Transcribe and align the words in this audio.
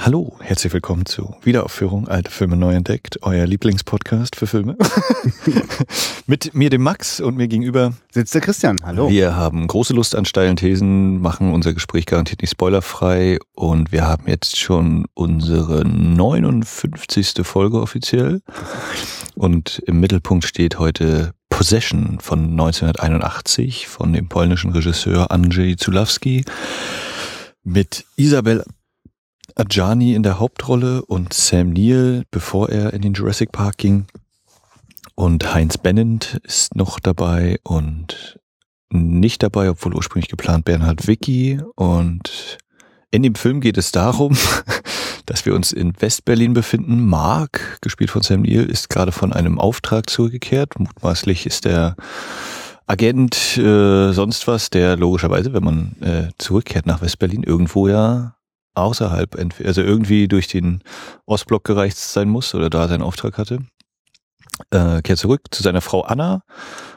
Hallo, 0.00 0.36
herzlich 0.40 0.72
willkommen 0.72 1.06
zu 1.06 1.34
Wiederaufführung 1.42 2.06
Alte 2.06 2.30
Filme 2.30 2.56
neu 2.56 2.72
entdeckt, 2.72 3.18
euer 3.22 3.44
Lieblingspodcast 3.46 4.36
für 4.36 4.46
Filme. 4.46 4.76
Mit 6.28 6.54
mir, 6.54 6.70
dem 6.70 6.82
Max, 6.82 7.20
und 7.20 7.36
mir 7.36 7.48
gegenüber 7.48 7.92
sitzt 8.12 8.32
der 8.32 8.40
Christian. 8.40 8.76
Hallo. 8.84 9.10
Wir 9.10 9.34
haben 9.34 9.66
große 9.66 9.92
Lust 9.92 10.14
an 10.14 10.24
steilen 10.24 10.54
Thesen, 10.54 11.20
machen 11.20 11.52
unser 11.52 11.74
Gespräch 11.74 12.06
garantiert 12.06 12.42
nicht 12.42 12.52
spoilerfrei 12.52 13.38
und 13.56 13.90
wir 13.90 14.06
haben 14.06 14.28
jetzt 14.28 14.56
schon 14.56 15.06
unsere 15.14 15.84
59. 15.84 17.34
Folge 17.42 17.80
offiziell. 17.82 18.40
Und 19.34 19.82
im 19.84 19.98
Mittelpunkt 19.98 20.44
steht 20.44 20.78
heute 20.78 21.32
Possession 21.50 22.18
von 22.20 22.52
1981 22.52 23.88
von 23.88 24.12
dem 24.12 24.28
polnischen 24.28 24.70
Regisseur 24.70 25.32
Andrzej 25.32 25.76
Zulawski 25.76 26.44
mit 27.64 28.06
Isabel 28.16 28.64
Adjani 29.58 30.14
in 30.14 30.22
der 30.22 30.38
Hauptrolle 30.38 31.04
und 31.04 31.32
Sam 31.32 31.70
Neill, 31.70 32.22
bevor 32.30 32.68
er 32.68 32.92
in 32.92 33.02
den 33.02 33.12
Jurassic 33.12 33.50
Park 33.50 33.76
ging. 33.78 34.06
Und 35.16 35.52
Heinz 35.52 35.76
Bennent 35.76 36.40
ist 36.44 36.76
noch 36.76 37.00
dabei 37.00 37.58
und 37.64 38.38
nicht 38.90 39.42
dabei, 39.42 39.68
obwohl 39.68 39.94
ursprünglich 39.94 40.30
geplant 40.30 40.64
Bernhard 40.64 41.08
Wicki. 41.08 41.60
Und 41.74 42.58
in 43.10 43.24
dem 43.24 43.34
Film 43.34 43.60
geht 43.60 43.78
es 43.78 43.90
darum, 43.90 44.36
dass 45.26 45.44
wir 45.44 45.56
uns 45.56 45.72
in 45.72 45.92
Westberlin 46.00 46.54
befinden. 46.54 47.04
Mark, 47.04 47.78
gespielt 47.80 48.10
von 48.10 48.22
Sam 48.22 48.42
Neill, 48.42 48.64
ist 48.64 48.90
gerade 48.90 49.10
von 49.10 49.32
einem 49.32 49.58
Auftrag 49.58 50.08
zurückgekehrt. 50.08 50.78
Mutmaßlich 50.78 51.46
ist 51.46 51.64
der 51.64 51.96
Agent 52.86 53.58
äh, 53.58 54.12
sonst 54.12 54.46
was, 54.46 54.70
der 54.70 54.96
logischerweise, 54.96 55.52
wenn 55.52 55.64
man 55.64 55.96
äh, 56.00 56.28
zurückkehrt 56.38 56.86
nach 56.86 57.02
Westberlin, 57.02 57.42
irgendwo 57.42 57.88
ja 57.88 58.37
außerhalb, 58.80 59.36
also 59.64 59.82
irgendwie 59.82 60.28
durch 60.28 60.48
den 60.48 60.82
Ostblock 61.26 61.64
gereicht 61.64 61.96
sein 61.96 62.28
muss 62.28 62.54
oder 62.54 62.70
da 62.70 62.88
seinen 62.88 63.02
Auftrag 63.02 63.38
hatte. 63.38 63.60
Äh, 64.70 65.02
kehrt 65.02 65.18
zurück 65.18 65.42
zu 65.50 65.62
seiner 65.62 65.80
Frau 65.80 66.02
Anna 66.02 66.42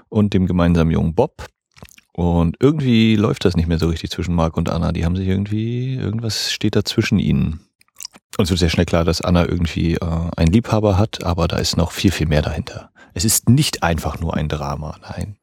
und 0.09 0.33
dem 0.33 0.47
gemeinsamen 0.47 0.91
Jungen 0.91 1.13
Bob. 1.13 1.47
Und 2.13 2.57
irgendwie 2.59 3.15
läuft 3.15 3.45
das 3.45 3.55
nicht 3.55 3.67
mehr 3.67 3.79
so 3.79 3.87
richtig 3.87 4.11
zwischen 4.11 4.35
Mark 4.35 4.57
und 4.57 4.69
Anna. 4.69 4.91
Die 4.91 5.05
haben 5.05 5.15
sich 5.15 5.27
irgendwie, 5.27 5.95
irgendwas 5.95 6.51
steht 6.51 6.75
da 6.75 6.83
zwischen 6.83 7.19
ihnen. 7.19 7.61
Und 8.37 8.45
es 8.45 8.49
wird 8.49 8.59
sehr 8.59 8.69
schnell 8.69 8.85
klar, 8.85 9.05
dass 9.05 9.21
Anna 9.21 9.47
irgendwie 9.47 9.95
äh, 9.95 10.29
einen 10.35 10.51
Liebhaber 10.51 10.97
hat, 10.97 11.23
aber 11.23 11.47
da 11.47 11.57
ist 11.57 11.77
noch 11.77 11.91
viel, 11.91 12.11
viel 12.11 12.27
mehr 12.27 12.41
dahinter. 12.41 12.91
Es 13.13 13.25
ist 13.25 13.49
nicht 13.49 13.83
einfach 13.83 14.19
nur 14.19 14.35
ein 14.35 14.47
Drama, 14.47 14.97
nein 15.01 15.37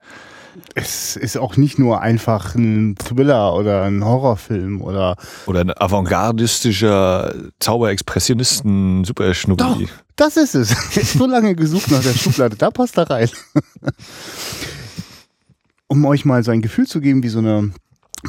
es 0.75 1.17
ist 1.17 1.37
auch 1.37 1.57
nicht 1.57 1.79
nur 1.79 2.01
einfach 2.01 2.55
ein 2.55 2.97
Thriller 2.97 3.55
oder 3.55 3.83
ein 3.85 4.05
Horrorfilm 4.05 4.81
oder 4.83 5.17
oder 5.47 5.61
ein 5.61 5.71
avantgardistischer 5.71 7.35
Zauberexpressionisten 7.59 9.05
Superschnubbi. 9.05 9.63
Doch, 9.63 9.81
das 10.17 10.37
ist 10.37 10.55
es. 10.55 10.71
so 11.13 11.27
lange 11.27 11.55
gesucht 11.55 11.91
nach 11.91 12.03
der 12.03 12.15
Schublade, 12.15 12.57
da 12.57 12.71
passt 12.71 12.97
er 12.99 13.11
rein. 13.11 13.29
um 15.89 16.05
euch 16.05 16.25
mal 16.25 16.45
so 16.45 16.51
ein 16.51 16.63
Gefühl 16.63 16.87
zu 16.87 17.01
geben, 17.01 17.23
wie 17.23 17.29
so 17.29 17.39
eine 17.39 17.73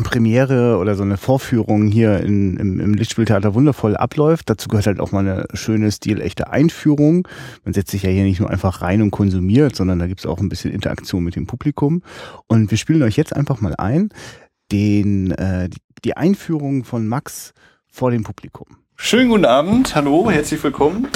Premiere 0.03 0.77
oder 0.77 0.95
so 0.95 1.03
eine 1.03 1.17
Vorführung 1.17 1.87
hier 1.87 2.19
in, 2.21 2.57
im, 2.57 2.79
im 2.79 2.93
Lichtspieltheater 2.93 3.53
wundervoll 3.53 3.97
abläuft. 3.97 4.49
Dazu 4.49 4.69
gehört 4.69 4.87
halt 4.87 4.99
auch 4.99 5.11
mal 5.11 5.19
eine 5.19 5.47
schöne, 5.53 5.91
stilechte 5.91 6.51
Einführung. 6.51 7.27
Man 7.63 7.73
setzt 7.73 7.91
sich 7.91 8.03
ja 8.03 8.09
hier 8.09 8.23
nicht 8.23 8.39
nur 8.39 8.49
einfach 8.49 8.81
rein 8.81 9.01
und 9.01 9.11
konsumiert, 9.11 9.75
sondern 9.75 9.99
da 9.99 10.07
gibt's 10.07 10.25
auch 10.25 10.39
ein 10.39 10.49
bisschen 10.49 10.71
Interaktion 10.71 11.23
mit 11.23 11.35
dem 11.35 11.47
Publikum. 11.47 12.03
Und 12.47 12.71
wir 12.71 12.77
spielen 12.77 13.03
euch 13.03 13.17
jetzt 13.17 13.35
einfach 13.35 13.61
mal 13.61 13.75
ein, 13.77 14.09
den, 14.71 15.31
äh, 15.31 15.69
die 16.05 16.15
Einführung 16.15 16.83
von 16.83 17.07
Max 17.07 17.53
vor 17.87 18.11
dem 18.11 18.23
Publikum. 18.23 18.67
Schönen 18.95 19.29
guten 19.29 19.45
Abend, 19.45 19.95
hallo, 19.95 20.29
herzlich 20.29 20.63
willkommen 20.63 21.07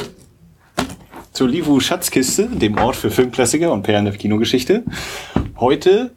zur 1.33 1.49
Livu 1.49 1.79
Schatzkiste, 1.79 2.47
dem 2.47 2.77
Ort 2.77 2.95
für 2.95 3.09
Filmklassiker 3.09 3.71
und 3.73 3.83
Perlen 3.83 4.05
der 4.05 4.13
Kinogeschichte. 4.15 4.83
Heute 5.57 6.11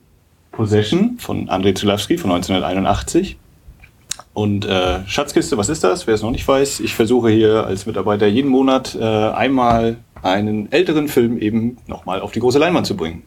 Possession 0.57 1.19
von 1.19 1.51
Andrei 1.51 1.73
Zulawski 1.73 2.17
von 2.17 2.33
1981. 2.33 3.37
Und 4.33 4.65
äh, 4.65 5.07
Schatzkiste, 5.07 5.57
was 5.57 5.69
ist 5.69 5.85
das? 5.85 6.07
Wer 6.07 6.15
es 6.15 6.23
noch 6.23 6.31
nicht 6.31 6.47
weiß, 6.47 6.81
ich 6.81 6.95
versuche 6.95 7.31
hier 7.31 7.67
als 7.67 7.87
Mitarbeiter 7.87 8.27
jeden 8.27 8.51
Monat 8.51 8.95
äh, 8.95 9.05
einmal 9.05 9.99
einen 10.23 10.73
älteren 10.73 11.09
Film 11.09 11.39
eben 11.39 11.77
nochmal 11.87 12.21
auf 12.21 12.33
die 12.33 12.41
große 12.41 12.59
Leinwand 12.59 12.87
zu 12.87 12.97
bringen. 12.97 13.23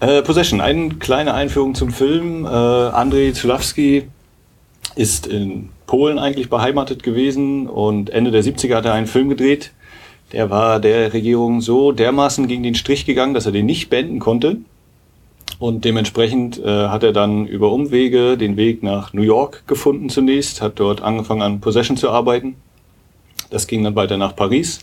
Äh, 0.00 0.22
Possession, 0.22 0.60
eine 0.60 0.90
kleine 0.96 1.34
Einführung 1.34 1.74
zum 1.74 1.90
Film. 1.90 2.44
Äh, 2.44 2.48
Andrei 2.48 3.30
Zulawski 3.30 4.08
ist 4.96 5.28
in 5.28 5.70
Polen 5.86 6.18
eigentlich 6.18 6.50
beheimatet 6.50 7.02
gewesen 7.04 7.68
und 7.68 8.10
Ende 8.10 8.32
der 8.32 8.42
70er 8.42 8.76
hat 8.76 8.84
er 8.84 8.94
einen 8.94 9.06
Film 9.06 9.28
gedreht. 9.28 9.72
Der 10.32 10.50
war 10.50 10.80
der 10.80 11.12
Regierung 11.12 11.60
so 11.60 11.92
dermaßen 11.92 12.48
gegen 12.48 12.62
den 12.62 12.74
Strich 12.74 13.06
gegangen, 13.06 13.34
dass 13.34 13.46
er 13.46 13.52
den 13.52 13.66
nicht 13.66 13.90
beenden 13.90 14.18
konnte. 14.18 14.58
Und 15.58 15.84
dementsprechend 15.84 16.58
äh, 16.58 16.88
hat 16.88 17.02
er 17.02 17.12
dann 17.12 17.46
über 17.46 17.70
Umwege 17.72 18.36
den 18.36 18.56
Weg 18.56 18.82
nach 18.82 19.12
New 19.12 19.22
York 19.22 19.64
gefunden 19.66 20.08
zunächst, 20.08 20.60
hat 20.60 20.80
dort 20.80 21.02
angefangen 21.02 21.42
an 21.42 21.60
Possession 21.60 21.96
zu 21.96 22.10
arbeiten. 22.10 22.56
Das 23.50 23.66
ging 23.66 23.84
dann 23.84 23.94
weiter 23.94 24.16
nach 24.16 24.34
Paris, 24.34 24.80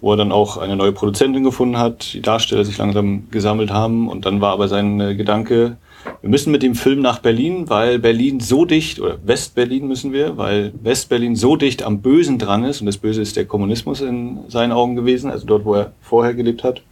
wo 0.00 0.12
er 0.12 0.16
dann 0.16 0.32
auch 0.32 0.56
eine 0.56 0.76
neue 0.76 0.92
Produzentin 0.92 1.42
gefunden 1.42 1.78
hat, 1.78 2.12
die 2.14 2.22
Darsteller 2.22 2.64
sich 2.64 2.78
langsam 2.78 3.28
gesammelt 3.30 3.70
haben. 3.70 4.08
Und 4.08 4.24
dann 4.24 4.40
war 4.40 4.52
aber 4.52 4.68
sein 4.68 5.00
äh, 5.00 5.14
Gedanke, 5.14 5.76
wir 6.20 6.30
müssen 6.30 6.50
mit 6.50 6.62
dem 6.62 6.74
Film 6.74 7.00
nach 7.00 7.20
Berlin, 7.20 7.68
weil 7.68 7.98
Berlin 7.98 8.40
so 8.40 8.64
dicht, 8.64 9.00
oder 9.00 9.18
West-Berlin 9.24 9.86
müssen 9.86 10.12
wir, 10.12 10.36
weil 10.36 10.72
West-Berlin 10.82 11.36
so 11.36 11.56
dicht 11.56 11.82
am 11.82 12.00
Bösen 12.00 12.38
dran 12.38 12.64
ist, 12.64 12.80
und 12.80 12.86
das 12.86 12.96
Böse 12.96 13.22
ist 13.22 13.36
der 13.36 13.44
Kommunismus 13.44 14.00
in 14.00 14.40
seinen 14.48 14.72
Augen 14.72 14.96
gewesen, 14.96 15.30
also 15.30 15.46
dort, 15.46 15.64
wo 15.64 15.74
er 15.74 15.92
vorher 16.00 16.34
gelebt 16.34 16.64
hat. 16.64 16.82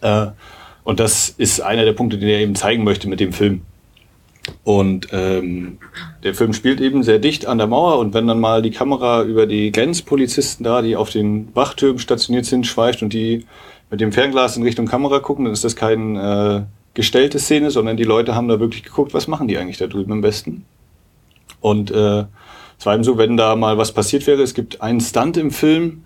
Äh, 0.00 0.28
und 0.84 1.00
das 1.00 1.28
ist 1.30 1.60
einer 1.60 1.84
der 1.84 1.92
Punkte, 1.92 2.18
den 2.18 2.28
er 2.28 2.40
eben 2.40 2.54
zeigen 2.54 2.84
möchte 2.84 3.08
mit 3.08 3.20
dem 3.20 3.32
Film. 3.32 3.62
Und 4.64 5.08
ähm, 5.12 5.78
der 6.24 6.34
Film 6.34 6.52
spielt 6.52 6.80
eben 6.80 7.04
sehr 7.04 7.20
dicht 7.20 7.46
an 7.46 7.58
der 7.58 7.68
Mauer 7.68 7.98
und 7.98 8.12
wenn 8.12 8.26
dann 8.26 8.40
mal 8.40 8.60
die 8.60 8.72
Kamera 8.72 9.22
über 9.22 9.46
die 9.46 9.70
Grenzpolizisten 9.70 10.64
da, 10.64 10.82
die 10.82 10.96
auf 10.96 11.10
den 11.10 11.54
Wachtürmen 11.54 12.00
stationiert 12.00 12.44
sind, 12.44 12.66
schweift 12.66 13.02
und 13.02 13.12
die 13.12 13.46
mit 13.90 14.00
dem 14.00 14.10
Fernglas 14.10 14.56
in 14.56 14.64
Richtung 14.64 14.86
Kamera 14.86 15.20
gucken, 15.20 15.44
dann 15.44 15.54
ist 15.54 15.64
das 15.64 15.76
keine 15.76 16.66
äh, 16.66 16.94
gestellte 16.94 17.38
Szene, 17.38 17.70
sondern 17.70 17.96
die 17.96 18.04
Leute 18.04 18.34
haben 18.34 18.48
da 18.48 18.58
wirklich 18.58 18.82
geguckt, 18.82 19.14
was 19.14 19.28
machen 19.28 19.46
die 19.48 19.58
eigentlich 19.58 19.78
da 19.78 19.86
drüben 19.86 20.12
im 20.12 20.22
Westen. 20.22 20.64
Und 21.60 21.90
äh, 21.92 22.24
es 22.78 22.86
war 22.86 22.94
eben 22.94 23.04
so, 23.04 23.18
wenn 23.18 23.36
da 23.36 23.54
mal 23.54 23.78
was 23.78 23.92
passiert 23.92 24.26
wäre, 24.26 24.42
es 24.42 24.54
gibt 24.54 24.82
einen 24.82 25.00
Stunt 25.00 25.36
im 25.36 25.52
Film, 25.52 26.04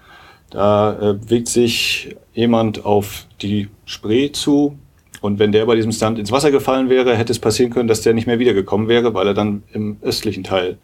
da 0.51 0.93
äh, 0.93 1.15
bewegt 1.15 1.49
sich 1.49 2.17
jemand 2.35 2.85
auf 2.85 3.27
die 3.41 3.69
Spree 3.85 4.31
zu 4.31 4.79
und 5.21 5.39
wenn 5.39 5.53
der 5.53 5.67
bei 5.67 5.75
diesem 5.75 5.93
Stunt 5.93 6.19
ins 6.19 6.31
Wasser 6.31 6.51
gefallen 6.51 6.89
wäre, 6.89 7.17
hätte 7.17 7.33
es 7.33 7.39
passieren 7.39 7.73
können, 7.73 7.89
dass 7.89 8.03
der 8.03 8.15
nicht 8.15 8.27
mehr 8.27 8.39
wiedergekommen 8.39 8.89
wäre, 8.89 9.15
weil 9.15 9.27
er 9.27 9.35
dann 9.35 9.63
im 9.73 9.97
östlichen 10.03 10.45
Teil 10.45 10.79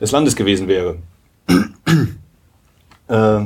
des 0.00 0.12
Landes 0.12 0.36
gewesen 0.36 0.68
wäre. 0.68 0.96
äh, 3.08 3.40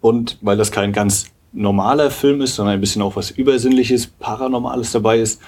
und 0.00 0.38
weil 0.40 0.56
das 0.56 0.72
kein 0.72 0.92
ganz 0.92 1.26
normaler 1.52 2.10
Film 2.10 2.40
ist, 2.40 2.54
sondern 2.54 2.74
ein 2.74 2.80
bisschen 2.80 3.02
auch 3.02 3.16
was 3.16 3.30
Übersinnliches, 3.30 4.06
Paranormales 4.06 4.92
dabei 4.92 5.18
ist, 5.18 5.40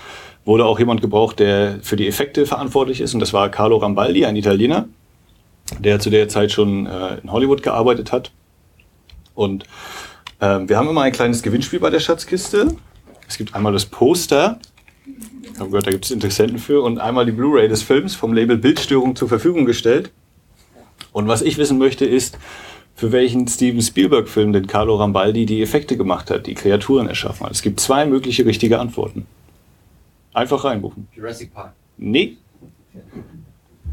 wurde 0.44 0.64
auch 0.64 0.78
jemand 0.78 1.00
gebraucht, 1.00 1.38
der 1.38 1.78
für 1.82 1.96
die 1.96 2.06
Effekte 2.06 2.46
verantwortlich 2.46 3.00
ist. 3.00 3.14
Und 3.14 3.20
das 3.20 3.32
war 3.32 3.48
Carlo 3.48 3.76
Rambaldi, 3.76 4.24
ein 4.24 4.36
Italiener, 4.36 4.88
der 5.78 6.00
zu 6.00 6.10
der 6.10 6.28
Zeit 6.28 6.52
schon 6.52 6.86
äh, 6.86 7.18
in 7.22 7.32
Hollywood 7.32 7.62
gearbeitet 7.62 8.12
hat 8.12 8.32
und 9.40 9.64
ähm, 10.40 10.68
wir 10.68 10.76
haben 10.76 10.88
immer 10.88 11.02
ein 11.02 11.12
kleines 11.12 11.42
Gewinnspiel 11.42 11.80
bei 11.80 11.88
der 11.88 12.00
Schatzkiste. 12.00 12.76
Es 13.26 13.38
gibt 13.38 13.54
einmal 13.54 13.72
das 13.72 13.86
Poster. 13.86 14.58
Ich 15.42 15.58
habe 15.58 15.70
gehört, 15.70 15.86
da 15.86 15.90
gibt 15.90 16.04
es 16.04 16.10
Interessenten 16.10 16.58
für. 16.58 16.82
Und 16.82 16.98
einmal 16.98 17.24
die 17.24 17.32
Blu-ray 17.32 17.66
des 17.66 17.82
Films 17.82 18.14
vom 18.14 18.34
Label 18.34 18.58
Bildstörung 18.58 19.16
zur 19.16 19.28
Verfügung 19.28 19.64
gestellt. 19.64 20.12
Und 21.12 21.26
was 21.26 21.40
ich 21.40 21.56
wissen 21.56 21.78
möchte 21.78 22.04
ist, 22.04 22.38
für 22.94 23.12
welchen 23.12 23.48
Steven 23.48 23.80
Spielberg-Film 23.80 24.52
denn 24.52 24.66
Carlo 24.66 24.96
Rambaldi 24.96 25.46
die 25.46 25.62
Effekte 25.62 25.96
gemacht 25.96 26.30
hat, 26.30 26.46
die 26.46 26.54
Kreaturen 26.54 27.08
erschaffen 27.08 27.46
hat. 27.46 27.52
Es 27.52 27.62
gibt 27.62 27.80
zwei 27.80 28.04
mögliche 28.04 28.44
richtige 28.44 28.78
Antworten. 28.78 29.26
Einfach 30.34 30.64
reinbuchen. 30.64 31.08
Jurassic 31.16 31.54
Park. 31.54 31.72
Nee. 31.96 32.36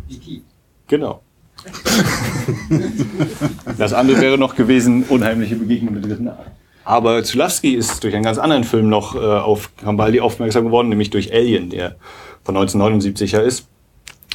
E.T. 0.09 0.41
Genau. 0.87 1.21
das 3.77 3.93
andere 3.93 4.21
wäre 4.21 4.37
noch 4.37 4.55
gewesen, 4.55 5.03
unheimliche 5.03 5.55
Begegnung 5.55 5.95
mit 5.95 6.05
dritten 6.05 6.27
Art. 6.27 6.51
Aber 6.87 7.21
Zulawski 7.23 7.73
ist 7.73 8.01
durch 8.03 8.15
einen 8.15 8.23
ganz 8.23 8.37
anderen 8.37 8.63
Film 8.63 8.87
noch 8.87 9.15
äh, 9.15 9.19
auf 9.19 9.75
Kambaldi 9.75 10.21
aufmerksam 10.21 10.63
geworden, 10.63 10.87
nämlich 10.87 11.09
durch 11.09 11.33
Alien, 11.33 11.69
der 11.69 11.97
von 12.45 12.55
1979 12.55 13.33
ja 13.33 13.41
ist. 13.41 13.67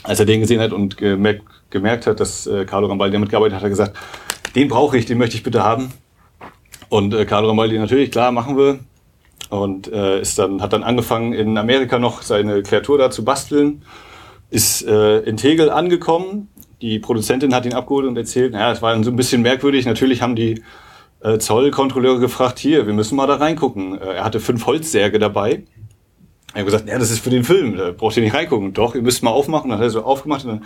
Als 0.02 0.20
er 0.20 0.26
den 0.26 0.40
gesehen 0.40 0.60
hat 0.60 0.72
und 0.72 0.98
gemerkt, 0.98 1.44
gemerkt 1.70 2.06
hat, 2.06 2.20
dass 2.20 2.46
äh, 2.46 2.66
Carlo 2.66 2.88
Rambaldi 2.88 3.14
damit 3.14 3.30
gearbeitet 3.30 3.54
hat, 3.54 3.62
hat 3.62 3.66
er 3.66 3.70
gesagt, 3.70 3.96
den 4.54 4.68
brauche 4.68 4.98
ich, 4.98 5.06
den 5.06 5.16
möchte 5.16 5.36
ich 5.36 5.42
bitte 5.42 5.62
haben. 5.62 5.94
Und 6.90 7.14
äh, 7.14 7.24
Carlo 7.24 7.48
Rambaldi 7.48 7.78
natürlich, 7.78 8.10
klar, 8.10 8.32
machen 8.32 8.58
wir. 8.58 8.80
Und 9.48 9.90
äh, 9.90 10.20
ist 10.20 10.38
dann, 10.38 10.60
hat 10.60 10.74
dann 10.74 10.82
angefangen, 10.82 11.32
in 11.32 11.56
Amerika 11.56 11.98
noch 11.98 12.20
seine 12.20 12.62
Kreatur 12.62 12.98
da 12.98 13.10
zu 13.10 13.24
basteln, 13.24 13.82
ist 14.50 14.86
äh, 14.86 15.20
in 15.20 15.38
Tegel 15.38 15.70
angekommen, 15.70 16.48
die 16.82 16.98
Produzentin 16.98 17.54
hat 17.54 17.64
ihn 17.64 17.72
abgeholt 17.72 18.06
und 18.06 18.16
erzählt, 18.16 18.52
naja, 18.52 18.72
es 18.72 18.82
war 18.82 19.02
so 19.02 19.10
ein 19.10 19.16
bisschen 19.16 19.40
merkwürdig. 19.40 19.86
Natürlich 19.86 20.20
haben 20.20 20.34
die 20.34 20.62
äh, 21.20 21.38
Zollkontrolleure 21.38 22.18
gefragt, 22.18 22.58
hier, 22.58 22.86
wir 22.86 22.92
müssen 22.92 23.16
mal 23.16 23.28
da 23.28 23.36
reingucken. 23.36 23.98
Äh, 23.98 24.16
er 24.16 24.24
hatte 24.24 24.40
fünf 24.40 24.66
Holzsärge 24.66 25.18
dabei. 25.18 25.62
Er 26.52 26.60
hat 26.60 26.66
gesagt, 26.66 26.88
ja, 26.88 26.98
das 26.98 27.10
ist 27.10 27.20
für 27.20 27.30
den 27.30 27.44
Film, 27.44 27.76
da 27.76 27.92
braucht 27.92 28.16
ihr 28.16 28.22
nicht 28.22 28.34
reingucken. 28.34 28.74
Doch, 28.74 28.94
ihr 28.94 29.02
müsst 29.02 29.22
mal 29.22 29.30
aufmachen. 29.30 29.70
Dann 29.70 29.78
hat 29.78 29.86
er 29.86 29.90
so 29.90 30.02
aufgemacht 30.02 30.44
und 30.44 30.50
dann 30.50 30.64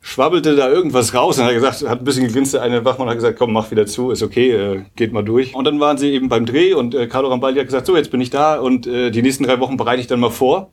schwabbelte 0.00 0.54
da 0.54 0.70
irgendwas 0.70 1.14
raus 1.14 1.38
und 1.38 1.44
hat 1.44 1.52
gesagt, 1.52 1.82
hat 1.82 1.98
ein 1.98 2.04
bisschen 2.04 2.26
gegrinst, 2.26 2.54
eine 2.54 2.84
Wachmann 2.84 3.08
hat 3.08 3.16
gesagt, 3.16 3.38
komm, 3.38 3.52
mach 3.52 3.72
wieder 3.72 3.86
zu, 3.86 4.12
ist 4.12 4.22
okay, 4.22 4.52
äh, 4.52 4.82
geht 4.94 5.12
mal 5.12 5.24
durch. 5.24 5.52
Und 5.54 5.64
dann 5.64 5.80
waren 5.80 5.98
sie 5.98 6.12
eben 6.12 6.28
beim 6.28 6.46
Dreh 6.46 6.74
und 6.74 6.94
äh, 6.94 7.08
Carlo 7.08 7.28
Rambaldi 7.28 7.58
hat 7.58 7.66
gesagt, 7.66 7.86
so, 7.86 7.96
jetzt 7.96 8.12
bin 8.12 8.20
ich 8.20 8.30
da 8.30 8.60
und 8.60 8.86
äh, 8.86 9.10
die 9.10 9.22
nächsten 9.22 9.42
drei 9.42 9.58
Wochen 9.58 9.76
bereite 9.76 10.00
ich 10.00 10.06
dann 10.06 10.20
mal 10.20 10.30
vor 10.30 10.70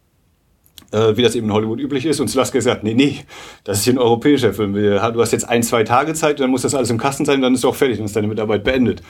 äh, 0.94 1.18
wie 1.18 1.22
das 1.22 1.36
eben 1.36 1.48
in 1.48 1.54
Hollywood 1.54 1.80
üblich 1.80 2.06
ist. 2.06 2.19
Und 2.19 2.30
Selaska 2.30 2.57
gesagt, 2.57 2.84
nee, 2.84 2.94
nee, 2.94 3.19
das 3.63 3.80
ist 3.80 3.84
hier 3.84 3.94
ein 3.94 4.00
europäischer 4.00 4.54
Film. 4.54 4.74
Du 4.74 5.22
hast 5.22 5.31
jetzt 5.31 5.50
ein, 5.50 5.63
zwei 5.63 5.84
Tage 5.84 6.13
Zeit, 6.13 6.40
dann 6.40 6.51
muss 6.51 6.62
das 6.62 6.75
alles 6.75 6.90
im 6.90 6.98
Kasten 6.98 7.25
sein, 7.25 7.42
dann 7.42 7.54
ist 7.54 7.60
es 7.60 7.66
auch 7.66 7.75
fertig, 7.75 7.98
dann 7.98 8.06
ist 8.06 8.16
deine 8.16 8.28
Mitarbeit 8.28 8.63
beendet. 8.63 9.01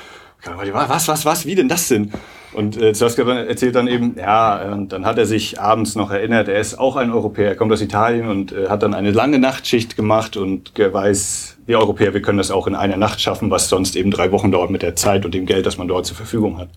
Was, 0.73 1.07
was, 1.07 1.25
was, 1.25 1.45
wie 1.45 1.55
denn 1.55 1.69
das 1.69 1.87
denn? 1.87 2.11
Und 2.51 2.79
äh, 2.79 2.93
Selaska 2.93 3.23
erzählt 3.23 3.75
dann 3.75 3.87
eben, 3.87 4.15
ja, 4.17 4.73
und 4.73 4.91
dann 4.91 5.05
hat 5.05 5.17
er 5.17 5.25
sich 5.25 5.59
abends 5.59 5.95
noch 5.95 6.11
erinnert, 6.11 6.49
er 6.49 6.59
ist 6.59 6.77
auch 6.77 6.97
ein 6.97 7.11
Europäer, 7.11 7.49
er 7.49 7.55
kommt 7.55 7.71
aus 7.71 7.81
Italien 7.81 8.27
und 8.27 8.51
äh, 8.51 8.67
hat 8.67 8.83
dann 8.83 8.93
eine 8.93 9.11
lange 9.11 9.39
Nachtschicht 9.39 9.95
gemacht 9.95 10.35
und 10.35 10.73
weiß, 10.77 11.57
wir 11.65 11.79
Europäer, 11.79 12.13
wir 12.13 12.21
können 12.21 12.37
das 12.37 12.51
auch 12.51 12.67
in 12.67 12.75
einer 12.75 12.97
Nacht 12.97 13.21
schaffen, 13.21 13.49
was 13.51 13.69
sonst 13.69 13.95
eben 13.95 14.11
drei 14.11 14.31
Wochen 14.31 14.51
dauert 14.51 14.69
mit 14.69 14.81
der 14.81 14.95
Zeit 14.95 15.23
und 15.23 15.33
dem 15.33 15.45
Geld, 15.45 15.65
das 15.65 15.77
man 15.77 15.87
dort 15.87 16.05
zur 16.05 16.17
Verfügung 16.17 16.59
hat. 16.59 16.69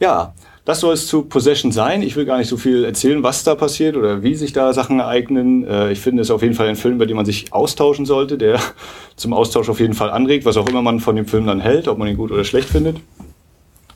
Ja, 0.00 0.34
das 0.66 0.80
soll 0.80 0.94
es 0.94 1.06
zu 1.06 1.22
Possession 1.22 1.70
sein. 1.70 2.02
Ich 2.02 2.16
will 2.16 2.24
gar 2.24 2.38
nicht 2.38 2.48
so 2.48 2.56
viel 2.56 2.84
erzählen, 2.84 3.22
was 3.22 3.44
da 3.44 3.54
passiert 3.54 3.96
oder 3.96 4.24
wie 4.24 4.34
sich 4.34 4.52
da 4.52 4.72
Sachen 4.72 4.98
ereignen. 4.98 5.64
Äh, 5.64 5.92
ich 5.92 6.00
finde 6.00 6.22
es 6.22 6.30
auf 6.30 6.42
jeden 6.42 6.54
Fall 6.54 6.66
ein 6.66 6.74
Film, 6.74 6.98
bei 6.98 7.06
dem 7.06 7.16
man 7.16 7.24
sich 7.24 7.52
austauschen 7.52 8.04
sollte, 8.04 8.36
der 8.36 8.60
zum 9.16 9.32
Austausch 9.32 9.68
auf 9.68 9.78
jeden 9.78 9.94
Fall 9.94 10.10
anregt, 10.10 10.44
was 10.44 10.56
auch 10.56 10.68
immer 10.68 10.82
man 10.82 10.98
von 10.98 11.14
dem 11.14 11.26
Film 11.26 11.46
dann 11.46 11.60
hält, 11.60 11.86
ob 11.86 11.98
man 11.98 12.08
ihn 12.08 12.16
gut 12.16 12.32
oder 12.32 12.44
schlecht 12.44 12.68
findet. 12.68 12.96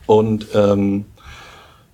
Und 0.05 0.47
ähm, 0.55 1.03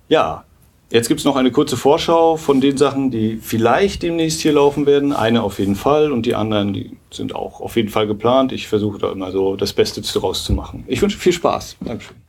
ja, 0.08 0.44
jetzt 0.92 1.08
gibt's 1.08 1.24
noch 1.24 1.34
eine 1.34 1.50
kurze 1.50 1.76
Vorschau 1.76 2.36
von 2.36 2.60
den 2.60 2.76
Sachen, 2.76 3.10
die 3.10 3.40
vielleicht 3.42 4.04
demnächst 4.04 4.42
hier 4.42 4.52
laufen 4.52 4.86
werden. 4.86 5.12
Eine 5.12 5.42
auf 5.42 5.58
jeden 5.58 5.74
Fall 5.74 6.12
und 6.12 6.24
die 6.24 6.36
anderen, 6.36 6.72
die 6.72 6.96
sind 7.10 7.34
auch 7.34 7.60
auf 7.60 7.74
jeden 7.74 7.88
Fall 7.88 8.06
geplant. 8.06 8.52
Ich 8.52 8.68
versuche 8.68 9.00
da 9.00 9.10
immer 9.10 9.32
so 9.32 9.56
das 9.56 9.72
Beste 9.72 10.02
daraus 10.02 10.44
zu 10.44 10.52
machen. 10.52 10.84
Ich 10.86 11.02
wünsche 11.02 11.18
viel 11.18 11.32
Spaß. 11.32 11.78
Dankeschön. 11.80 12.27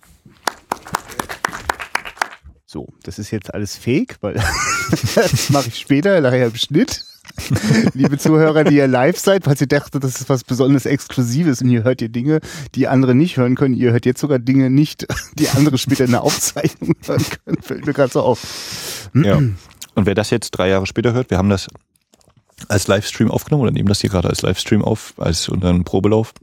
So, 2.72 2.88
das 3.02 3.18
ist 3.18 3.32
jetzt 3.32 3.52
alles 3.52 3.76
fake, 3.76 4.18
weil 4.22 4.36
das 5.16 5.50
mache 5.50 5.70
ich 5.70 5.80
später, 5.80 6.22
nachher 6.22 6.46
im 6.46 6.56
Schnitt. 6.56 7.04
Liebe 7.96 8.20
Zuhörer, 8.20 8.64
die 8.64 8.76
ihr 8.76 8.88
live 8.88 9.18
seid, 9.18 9.46
falls 9.46 9.60
ihr 9.60 9.66
dachtet, 9.66 10.04
das 10.04 10.22
ist 10.22 10.30
was 10.30 10.44
besonders 10.44 10.86
Exklusives 10.86 11.64
und 11.64 11.70
ihr 11.70 11.82
hört 11.82 12.00
ihr 12.04 12.10
Dinge, 12.10 12.42
die 12.76 12.88
andere 12.88 13.16
nicht 13.16 13.38
hören 13.38 13.56
können. 13.56 13.74
Ihr 13.74 13.92
hört 13.92 14.06
jetzt 14.06 14.22
sogar 14.22 14.38
Dinge 14.38 14.70
nicht, 14.70 15.08
die 15.34 15.50
andere 15.50 15.80
später 15.80 16.06
in 16.06 16.12
der 16.12 16.22
Aufzeichnung 16.22 16.94
hören 17.08 17.26
können. 17.44 17.62
Fällt 17.64 17.88
mir 17.88 17.94
gerade 17.94 18.14
so 18.14 18.22
auf. 18.22 19.10
Ja. 19.16 19.38
Und 19.38 19.56
wer 19.96 20.14
das 20.14 20.30
jetzt 20.30 20.52
drei 20.52 20.70
Jahre 20.70 20.86
später 20.86 21.14
hört, 21.14 21.32
wir 21.32 21.40
haben 21.40 21.50
das 21.50 21.70
als 22.68 22.88
Livestream 22.88 23.32
aufgenommen 23.32 23.64
oder 23.64 23.72
nehmen 23.72 23.90
das 23.90 24.02
hier 24.02 24.12
gerade 24.12 24.30
als 24.30 24.44
Livestream 24.44 24.84
auf, 24.84 25.16
als 25.18 25.50
unseren 25.50 25.86
Probelauf. 25.86 26.36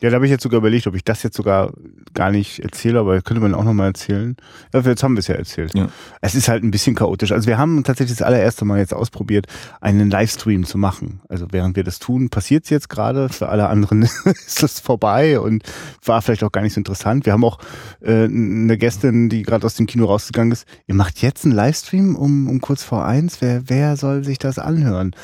Ja, 0.00 0.10
da 0.10 0.16
habe 0.16 0.26
ich 0.26 0.30
jetzt 0.30 0.42
sogar 0.42 0.58
überlegt, 0.58 0.86
ob 0.86 0.94
ich 0.94 1.04
das 1.04 1.22
jetzt 1.22 1.36
sogar 1.36 1.72
gar 2.14 2.30
nicht 2.30 2.60
erzähle, 2.60 3.00
aber 3.00 3.20
könnte 3.22 3.40
man 3.40 3.54
auch 3.54 3.64
nochmal 3.64 3.88
erzählen. 3.88 4.36
Ja, 4.72 4.80
jetzt 4.80 5.02
haben 5.02 5.14
wir 5.14 5.20
es 5.20 5.26
ja 5.26 5.34
erzählt. 5.34 5.74
Ja. 5.74 5.88
Es 6.20 6.34
ist 6.34 6.48
halt 6.48 6.62
ein 6.64 6.70
bisschen 6.70 6.94
chaotisch. 6.94 7.32
Also 7.32 7.46
wir 7.46 7.58
haben 7.58 7.82
tatsächlich 7.84 8.18
das 8.18 8.26
allererste 8.26 8.64
Mal 8.64 8.78
jetzt 8.78 8.94
ausprobiert, 8.94 9.46
einen 9.80 10.10
Livestream 10.10 10.64
zu 10.64 10.78
machen. 10.78 11.20
Also 11.28 11.46
während 11.50 11.76
wir 11.76 11.84
das 11.84 11.98
tun, 11.98 12.28
passiert 12.28 12.64
es 12.64 12.70
jetzt 12.70 12.88
gerade. 12.88 13.28
Für 13.28 13.48
alle 13.48 13.68
anderen 13.68 14.02
ist 14.24 14.62
es 14.62 14.80
vorbei 14.80 15.40
und 15.40 15.62
war 16.04 16.20
vielleicht 16.20 16.44
auch 16.44 16.52
gar 16.52 16.62
nicht 16.62 16.74
so 16.74 16.80
interessant. 16.80 17.26
Wir 17.26 17.32
haben 17.32 17.44
auch 17.44 17.58
äh, 18.00 18.24
eine 18.24 18.76
Gästin, 18.76 19.28
die 19.28 19.42
gerade 19.42 19.64
aus 19.64 19.74
dem 19.74 19.86
Kino 19.86 20.06
rausgegangen 20.06 20.52
ist. 20.52 20.66
Ihr 20.86 20.94
macht 20.94 21.22
jetzt 21.22 21.44
einen 21.44 21.54
Livestream 21.54 22.16
um, 22.16 22.48
um 22.48 22.60
kurz 22.60 22.82
vor 22.82 23.04
eins. 23.04 23.40
Wer, 23.40 23.68
wer 23.68 23.96
soll 23.96 24.24
sich 24.24 24.38
das 24.38 24.58
anhören? 24.58 25.14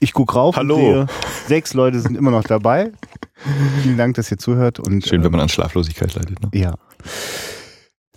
Ich 0.00 0.12
guck 0.12 0.34
rauf 0.34 0.56
Hallo. 0.56 0.76
sehe, 0.76 1.06
sechs 1.46 1.74
Leute 1.74 2.00
sind 2.00 2.16
immer 2.16 2.30
noch 2.30 2.44
dabei. 2.44 2.92
Vielen 3.82 3.96
Dank, 3.96 4.14
dass 4.16 4.30
ihr 4.30 4.38
zuhört. 4.38 4.78
Und, 4.80 5.06
Schön, 5.06 5.22
wenn 5.22 5.30
man 5.30 5.40
an 5.40 5.48
Schlaflosigkeit 5.48 6.14
leidet. 6.14 6.40
Ne? 6.42 6.50
Ja. 6.52 6.74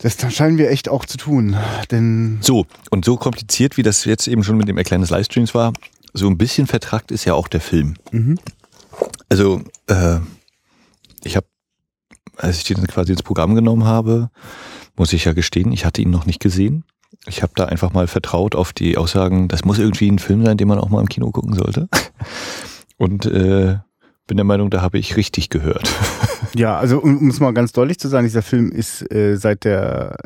Das 0.01 0.17
scheinen 0.33 0.57
wir 0.57 0.69
echt 0.69 0.87
auch 0.87 1.05
zu 1.05 1.17
tun, 1.17 1.57
denn 1.91 2.37
so 2.39 2.65
und 2.89 3.03
so 3.03 3.17
kompliziert, 3.17 3.75
wie 3.75 3.83
das 3.83 4.05
jetzt 4.05 4.27
eben 4.27 4.45
schon 4.45 4.55
mit 4.55 4.69
dem 4.69 4.77
Erklären 4.77 5.01
des 5.01 5.09
Livestreams 5.09 5.53
war, 5.53 5.73
so 6.13 6.27
ein 6.27 6.37
bisschen 6.37 6.67
vertrackt 6.67 7.11
ist 7.11 7.25
ja 7.25 7.33
auch 7.33 7.49
der 7.49 7.59
Film. 7.59 7.95
Mhm. 8.11 8.39
Also 9.27 9.61
äh, 9.87 10.19
ich 11.23 11.35
habe, 11.35 11.47
als 12.37 12.57
ich 12.57 12.63
den 12.63 12.87
quasi 12.87 13.11
ins 13.11 13.23
Programm 13.23 13.55
genommen 13.55 13.83
habe, 13.83 14.29
muss 14.95 15.11
ich 15.11 15.25
ja 15.25 15.33
gestehen, 15.33 15.73
ich 15.73 15.83
hatte 15.83 16.01
ihn 16.01 16.11
noch 16.11 16.25
nicht 16.25 16.39
gesehen. 16.39 16.85
Ich 17.29 17.41
habe 17.41 17.53
da 17.55 17.65
einfach 17.65 17.93
mal 17.93 18.07
vertraut 18.07 18.55
auf 18.55 18.73
die 18.73 18.97
Aussagen, 18.97 19.47
das 19.47 19.63
muss 19.63 19.79
irgendwie 19.79 20.09
ein 20.09 20.19
Film 20.19 20.43
sein, 20.43 20.57
den 20.57 20.67
man 20.67 20.79
auch 20.79 20.89
mal 20.89 20.99
im 20.99 21.09
Kino 21.09 21.31
gucken 21.31 21.53
sollte. 21.53 21.87
Und 22.97 23.25
äh, 23.25 23.77
bin 24.29 24.37
der 24.37 24.45
Meinung, 24.45 24.69
da 24.69 24.81
habe 24.81 24.97
ich 24.97 25.17
richtig 25.17 25.49
gehört. 25.49 25.89
Ja, 26.55 26.79
also 26.79 26.99
um, 26.99 27.17
um 27.19 27.29
es 27.29 27.39
mal 27.39 27.53
ganz 27.53 27.73
deutlich 27.73 27.99
zu 27.99 28.07
sagen, 28.07 28.25
dieser 28.25 28.41
Film 28.41 28.71
ist 28.71 29.13
äh, 29.13 29.35
seit 29.35 29.65
der 29.65 30.17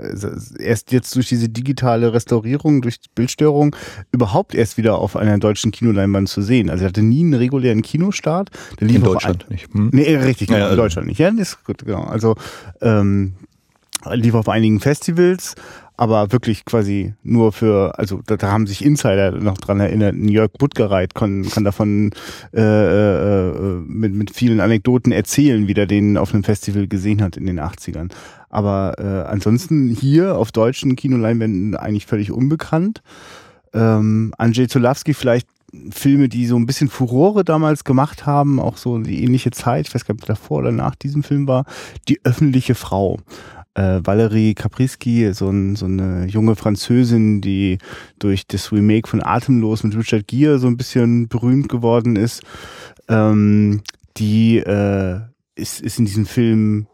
erst 0.57 0.93
jetzt 0.93 1.13
durch 1.15 1.27
diese 1.27 1.49
digitale 1.49 2.13
Restaurierung, 2.13 2.81
durch 2.81 2.97
Bildstörung 3.13 3.75
überhaupt 4.13 4.55
erst 4.55 4.77
wieder 4.77 4.99
auf 4.99 5.17
einer 5.17 5.37
deutschen 5.37 5.71
Kinoleinwand 5.71 6.29
zu 6.29 6.41
sehen. 6.41 6.69
Also 6.69 6.85
er 6.85 6.89
hatte 6.89 7.01
nie 7.01 7.23
einen 7.23 7.33
regulären 7.33 7.81
Kinostart. 7.81 8.51
Der 8.79 8.87
lief 8.87 8.97
in 8.97 9.03
Deutschland 9.03 9.45
ein, 9.49 9.53
nicht. 9.53 9.73
Hm? 9.73 9.89
Nee, 9.91 10.15
richtig, 10.15 10.49
ja, 10.49 10.57
also. 10.57 10.69
in 10.71 10.77
Deutschland 10.77 11.07
nicht. 11.09 11.17
Ja, 11.17 11.29
das 11.29 11.39
ist 11.39 11.63
gut, 11.65 11.83
genau. 11.83 12.03
Also 12.03 12.35
ähm, 12.79 13.33
lief 14.11 14.35
auf 14.35 14.47
einigen 14.47 14.79
Festivals, 14.79 15.55
aber 16.03 16.33
wirklich 16.33 16.65
quasi 16.65 17.13
nur 17.23 17.53
für, 17.53 17.97
also 17.97 18.19
da, 18.25 18.35
da 18.35 18.51
haben 18.51 18.67
sich 18.67 18.83
Insider 18.83 19.31
noch 19.31 19.57
dran 19.57 19.79
erinnert, 19.79 20.15
Jörg 20.15 20.51
Buttgereit 20.51 21.15
kann, 21.15 21.47
kann 21.49 21.63
davon 21.63 22.11
äh, 22.53 22.59
äh, 22.61 23.53
mit, 23.87 24.13
mit 24.13 24.31
vielen 24.31 24.59
Anekdoten 24.59 25.13
erzählen, 25.13 25.65
wie 25.69 25.73
der 25.73 25.85
den 25.85 26.17
auf 26.17 26.33
einem 26.33 26.43
Festival 26.43 26.87
gesehen 26.87 27.21
hat 27.21 27.37
in 27.37 27.45
den 27.45 27.57
80ern. 27.57 28.11
Aber 28.49 28.95
äh, 28.97 29.31
ansonsten 29.31 29.87
hier 29.89 30.37
auf 30.37 30.51
deutschen 30.51 30.97
Kinoleinwänden 30.97 31.77
eigentlich 31.77 32.05
völlig 32.05 32.33
unbekannt. 32.33 33.01
Ähm, 33.73 34.33
Andrzej 34.37 34.67
Zulawski 34.67 35.13
vielleicht 35.13 35.47
Filme, 35.89 36.27
die 36.27 36.47
so 36.47 36.57
ein 36.57 36.65
bisschen 36.65 36.89
Furore 36.89 37.45
damals 37.45 37.85
gemacht 37.85 38.25
haben, 38.25 38.59
auch 38.59 38.75
so 38.75 38.99
die 38.99 39.23
ähnliche 39.23 39.51
Zeit, 39.51 39.87
ich 39.87 39.95
weiß 39.95 40.05
gar 40.05 40.15
nicht, 40.15 40.27
davor 40.27 40.59
oder 40.59 40.73
nach 40.73 40.95
diesem 40.95 41.23
Film 41.23 41.47
war, 41.47 41.65
Die 42.09 42.19
öffentliche 42.25 42.75
Frau 42.75 43.19
äh, 43.75 43.99
Valerie 44.03 44.53
Kapriski, 44.53 45.33
so, 45.33 45.49
ein, 45.49 45.75
so 45.75 45.85
eine 45.85 46.25
junge 46.27 46.55
Französin, 46.55 47.41
die 47.41 47.77
durch 48.19 48.47
das 48.47 48.71
Remake 48.71 49.07
von 49.07 49.23
Atemlos 49.23 49.83
mit 49.83 49.95
Richard 49.95 50.27
Gere 50.27 50.59
so 50.59 50.67
ein 50.67 50.77
bisschen 50.77 51.27
berühmt 51.27 51.69
geworden 51.69 52.15
ist. 52.15 52.43
Ähm, 53.07 53.81
die 54.17 54.57
äh, 54.57 55.19
ist, 55.55 55.81
ist 55.81 55.99
in 55.99 56.05
diesem 56.05 56.25
Film 56.25 56.87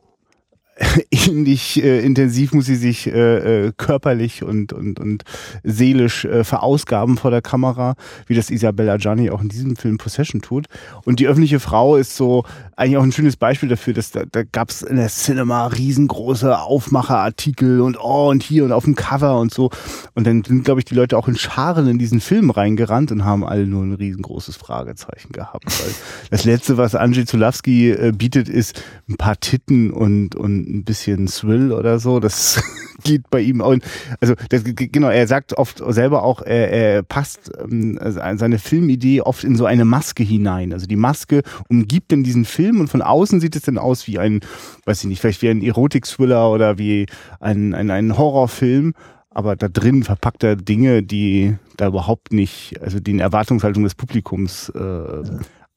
ähnlich 1.11 1.83
äh, 1.83 1.99
intensiv 1.99 2.53
muss 2.53 2.65
sie 2.65 2.75
sich 2.75 3.07
äh, 3.07 3.67
äh, 3.67 3.71
körperlich 3.75 4.43
und, 4.43 4.71
und, 4.71 4.99
und 4.99 5.23
seelisch 5.63 6.25
äh, 6.25 6.43
verausgaben 6.43 7.17
vor 7.17 7.31
der 7.31 7.41
Kamera, 7.41 7.95
wie 8.27 8.35
das 8.35 8.49
Isabella 8.49 8.97
Gianni 8.97 9.29
auch 9.29 9.41
in 9.41 9.49
diesem 9.49 9.75
Film 9.75 9.97
Possession 9.97 10.41
tut. 10.41 10.67
Und 11.03 11.19
die 11.19 11.27
öffentliche 11.27 11.59
Frau 11.59 11.95
ist 11.95 12.15
so 12.15 12.45
eigentlich 12.75 12.97
auch 12.97 13.03
ein 13.03 13.11
schönes 13.11 13.35
Beispiel 13.35 13.67
dafür, 13.67 13.93
dass 13.93 14.11
da, 14.11 14.23
da 14.29 14.43
gab 14.43 14.69
es 14.69 14.81
in 14.81 14.95
der 14.95 15.09
Cinema 15.09 15.67
riesengroße 15.67 16.57
Aufmacherartikel 16.57 17.81
und 17.81 17.97
oh 18.01 18.29
und 18.29 18.43
hier 18.43 18.63
und 18.63 18.71
auf 18.71 18.85
dem 18.85 18.95
Cover 18.95 19.39
und 19.39 19.53
so. 19.53 19.71
Und 20.13 20.25
dann 20.25 20.43
sind, 20.43 20.63
glaube 20.63 20.79
ich, 20.79 20.85
die 20.85 20.95
Leute 20.95 21.17
auch 21.17 21.27
in 21.27 21.35
Scharen 21.35 21.87
in 21.87 21.99
diesen 21.99 22.21
Film 22.21 22.51
reingerannt 22.51 23.11
und 23.11 23.25
haben 23.25 23.43
alle 23.43 23.67
nur 23.67 23.83
ein 23.83 23.93
riesengroßes 23.93 24.55
Fragezeichen 24.55 25.33
gehabt. 25.33 25.65
Weil 25.65 25.93
das 26.29 26.45
Letzte, 26.45 26.77
was 26.77 26.95
Andrzej 26.95 27.25
Zulawski 27.25 27.91
äh, 27.91 28.13
bietet, 28.15 28.47
ist 28.47 28.81
ein 29.09 29.17
paar 29.17 29.39
Titten 29.39 29.91
und, 29.91 30.35
und 30.35 30.68
ein 30.69 30.83
bisschen 30.83 31.25
Thrill 31.27 31.71
oder 31.71 31.99
so. 31.99 32.19
Das 32.19 32.61
geht 33.03 33.29
bei 33.29 33.41
ihm 33.41 33.61
auch. 33.61 33.75
Also 34.19 34.35
das, 34.49 34.63
genau, 34.65 35.09
er 35.09 35.27
sagt 35.27 35.53
oft 35.57 35.81
selber 35.89 36.23
auch, 36.23 36.41
er, 36.41 36.71
er 36.71 37.03
passt 37.03 37.51
ähm, 37.61 37.97
also 38.01 38.19
seine 38.37 38.59
Filmidee 38.59 39.21
oft 39.21 39.43
in 39.43 39.55
so 39.55 39.65
eine 39.65 39.85
Maske 39.85 40.23
hinein. 40.23 40.73
Also 40.73 40.87
die 40.87 40.95
Maske 40.95 41.41
umgibt 41.69 42.11
dann 42.11 42.23
diesen 42.23 42.45
Film 42.45 42.79
und 42.79 42.89
von 42.89 43.01
außen 43.01 43.39
sieht 43.39 43.55
es 43.55 43.63
dann 43.63 43.77
aus 43.77 44.07
wie 44.07 44.19
ein, 44.19 44.41
weiß 44.85 45.01
ich 45.01 45.09
nicht, 45.09 45.21
vielleicht 45.21 45.41
wie 45.41 45.49
ein 45.49 45.61
Erotik-Thriller 45.61 46.49
oder 46.51 46.77
wie 46.77 47.05
ein, 47.39 47.73
ein, 47.73 47.89
ein 47.91 48.17
Horrorfilm. 48.17 48.93
Aber 49.31 49.55
da 49.55 49.69
drin 49.69 50.03
verpackt 50.03 50.43
er 50.43 50.55
Dinge, 50.55 51.03
die 51.03 51.55
da 51.77 51.87
überhaupt 51.87 52.33
nicht, 52.33 52.81
also 52.81 52.99
den 52.99 53.19
Erwartungshaltungen 53.19 53.85
des 53.85 53.95
Publikums 53.95 54.69
äh, 54.69 55.23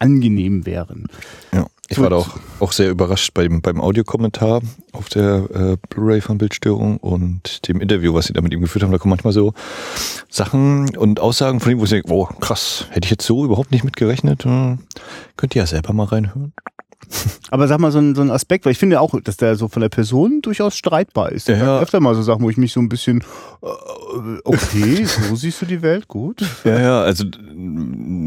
angenehm 0.03 0.67
wären. 0.67 1.07
Ja. 1.53 1.67
Ich 1.89 2.01
war 2.01 2.09
da 2.09 2.17
auch, 2.17 2.39
auch 2.59 2.73
sehr 2.73 2.89
überrascht 2.89 3.35
beim, 3.35 3.61
beim 3.61 3.79
Audiokommentar 3.79 4.63
auf 4.93 5.11
der 5.11 5.49
äh, 5.53 5.77
Blu-ray 5.91 6.23
von 6.23 6.39
Bildstörung 6.39 6.97
und 6.97 7.69
dem 7.69 7.83
Interview, 7.83 8.15
was 8.15 8.27
sie 8.27 8.33
da 8.33 8.41
mit 8.41 8.53
ihm 8.55 8.63
geführt 8.63 8.83
haben. 8.83 8.93
Da 8.93 8.99
kommen 8.99 9.11
manchmal 9.11 9.35
so 9.35 9.53
Sachen 10.31 10.97
und 10.97 11.21
Aussagen 11.21 11.61
von 11.61 11.73
ihm, 11.73 11.81
wo 11.81 11.85
ich 11.85 11.91
denke, 11.91 12.11
oh 12.11 12.25
krass, 12.25 12.87
hätte 12.91 13.05
ich 13.05 13.11
jetzt 13.11 13.27
so 13.27 13.45
überhaupt 13.45 13.73
nicht 13.73 13.85
mitgerechnet. 13.85 14.45
Hm, 14.45 14.79
könnt 15.37 15.55
ihr 15.55 15.63
ja 15.63 15.67
selber 15.67 15.93
mal 15.93 16.05
reinhören. 16.05 16.55
Aber 17.51 17.69
sag 17.69 17.79
mal 17.79 17.93
so 17.93 17.99
ein, 17.99 18.15
so 18.15 18.23
ein 18.23 18.31
Aspekt, 18.31 18.65
weil 18.65 18.73
ich 18.73 18.79
finde 18.79 19.01
auch, 19.01 19.15
dass 19.23 19.37
der 19.37 19.57
so 19.57 19.69
von 19.69 19.83
der 19.83 19.89
Person 19.89 20.41
durchaus 20.43 20.77
streitbar 20.77 21.33
ist. 21.33 21.49
Ja, 21.49 21.55
Ich 21.55 21.61
ja. 21.61 21.81
öfter 21.81 22.01
mal 22.01 22.15
so 22.15 22.23
Sachen, 22.23 22.43
wo 22.43 22.51
ich 22.51 22.57
mich 22.57 22.73
so 22.73 22.81
ein 22.81 22.89
bisschen, 22.89 23.23
äh, 23.63 23.67
okay, 24.45 25.05
so 25.05 25.37
siehst 25.37 25.61
du 25.63 25.67
die 25.67 25.83
Welt, 25.83 26.09
gut. 26.09 26.43
Ja, 26.65 26.81
ja, 26.81 27.03
also 27.03 27.25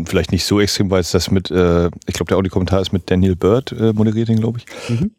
vielleicht 0.06 0.32
nicht 0.32 0.46
so 0.46 0.60
extrem, 0.60 0.90
weil 0.90 1.02
es 1.02 1.12
das 1.12 1.32
mit, 1.32 1.52
äh, 1.52 1.88
ich 2.08 2.14
glaube, 2.14 2.26
der 2.30 2.38
Audiokommentar 2.38 2.82
ist 2.82 2.94
mit 2.94 3.10
Daniel 3.10 3.36
Bird 3.36 3.72
äh, 3.72 3.94
moderiert, 3.94 4.28
glaube 4.28 4.60
ich. 4.60 4.90
Mhm. 4.90 5.12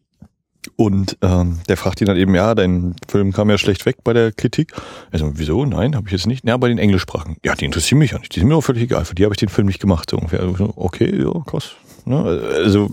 Und 0.74 1.16
ähm, 1.22 1.60
der 1.68 1.76
fragt 1.76 2.00
ihn 2.00 2.06
dann 2.06 2.16
eben, 2.16 2.34
ja, 2.34 2.54
dein 2.54 2.96
Film 3.08 3.32
kam 3.32 3.48
ja 3.50 3.56
schlecht 3.58 3.86
weg 3.86 3.98
bei 4.02 4.12
der 4.12 4.32
Kritik. 4.32 4.72
Also, 5.12 5.32
wieso? 5.36 5.64
Nein, 5.64 5.94
habe 5.94 6.08
ich 6.08 6.12
jetzt 6.12 6.26
nicht. 6.26 6.44
Ja, 6.46 6.56
bei 6.56 6.68
den 6.68 6.78
Englischsprachen. 6.78 7.36
Ja, 7.44 7.54
die 7.54 7.64
interessieren 7.64 7.98
mich 7.98 8.10
ja 8.10 8.18
nicht. 8.18 8.34
Die 8.34 8.40
sind 8.40 8.48
mir 8.48 8.56
auch 8.56 8.62
völlig 8.62 8.82
egal. 8.82 9.04
Für 9.04 9.14
die 9.14 9.24
habe 9.24 9.32
ich 9.34 9.38
den 9.38 9.48
Film 9.48 9.68
nicht 9.68 9.80
gemacht. 9.80 10.10
So 10.10 10.16
ungefähr. 10.16 10.40
Also, 10.40 10.72
Okay, 10.76 11.22
ja, 11.22 11.32
krass. 11.46 11.76
Ne? 12.06 12.22
Also 12.22 12.90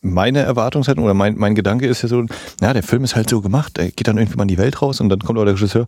meine 0.00 0.40
Erwartungshaltung 0.40 1.04
oder 1.04 1.14
mein, 1.14 1.36
mein 1.36 1.54
Gedanke 1.54 1.86
ist 1.86 2.02
ja 2.02 2.08
so, 2.08 2.24
na, 2.60 2.72
der 2.72 2.82
Film 2.82 3.04
ist 3.04 3.16
halt 3.16 3.30
so 3.30 3.40
gemacht, 3.40 3.76
der 3.76 3.90
geht 3.90 4.08
dann 4.08 4.18
irgendwie 4.18 4.36
mal 4.36 4.42
in 4.42 4.48
die 4.48 4.58
Welt 4.58 4.82
raus 4.82 5.00
und 5.00 5.08
dann 5.08 5.20
kommt 5.20 5.38
aber 5.38 5.46
der 5.46 5.54
Regisseur, 5.54 5.86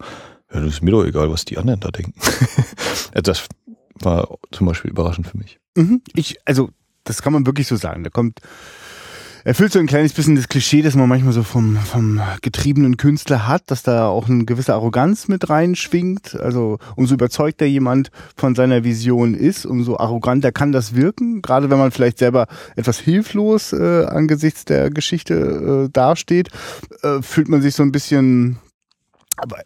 ja, 0.53 0.61
das 0.61 0.75
ist 0.75 0.83
mir 0.83 0.93
doch 0.93 1.05
egal, 1.05 1.31
was 1.31 1.45
die 1.45 1.59
anderen 1.59 1.81
da 1.81 1.91
denken. 1.91 2.15
also 3.13 3.23
das 3.23 3.47
war 4.01 4.39
zum 4.53 4.67
Beispiel 4.67 4.91
überraschend 4.91 5.27
für 5.27 5.37
mich. 5.37 5.59
Mhm. 5.77 6.03
Ich, 6.15 6.39
also, 6.45 6.71
das 7.03 7.23
kann 7.23 7.33
man 7.33 7.47
wirklich 7.47 7.67
so 7.67 7.77
sagen. 7.77 8.05
Da 8.05 8.11
kommt, 8.11 8.41
erfüllt 9.45 9.73
so 9.73 9.79
ein 9.79 9.87
kleines 9.87 10.15
bisschen 10.15 10.37
das 10.37 10.49
Klischee, 10.49 10.83
das 10.83 10.95
man 10.95 11.09
manchmal 11.09 11.33
so 11.33 11.43
vom, 11.43 11.77
vom 11.77 12.21
getriebenen 12.41 12.97
Künstler 12.97 13.47
hat, 13.47 13.71
dass 13.71 13.83
da 13.83 14.09
auch 14.09 14.29
eine 14.29 14.45
gewisse 14.45 14.75
Arroganz 14.75 15.29
mit 15.29 15.49
reinschwingt. 15.51 16.39
Also, 16.41 16.79
umso 16.97 17.15
überzeugter 17.15 17.67
jemand 17.67 18.11
von 18.37 18.55
seiner 18.55 18.85
Vision 18.85 19.35
ist, 19.35 19.67
umso 19.67 19.99
arroganter 19.99 20.51
kann 20.51 20.73
das 20.73 20.95
wirken. 20.95 21.43
Gerade 21.43 21.71
wenn 21.71 21.79
man 21.79 21.91
vielleicht 21.91 22.19
selber 22.19 22.47
etwas 22.75 22.99
hilflos 22.99 23.73
äh, 23.73 24.07
angesichts 24.07 24.65
der 24.65 24.91
Geschichte 24.91 25.87
äh, 25.87 25.91
dasteht, 25.93 26.49
äh, 27.03 27.21
fühlt 27.21 27.49
man 27.49 27.61
sich 27.61 27.75
so 27.75 27.83
ein 27.83 27.93
bisschen 27.93 28.59
aber 29.37 29.59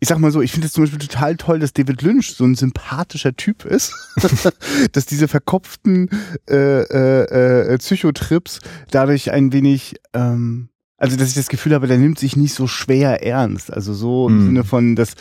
ich 0.00 0.08
sag 0.08 0.18
mal 0.18 0.30
so, 0.30 0.40
ich 0.40 0.52
finde 0.52 0.66
es 0.66 0.72
zum 0.72 0.84
Beispiel 0.84 0.98
total 0.98 1.36
toll, 1.36 1.58
dass 1.58 1.72
David 1.72 2.02
Lynch 2.02 2.34
so 2.34 2.44
ein 2.44 2.54
sympathischer 2.54 3.34
Typ 3.36 3.64
ist, 3.64 3.92
dass 4.92 5.06
diese 5.06 5.28
verkopften 5.28 6.08
äh, 6.48 6.54
äh, 6.82 7.72
äh, 7.74 7.78
Psychotrips 7.78 8.60
dadurch 8.90 9.30
ein 9.30 9.52
wenig, 9.52 9.96
ähm, 10.14 10.68
also 10.96 11.16
dass 11.16 11.28
ich 11.28 11.34
das 11.34 11.48
Gefühl 11.48 11.74
habe, 11.74 11.86
der 11.86 11.98
nimmt 11.98 12.18
sich 12.18 12.36
nicht 12.36 12.54
so 12.54 12.66
schwer 12.66 13.24
ernst. 13.24 13.72
Also 13.72 13.94
so 13.94 14.28
im 14.28 14.38
Mhm. 14.40 14.46
Sinne 14.46 14.64
von, 14.64 14.96
dass 14.96 15.14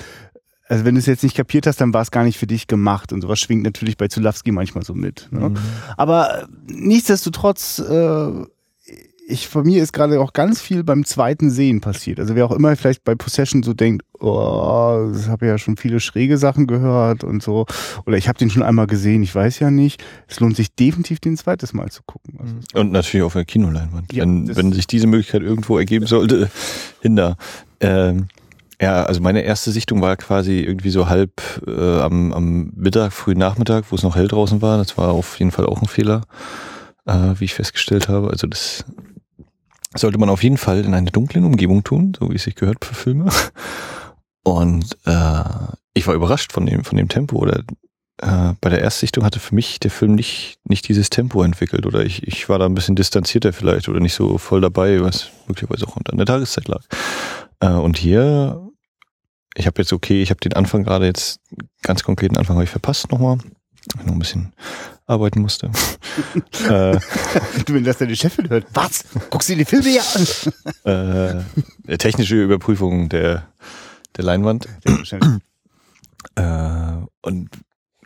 also 0.68 0.86
wenn 0.86 0.94
du 0.94 1.00
es 1.00 1.08
jetzt 1.08 1.24
nicht 1.24 1.36
kapiert 1.36 1.65
hast, 1.65 1.82
dann 1.82 1.96
war 1.96 2.03
es 2.03 2.12
gar 2.12 2.24
nicht 2.24 2.38
für 2.38 2.46
dich 2.46 2.68
gemacht 2.68 3.12
und 3.12 3.22
sowas 3.22 3.39
schwingt 3.39 3.63
natürlich 3.63 3.98
bei 3.98 4.08
Zulawski 4.08 4.51
manchmal 4.51 4.84
so 4.86 4.94
mit. 4.94 5.27
Ne? 5.32 5.51
Aber 5.98 6.44
äh, 6.44 6.46
nichtsdestotrotz, 6.68 7.79
äh, 7.79 8.46
ich, 9.29 9.48
von 9.48 9.63
mir 9.65 9.81
ist 9.83 9.93
gerade 9.93 10.19
auch 10.19 10.33
ganz 10.33 10.59
viel 10.62 10.83
beim 10.83 11.05
zweiten 11.05 11.50
Sehen 11.51 11.81
passiert. 11.81 12.19
Also 12.19 12.36
wer 12.36 12.45
auch 12.45 12.51
immer 12.51 12.75
vielleicht 12.75 13.03
bei 13.03 13.15
Possession 13.15 13.63
so 13.63 13.74
denkt, 13.74 14.03
oh, 14.19 15.12
ich 15.15 15.27
habe 15.27 15.45
ja 15.48 15.57
schon 15.57 15.77
viele 15.77 16.00
schräge 16.00 16.38
Sachen 16.38 16.67
gehört 16.67 17.24
und 17.24 17.41
so, 17.43 17.65
oder 18.05 18.17
ich 18.17 18.27
habe 18.27 18.38
den 18.39 18.50
schon 18.50 18.63
einmal 18.63 18.88
gesehen, 18.88 19.24
ich 19.24 19.33
weiß 19.33 19.59
ja 19.59 19.71
nicht. 19.71 20.03
Es 20.27 20.39
lohnt 20.39 20.55
sich 20.55 20.74
definitiv, 20.75 21.19
den 21.19 21.38
zweites 21.38 21.74
Mal 21.74 21.89
zu 21.89 22.01
gucken. 22.05 22.38
Also, 22.41 22.55
Und 22.81 22.91
natürlich 22.91 23.24
auf 23.24 23.33
der 23.33 23.45
Kinoleinwand. 23.45 24.12
Ja, 24.13 24.24
wenn, 24.24 24.45
das- 24.48 24.57
wenn 24.57 24.74
sich 24.74 24.88
diese 24.88 25.07
Möglichkeit 25.07 25.41
irgendwo 25.43 25.77
ergeben 25.77 26.05
sollte, 26.07 26.50
hinder. 27.01 27.38
Ähm, 27.79 28.27
ja, 28.81 29.03
also 29.03 29.21
meine 29.21 29.41
erste 29.41 29.71
Sichtung 29.71 30.01
war 30.01 30.15
quasi 30.17 30.59
irgendwie 30.62 30.89
so 30.89 31.09
halb 31.09 31.31
äh, 31.67 32.00
am, 32.00 32.31
am 32.33 32.71
Mittag, 32.75 33.12
frühen 33.13 33.38
Nachmittag, 33.38 33.86
wo 33.89 33.95
es 33.95 34.03
noch 34.03 34.15
hell 34.15 34.27
draußen 34.29 34.62
war. 34.62 34.77
Das 34.77 34.98
war 34.98 35.09
auf 35.09 35.38
jeden 35.39 35.51
Fall 35.51 35.65
auch 35.65 35.81
ein 35.81 35.88
Fehler, 35.88 36.21
äh, 37.05 37.33
wie 37.39 37.45
ich 37.45 37.53
festgestellt 37.53 38.07
habe. 38.07 38.29
Also 38.29 38.48
das 38.48 38.86
sollte 39.96 40.17
man 40.17 40.29
auf 40.29 40.43
jeden 40.43 40.58
Fall 40.58 40.86
in 40.86 40.93
einer 40.93 41.12
dunklen 41.12 41.46
Umgebung 41.46 41.84
tun, 41.84 42.13
so 42.17 42.29
wie 42.29 42.36
es 42.36 42.43
sich 42.43 42.55
gehört 42.55 42.86
für 42.86 42.93
Filme. 42.93 43.31
Und 44.43 44.98
äh, 45.05 45.43
ich 45.93 46.08
war 46.08 46.13
überrascht 46.13 46.51
von 46.51 46.65
dem, 46.65 46.84
von 46.84 46.98
dem 46.98 47.10
Tempo 47.10 47.38
oder 47.38 47.63
äh, 48.22 48.53
bei 48.62 48.69
der 48.69 48.81
Erstsichtung 48.81 49.24
hatte 49.24 49.39
für 49.39 49.55
mich 49.55 49.79
der 49.79 49.91
Film 49.91 50.15
nicht, 50.15 50.58
nicht 50.63 50.88
dieses 50.88 51.10
Tempo 51.10 51.43
entwickelt 51.43 51.86
oder 51.86 52.03
ich, 52.03 52.27
ich 52.27 52.50
war 52.50 52.60
da 52.60 52.65
ein 52.65 52.75
bisschen 52.75 52.96
distanzierter 52.96 53.53
vielleicht 53.53 53.89
oder 53.89 54.00
nicht 54.00 54.13
so 54.13 54.38
voll 54.38 54.62
dabei, 54.62 55.01
was 55.01 55.29
möglicherweise 55.48 55.88
auch 55.88 55.98
an 55.98 56.17
der 56.17 56.25
Tageszeit 56.25 56.67
lag. 56.67 56.84
Äh, 57.60 57.69
und 57.69 57.98
hier, 57.98 58.69
ich 59.55 59.67
habe 59.67 59.81
jetzt 59.81 59.93
okay, 59.93 60.22
ich 60.22 60.29
habe 60.29 60.39
den 60.39 60.53
Anfang 60.53 60.84
gerade 60.84 61.05
jetzt, 61.05 61.39
ganz 61.81 62.03
konkreten 62.03 62.38
Anfang 62.38 62.55
habe 62.55 62.65
ich 62.65 62.69
verpasst 62.69 63.12
nochmal, 63.12 63.38
noch 64.03 64.13
ein 64.13 64.19
bisschen 64.19 64.53
arbeiten 65.10 65.42
musste. 65.42 65.68
äh, 66.70 67.00
du, 67.66 67.74
wenn 67.74 67.84
das 67.84 67.98
deine 67.98 68.16
Chefin 68.16 68.50
hört, 68.50 68.68
was? 68.74 69.06
Guckst 69.30 69.50
du 69.50 69.54
dir 69.54 69.60
die 69.60 69.66
Filme 69.66 69.89
ja 69.89 70.04
an? 70.84 71.44
äh, 71.88 71.98
technische 71.98 72.42
Überprüfung 72.42 73.10
der, 73.10 73.48
der 74.16 74.24
Leinwand. 74.24 74.68
Äh, 76.36 76.98
und 77.22 77.50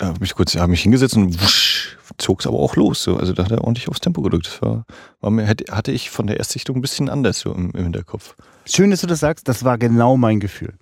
da 0.03 0.09
habe 0.09 0.25
ich 0.25 0.35
kurz, 0.35 0.55
habe 0.55 0.69
mich 0.69 0.81
hingesetzt 0.81 1.15
und 1.15 1.41
wusch, 1.41 1.97
zog 2.17 2.41
es 2.41 2.47
aber 2.47 2.59
auch 2.59 2.75
los. 2.75 3.03
So. 3.03 3.15
Also 3.17 3.31
da 3.33 3.45
hat 3.45 3.51
er 3.51 3.61
ordentlich 3.63 3.87
aufs 3.87 4.01
Tempo 4.01 4.21
gedrückt. 4.21 4.47
Das 4.47 4.61
war, 4.61 4.85
war 5.21 5.31
mir, 5.31 5.47
hatte 5.47 5.91
ich 5.91 6.09
von 6.09 6.27
der 6.27 6.37
Erstsichtung 6.37 6.75
ein 6.75 6.81
bisschen 6.81 7.09
anders 7.09 7.39
so 7.39 7.53
im, 7.53 7.71
im 7.71 7.83
Hinterkopf. 7.83 8.35
Schön, 8.65 8.91
dass 8.91 9.01
du 9.01 9.07
das 9.07 9.19
sagst. 9.21 9.47
Das 9.47 9.63
war 9.63 9.77
genau 9.77 10.17
mein 10.17 10.39
Gefühl. 10.39 10.73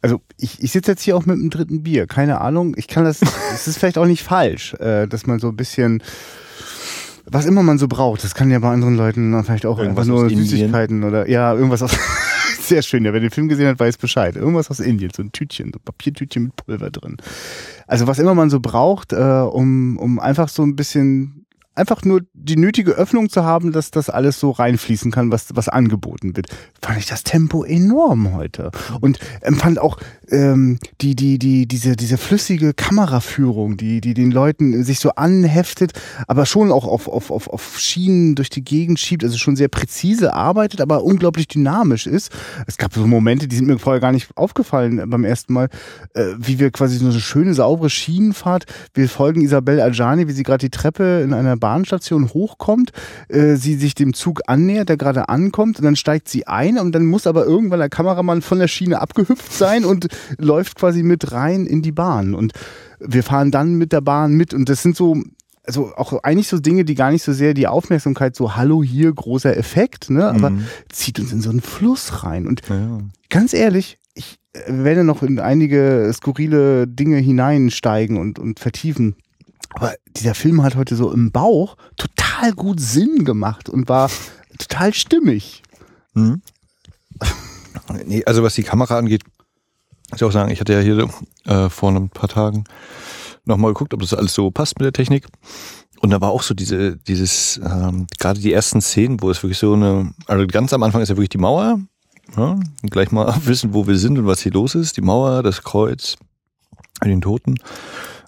Also 0.00 0.20
ich, 0.38 0.62
ich 0.62 0.70
sitze 0.70 0.92
jetzt 0.92 1.02
hier 1.02 1.16
auch 1.16 1.26
mit 1.26 1.36
dem 1.36 1.50
dritten 1.50 1.82
Bier. 1.82 2.06
Keine 2.06 2.40
Ahnung. 2.40 2.74
Ich 2.76 2.86
kann 2.86 3.04
das. 3.04 3.20
Es 3.52 3.66
ist 3.66 3.78
vielleicht 3.78 3.98
auch 3.98 4.06
nicht 4.06 4.22
falsch, 4.22 4.74
äh, 4.74 5.08
dass 5.08 5.26
man 5.26 5.40
so 5.40 5.48
ein 5.48 5.56
bisschen 5.56 6.00
was 7.26 7.44
immer 7.44 7.64
man 7.64 7.78
so 7.78 7.88
braucht. 7.88 8.22
Das 8.22 8.34
kann 8.34 8.50
ja 8.50 8.60
bei 8.60 8.70
anderen 8.70 8.96
Leuten 8.96 9.42
vielleicht 9.44 9.66
auch 9.66 9.78
Irgendwas 9.78 10.08
einfach 10.08 10.20
nur. 10.20 10.30
Süßigkeiten 10.30 11.02
oder 11.02 11.28
ja 11.28 11.52
irgendwas 11.52 11.82
aus. 11.82 11.90
Sehr 12.68 12.82
schön. 12.82 13.02
Ja, 13.06 13.14
wer 13.14 13.20
den 13.20 13.30
Film 13.30 13.48
gesehen 13.48 13.66
hat, 13.66 13.80
weiß 13.80 13.96
Bescheid. 13.96 14.36
Irgendwas 14.36 14.70
aus 14.70 14.78
Indien, 14.78 15.10
so 15.16 15.22
ein 15.22 15.32
Tütchen, 15.32 15.72
so 15.72 15.78
ein 15.78 15.84
Papiertütchen 15.86 16.42
mit 16.44 16.56
Pulver 16.56 16.90
drin. 16.90 17.16
Also 17.86 18.06
was 18.06 18.18
immer 18.18 18.34
man 18.34 18.50
so 18.50 18.60
braucht, 18.60 19.14
äh, 19.14 19.16
um 19.16 19.96
um 19.96 20.20
einfach 20.20 20.50
so 20.50 20.64
ein 20.64 20.76
bisschen 20.76 21.37
einfach 21.78 22.04
nur 22.04 22.22
die 22.34 22.56
nötige 22.56 22.92
Öffnung 22.92 23.30
zu 23.30 23.44
haben, 23.44 23.72
dass 23.72 23.90
das 23.90 24.10
alles 24.10 24.38
so 24.38 24.50
reinfließen 24.50 25.10
kann, 25.10 25.30
was, 25.30 25.46
was 25.54 25.68
angeboten 25.68 26.36
wird. 26.36 26.48
Fand 26.82 26.98
ich 26.98 27.06
das 27.06 27.22
Tempo 27.22 27.64
enorm 27.64 28.34
heute. 28.34 28.70
Und 29.00 29.18
empfand 29.40 29.78
auch 29.78 29.98
ähm, 30.30 30.78
die, 31.00 31.14
die, 31.14 31.38
die, 31.38 31.66
diese, 31.66 31.96
diese 31.96 32.18
flüssige 32.18 32.74
Kameraführung, 32.74 33.76
die, 33.76 34.00
die 34.00 34.14
den 34.14 34.30
Leuten 34.30 34.84
sich 34.84 35.00
so 35.00 35.10
anheftet, 35.10 35.92
aber 36.26 36.46
schon 36.46 36.72
auch 36.72 36.86
auf, 36.86 37.08
auf, 37.08 37.30
auf, 37.30 37.48
auf 37.48 37.78
Schienen 37.78 38.34
durch 38.34 38.50
die 38.50 38.64
Gegend 38.64 38.98
schiebt, 38.98 39.24
also 39.24 39.38
schon 39.38 39.56
sehr 39.56 39.68
präzise 39.68 40.34
arbeitet, 40.34 40.80
aber 40.80 41.04
unglaublich 41.04 41.48
dynamisch 41.48 42.06
ist. 42.06 42.32
Es 42.66 42.76
gab 42.76 42.92
so 42.92 43.06
Momente, 43.06 43.48
die 43.48 43.56
sind 43.56 43.66
mir 43.66 43.78
vorher 43.78 44.00
gar 44.00 44.12
nicht 44.12 44.36
aufgefallen 44.36 45.08
beim 45.08 45.24
ersten 45.24 45.52
Mal, 45.52 45.68
äh, 46.14 46.24
wie 46.38 46.58
wir 46.58 46.70
quasi 46.70 46.98
so 46.98 47.06
eine 47.06 47.20
schöne, 47.20 47.54
saubere 47.54 47.90
Schienenfahrt, 47.90 48.66
wir 48.94 49.08
folgen 49.08 49.40
Isabel 49.42 49.80
Adjani, 49.80 50.28
wie 50.28 50.32
sie 50.32 50.42
gerade 50.42 50.66
die 50.66 50.70
Treppe 50.70 51.22
in 51.22 51.32
einer 51.32 51.56
Bahnstation 51.68 52.28
hochkommt, 52.32 52.92
äh, 53.28 53.56
sie 53.56 53.74
sich 53.76 53.94
dem 53.94 54.14
Zug 54.14 54.40
annähert, 54.46 54.88
der 54.88 54.96
gerade 54.96 55.28
ankommt 55.28 55.78
und 55.78 55.84
dann 55.84 55.96
steigt 55.96 56.28
sie 56.28 56.46
ein 56.46 56.78
und 56.78 56.92
dann 56.94 57.04
muss 57.04 57.26
aber 57.26 57.44
irgendwann 57.44 57.80
der 57.80 57.90
Kameramann 57.90 58.40
von 58.42 58.58
der 58.58 58.68
Schiene 58.68 59.00
abgehüpft 59.02 59.52
sein 59.52 59.84
und 59.84 60.08
läuft 60.38 60.76
quasi 60.78 61.02
mit 61.02 61.32
rein 61.32 61.66
in 61.66 61.82
die 61.82 61.92
Bahn 61.92 62.34
und 62.34 62.52
wir 63.00 63.22
fahren 63.22 63.50
dann 63.50 63.74
mit 63.74 63.92
der 63.92 64.00
Bahn 64.00 64.32
mit 64.34 64.54
und 64.54 64.68
das 64.70 64.82
sind 64.82 64.96
so 64.96 65.22
also 65.64 65.92
auch 65.96 66.22
eigentlich 66.22 66.48
so 66.48 66.58
Dinge, 66.58 66.86
die 66.86 66.94
gar 66.94 67.10
nicht 67.10 67.22
so 67.22 67.34
sehr 67.34 67.52
die 67.52 67.66
Aufmerksamkeit 67.66 68.34
so 68.34 68.56
hallo 68.56 68.82
hier 68.82 69.12
großer 69.12 69.54
Effekt, 69.54 70.08
ne, 70.08 70.24
aber 70.26 70.48
Mhm. 70.50 70.64
zieht 70.90 71.20
uns 71.20 71.30
in 71.30 71.42
so 71.42 71.50
einen 71.50 71.60
Fluss 71.60 72.24
rein 72.24 72.46
und 72.46 72.62
Ja. 72.70 73.00
ganz 73.28 73.52
ehrlich, 73.52 73.98
ich 74.14 74.38
äh, 74.54 74.60
werde 74.68 75.04
noch 75.04 75.22
in 75.22 75.38
einige 75.38 76.10
skurrile 76.14 76.86
Dinge 76.88 77.18
hineinsteigen 77.18 78.16
und, 78.16 78.38
und 78.38 78.58
vertiefen. 78.60 79.14
Aber 79.74 79.94
dieser 80.16 80.34
Film 80.34 80.62
hat 80.62 80.76
heute 80.76 80.96
so 80.96 81.12
im 81.12 81.30
Bauch 81.30 81.76
total 81.96 82.52
gut 82.52 82.80
Sinn 82.80 83.24
gemacht 83.24 83.68
und 83.68 83.88
war 83.88 84.10
total 84.58 84.94
stimmig. 84.94 85.62
Mhm. 86.14 86.42
Nee, 88.06 88.24
also 88.24 88.42
was 88.42 88.54
die 88.54 88.62
Kamera 88.62 88.98
angeht, 88.98 89.22
muss 90.10 90.20
ich 90.20 90.24
auch 90.24 90.32
sagen, 90.32 90.50
ich 90.50 90.60
hatte 90.60 90.72
ja 90.72 90.80
hier 90.80 91.08
äh, 91.44 91.68
vor 91.68 91.90
ein 91.90 92.08
paar 92.08 92.28
Tagen 92.28 92.64
nochmal 93.44 93.72
geguckt, 93.72 93.94
ob 93.94 94.00
das 94.00 94.14
alles 94.14 94.34
so 94.34 94.50
passt 94.50 94.78
mit 94.78 94.84
der 94.84 94.92
Technik. 94.92 95.26
Und 96.00 96.10
da 96.10 96.20
war 96.20 96.30
auch 96.30 96.42
so 96.42 96.54
diese, 96.54 96.96
dieses, 96.96 97.60
ähm, 97.64 98.06
gerade 98.18 98.40
die 98.40 98.52
ersten 98.52 98.80
Szenen, 98.80 99.20
wo 99.20 99.30
es 99.30 99.42
wirklich 99.42 99.58
so 99.58 99.72
eine, 99.72 100.12
also 100.26 100.46
ganz 100.46 100.72
am 100.72 100.82
Anfang 100.82 101.02
ist 101.02 101.08
ja 101.08 101.16
wirklich 101.16 101.30
die 101.30 101.38
Mauer, 101.38 101.80
ja, 102.36 102.58
gleich 102.82 103.10
mal 103.10 103.34
wissen, 103.44 103.74
wo 103.74 103.86
wir 103.86 103.98
sind 103.98 104.18
und 104.18 104.26
was 104.26 104.40
hier 104.40 104.52
los 104.52 104.74
ist. 104.74 104.96
Die 104.96 105.02
Mauer, 105.02 105.42
das 105.42 105.62
Kreuz, 105.62 106.16
den 107.04 107.20
Toten. 107.20 107.56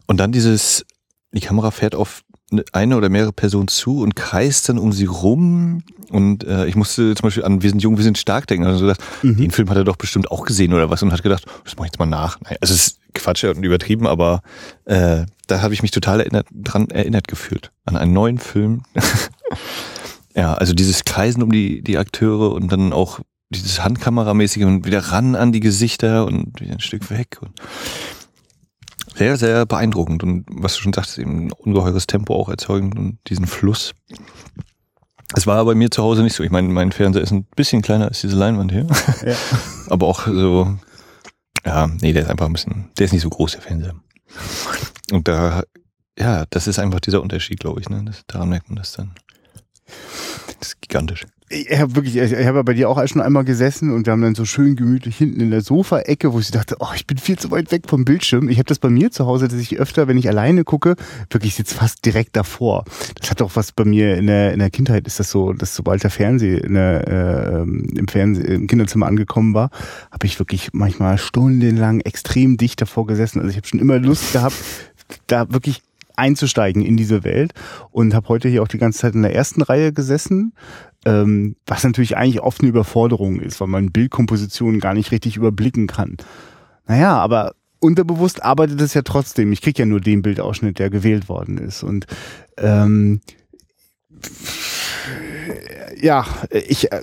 Und 0.07 0.17
dann 0.17 0.33
dieses, 0.33 0.85
die 1.33 1.41
Kamera 1.41 1.71
fährt 1.71 1.95
auf 1.95 2.23
eine- 2.53 2.65
eine 2.73 2.97
oder 2.97 3.09
mehrere 3.09 3.33
Personen 3.33 3.69
zu 3.69 4.01
und 4.01 4.17
kreist 4.17 4.69
dann 4.69 4.79
um 4.79 4.93
sie 4.93 5.05
rum. 5.05 5.83
Und 6.11 6.43
äh, 6.45 6.67
ich 6.67 6.75
musste 6.75 7.15
zum 7.15 7.23
Beispiel 7.23 7.45
an 7.45 7.63
Wir 7.63 7.71
sind 7.71 7.81
jung, 7.83 7.97
wir 7.97 8.03
sind 8.03 8.19
stark 8.19 8.49
denken. 8.49 8.67
Also 8.67 8.81
gedacht, 8.87 9.01
den 9.23 9.53
Film 9.53 9.71
hat 9.71 9.77
er 9.77 9.85
doch 9.85 9.95
bestimmt 9.97 10.31
auch 10.33 10.45
gesehen 10.45 10.73
oder 10.73 10.91
was 10.91 11.03
und 11.05 11.13
hat 11.13 11.23
gedacht, 11.23 11.45
das 11.65 11.77
mache 11.77 11.87
ich 11.87 11.93
jetzt 11.93 11.99
mal 12.01 12.07
nach. 12.07 12.41
Nein, 12.41 12.57
also 12.61 12.75
es 12.75 12.87
ist 12.89 12.99
Quatsch 13.15 13.45
und 13.45 13.63
übertrieben, 13.63 14.07
aber 14.09 14.43
äh, 14.87 15.27
da 15.47 15.63
habe 15.63 15.75
ich 15.75 15.83
mich 15.83 15.91
total 15.93 16.21
erinnert, 16.21 16.47
dran 16.53 16.89
erinnert 16.91 17.29
gefühlt. 17.29 17.71
An 17.85 17.97
einen 17.97 18.13
neuen 18.13 18.39
Film. 18.39 18.83
ja, 20.35 20.55
also 20.55 20.73
dieses 20.75 21.05
Kreisen 21.05 21.43
um 21.43 21.53
die, 21.53 21.83
die 21.83 21.99
Akteure 21.99 22.53
und 22.53 22.71
dann 22.73 22.93
auch 22.93 23.21
dieses 23.51 23.83
Handkameramäßige 23.83 24.65
und 24.65 24.87
wieder 24.87 25.01
ran 25.13 25.35
an 25.35 25.53
die 25.53 25.61
Gesichter 25.61 26.25
und 26.27 26.61
wieder 26.61 26.73
ein 26.75 26.81
Stück 26.81 27.11
weg. 27.11 27.39
Und 27.41 27.51
sehr, 29.21 29.37
sehr 29.37 29.67
beeindruckend 29.67 30.23
und 30.23 30.47
was 30.49 30.77
du 30.77 30.81
schon 30.81 30.95
sagst, 30.95 31.19
eben 31.19 31.49
ein 31.49 31.53
ungeheures 31.53 32.07
Tempo 32.07 32.35
auch 32.35 32.49
erzeugend 32.49 32.99
und 32.99 33.19
diesen 33.29 33.47
Fluss. 33.47 33.93
Es 35.37 35.47
war 35.47 35.63
bei 35.67 35.75
mir 35.75 35.91
zu 35.91 36.03
Hause 36.03 36.23
nicht 36.23 36.35
so. 36.35 36.43
Ich 36.43 36.51
meine, 36.51 36.69
mein 36.69 36.91
Fernseher 36.91 37.23
ist 37.23 37.31
ein 37.31 37.45
bisschen 37.55 37.83
kleiner 37.83 38.07
als 38.07 38.23
diese 38.23 38.39
Leinwand 38.39 38.73
hier. 38.73 38.87
Ja. 39.27 39.37
Aber 39.91 40.07
auch 40.07 40.27
so, 40.27 40.75
ja, 41.67 41.87
nee, 42.01 42.15
der 42.15 42.23
ist 42.23 42.31
einfach 42.31 42.47
ein 42.47 42.55
bisschen, 42.55 42.89
der 42.99 43.05
ist 43.05 43.13
nicht 43.13 43.21
so 43.21 43.29
groß, 43.29 43.53
der 43.53 43.61
Fernseher. 43.61 43.95
Und 45.13 45.29
da, 45.29 45.65
ja, 46.19 46.47
das 46.49 46.67
ist 46.67 46.79
einfach 46.79 47.01
dieser 47.01 47.21
Unterschied, 47.21 47.61
glaube 47.61 47.83
ich. 47.83 47.91
Ne? 47.91 48.03
Das, 48.07 48.23
daran 48.27 48.49
merkt 48.49 48.71
man 48.71 48.77
das 48.77 48.93
dann. 48.93 49.15
Das 50.61 50.69
ist 50.69 50.83
gigantisch. 50.83 51.27
Ich 51.53 51.81
habe 51.81 51.97
wirklich, 51.97 52.17
ich 52.17 52.33
habe 52.47 52.59
ja 52.59 52.63
bei 52.63 52.75
dir 52.75 52.89
auch 52.89 53.05
schon 53.09 53.21
einmal 53.21 53.43
gesessen 53.43 53.93
und 53.93 54.07
wir 54.07 54.13
haben 54.13 54.23
dann 54.23 54.37
so 54.37 54.45
schön 54.45 54.77
gemütlich 54.77 55.17
hinten 55.17 55.41
in 55.41 55.51
der 55.51 55.63
Sofaecke, 55.63 56.33
wo 56.33 56.39
ich 56.39 56.53
dachte, 56.53 56.77
oh, 56.79 56.91
ich 56.95 57.09
bin 57.09 57.19
viel 57.19 57.41
zu 57.41 57.51
weit 57.51 57.73
weg 57.73 57.89
vom 57.89 58.05
Bildschirm. 58.05 58.49
Ich 58.49 58.59
habe 58.59 58.67
das 58.67 58.79
bei 58.79 58.89
mir 58.89 59.11
zu 59.11 59.27
Hause, 59.27 59.49
dass 59.49 59.59
ich 59.59 59.77
öfter, 59.77 60.07
wenn 60.07 60.17
ich 60.17 60.29
alleine 60.29 60.63
gucke, 60.63 60.95
wirklich 61.29 61.57
sitze 61.57 61.75
fast 61.75 62.07
direkt 62.07 62.37
davor. 62.37 62.85
Das 63.19 63.33
hat 63.33 63.43
auch 63.43 63.57
was 63.57 63.73
bei 63.73 63.85
mir 63.85 64.17
in 64.17 64.29
der, 64.29 64.53
in 64.53 64.61
der 64.61 64.71
Kindheit 64.71 65.09
ist 65.09 65.19
das 65.19 65.33
so, 65.33 65.53
dass 65.53 65.75
sobald 65.75 66.05
der 66.05 66.11
Fernseher 66.11 66.63
äh, 66.63 67.63
im 67.63 68.07
Fernseh, 68.07 68.43
im 68.43 68.69
Kinderzimmer 68.69 69.07
angekommen 69.07 69.53
war, 69.53 69.71
habe 70.13 70.27
ich 70.27 70.39
wirklich 70.39 70.69
manchmal 70.73 71.19
stundenlang 71.19 71.99
extrem 71.99 72.59
dicht 72.59 72.81
davor 72.81 73.09
gesessen. 73.09 73.41
Also 73.41 73.51
ich 73.51 73.57
habe 73.57 73.67
schon 73.67 73.81
immer 73.81 73.99
Lust 73.99 74.33
gehabt, 74.33 74.55
da 75.27 75.53
wirklich 75.53 75.83
einzusteigen 76.21 76.83
in 76.83 76.97
diese 76.97 77.25
Welt 77.25 77.53
und 77.91 78.15
habe 78.15 78.29
heute 78.29 78.49
hier 78.49 78.63
auch 78.63 78.69
die 78.69 78.79
ganze 78.79 79.01
Zeit 79.01 79.15
in 79.15 79.23
der 79.23 79.35
ersten 79.35 79.63
Reihe 79.63 79.93
gesessen, 79.93 80.53
ähm, 81.05 81.57
was 81.67 81.83
natürlich 81.83 82.17
eigentlich 82.17 82.41
oft 82.41 82.61
eine 82.61 82.69
Überforderung 82.69 83.41
ist, 83.41 83.61
weil 83.61 83.69
man 83.69 83.91
Bildkompositionen 83.91 84.81
gar 84.81 84.95
nicht 84.95 85.11
richtig 85.11 85.37
überblicken 85.37 85.87
kann. 85.87 86.17
Naja, 86.87 87.17
aber 87.17 87.55
unterbewusst 87.81 88.45
arbeitet 88.45 88.81
es 88.81 88.95
ja 88.95 89.03
trotzdem. 89.03 89.53
Ich 89.53 89.63
krieg 89.63 89.79
ja 89.79 89.87
nur 89.87 90.01
den 90.01 90.23
Bildausschnitt, 90.23 90.79
der 90.79 90.91
gewählt 90.91 91.29
worden 91.29 91.59
ist. 91.59 91.83
Und 91.83 92.07
ähm, 92.59 93.21
ja, 96.01 96.27
ich 96.53 96.93
äh, 96.93 97.03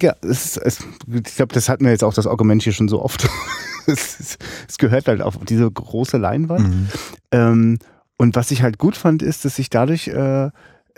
ja, 0.00 0.14
es, 0.22 0.56
es, 0.56 0.78
ich 1.12 1.36
glaube, 1.36 1.52
das 1.52 1.68
hatten 1.68 1.84
wir 1.84 1.92
jetzt 1.92 2.04
auch 2.04 2.14
das 2.14 2.26
Argument 2.26 2.62
hier 2.62 2.72
schon 2.72 2.88
so 2.88 3.02
oft. 3.02 3.28
es, 3.86 4.38
es, 4.68 4.78
gehört 4.78 5.08
halt 5.08 5.20
auf 5.20 5.38
diese 5.44 5.70
große 5.70 6.16
Leinwand. 6.16 6.90
Ähm, 7.30 7.78
und 8.18 8.36
was 8.36 8.50
ich 8.50 8.62
halt 8.62 8.78
gut 8.78 8.96
fand, 8.96 9.22
ist, 9.22 9.44
dass 9.44 9.58
ich 9.58 9.70
dadurch 9.70 10.08
äh, 10.08 10.50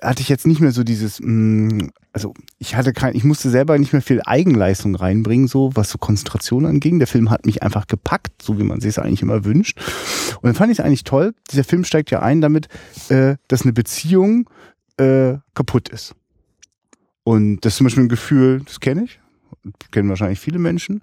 hatte 0.03 0.23
ich 0.23 0.29
jetzt 0.29 0.47
nicht 0.47 0.61
mehr 0.61 0.73
so 0.73 0.85
dieses, 0.85 1.21
mh, 1.21 1.89
also 2.13 2.35
ich 2.59 2.77
hatte 2.77 2.93
kein, 2.93 3.15
ich 3.15 3.25
musste 3.25 3.51
selber 3.51 3.77
nicht 3.79 3.93
mehr 3.93 4.03
viel 4.03 4.23
Eigenleistung 4.25 4.95
reinbringen, 4.95 5.49
so 5.49 5.71
was 5.75 5.91
so 5.91 5.99
Konzentration 5.99 6.67
anging. 6.67 6.99
Der 6.99 7.09
Film 7.09 7.31
hat 7.31 7.47
mich 7.47 7.63
einfach 7.63 7.87
gepackt, 7.87 8.43
so 8.43 8.59
wie 8.59 8.65
man 8.65 8.81
sich 8.81 8.91
es 8.91 8.99
eigentlich 8.99 9.23
immer 9.23 9.45
wünscht. 9.45 9.79
Und 10.37 10.45
dann 10.45 10.55
fand 10.55 10.71
ich 10.71 10.79
es 10.79 10.85
eigentlich 10.85 11.05
toll. 11.05 11.35
Dieser 11.51 11.65
Film 11.65 11.85
steigt 11.85 12.11
ja 12.11 12.21
ein 12.21 12.41
damit, 12.41 12.69
äh, 13.09 13.37
dass 13.49 13.63
eine 13.63 13.73
Beziehung 13.73 14.49
äh, 14.99 15.35
kaputt 15.55 15.89
ist. 15.89 16.15
Und 17.25 17.61
das 17.61 17.75
ist 17.75 17.79
zum 17.79 17.85
Beispiel 17.85 18.05
ein 18.05 18.09
Gefühl, 18.09 18.63
das 18.65 18.81
kenne 18.81 19.05
ich, 19.05 19.21
kennen 19.91 20.09
wahrscheinlich 20.09 20.41
viele 20.41 20.59
Menschen 20.59 21.03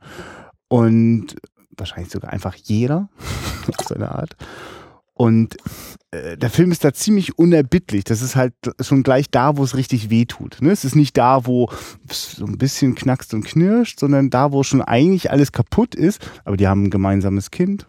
und 0.69 1.35
wahrscheinlich 1.77 2.11
sogar 2.11 2.31
einfach 2.31 2.55
jeder 2.55 3.09
auf 3.77 3.85
seine 3.87 4.11
Art. 4.11 4.35
Und 5.17 5.55
äh, 6.11 6.37
der 6.37 6.49
Film 6.49 6.71
ist 6.73 6.83
da 6.83 6.93
ziemlich 6.93 7.39
unerbittlich. 7.39 8.03
Das 8.03 8.21
ist 8.21 8.35
halt 8.35 8.53
schon 8.81 9.01
gleich 9.01 9.31
da, 9.31 9.55
wo 9.55 9.63
es 9.63 9.75
richtig 9.77 10.09
weh 10.09 10.25
tut. 10.25 10.57
Ne? 10.61 10.71
Es 10.71 10.83
ist 10.83 10.95
nicht 10.95 11.17
da, 11.17 11.45
wo 11.45 11.69
es 12.09 12.33
so 12.33 12.45
ein 12.45 12.57
bisschen 12.57 12.95
knackst 12.95 13.33
und 13.33 13.45
knirscht, 13.45 13.99
sondern 13.99 14.29
da, 14.29 14.51
wo 14.51 14.63
schon 14.63 14.81
eigentlich 14.81 15.31
alles 15.31 15.53
kaputt 15.53 15.95
ist. 15.95 16.19
Aber 16.43 16.57
die 16.57 16.67
haben 16.67 16.83
ein 16.83 16.89
gemeinsames 16.89 17.49
Kind. 17.49 17.87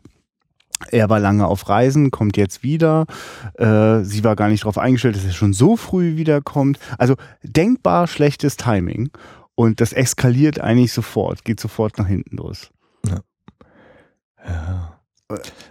Er 0.90 1.10
war 1.10 1.18
lange 1.18 1.48
auf 1.48 1.68
Reisen, 1.68 2.12
kommt 2.12 2.36
jetzt 2.36 2.62
wieder. 2.62 3.06
Äh, 3.54 4.04
sie 4.04 4.22
war 4.22 4.36
gar 4.36 4.48
nicht 4.48 4.62
darauf 4.62 4.78
eingestellt, 4.78 5.16
dass 5.16 5.24
er 5.24 5.32
schon 5.32 5.52
so 5.52 5.76
früh 5.76 6.16
wiederkommt. 6.16 6.78
Also 6.96 7.16
denkbar 7.42 8.06
schlechtes 8.06 8.56
Timing. 8.56 9.10
Und 9.56 9.80
das 9.80 9.92
eskaliert 9.92 10.60
eigentlich 10.60 10.92
sofort, 10.92 11.44
geht 11.44 11.58
sofort 11.58 11.98
nach 11.98 12.06
hinten 12.06 12.36
los. 12.36 12.70
Ja. 13.08 13.20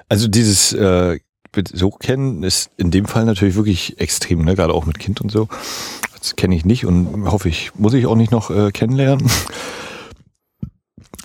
Also 0.09 0.27
dieses 0.27 0.73
äh, 0.73 1.19
so 1.73 1.89
kennen 1.91 2.43
ist 2.43 2.69
in 2.77 2.91
dem 2.91 3.05
Fall 3.05 3.25
natürlich 3.25 3.55
wirklich 3.55 3.99
extrem, 3.99 4.43
ne? 4.43 4.55
gerade 4.55 4.73
auch 4.73 4.85
mit 4.85 4.99
Kind 4.99 5.21
und 5.21 5.31
so. 5.31 5.47
Das 6.19 6.35
kenne 6.35 6.55
ich 6.55 6.65
nicht 6.65 6.85
und 6.85 7.31
hoffe 7.31 7.49
ich, 7.49 7.71
muss 7.75 7.93
ich 7.93 8.07
auch 8.07 8.15
nicht 8.15 8.31
noch 8.31 8.49
äh, 8.49 8.71
kennenlernen. 8.71 9.29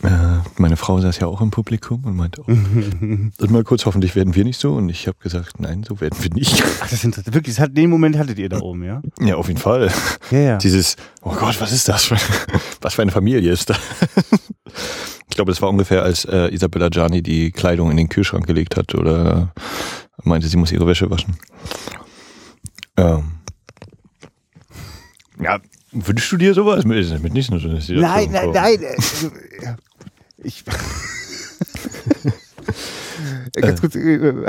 Äh, 0.02 0.38
meine 0.56 0.76
Frau 0.76 0.98
saß 0.98 1.18
ja 1.18 1.26
auch 1.26 1.42
im 1.42 1.50
Publikum 1.50 2.04
und 2.04 2.16
meinte, 2.16 2.40
oh, 2.42 2.50
und 2.50 3.50
mal 3.50 3.64
kurz, 3.64 3.84
hoffentlich 3.84 4.16
werden 4.16 4.34
wir 4.34 4.44
nicht 4.44 4.58
so. 4.58 4.72
Und 4.72 4.88
ich 4.88 5.06
habe 5.06 5.18
gesagt, 5.20 5.60
nein, 5.60 5.84
so 5.86 6.00
werden 6.00 6.16
wir 6.22 6.30
nicht. 6.30 6.62
Ach, 6.62 6.80
das 6.80 6.94
ist 6.94 7.04
interessant. 7.04 7.34
Wirklich, 7.34 7.56
das 7.56 7.62
hat, 7.62 7.76
den 7.76 7.90
Moment 7.90 8.16
hattet 8.16 8.38
ihr 8.38 8.48
da 8.48 8.60
oben, 8.60 8.82
ja? 8.84 9.02
Ja, 9.20 9.36
auf 9.36 9.48
jeden 9.48 9.60
Fall. 9.60 9.90
Ja, 10.30 10.38
ja. 10.38 10.56
Dieses, 10.56 10.96
oh 11.22 11.34
Gott, 11.34 11.60
was 11.60 11.72
ist 11.72 11.88
das? 11.88 12.10
Was 12.80 12.94
für 12.94 13.02
eine 13.02 13.10
Familie 13.10 13.52
ist 13.52 13.68
da? 13.68 13.76
Ich 15.28 15.36
glaube, 15.36 15.52
das 15.52 15.60
war 15.60 15.68
ungefähr, 15.68 16.02
als 16.02 16.24
äh, 16.24 16.48
Isabella 16.48 16.88
Gianni 16.88 17.22
die 17.22 17.50
Kleidung 17.50 17.90
in 17.90 17.98
den 17.98 18.08
Kühlschrank 18.08 18.46
gelegt 18.46 18.76
hat 18.76 18.94
oder 18.94 19.52
meinte, 20.24 20.48
sie 20.48 20.56
muss 20.56 20.72
ihre 20.72 20.86
Wäsche 20.86 21.10
waschen. 21.10 21.36
Ähm. 22.96 23.32
Ja, 25.40 25.58
wünschst 25.92 26.30
du 26.32 26.36
dir 26.36 26.54
sowas? 26.54 26.84
Mit, 26.84 27.32
nicht 27.32 27.50
nur 27.50 27.60
so 27.60 27.68
eine 27.68 27.80
Situation, 27.80 28.00
Nein, 28.00 28.30
nein, 28.30 28.50
nein. 28.52 28.82
äh, 28.82 28.96
ja. 29.64 29.76
Ich. 30.38 30.64
ganz 33.54 33.80
kurz. 33.80 33.94
äh, 33.94 34.34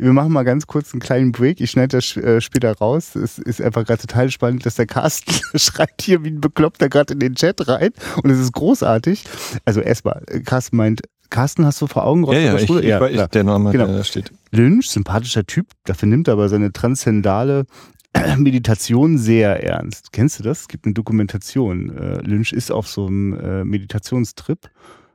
Wir 0.00 0.12
machen 0.12 0.32
mal 0.32 0.44
ganz 0.44 0.68
kurz 0.68 0.92
einen 0.92 1.00
kleinen 1.00 1.32
Break. 1.32 1.60
Ich 1.60 1.72
schneide 1.72 1.96
das 1.96 2.16
äh, 2.16 2.40
später 2.40 2.72
raus. 2.76 3.16
Es 3.16 3.38
ist 3.38 3.60
einfach 3.60 3.84
gerade 3.84 4.00
total 4.00 4.30
spannend, 4.30 4.64
dass 4.64 4.76
der 4.76 4.86
Carsten 4.86 5.34
schreibt 5.58 6.02
hier 6.02 6.22
wie 6.22 6.28
ein 6.30 6.40
Bekloppter 6.40 6.88
gerade 6.88 7.14
in 7.14 7.18
den 7.20 7.34
Chat 7.34 7.66
rein. 7.66 7.90
Und 8.22 8.30
es 8.30 8.38
ist 8.38 8.52
großartig. 8.52 9.24
Also 9.64 9.80
erstmal, 9.80 10.22
äh, 10.28 10.38
Carsten 10.40 10.76
meint, 10.76 11.02
Carsten, 11.30 11.64
hast 11.66 11.80
du 11.80 11.86
vor 11.86 12.04
Augen? 12.06 12.24
Ja, 12.32 12.38
ja, 12.38 12.56
ich, 12.56 12.66
klar. 12.66 13.28
der 13.28 13.44
Name, 13.44 13.70
Genau. 13.72 13.86
der 13.86 13.96
da 13.98 14.04
steht. 14.04 14.32
Lynch, 14.50 14.88
sympathischer 14.88 15.44
Typ, 15.44 15.66
dafür 15.84 16.08
nimmt 16.08 16.28
er 16.28 16.32
aber 16.34 16.48
seine 16.48 16.72
transzendale 16.72 17.64
Meditation 18.38 19.18
sehr 19.18 19.62
ernst. 19.62 20.12
Kennst 20.12 20.38
du 20.38 20.42
das? 20.42 20.62
Es 20.62 20.68
gibt 20.68 20.86
eine 20.86 20.94
Dokumentation. 20.94 21.96
Äh, 21.96 22.20
Lynch 22.22 22.52
ist 22.52 22.70
auf 22.72 22.88
so 22.88 23.06
einem 23.06 23.34
äh, 23.38 23.64
Meditationstrip. 23.64 24.70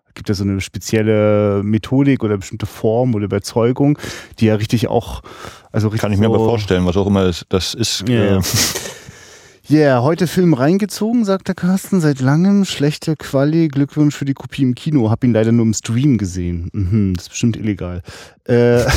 Es 0.07 0.13
gibt 0.13 0.29
ja 0.29 0.35
so 0.35 0.43
eine 0.43 0.61
spezielle 0.61 1.61
Methodik 1.63 2.23
oder 2.23 2.37
bestimmte 2.37 2.67
Form 2.67 3.15
oder 3.15 3.25
Überzeugung, 3.25 3.97
die 4.39 4.45
ja 4.45 4.55
richtig 4.55 4.87
auch, 4.87 5.23
also 5.71 5.87
richtig 5.87 6.01
Kann 6.01 6.11
ich 6.13 6.19
mir 6.19 6.27
so, 6.27 6.35
aber 6.35 6.45
vorstellen, 6.45 6.85
was 6.85 6.95
auch 6.97 7.07
immer 7.07 7.31
das 7.49 7.73
ist. 7.73 8.07
Ja. 8.07 8.15
Äh, 8.15 8.29
Ja, 8.35 8.41
yeah, 9.69 10.01
heute 10.01 10.27
Film 10.27 10.53
reingezogen, 10.53 11.25
sagt 11.25 11.47
der 11.47 11.55
Carsten, 11.55 12.01
seit 12.01 12.19
langem. 12.19 12.65
Schlechte 12.65 13.15
Quali, 13.15 13.67
Glückwunsch 13.69 14.15
für 14.15 14.25
die 14.25 14.33
Kopie 14.33 14.63
im 14.63 14.75
Kino. 14.75 15.09
Hab 15.09 15.23
ihn 15.23 15.33
leider 15.33 15.51
nur 15.51 15.65
im 15.65 15.73
Stream 15.73 16.17
gesehen. 16.17 16.69
Mhm, 16.73 17.13
das 17.15 17.25
ist 17.25 17.29
bestimmt 17.29 17.57
illegal. 17.57 18.01
Äh, 18.45 18.83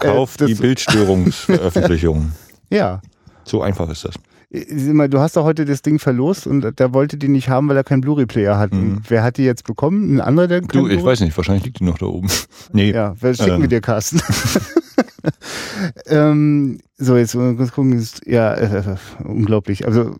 Kauf 0.00 0.36
das- 0.36 0.48
die 0.48 0.54
Bildstörungsveröffentlichung. 0.54 2.32
ja. 2.70 3.00
So 3.44 3.62
einfach 3.62 3.88
ist 3.90 4.04
das. 4.04 4.14
Sieh 4.56 4.92
mal, 4.92 5.08
Du 5.08 5.18
hast 5.18 5.36
doch 5.36 5.42
heute 5.44 5.64
das 5.64 5.82
Ding 5.82 5.98
verlost 5.98 6.46
und 6.46 6.78
der 6.78 6.94
wollte 6.94 7.16
die 7.16 7.26
nicht 7.28 7.48
haben, 7.48 7.68
weil 7.68 7.76
er 7.76 7.82
keinen 7.82 8.02
Blu-ray-Player 8.02 8.56
hat. 8.56 8.72
Mhm. 8.72 9.00
Wer 9.08 9.24
hat 9.24 9.36
die 9.36 9.42
jetzt 9.44 9.64
bekommen? 9.64 10.14
Ein 10.16 10.20
anderer, 10.20 10.46
der 10.46 10.60
Du, 10.60 10.86
ich 10.88 11.02
weiß 11.02 11.20
nicht, 11.20 11.36
wahrscheinlich 11.36 11.64
liegt 11.64 11.80
die 11.80 11.84
noch 11.84 11.98
da 11.98 12.06
oben. 12.06 12.28
Nee, 12.72 12.92
Ja, 12.92 13.14
wer 13.20 13.34
schicken 13.34 13.50
Ähm. 13.56 13.60
wir 13.62 13.68
dir, 13.68 13.80
Carsten? 13.80 14.20
ähm, 16.06 16.78
so, 16.96 17.16
jetzt 17.16 17.32
kurz 17.32 17.72
gucken. 17.72 17.92
Ist, 17.92 18.26
ja, 18.26 18.52
äh, 18.54 18.92
äh, 18.92 18.96
unglaublich. 19.24 19.86
Also, 19.86 20.16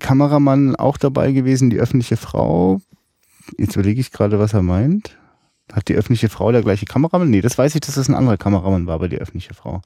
Kameramann 0.00 0.76
auch 0.76 0.96
dabei 0.96 1.32
gewesen, 1.32 1.70
die 1.70 1.78
öffentliche 1.78 2.16
Frau. 2.16 2.80
Jetzt 3.58 3.76
überlege 3.76 4.00
ich 4.00 4.12
gerade, 4.12 4.38
was 4.38 4.54
er 4.54 4.62
meint. 4.62 5.16
Hat 5.72 5.88
die 5.88 5.94
öffentliche 5.94 6.28
Frau 6.28 6.50
der 6.50 6.62
gleiche 6.62 6.86
Kameramann? 6.86 7.30
Nee, 7.30 7.42
das 7.42 7.58
weiß 7.58 7.74
ich, 7.74 7.80
dass 7.82 7.94
das 7.96 8.08
ein 8.08 8.14
anderer 8.14 8.36
Kameramann 8.38 8.86
war, 8.86 8.94
aber 8.94 9.08
die 9.08 9.18
öffentliche 9.18 9.54
Frau. 9.54 9.82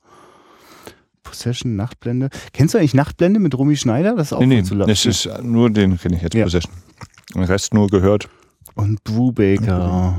Possession, 1.35 1.77
Nachtblende. 1.77 2.31
Kennst 2.53 2.75
du 2.75 2.79
eigentlich 2.79 2.95
Nachtblende 2.95 3.41
mit 3.41 3.57
Romy 3.57 3.77
Schneider? 3.77 4.15
Das 4.17 4.29
ist 4.29 4.33
auch 4.33 4.41
nee, 4.41 4.47
nee, 4.47 4.57
von 4.59 4.65
Zulapski. 4.67 5.09
das 5.09 5.27
ist 5.27 5.43
nur 5.43 5.71
den 5.71 5.99
kenne 5.99 6.17
ich 6.17 6.23
jetzt 6.23 6.35
Ja. 6.35 6.45
Possession. 6.45 6.73
Den 7.35 7.45
Rest 7.45 7.75
nur 7.75 7.89
gehört. 7.89 8.29
Und 8.75 9.03
Brubaker. 9.05 10.15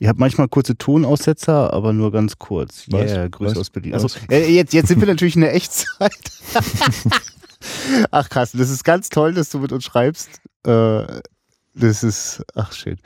Ihr 0.00 0.08
habt 0.08 0.18
manchmal 0.18 0.48
kurze 0.48 0.76
Tonaussetzer, 0.76 1.72
aber 1.72 1.92
nur 1.92 2.10
ganz 2.12 2.38
kurz. 2.38 2.86
Was? 2.90 3.10
Yeah, 3.10 3.28
Grüße 3.28 3.58
aus 3.58 3.70
Berlin. 3.70 3.92
Was? 3.92 4.02
Also, 4.02 4.18
äh, 4.30 4.50
jetzt, 4.50 4.72
jetzt 4.74 4.88
sind 4.88 5.00
wir 5.00 5.06
natürlich 5.06 5.36
in 5.36 5.42
der 5.42 5.54
Echtzeit. 5.54 6.12
ach 8.10 8.28
krass, 8.28 8.52
das 8.52 8.70
ist 8.70 8.84
ganz 8.84 9.08
toll, 9.08 9.34
dass 9.34 9.50
du 9.50 9.60
mit 9.60 9.72
uns 9.72 9.84
schreibst. 9.84 10.40
Äh, 10.66 11.04
das 11.74 12.02
ist, 12.02 12.42
ach 12.54 12.72
schön. 12.72 12.98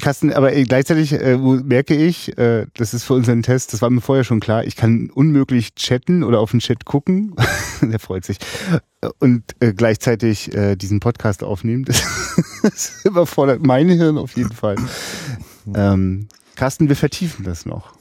Carsten, 0.00 0.32
aber 0.32 0.54
äh, 0.54 0.64
gleichzeitig 0.64 1.12
äh, 1.12 1.36
merke 1.36 1.94
ich, 1.94 2.36
äh, 2.38 2.66
das 2.74 2.94
ist 2.94 3.04
für 3.04 3.12
unseren 3.14 3.42
Test, 3.42 3.72
das 3.72 3.82
war 3.82 3.90
mir 3.90 4.00
vorher 4.00 4.24
schon 4.24 4.40
klar, 4.40 4.64
ich 4.64 4.74
kann 4.74 5.10
unmöglich 5.10 5.74
chatten 5.74 6.24
oder 6.24 6.40
auf 6.40 6.52
den 6.52 6.60
Chat 6.60 6.84
gucken. 6.86 7.34
Der 7.82 7.98
freut 7.98 8.24
sich. 8.24 8.38
Und 9.18 9.42
äh, 9.60 9.74
gleichzeitig 9.74 10.54
äh, 10.54 10.76
diesen 10.76 11.00
Podcast 11.00 11.44
aufnehmen. 11.44 11.84
Das, 11.84 12.02
das 12.62 13.04
überfordert 13.04 13.66
mein 13.66 13.88
Hirn 13.88 14.16
auf 14.16 14.36
jeden 14.36 14.52
Fall. 14.52 14.76
Ähm, 15.74 16.28
Carsten, 16.54 16.88
wir 16.88 16.96
vertiefen 16.96 17.44
das 17.44 17.66
noch. 17.66 17.94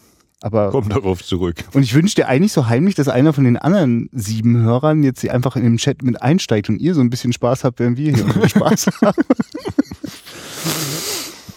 Aber 0.43 0.71
Komm 0.71 0.89
darauf 0.89 1.23
zurück. 1.23 1.57
und 1.73 1.83
ich 1.83 1.93
wünsche 1.93 2.15
dir 2.15 2.27
eigentlich 2.27 2.51
so 2.51 2.67
heimlich, 2.67 2.95
dass 2.95 3.07
einer 3.07 3.31
von 3.31 3.43
den 3.43 3.57
anderen 3.57 4.09
sieben 4.11 4.57
Hörern 4.63 5.03
jetzt 5.03 5.27
einfach 5.29 5.55
in 5.55 5.63
dem 5.63 5.77
Chat 5.77 6.01
mit 6.01 6.21
einsteigt 6.21 6.67
und 6.69 6.77
ihr 6.77 6.95
so 6.95 7.01
ein 7.01 7.11
bisschen 7.11 7.31
Spaß 7.31 7.63
habt, 7.63 7.79
während 7.79 7.97
wir 7.97 8.15
hier 8.15 8.49
Spaß 8.49 8.87
haben. 9.01 9.23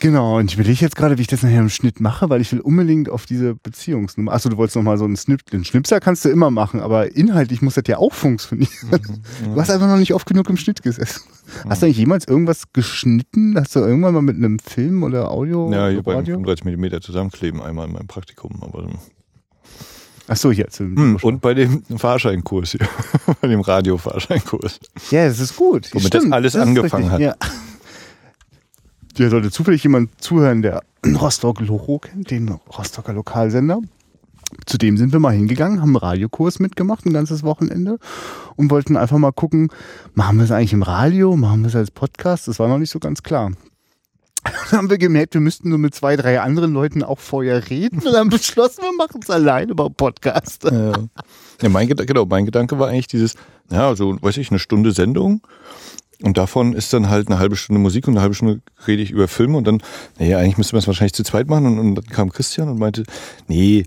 Genau, 0.05 0.37
und 0.37 0.51
ich 0.51 0.59
überlege 0.59 0.83
jetzt 0.83 0.97
gerade, 0.97 1.17
wie 1.17 1.23
ich 1.23 1.29
das 1.29 1.43
nachher 1.43 1.61
im 1.61 1.71
Schnitt 1.71 1.99
mache, 1.99 2.29
weil 2.29 2.43
ich 2.43 2.53
will 2.53 2.61
unbedingt 2.61 3.09
auf 3.09 3.25
diese 3.25 3.55
Beziehungsnummer. 3.55 4.35
Achso, 4.35 4.51
du 4.51 4.59
wolltest 4.59 4.77
noch 4.77 4.83
mal 4.83 4.99
so 4.99 5.07
einen 5.07 5.17
Snip, 5.17 5.47
den 5.47 5.65
Schnipser 5.65 5.99
kannst 5.99 6.27
du 6.27 6.29
immer 6.29 6.51
machen, 6.51 6.81
aber 6.81 7.17
inhaltlich 7.17 7.63
muss 7.63 7.73
das 7.73 7.85
ja 7.87 7.97
auch 7.97 8.13
funktionieren. 8.13 8.69
Du 9.45 9.59
hast 9.59 9.71
einfach 9.71 9.89
noch 9.89 9.97
nicht 9.97 10.13
oft 10.13 10.27
genug 10.27 10.51
im 10.51 10.59
Schnitt 10.59 10.83
gesessen. 10.83 11.23
Hast 11.71 11.81
du 11.81 11.87
eigentlich 11.87 11.97
jemals 11.97 12.29
irgendwas 12.29 12.65
geschnitten? 12.75 13.59
Hast 13.59 13.75
du 13.77 13.81
irgendwann 13.81 14.13
mal 14.13 14.21
mit 14.21 14.37
einem 14.37 14.59
Film 14.59 15.05
oder 15.05 15.31
Audio 15.31 15.73
Ja, 15.73 15.89
hier 15.89 16.03
beim 16.03 16.17
Radio? 16.17 16.35
35 16.35 16.67
mm 16.77 17.01
zusammenkleben 17.01 17.63
einmal 17.63 17.87
in 17.87 17.95
meinem 17.95 18.07
Praktikum. 18.07 18.63
Aber, 18.63 18.87
Achso, 20.27 20.51
hier. 20.51 20.69
Zum 20.69 20.97
hm, 20.97 21.19
und 21.23 21.41
bei 21.41 21.55
dem 21.55 21.83
Fahrscheinkurs 21.97 22.73
hier. 22.73 22.87
bei 23.41 23.49
dem 23.49 23.63
Radio-Fahrscheinkurs. 23.63 24.81
Ja, 25.11 25.29
das 25.29 25.41
ist 25.41 25.57
gut. 25.57 25.89
Womit 25.95 26.13
das 26.13 26.31
alles 26.31 26.55
ist 26.55 26.61
angefangen 26.61 27.09
richtig. 27.09 27.27
Ja. 27.27 27.37
Hier 29.17 29.31
sollte 29.31 29.51
zufällig 29.51 29.83
jemand 29.83 30.11
zuhören, 30.23 30.63
der 30.63 30.83
Rostock 31.07 31.61
Locho 31.61 31.99
kennt, 31.99 32.31
den 32.31 32.49
Rostocker 32.77 33.13
Lokalsender. 33.13 33.81
Zu 34.67 34.79
dem 34.79 34.97
sind 34.97 35.13
wir 35.13 35.19
mal 35.21 35.33
hingegangen, 35.35 35.81
haben 35.81 35.89
einen 35.91 35.97
Radiokurs 35.97 36.61
mitgemacht, 36.61 37.07
ein 37.07 37.13
ganzes 37.13 37.43
Wochenende 37.43 37.99
und 38.57 38.71
wollten 38.71 38.97
einfach 38.97 39.19
mal 39.19 39.33
gucken, 39.33 39.69
machen 40.15 40.37
wir 40.39 40.45
es 40.45 40.51
eigentlich 40.53 40.73
im 40.73 40.83
Radio, 40.83 41.37
machen 41.37 41.63
wir 41.63 41.69
es 41.69 41.75
als 41.77 41.91
Podcast? 41.91 42.47
Das 42.47 42.59
war 42.61 42.69
noch 42.69 42.79
nicht 42.79 42.91
so 42.91 43.01
ganz 43.01 43.23
klar. 43.25 43.51
Dann 44.45 44.53
haben 44.79 44.91
wir 44.91 44.99
gemerkt, 44.99 45.35
wir 45.35 45.41
müssten 45.41 45.71
nur 45.71 45.79
mit 45.79 45.95
zwei, 45.95 46.15
drei 46.17 46.41
anderen 46.41 46.73
Leuten 46.73 47.03
auch 47.03 47.19
vorher 47.19 47.69
reden 47.71 48.01
und 48.07 48.15
haben 48.15 48.29
beschlossen, 48.31 48.83
wir 48.83 48.93
machen 48.97 49.21
es 49.23 49.31
alleine 49.31 49.75
beim 49.75 49.95
Podcast. 49.95 50.65
Ja. 50.65 50.93
ja, 51.63 51.69
mein, 51.69 51.89
Ged- 51.89 52.05
genau, 52.07 52.25
mein 52.27 52.45
Gedanke 52.45 52.79
war 52.79 52.89
eigentlich 52.89 53.09
dieses, 53.09 53.35
ja, 53.71 53.97
so, 53.97 54.21
weiß 54.23 54.37
ich, 54.37 54.51
eine 54.51 54.59
Stunde 54.61 54.93
Sendung. 54.93 55.41
Und 56.23 56.39
davon 56.39 56.75
ist 56.75 56.93
dann 56.93 57.09
halt 57.09 57.29
eine 57.29 57.39
halbe 57.39 57.57
Stunde 57.57 57.81
Musik 57.81 58.07
und 58.07 58.15
eine 58.15 58.23
halbe 58.23 58.35
Stunde 58.35 58.61
rede 58.87 59.03
ich 59.03 59.11
über 59.11 59.29
Filme 59.29 59.59
und 59.59 59.67
dann, 59.67 59.83
naja, 60.19 60.39
eigentlich 60.39 60.59
müsste 60.59 60.75
man 60.75 60.81
es 60.81 60.87
wahrscheinlich 60.87 61.15
zu 61.15 61.25
zweit 61.25 61.49
machen 61.49 61.67
und, 61.67 61.79
und 61.79 61.95
dann 61.97 62.07
kam 62.07 62.31
Christian 62.31 62.69
und 62.69 62.79
meinte, 62.79 63.05
nee, 63.49 63.85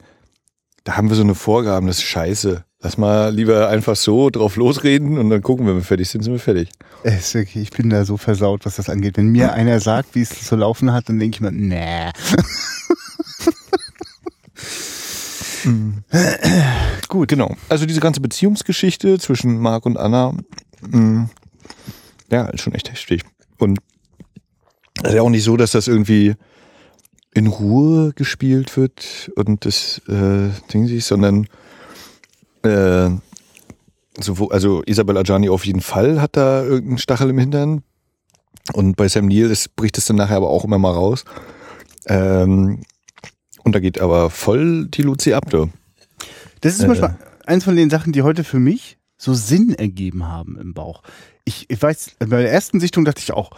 da 0.83 0.97
haben 0.97 1.09
wir 1.09 1.15
so 1.15 1.23
eine 1.23 1.35
Vorgaben, 1.35 1.87
das 1.87 1.97
ist 1.97 2.03
scheiße. 2.03 2.63
Lass 2.79 2.97
mal 2.97 3.33
lieber 3.33 3.69
einfach 3.69 3.95
so 3.95 4.29
drauf 4.29 4.55
losreden 4.55 5.17
und 5.17 5.29
dann 5.31 5.41
gucken, 5.41 5.65
wenn 5.65 5.75
wir 5.75 5.81
fertig 5.81 6.09
sind, 6.09 6.21
sind 6.21 6.33
wir 6.33 6.39
fertig. 6.39 6.69
Ist 7.03 7.33
ich 7.33 7.71
bin 7.71 7.89
da 7.89 8.05
so 8.05 8.17
versaut, 8.17 8.65
was 8.65 8.75
das 8.75 8.87
angeht. 8.87 9.17
Wenn 9.17 9.29
mir 9.29 9.53
einer 9.53 9.79
sagt, 9.79 10.13
wie 10.15 10.21
es 10.21 10.29
zu 10.29 10.55
laufen 10.55 10.93
hat, 10.93 11.09
dann 11.09 11.17
denke 11.19 11.35
ich 11.35 11.41
mir, 11.41 11.51
nee. 11.51 12.11
Gut, 17.07 17.29
genau. 17.29 17.55
Also 17.67 17.85
diese 17.85 17.99
ganze 17.99 18.21
Beziehungsgeschichte 18.21 19.17
zwischen 19.19 19.57
Marc 19.57 19.85
und 19.85 19.97
Anna, 19.97 20.33
mh, 20.81 21.29
ja, 22.31 22.45
ist 22.47 22.61
schon 22.61 22.73
echt 22.73 22.89
heftig. 22.91 23.23
Und 23.57 23.79
es 25.03 25.09
ist 25.09 25.15
ja 25.15 25.21
auch 25.21 25.29
nicht 25.29 25.43
so, 25.43 25.57
dass 25.57 25.71
das 25.71 25.87
irgendwie 25.87 26.35
in 27.33 27.47
Ruhe 27.47 28.13
gespielt 28.13 28.75
wird 28.77 29.31
und 29.35 29.65
das 29.65 30.01
äh, 30.07 30.49
Ding 30.73 30.87
sich, 30.87 31.05
sondern 31.05 31.47
äh, 32.63 33.09
so, 34.19 34.49
also 34.49 34.81
Isabel 34.85 35.17
Adjani 35.17 35.49
auf 35.49 35.65
jeden 35.65 35.81
Fall 35.81 36.19
hat 36.21 36.35
da 36.35 36.63
irgendeinen 36.63 36.97
Stachel 36.97 37.29
im 37.29 37.37
Hintern. 37.37 37.83
Und 38.73 38.95
bei 38.97 39.07
Sam 39.07 39.27
Neill 39.27 39.51
ist, 39.51 39.75
bricht 39.75 39.97
es 39.97 40.05
dann 40.05 40.17
nachher 40.17 40.37
aber 40.37 40.49
auch 40.49 40.65
immer 40.65 40.79
mal 40.79 40.91
raus. 40.91 41.23
Ähm, 42.07 42.81
und 43.63 43.75
da 43.75 43.79
geht 43.79 43.99
aber 44.01 44.29
voll 44.29 44.87
die 44.87 45.03
Luzi 45.03 45.33
ab, 45.33 45.49
du. 45.49 45.69
Das 46.61 46.73
ist 46.73 46.83
Äh. 46.83 46.87
manchmal 46.87 47.17
eins 47.45 47.63
von 47.63 47.75
den 47.75 47.89
Sachen, 47.89 48.11
die 48.13 48.23
heute 48.23 48.43
für 48.43 48.59
mich 48.59 48.97
so 49.17 49.33
Sinn 49.33 49.73
ergeben 49.73 50.27
haben 50.27 50.57
im 50.57 50.73
Bauch. 50.73 51.01
Ich, 51.43 51.65
ich 51.69 51.81
weiß, 51.81 52.11
bei 52.19 52.41
der 52.41 52.51
ersten 52.51 52.79
Sichtung 52.79 53.05
dachte 53.05 53.21
ich 53.21 53.33
auch, 53.33 53.51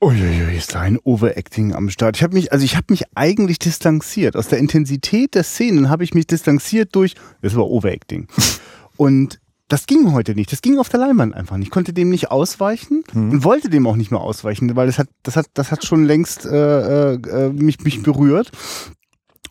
uiuiui, 0.00 0.56
ist 0.56 0.74
da 0.74 0.80
ein 0.80 0.98
Overacting 1.04 1.74
am 1.74 1.88
Start. 1.88 2.16
Ich 2.16 2.22
habe 2.22 2.34
mich, 2.34 2.52
also 2.52 2.64
ich 2.64 2.76
habe 2.76 2.86
mich 2.90 3.04
eigentlich 3.14 3.58
distanziert. 3.58 4.36
Aus 4.36 4.48
der 4.48 4.58
Intensität 4.58 5.34
der 5.34 5.44
Szenen 5.44 5.88
habe 5.88 6.04
ich 6.04 6.14
mich 6.14 6.26
distanziert 6.26 6.94
durch, 6.94 7.14
das 7.40 7.54
war 7.54 7.70
Overacting. 7.70 8.26
Und 8.96 9.38
das 9.68 9.86
ging 9.86 10.12
heute 10.12 10.34
nicht. 10.34 10.52
Das 10.52 10.60
ging 10.60 10.78
auf 10.78 10.90
der 10.90 11.00
Leinwand 11.00 11.34
einfach 11.34 11.56
nicht. 11.56 11.68
Ich 11.68 11.72
konnte 11.72 11.94
dem 11.94 12.10
nicht 12.10 12.30
ausweichen 12.30 13.04
und 13.14 13.42
wollte 13.42 13.70
dem 13.70 13.86
auch 13.86 13.96
nicht 13.96 14.10
mehr 14.10 14.20
ausweichen, 14.20 14.76
weil 14.76 14.86
das 14.86 14.98
hat, 14.98 15.08
das 15.22 15.36
hat, 15.36 15.46
das 15.54 15.70
hat 15.70 15.86
schon 15.86 16.04
längst 16.04 16.44
äh, 16.44 17.14
äh, 17.14 17.48
mich, 17.48 17.80
mich 17.80 18.02
berührt. 18.02 18.52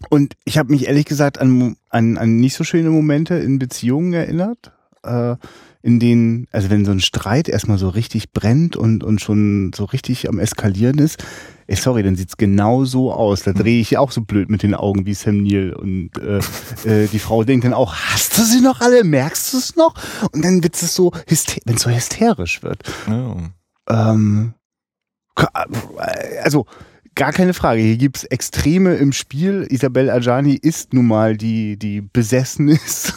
Und 0.10 0.36
ich 0.46 0.60
habe 0.60 0.72
mich 0.72 0.86
ehrlich 0.88 1.06
gesagt 1.06 1.40
an, 1.40 1.76
an, 1.90 2.20
an 2.20 2.38
nicht 2.38 2.56
so 2.56 2.64
schöne 2.64 2.92
Momente 2.92 3.34
in 3.36 3.58
Beziehungen 3.58 4.14
erinnert, 4.14 4.72
äh, 5.04 5.36
in 5.84 6.00
denen, 6.00 6.48
also 6.52 6.70
wenn 6.70 6.86
so 6.86 6.92
ein 6.92 7.00
Streit 7.00 7.50
erstmal 7.50 7.78
so 7.78 7.90
richtig 7.90 8.32
brennt 8.32 8.76
und, 8.76 9.04
und 9.04 9.20
schon 9.20 9.72
so 9.74 9.86
richtig 9.86 10.30
am 10.30 10.40
Eskalieren 10.40 11.00
ist, 11.00 11.24
ey, 11.68 11.76
sorry, 11.76 12.04
dann 12.04 12.16
sieht's 12.16 12.38
genau 12.38 12.86
so 12.86 13.12
aus. 13.12 13.44
Da 13.44 13.54
drehe 13.54 13.82
ich 13.82 13.98
auch 13.98 14.12
so 14.12 14.22
blöd 14.22 14.50
mit 14.50 14.62
den 14.62 14.76
Augen 14.76 15.06
wie 15.06 15.14
Sam 15.14 15.42
Neill. 15.42 15.74
Und 15.74 16.12
äh, 16.20 16.40
äh, 16.88 17.08
die 17.08 17.20
Frau 17.20 17.44
denkt 17.44 17.66
dann 17.66 17.74
auch, 17.74 17.96
hast 17.96 18.38
du 18.38 18.44
sie 18.44 18.62
noch 18.62 18.82
alle? 18.82 19.04
Merkst 19.04 19.54
du 19.54 19.58
es 19.58 19.76
noch? 19.76 19.96
Und 20.32 20.46
dann 20.46 20.64
wird 20.64 20.76
es 20.76 20.94
so, 20.94 21.12
wenn 21.66 21.76
es 21.76 21.82
so 21.82 21.90
hysterisch 21.90 22.62
wird. 22.62 22.84
Ja. 23.08 23.36
Ähm, 23.90 24.54
also 26.44 26.66
gar 27.16 27.32
keine 27.32 27.54
Frage. 27.54 27.82
Hier 27.82 27.98
gibt's 27.98 28.24
Extreme 28.26 28.96
im 28.96 29.14
Spiel. 29.14 29.66
Isabel 29.70 30.10
Adjani 30.10 30.56
ist 30.56 30.94
nun 30.94 31.08
mal 31.08 31.38
die, 31.38 31.78
die 31.78 32.02
besessen 32.02 32.68
ist. 32.68 33.14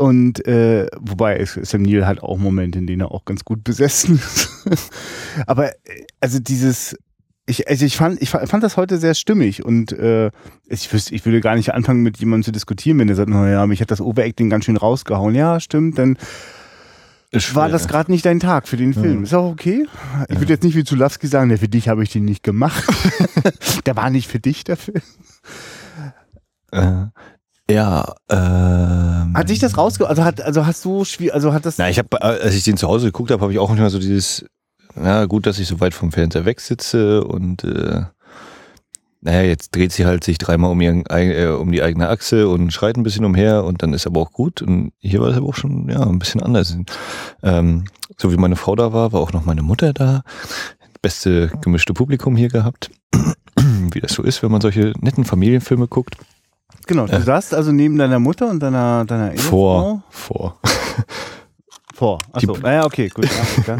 Und 0.00 0.46
äh, 0.46 0.86
wobei 1.00 1.44
Sam 1.44 1.82
Neill 1.82 2.06
hat 2.06 2.20
auch 2.22 2.38
Momente, 2.38 2.78
in 2.78 2.86
denen 2.86 3.00
er 3.02 3.10
auch 3.10 3.24
ganz 3.24 3.44
gut 3.44 3.64
besessen 3.64 4.16
ist. 4.16 4.48
Aber 5.48 5.70
äh, 5.70 6.04
also 6.20 6.38
dieses, 6.38 6.96
ich, 7.46 7.68
also 7.68 7.84
ich 7.84 7.96
fand, 7.96 8.22
ich 8.22 8.30
fa- 8.30 8.46
fand 8.46 8.62
das 8.62 8.76
heute 8.76 8.98
sehr 8.98 9.14
stimmig 9.14 9.64
und 9.64 9.90
äh, 9.90 10.30
ich 10.66 10.92
wüsste, 10.92 11.16
ich 11.16 11.24
würde 11.24 11.40
gar 11.40 11.56
nicht 11.56 11.74
anfangen, 11.74 12.02
mit 12.04 12.16
jemandem 12.18 12.44
zu 12.44 12.52
diskutieren, 12.52 12.96
wenn 13.00 13.08
er 13.08 13.16
sagt, 13.16 13.28
naja, 13.28 13.66
mich 13.66 13.80
hat 13.80 13.90
das 13.90 14.00
Overacting 14.00 14.48
ganz 14.48 14.66
schön 14.66 14.76
rausgehauen. 14.76 15.34
Ja, 15.34 15.58
stimmt, 15.58 15.98
dann 15.98 16.16
Ist 17.32 17.56
war 17.56 17.64
schwer. 17.66 17.72
das 17.72 17.88
gerade 17.88 18.12
nicht 18.12 18.24
dein 18.24 18.38
Tag 18.38 18.68
für 18.68 18.76
den 18.76 18.94
Film. 18.94 19.24
Ist 19.24 19.34
auch 19.34 19.50
okay. 19.50 19.84
Ich 20.28 20.38
würde 20.38 20.52
jetzt 20.52 20.62
nicht 20.62 20.76
wie 20.76 20.84
Zulawski 20.84 21.26
sagen, 21.26 21.48
ne, 21.48 21.58
für 21.58 21.66
dich 21.68 21.88
habe 21.88 22.04
ich 22.04 22.10
den 22.12 22.24
nicht 22.24 22.44
gemacht. 22.44 22.84
der 23.86 23.96
war 23.96 24.10
nicht 24.10 24.28
für 24.28 24.38
dich 24.38 24.62
der 24.62 24.76
Film. 24.76 25.02
Äh, 26.70 27.06
ja, 27.70 28.14
ähm, 28.30 29.34
Hat 29.34 29.48
sich 29.48 29.58
das 29.58 29.76
rausge... 29.76 30.08
Also, 30.08 30.24
hat, 30.24 30.40
also 30.40 30.66
hast 30.66 30.84
du... 30.84 31.04
Also 31.32 31.52
hat 31.52 31.66
das... 31.66 31.78
Na, 31.78 31.90
ich 31.90 31.98
habe, 31.98 32.20
als 32.22 32.54
ich 32.54 32.64
den 32.64 32.76
zu 32.76 32.88
Hause 32.88 33.06
geguckt 33.06 33.30
habe, 33.30 33.42
habe 33.42 33.52
ich 33.52 33.58
auch 33.58 33.68
manchmal 33.68 33.90
so 33.90 33.98
dieses, 33.98 34.44
na 34.94 35.26
gut, 35.26 35.46
dass 35.46 35.58
ich 35.58 35.68
so 35.68 35.80
weit 35.80 35.94
vom 35.94 36.12
Fernseher 36.12 36.44
weg 36.44 36.60
sitze 36.60 37.24
und 37.24 37.64
äh, 37.64 38.02
naja, 39.20 39.42
jetzt 39.42 39.74
dreht 39.74 39.92
sie 39.92 40.06
halt 40.06 40.22
sich 40.22 40.38
dreimal 40.38 40.70
um, 40.70 40.80
ihren, 40.80 41.04
äh, 41.08 41.46
um 41.48 41.72
die 41.72 41.82
eigene 41.82 42.08
Achse 42.08 42.48
und 42.48 42.72
schreit 42.72 42.96
ein 42.96 43.02
bisschen 43.02 43.24
umher 43.24 43.64
und 43.64 43.82
dann 43.82 43.92
ist 43.92 44.06
aber 44.06 44.20
auch 44.20 44.32
gut. 44.32 44.62
Und 44.62 44.92
hier 44.98 45.20
war 45.20 45.28
es 45.28 45.36
aber 45.36 45.48
auch 45.48 45.56
schon 45.56 45.88
ja 45.88 46.00
ein 46.02 46.18
bisschen 46.18 46.42
anders. 46.42 46.76
Ähm, 47.42 47.84
so 48.16 48.32
wie 48.32 48.36
meine 48.36 48.56
Frau 48.56 48.76
da 48.76 48.92
war, 48.92 49.12
war 49.12 49.20
auch 49.20 49.32
noch 49.32 49.44
meine 49.44 49.62
Mutter 49.62 49.92
da. 49.92 50.22
Beste 51.02 51.50
gemischte 51.60 51.94
Publikum 51.94 52.36
hier 52.36 52.48
gehabt. 52.48 52.90
Wie 53.92 54.00
das 54.00 54.12
so 54.12 54.22
ist, 54.22 54.42
wenn 54.42 54.50
man 54.50 54.60
solche 54.60 54.92
netten 55.00 55.24
Familienfilme 55.24 55.86
guckt. 55.86 56.16
Genau, 56.88 57.06
du 57.06 57.12
äh, 57.12 57.20
saßt 57.20 57.54
also 57.54 57.70
neben 57.70 57.96
deiner 57.98 58.18
Mutter 58.18 58.50
und 58.50 58.58
deiner, 58.60 59.04
deiner 59.04 59.36
Vor, 59.36 60.02
vor. 60.10 60.58
Ehefrau? 60.64 61.04
Vor. 61.94 62.18
Achso, 62.32 62.56
naja, 62.58 62.84
okay, 62.84 63.08
gut. 63.08 63.28
Ja. 63.66 63.78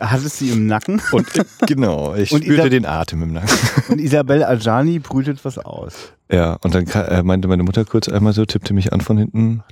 Hattest 0.00 0.38
sie 0.38 0.50
im 0.50 0.66
Nacken 0.66 1.00
Und 1.12 1.26
genau, 1.66 2.14
ich 2.14 2.32
Und 2.32 2.42
spürte 2.42 2.62
Isa- 2.62 2.68
den 2.70 2.86
Atem 2.86 3.22
im 3.22 3.32
Nacken. 3.34 3.56
und 3.88 3.98
Isabel 4.00 4.42
Adjani 4.42 4.98
brütet 4.98 5.44
was 5.44 5.58
aus. 5.58 5.94
Ja, 6.30 6.54
und 6.62 6.74
dann 6.74 6.86
äh, 6.88 7.22
meinte 7.22 7.46
meine 7.46 7.62
Mutter 7.62 7.84
kurz 7.84 8.08
einmal 8.08 8.32
so, 8.32 8.44
tippte 8.46 8.74
mich 8.74 8.92
an 8.92 9.00
von 9.00 9.16
hinten. 9.18 9.62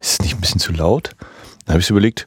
Ist 0.00 0.12
es 0.12 0.20
nicht 0.20 0.34
ein 0.34 0.40
bisschen 0.40 0.60
zu 0.60 0.72
laut? 0.72 1.10
Dann 1.66 1.74
habe 1.74 1.80
ich 1.80 1.86
so 1.86 1.92
überlegt, 1.94 2.26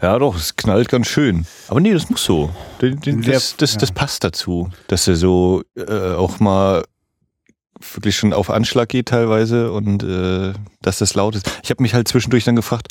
Ja, 0.00 0.18
doch, 0.18 0.34
es 0.36 0.56
knallt 0.56 0.88
ganz 0.88 1.06
schön. 1.08 1.44
Aber 1.68 1.80
nee, 1.80 1.92
das 1.92 2.08
muss 2.08 2.24
so. 2.24 2.50
Das, 2.80 2.94
das, 3.26 3.56
das, 3.58 3.76
das 3.76 3.92
passt 3.92 4.24
dazu, 4.24 4.70
dass 4.88 5.06
er 5.06 5.16
so 5.16 5.62
äh, 5.76 6.14
auch 6.14 6.40
mal 6.40 6.84
wirklich 7.94 8.16
schon 8.16 8.32
auf 8.32 8.50
Anschlag 8.50 8.88
geht 8.88 9.08
teilweise 9.08 9.72
und 9.72 10.02
äh, 10.02 10.52
dass 10.80 10.98
das 10.98 11.14
laut 11.14 11.36
ist. 11.36 11.50
Ich 11.62 11.70
habe 11.70 11.82
mich 11.82 11.94
halt 11.94 12.08
zwischendurch 12.08 12.44
dann 12.44 12.56
gefragt, 12.56 12.88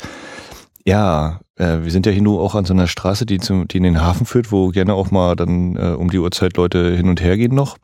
ja, 0.84 1.40
äh, 1.56 1.78
wir 1.82 1.90
sind 1.90 2.06
ja 2.06 2.12
hier 2.12 2.22
nur 2.22 2.40
auch 2.40 2.54
an 2.54 2.64
so 2.64 2.74
einer 2.74 2.86
Straße, 2.86 3.26
die, 3.26 3.38
zum, 3.38 3.68
die 3.68 3.76
in 3.76 3.84
den 3.84 4.00
Hafen 4.00 4.26
führt, 4.26 4.52
wo 4.52 4.68
gerne 4.68 4.94
auch 4.94 5.10
mal 5.10 5.36
dann 5.36 5.76
äh, 5.76 5.94
um 5.94 6.10
die 6.10 6.18
Uhrzeit 6.18 6.56
Leute 6.56 6.94
hin 6.96 7.08
und 7.08 7.20
her 7.20 7.36
gehen 7.36 7.54
noch. 7.54 7.76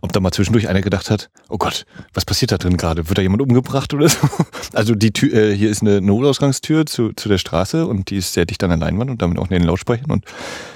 Ob 0.00 0.12
da 0.12 0.20
mal 0.20 0.32
zwischendurch 0.32 0.68
einer 0.68 0.80
gedacht 0.80 1.10
hat, 1.10 1.30
oh 1.48 1.58
Gott, 1.58 1.84
was 2.14 2.24
passiert 2.24 2.52
da 2.52 2.58
drin 2.58 2.76
gerade? 2.76 3.08
Wird 3.08 3.18
da 3.18 3.22
jemand 3.22 3.42
umgebracht 3.42 3.92
oder 3.94 4.08
so? 4.08 4.18
Also 4.74 4.94
die 4.94 5.12
Tür, 5.12 5.34
äh, 5.34 5.54
hier 5.54 5.68
ist 5.70 5.82
eine 5.82 6.00
Notausgangstür 6.00 6.86
zu, 6.86 7.12
zu 7.12 7.28
der 7.28 7.36
Straße 7.36 7.86
und 7.86 8.08
die 8.08 8.16
ist 8.16 8.32
sehr 8.32 8.46
dicht 8.46 8.62
an 8.64 8.70
der 8.70 8.78
Leinwand 8.78 9.10
und 9.10 9.20
damit 9.20 9.38
auch 9.38 9.44
in 9.44 9.50
den 9.58 9.64
Lautsprechern 9.64 10.10
und 10.10 10.24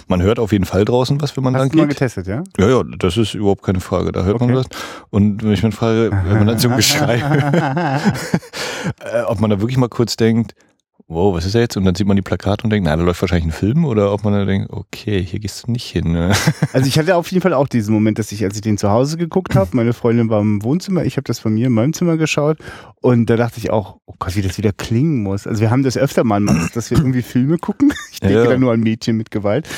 man 0.07 0.21
hört 0.23 0.39
auf 0.39 0.53
jeden 0.53 0.67
Fall 0.67 0.85
draußen 0.85 1.21
was, 1.23 1.37
wenn 1.37 1.45
man 1.45 1.55
Hast 1.55 1.61
lang 1.63 1.71
du 1.71 1.79
mal 1.79 1.87
getestet, 1.89 2.27
ja? 2.27 2.45
Ja, 2.59 2.69
ja, 2.69 2.83
das 2.99 3.17
ist 3.17 3.35
überhaupt 3.35 3.63
keine 3.63 3.81
Frage. 3.81 4.13
Da 4.13 4.23
hört 4.25 4.41
man 4.41 4.51
Okay. 4.51 4.59
was. 4.59 4.67
Und 5.11 5.43
wenn 5.43 5.53
ich 5.53 5.63
mich 5.63 5.75
frage, 5.75 6.11
wenn 6.13 6.39
man 6.39 6.47
dann 6.47 6.59
so 6.59 6.69
ein 6.69 6.77
Geschrei, 6.77 7.17
äh, 9.01 9.23
ob 9.23 9.41
man 9.41 9.51
da 9.51 9.61
wirklich 9.61 9.79
mal 9.79 9.89
kurz 9.89 10.17
denkt, 10.17 10.55
wow, 11.09 11.33
was 11.35 11.45
ist 11.45 11.55
da 11.55 11.61
jetzt? 11.61 11.77
Und 11.77 11.85
dann 11.85 11.95
sieht 11.95 12.07
man 12.07 12.17
die 12.17 12.23
Plakate 12.23 12.65
und 12.65 12.71
denkt, 12.71 12.85
na, 12.89 12.97
da 12.97 13.03
läuft 13.03 13.23
wahrscheinlich 13.23 13.47
ein 13.47 13.53
Film. 13.53 13.85
Oder 13.85 14.13
ob 14.13 14.25
man 14.25 14.33
dann 14.33 14.47
denkt, 14.47 14.71
okay, 14.73 15.23
hier 15.23 15.39
gehst 15.39 15.67
du 15.67 15.71
nicht 15.73 15.87
hin. 15.87 16.13
Ne? 16.13 16.33
Also 16.73 16.89
ich 16.89 16.99
hatte 16.99 17.15
auf 17.17 17.31
jeden 17.31 17.43
Fall 17.43 17.55
auch 17.55 17.69
diesen 17.69 17.95
Moment, 17.95 18.19
dass 18.19 18.33
ich, 18.33 18.43
als 18.45 18.57
ich 18.57 18.61
den 18.63 18.77
zu 18.77 18.91
Hause 18.91 19.17
geguckt 19.17 19.55
habe, 19.55 19.71
meine 19.75 19.93
Freundin 19.93 20.29
war 20.31 20.41
im 20.41 20.63
Wohnzimmer, 20.63 21.05
ich 21.05 21.17
habe 21.17 21.25
das 21.25 21.39
von 21.39 21.55
mir 21.55 21.69
in 21.69 21.73
meinem 21.73 21.93
Zimmer 21.93 22.17
geschaut 22.17 22.59
und 23.01 23.31
da 23.31 23.37
dachte 23.37 23.59
ich 23.59 23.71
auch, 23.71 23.99
oh 24.07 24.15
Gott, 24.19 24.35
wie 24.37 24.43
das 24.43 24.59
wieder 24.59 24.73
klingen 24.73 25.23
muss. 25.23 25.47
Also 25.47 25.61
wir 25.61 25.71
haben 25.71 25.83
das 25.85 25.97
öfter 25.97 26.25
mal, 26.25 26.41
Max, 26.41 26.73
dass 26.73 26.91
wir 26.91 26.99
irgendwie 26.99 27.23
Filme 27.23 27.59
gucken. 27.59 27.93
Ich 28.13 28.21
denke 28.21 28.37
Ja. 28.45 28.47
da 28.47 28.57
nur 28.59 28.73
an 28.73 28.81
Mädchen 28.81 29.17
mit 29.19 29.31
Gewalt, 29.31 29.69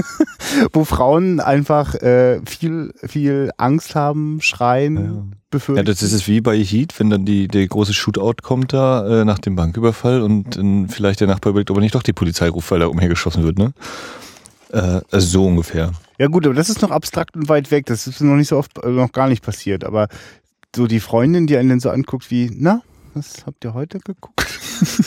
wo 0.72 0.84
Frauen 0.84 1.40
einfach 1.40 1.94
äh, 1.96 2.40
viel, 2.46 2.92
viel 3.04 3.50
Angst 3.56 3.94
haben, 3.94 4.40
schreien, 4.40 4.96
Ja. 4.96 5.26
befürchten. 5.50 5.78
Ja, 5.78 5.82
das 5.82 6.02
ist 6.02 6.12
es 6.12 6.26
wie 6.28 6.40
bei 6.40 6.56
Heat, 6.58 6.98
wenn 6.98 7.10
dann 7.10 7.24
die, 7.24 7.48
der 7.48 7.66
große 7.66 7.94
Shootout 7.94 8.42
kommt 8.42 8.72
da 8.72 9.22
äh, 9.22 9.24
nach 9.24 9.38
dem 9.38 9.56
Banküberfall 9.56 10.22
und 10.22 10.56
dann 10.56 10.88
vielleicht 10.88 11.20
der 11.20 11.26
Nachbar 11.28 11.50
überlegt, 11.50 11.70
ob 11.70 11.78
er 11.78 11.80
nicht 11.80 11.94
doch 11.94 12.02
die 12.02 12.12
Polizei 12.12 12.48
ruft, 12.48 12.70
weil 12.70 12.80
da 12.80 12.86
umhergeschossen 12.86 13.42
wird, 13.44 13.58
ne? 13.58 13.72
Äh, 14.70 15.00
also 15.10 15.26
so 15.26 15.46
ungefähr. 15.46 15.92
Ja 16.18 16.26
gut, 16.26 16.44
aber 16.46 16.54
das 16.54 16.68
ist 16.68 16.82
noch 16.82 16.90
abstrakt 16.90 17.36
und 17.36 17.48
weit 17.48 17.70
weg. 17.70 17.86
Das 17.86 18.06
ist 18.06 18.20
noch 18.20 18.36
nicht 18.36 18.48
so 18.48 18.56
oft, 18.58 18.76
äh, 18.84 18.88
noch 18.90 19.12
gar 19.12 19.28
nicht 19.28 19.42
passiert. 19.44 19.84
Aber 19.84 20.08
so 20.74 20.86
die 20.86 21.00
Freundin, 21.00 21.46
die 21.46 21.56
einen 21.56 21.70
dann 21.70 21.80
so 21.80 21.90
anguckt 21.90 22.30
wie, 22.30 22.50
na, 22.54 22.82
was 23.14 23.46
habt 23.46 23.64
ihr 23.64 23.72
heute 23.74 23.98
geguckt? 24.00 24.44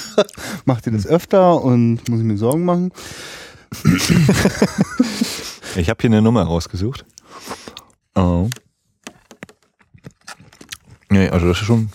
Macht 0.65 0.87
ihr 0.87 0.93
das 0.93 1.05
öfter 1.05 1.63
und 1.63 2.07
muss 2.09 2.19
ich 2.19 2.25
mir 2.25 2.37
Sorgen 2.37 2.65
machen? 2.65 2.91
Ich 5.75 5.89
habe 5.89 6.01
hier 6.01 6.09
eine 6.09 6.21
Nummer 6.21 6.43
rausgesucht. 6.43 7.05
Oh. 8.15 8.49
Nee, 11.09 11.29
also 11.29 11.47
das 11.47 11.59
ist 11.59 11.65
schon, 11.65 11.89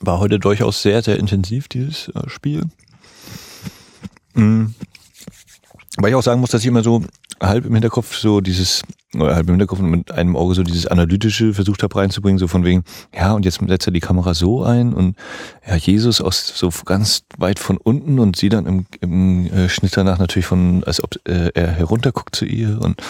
war 0.00 0.18
heute 0.18 0.38
durchaus 0.38 0.80
sehr, 0.82 1.02
sehr 1.02 1.18
intensiv, 1.18 1.68
dieses 1.68 2.08
äh, 2.08 2.28
Spiel. 2.28 2.64
Mhm. 4.34 4.74
Weil 5.98 6.10
ich 6.10 6.14
auch 6.14 6.22
sagen 6.22 6.40
muss, 6.40 6.50
dass 6.50 6.62
ich 6.62 6.66
immer 6.68 6.82
so 6.82 7.02
halb 7.40 7.64
im 7.66 7.74
Hinterkopf 7.74 8.16
so 8.16 8.40
dieses, 8.40 8.82
oder 9.14 9.34
halb 9.34 9.46
im 9.46 9.54
Hinterkopf 9.54 9.80
und 9.80 9.90
mit 9.90 10.12
einem 10.12 10.36
Auge 10.36 10.54
so 10.54 10.62
dieses 10.62 10.86
Analytische 10.86 11.54
versucht 11.54 11.82
habe 11.82 11.96
reinzubringen, 11.96 12.38
so 12.38 12.48
von 12.48 12.64
wegen, 12.64 12.84
ja, 13.14 13.32
und 13.32 13.44
jetzt 13.44 13.60
setzt 13.66 13.86
er 13.86 13.92
die 13.92 14.00
Kamera 14.00 14.34
so 14.34 14.64
ein 14.64 14.92
und 14.92 15.16
ja, 15.66 15.76
Jesus 15.76 16.20
aus 16.20 16.46
so 16.56 16.70
ganz 16.84 17.22
weit 17.38 17.58
von 17.58 17.76
unten 17.76 18.18
und 18.18 18.36
sie 18.36 18.48
dann 18.48 18.66
im, 18.66 18.86
im 19.00 19.46
äh, 19.46 19.68
Schnitt 19.68 19.96
danach 19.96 20.18
natürlich 20.18 20.46
von, 20.46 20.84
als 20.84 21.02
ob 21.02 21.16
äh, 21.28 21.50
er 21.54 21.72
herunterguckt 21.72 22.34
zu 22.34 22.44
ihr 22.44 22.80
und 22.80 23.02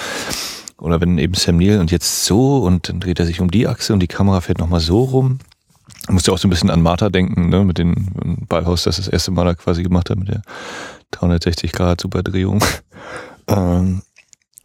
oder 0.79 1.01
wenn 1.01 1.19
eben 1.19 1.35
Sam 1.35 1.57
Neill 1.57 1.81
und 1.81 1.91
jetzt 1.91 2.25
so 2.25 2.59
und 2.59 2.89
dann 2.89 3.01
dreht 3.01 3.19
er 3.19 3.27
sich 3.27 3.41
um 3.41 3.51
die 3.51 3.67
Achse 3.67 3.93
und 3.93 4.01
die 4.01 4.09
Kamera 4.09 4.41
fährt 4.41 4.59
nochmal 4.59 4.81
so 4.81 5.05
rum. 5.05 5.39
Ich 6.03 6.11
musste 6.11 6.33
auch 6.33 6.39
so 6.39 6.47
ein 6.47 6.51
bisschen 6.51 6.71
an 6.71 6.83
Martha 6.83 7.09
denken, 7.09 7.49
ne, 7.49 7.65
mit 7.65 7.79
dem 7.79 8.47
Ballhaus, 8.49 8.85
das 8.85 8.97
das 8.97 9.09
erste 9.09 9.31
Mal 9.31 9.45
da 9.45 9.55
quasi 9.55 9.83
gemacht 9.83 10.11
hat, 10.11 10.19
mit 10.19 10.29
der 10.29 10.43
360 11.13 11.73
Grad 11.73 12.01
Superdrehung. 12.01 12.63
ähm, 13.49 14.03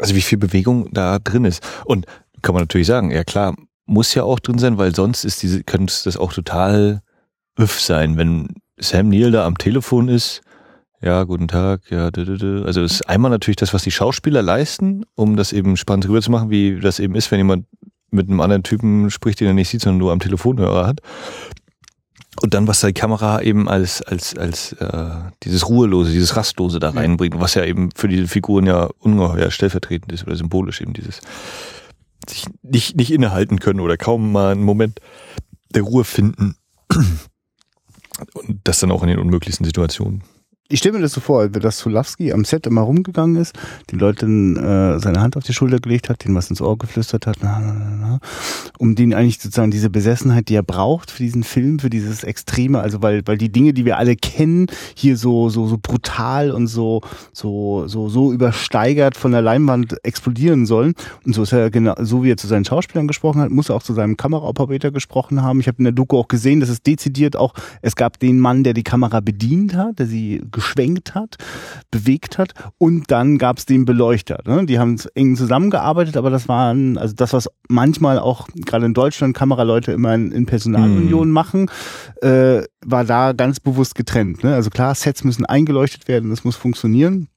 also 0.02 0.16
wie 0.16 0.22
viel 0.22 0.38
Bewegung 0.38 0.90
da 0.92 1.20
drin 1.20 1.46
ist. 1.46 1.64
Und 1.86 2.06
kann 2.42 2.54
man 2.54 2.64
natürlich 2.64 2.88
sagen, 2.88 3.12
ja 3.12 3.24
klar, 3.24 3.56
muss 3.86 4.14
ja 4.14 4.24
auch 4.24 4.40
drin 4.40 4.58
sein, 4.58 4.78
weil 4.78 4.96
sonst 4.96 5.24
ist 5.24 5.44
diese, 5.44 5.64
könnte 5.64 5.94
das 6.04 6.18
auch 6.18 6.34
total 6.34 7.02
öff 7.58 7.80
sein, 7.80 8.18
wenn 8.18 8.48
Sam 8.78 9.10
Neill 9.10 9.32
da 9.32 9.46
am 9.46 9.58
Telefon 9.58 10.08
ist. 10.08 10.42
Ja, 11.02 11.24
guten 11.24 11.48
Tag, 11.48 11.90
ja, 11.90 12.12
dü, 12.12 12.26
dü, 12.26 12.38
dü. 12.38 12.64
also 12.64 12.84
es 12.84 12.94
ist 12.94 13.10
einmal 13.10 13.32
natürlich 13.32 13.56
das, 13.56 13.74
was 13.74 13.82
die 13.84 13.92
Schauspieler 13.92 14.44
leisten, 14.44 15.04
um 15.16 15.36
das 15.36 15.52
eben 15.52 15.76
spannend 15.76 16.08
rüberzumachen, 16.08 16.52
wie 16.52 16.80
das 16.80 17.00
eben 17.00 17.16
ist, 17.16 17.32
wenn 17.32 17.40
jemand 17.40 17.66
mit 18.12 18.30
einem 18.30 18.40
anderen 18.40 18.62
Typen 18.62 19.10
spricht, 19.10 19.40
den 19.40 19.48
er 19.48 19.54
nicht 19.54 19.70
sieht, 19.70 19.82
sondern 19.82 19.98
nur 19.98 20.12
am 20.12 20.20
Telefonhörer 20.20 20.86
hat. 20.86 21.00
Und 22.42 22.56
dann, 22.56 22.68
was 22.68 22.82
die 22.82 22.92
Kamera 22.92 23.42
eben 23.42 23.70
als, 23.70 24.02
als, 24.02 24.36
als 24.36 24.74
äh, 24.74 25.12
dieses 25.44 25.70
Ruhelose, 25.70 26.12
dieses 26.12 26.36
Rastlose 26.36 26.80
da 26.80 26.90
reinbringt, 26.90 27.40
was 27.40 27.54
ja 27.54 27.64
eben 27.64 27.92
für 27.96 28.08
diese 28.08 28.28
Figuren 28.28 28.66
ja 28.66 28.90
ungeheuer 28.98 29.52
stellvertretend 29.52 30.12
ist 30.12 30.26
oder 30.26 30.36
symbolisch 30.36 30.82
eben 30.82 30.94
dieses 30.94 31.22
sich 32.28 32.46
nicht, 32.64 32.96
nicht 32.96 33.12
innehalten 33.12 33.60
können 33.60 33.80
oder 33.80 33.98
kaum 33.98 34.32
mal 34.32 34.52
einen 34.52 34.64
Moment 34.64 35.00
der 35.70 35.84
Ruhe 35.84 36.04
finden. 36.04 36.56
Und 38.34 38.60
das 38.64 38.80
dann 38.80 38.92
auch 38.92 39.04
in 39.04 39.10
den 39.10 39.20
unmöglichsten 39.20 39.66
Situationen. 39.66 40.24
Ich 40.72 40.80
stelle 40.80 40.96
mir 40.96 41.02
das 41.02 41.12
so 41.12 41.20
vor, 41.20 41.50
dass 41.50 41.80
Sulawski 41.80 42.32
am 42.32 42.46
Set 42.46 42.66
immer 42.66 42.80
rumgegangen 42.80 43.36
ist, 43.36 43.54
den 43.92 44.00
Leuten 44.00 44.56
äh, 44.56 45.00
seine 45.00 45.20
Hand 45.20 45.36
auf 45.36 45.44
die 45.44 45.52
Schulter 45.52 45.80
gelegt 45.80 46.08
hat, 46.08 46.24
denen 46.24 46.34
was 46.34 46.50
ins 46.50 46.62
Ohr 46.62 46.78
geflüstert 46.78 47.28
hat, 47.28 47.40
na, 47.42 47.60
na, 47.60 47.74
na, 47.74 47.96
na, 48.00 48.20
um 48.78 48.96
denen 48.96 49.14
eigentlich 49.14 49.42
sozusagen 49.42 49.72
diese 49.72 49.90
Besessenheit, 49.90 50.48
die 50.48 50.56
er 50.56 50.64
braucht 50.64 51.12
für 51.12 51.24
diesen 51.24 51.44
Film, 51.44 51.80
für 51.80 51.90
dieses 51.90 52.24
Extreme, 52.24 52.80
also 52.80 53.02
weil, 53.02 53.22
weil 53.26 53.38
die 53.38 53.52
Dinge, 53.52 53.74
die 53.74 53.84
wir 53.84 53.98
alle 53.98 54.16
kennen, 54.16 54.68
hier 54.96 55.18
so, 55.18 55.50
so, 55.50 55.68
so 55.68 55.78
brutal 55.78 56.52
und 56.52 56.68
so, 56.68 57.02
so, 57.34 57.86
so, 57.88 58.08
so 58.08 58.32
übersteigert 58.32 59.18
von 59.18 59.34
der 59.34 59.42
Leinwand 59.42 59.98
explodieren 60.06 60.66
sollen. 60.66 60.94
Und 61.26 61.36
so 61.36 61.44
ist 61.44 61.52
er 61.52 61.70
genau, 61.70 61.96
so 62.00 62.24
wie 62.24 62.32
er 62.32 62.38
zu 62.38 62.48
seinen 62.48 62.64
Schauspielern 62.64 63.10
gesprochen 63.10 63.42
hat, 63.42 63.50
muss 63.50 63.68
er 63.68 63.76
auch 63.76 63.84
zu 63.84 63.94
seinem 63.94 64.16
Kameraoperator 64.16 64.92
gesprochen 64.92 65.42
haben. 65.42 65.60
Ich 65.60 65.68
habe 65.68 65.80
in 65.80 65.84
der 65.84 65.94
Doku 65.94 66.18
auch 66.18 66.30
gesehen, 66.30 66.62
dass 66.62 66.70
es 66.70 66.82
dezidiert 66.82 67.36
auch, 67.36 67.54
es 67.82 67.98
gab 67.98 68.20
den 68.20 68.40
Mann, 68.40 68.64
der 68.64 68.74
die 68.74 68.84
Kamera 68.84 69.20
bedient 69.20 69.76
hat, 69.76 70.00
der 70.00 70.08
sie 70.08 70.42
geschwenkt 70.62 71.16
hat, 71.16 71.38
bewegt 71.90 72.38
hat 72.38 72.54
und 72.78 73.10
dann 73.10 73.38
gab 73.38 73.58
es 73.58 73.66
den 73.66 73.86
Beleuchter. 73.86 74.40
Ne? 74.46 74.66
Die 74.66 74.78
haben 74.78 74.98
eng 75.16 75.36
zusammengearbeitet, 75.36 76.18
aber 76.18 76.30
das 76.30 76.48
waren, 76.48 76.98
also 76.98 77.16
das, 77.16 77.34
was 77.34 77.50
manchmal 77.68 78.20
auch 78.20 78.48
gerade 78.54 78.86
in 78.86 78.94
Deutschland 78.94 79.36
Kameraleute 79.36 79.92
immer 79.92 80.14
in, 80.14 80.32
in 80.32 80.46
Personalunion 80.46 81.32
machen, 81.32 81.70
äh, 82.22 82.62
war 82.86 83.04
da 83.06 83.34
ganz 83.34 83.60
bewusst 83.60 83.96
getrennt. 83.96 84.44
Ne? 84.44 84.54
Also 84.54 84.70
klar, 84.70 84.94
Sets 84.94 85.24
müssen 85.24 85.46
eingeleuchtet 85.46 86.08
werden, 86.08 86.30
das 86.30 86.44
muss 86.44 86.56
funktionieren. 86.56 87.28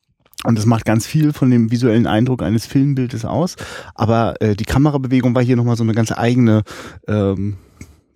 Und 0.44 0.58
das 0.58 0.66
macht 0.66 0.84
ganz 0.84 1.06
viel 1.06 1.32
von 1.32 1.50
dem 1.50 1.70
visuellen 1.70 2.06
Eindruck 2.06 2.42
eines 2.42 2.66
Filmbildes 2.66 3.24
aus. 3.24 3.56
Aber 3.94 4.34
äh, 4.42 4.54
die 4.54 4.66
Kamerabewegung 4.66 5.34
war 5.34 5.42
hier 5.42 5.56
nochmal 5.56 5.76
so 5.76 5.84
eine 5.84 5.94
ganz 5.94 6.12
eigene, 6.12 6.62
ähm, 7.08 7.56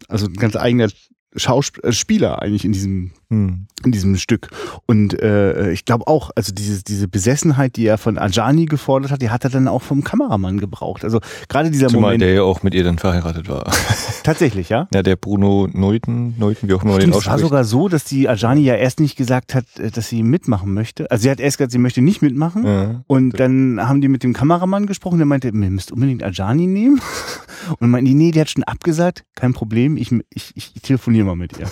also 0.09 0.27
ein 0.27 0.35
ganz 0.35 0.55
eigener 0.55 0.89
Schausp 1.37 1.83
äh, 1.83 1.93
Spieler 1.93 2.43
eigentlich 2.43 2.67
in 2.67 2.73
diesem 2.73 3.13
Hm. 3.31 3.67
In 3.85 3.93
diesem 3.93 4.17
Stück. 4.17 4.49
Und 4.87 5.21
äh, 5.21 5.71
ich 5.73 5.85
glaube 5.85 6.07
auch, 6.07 6.31
also 6.35 6.53
diese, 6.53 6.83
diese 6.83 7.09
Besessenheit, 7.09 7.77
die 7.77 7.87
er 7.87 7.99
von 7.99 8.19
Ajani 8.19 8.67
gefordert 8.67 9.11
hat, 9.11 9.23
die 9.23 9.31
hat 9.31 9.45
er 9.45 9.51
dann 9.51 9.69
auch 9.69 9.83
vom 9.83 10.05
Kameramann 10.05 10.59
gebraucht. 10.59 11.05
Also 11.05 11.21
gerade 11.49 11.71
dieser 11.71 11.89
Zumal 11.89 12.13
Moment. 12.13 12.23
der 12.23 12.33
ja 12.33 12.43
auch 12.43 12.63
mit 12.63 12.75
ihr 12.75 12.85
dann 12.85 12.99
verheiratet 12.99 13.49
war. 13.49 13.65
tatsächlich, 14.23 14.69
ja? 14.69 14.89
Ja, 14.93 15.03
der 15.03 15.17
Bruno 15.17 15.69
Neuten, 15.73 16.35
Neuten, 16.39 16.69
wie 16.69 16.75
auch 16.75 16.83
immer 16.83 16.93
man 16.93 17.01
den 17.01 17.11
Stimmt, 17.11 17.23
es 17.23 17.27
war 17.27 17.35
ausspricht. 17.35 17.51
sogar 17.51 17.65
so, 17.65 17.89
dass 17.89 18.05
die 18.05 18.29
Ajani 18.29 18.63
ja 18.63 18.75
erst 18.75 19.01
nicht 19.01 19.17
gesagt 19.17 19.55
hat, 19.55 19.65
äh, 19.79 19.91
dass 19.91 20.09
sie 20.09 20.23
mitmachen 20.23 20.75
möchte. 20.75 21.11
Also 21.11 21.23
sie 21.23 21.31
hat 21.31 21.41
erst 21.41 21.59
gesagt, 21.59 21.73
sie 21.73 21.79
möchte 21.79 22.03
nicht 22.03 22.23
mitmachen. 22.23 22.67
Ja. 22.67 23.05
Und 23.07 23.39
dann 23.39 23.81
haben 23.81 24.01
die 24.01 24.09
mit 24.09 24.23
dem 24.23 24.33
Kameramann 24.33 24.87
gesprochen, 24.87 25.19
der 25.19 25.27
meinte, 25.27 25.49
ihr 25.49 25.55
müsst 25.55 25.93
unbedingt 25.93 26.23
Ajani 26.23 26.67
nehmen. 26.67 27.01
Und 27.81 27.93
die, 28.05 28.15
nee, 28.15 28.31
die 28.31 28.41
hat 28.41 28.51
schon 28.51 28.65
abgesagt, 28.65 29.25
kein 29.35 29.53
Problem, 29.53 29.97
ich, 29.97 30.13
ich, 30.33 30.53
ich 30.55 30.73
telefoniere 30.83 31.27
mal 31.27 31.37
mit 31.37 31.59
ihr. 31.59 31.67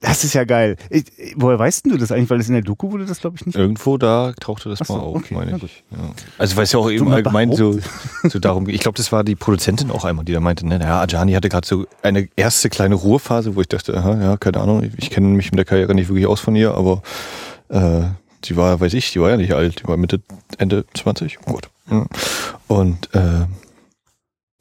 Das 0.00 0.24
ist 0.24 0.34
ja 0.34 0.44
geil. 0.44 0.76
Ich, 0.90 1.04
woher 1.36 1.58
weißt 1.58 1.84
denn 1.84 1.92
du 1.92 1.98
das 1.98 2.12
eigentlich? 2.12 2.30
Weil 2.30 2.38
das 2.38 2.48
in 2.48 2.54
der 2.54 2.62
Doku 2.62 2.90
wurde 2.90 3.06
das, 3.06 3.20
glaube 3.20 3.36
ich, 3.36 3.46
nicht. 3.46 3.56
Irgendwo 3.56 3.98
da 3.98 4.32
tauchte 4.40 4.68
das 4.68 4.78
so, 4.78 4.94
mal 4.94 5.00
auf, 5.00 5.16
okay, 5.16 5.34
meine 5.34 5.56
ich. 5.56 5.84
Ja. 5.90 5.98
Also 6.38 6.56
weil 6.56 6.64
es 6.64 6.72
ja 6.72 6.78
auch 6.78 6.90
eben 6.90 7.10
allgemein 7.12 7.52
so, 7.52 7.78
so 8.24 8.38
darum 8.38 8.64
geht. 8.64 8.74
Ich 8.74 8.80
glaube, 8.80 8.96
das 8.96 9.12
war 9.12 9.24
die 9.24 9.34
Produzentin 9.34 9.90
auch 9.90 10.04
einmal, 10.04 10.24
die 10.24 10.32
da 10.32 10.40
meinte, 10.40 10.66
ne, 10.66 10.78
naja, 10.78 11.00
Ajani 11.00 11.32
hatte 11.32 11.48
gerade 11.48 11.66
so 11.66 11.86
eine 12.02 12.28
erste 12.36 12.68
kleine 12.68 12.94
Ruhephase, 12.94 13.56
wo 13.56 13.60
ich 13.60 13.68
dachte, 13.68 13.96
aha, 13.96 14.20
ja, 14.22 14.36
keine 14.36 14.60
Ahnung, 14.60 14.88
ich 14.96 15.10
kenne 15.10 15.28
mich 15.28 15.50
mit 15.50 15.58
der 15.58 15.64
Karriere 15.64 15.94
nicht 15.94 16.08
wirklich 16.08 16.26
aus 16.26 16.40
von 16.40 16.56
ihr, 16.56 16.74
aber 16.74 17.02
äh, 17.68 18.02
die 18.44 18.56
war, 18.56 18.80
weiß 18.80 18.94
ich, 18.94 19.12
die 19.12 19.20
war 19.20 19.30
ja 19.30 19.36
nicht 19.36 19.52
alt, 19.52 19.80
die 19.80 19.88
war 19.88 19.96
Mitte, 19.96 20.20
Ende 20.58 20.84
20. 20.94 21.38
Gut. 21.44 21.68
Ja. 21.90 22.06
Und 22.68 23.14
äh, 23.14 23.46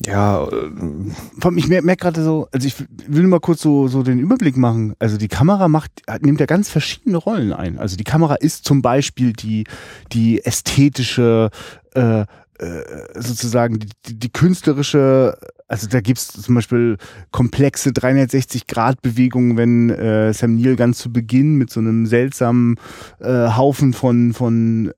Ja, 0.05 0.47
äh, 0.47 1.55
ich 1.55 1.67
merke 1.67 1.85
merk 1.85 1.99
gerade 1.99 2.23
so, 2.23 2.47
also 2.51 2.67
ich 2.67 2.75
will 3.07 3.27
mal 3.27 3.39
kurz 3.39 3.61
so, 3.61 3.87
so 3.87 4.03
den 4.03 4.19
Überblick 4.19 4.57
machen. 4.57 4.95
Also 4.99 5.17
die 5.17 5.27
Kamera 5.27 5.67
macht, 5.67 5.91
nimmt 6.21 6.39
ja 6.39 6.45
ganz 6.45 6.69
verschiedene 6.69 7.17
Rollen 7.17 7.53
ein. 7.53 7.77
Also 7.77 7.97
die 7.97 8.03
Kamera 8.03 8.35
ist 8.35 8.65
zum 8.65 8.81
Beispiel 8.81 9.33
die, 9.33 9.65
die 10.11 10.43
ästhetische, 10.43 11.49
äh, 11.93 12.21
äh, 12.21 12.83
sozusagen 13.15 13.79
die, 13.79 13.89
die, 14.05 14.19
die 14.19 14.29
künstlerische, 14.29 15.37
also 15.67 15.87
da 15.87 15.99
gibt's 15.99 16.27
zum 16.27 16.55
Beispiel 16.55 16.97
komplexe 17.31 17.89
360-Grad-Bewegungen, 17.89 19.57
wenn 19.57 19.89
äh, 19.89 20.33
Sam 20.33 20.55
Neill 20.55 20.75
ganz 20.75 20.99
zu 20.99 21.11
Beginn 21.11 21.55
mit 21.55 21.71
so 21.71 21.79
einem 21.79 22.05
seltsamen 22.05 22.75
äh, 23.19 23.49
Haufen 23.55 23.93
von, 23.93 24.33
von 24.33 24.91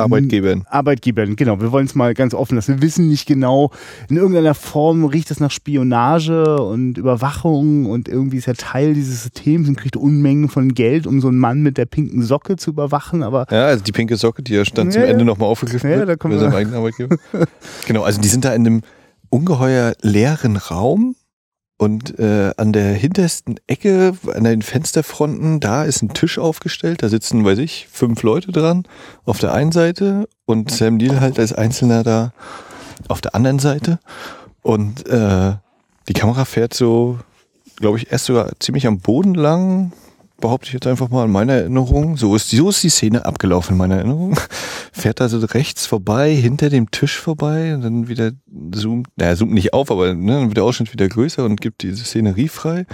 Arbeitgebern. 0.00 0.64
Arbeitgebern, 0.68 1.36
genau. 1.36 1.60
Wir 1.60 1.72
wollen 1.72 1.86
es 1.86 1.94
mal 1.94 2.14
ganz 2.14 2.34
offen 2.34 2.56
lassen. 2.56 2.74
Wir 2.76 2.82
wissen 2.82 3.08
nicht 3.08 3.26
genau, 3.26 3.70
in 4.08 4.16
irgendeiner 4.16 4.54
Form 4.54 5.04
riecht 5.04 5.30
es 5.30 5.40
nach 5.40 5.50
Spionage 5.50 6.56
und 6.62 6.98
Überwachung 6.98 7.86
und 7.86 8.08
irgendwie 8.08 8.36
ist 8.38 8.48
er 8.48 8.54
Teil 8.54 8.94
dieses 8.94 9.22
Systems 9.24 9.68
und 9.68 9.76
kriegt 9.76 9.96
Unmengen 9.96 10.48
von 10.48 10.74
Geld, 10.74 11.06
um 11.06 11.20
so 11.20 11.28
einen 11.28 11.38
Mann 11.38 11.62
mit 11.62 11.78
der 11.78 11.86
pinken 11.86 12.22
Socke 12.22 12.56
zu 12.56 12.70
überwachen. 12.70 13.22
Aber 13.22 13.46
Ja, 13.50 13.66
also 13.66 13.82
die 13.84 13.92
pinke 13.92 14.16
Socke, 14.16 14.42
die 14.42 14.54
ja 14.54 14.62
dann 14.74 14.86
Ja, 14.86 14.92
zum. 14.92 15.02
Ende 15.02 15.24
nochmal 15.24 15.48
aufgegriffen 15.48 15.90
Ja, 15.90 15.98
wird 15.98 16.08
da 16.08 16.16
kommen 16.16 16.34
wir- 16.34 16.40
seinem 16.40 16.54
eigenen 16.54 16.76
Arbeitgeber. 16.78 17.16
genau, 17.86 18.02
also 18.02 18.20
die 18.20 18.28
sind 18.28 18.44
da 18.44 18.52
in 18.54 18.66
einem 18.66 18.80
ungeheuer 19.30 19.94
leeren 20.02 20.56
Raum 20.56 21.14
und 21.78 22.18
äh, 22.18 22.52
an 22.56 22.72
der 22.72 22.94
hintersten 22.94 23.56
Ecke, 23.66 24.14
an 24.34 24.44
den 24.44 24.62
Fensterfronten, 24.62 25.60
da 25.60 25.84
ist 25.84 26.02
ein 26.02 26.14
Tisch 26.14 26.38
aufgestellt, 26.38 27.02
da 27.02 27.08
sitzen, 27.08 27.44
weiß 27.44 27.58
ich, 27.58 27.88
fünf 27.90 28.22
Leute 28.22 28.52
dran 28.52 28.84
auf 29.24 29.38
der 29.38 29.52
einen 29.52 29.72
Seite 29.72 30.28
und 30.46 30.70
Sam 30.70 30.96
Neill 30.96 31.20
halt 31.20 31.38
als 31.38 31.52
Einzelner 31.52 32.02
da 32.02 32.32
auf 33.08 33.20
der 33.20 33.34
anderen 33.34 33.58
Seite. 33.58 33.98
Und 34.62 35.06
äh, 35.08 35.54
die 36.08 36.14
Kamera 36.14 36.44
fährt 36.44 36.72
so, 36.72 37.18
glaube 37.76 37.98
ich, 37.98 38.10
erst 38.10 38.26
sogar 38.26 38.50
ziemlich 38.58 38.86
am 38.86 39.00
Boden 39.00 39.34
lang, 39.34 39.92
behaupte 40.40 40.68
ich 40.68 40.74
jetzt 40.74 40.86
einfach 40.86 41.08
mal 41.08 41.24
in 41.24 41.32
meiner 41.32 41.54
Erinnerung. 41.54 42.16
So 42.16 42.34
ist, 42.34 42.50
so 42.50 42.68
ist 42.68 42.82
die 42.82 42.88
Szene 42.88 43.24
abgelaufen 43.24 43.72
in 43.72 43.78
meiner 43.78 43.96
Erinnerung. 43.96 44.38
Fährt 44.92 45.20
da 45.20 45.28
so 45.28 45.38
rechts 45.38 45.86
vorbei, 45.86 46.34
hinter 46.34 46.70
dem 46.70 46.90
Tisch 46.90 47.18
vorbei 47.18 47.74
und 47.74 47.82
dann 47.82 48.08
wieder 48.08 48.32
zoomt, 48.72 49.08
naja, 49.16 49.36
zoomt 49.36 49.52
nicht 49.52 49.72
auf, 49.72 49.90
aber 49.90 50.14
ne, 50.14 50.32
dann 50.32 50.48
wird 50.48 50.56
der 50.56 50.64
Ausschnitt 50.64 50.92
wieder 50.92 51.08
größer 51.08 51.44
und 51.44 51.60
gibt 51.60 51.82
diese 51.82 52.04
Szenerie 52.04 52.48
frei. 52.48 52.86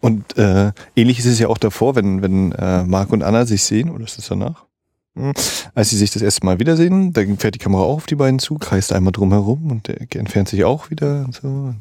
Und 0.00 0.38
äh, 0.38 0.72
ähnlich 0.94 1.18
ist 1.18 1.26
es 1.26 1.38
ja 1.40 1.48
auch 1.48 1.58
davor, 1.58 1.96
wenn, 1.96 2.22
wenn 2.22 2.52
äh, 2.52 2.84
Marc 2.84 3.12
und 3.12 3.22
Anna 3.22 3.46
sich 3.46 3.64
sehen, 3.64 3.90
oder 3.90 4.04
ist 4.04 4.16
das 4.16 4.28
danach? 4.28 4.67
Als 5.74 5.90
sie 5.90 5.96
sich 5.96 6.10
das 6.10 6.22
erste 6.22 6.44
Mal 6.46 6.58
wiedersehen, 6.58 7.12
dann 7.12 7.38
fährt 7.38 7.54
die 7.54 7.58
Kamera 7.58 7.82
auch 7.82 7.96
auf 7.96 8.06
die 8.06 8.14
beiden 8.14 8.38
zu, 8.38 8.56
kreist 8.56 8.92
einmal 8.92 9.12
drumherum 9.12 9.70
und 9.70 9.88
der 9.88 10.00
entfernt 10.16 10.48
sich 10.48 10.64
auch 10.64 10.90
wieder 10.90 11.24
und 11.24 11.34
so. 11.34 11.74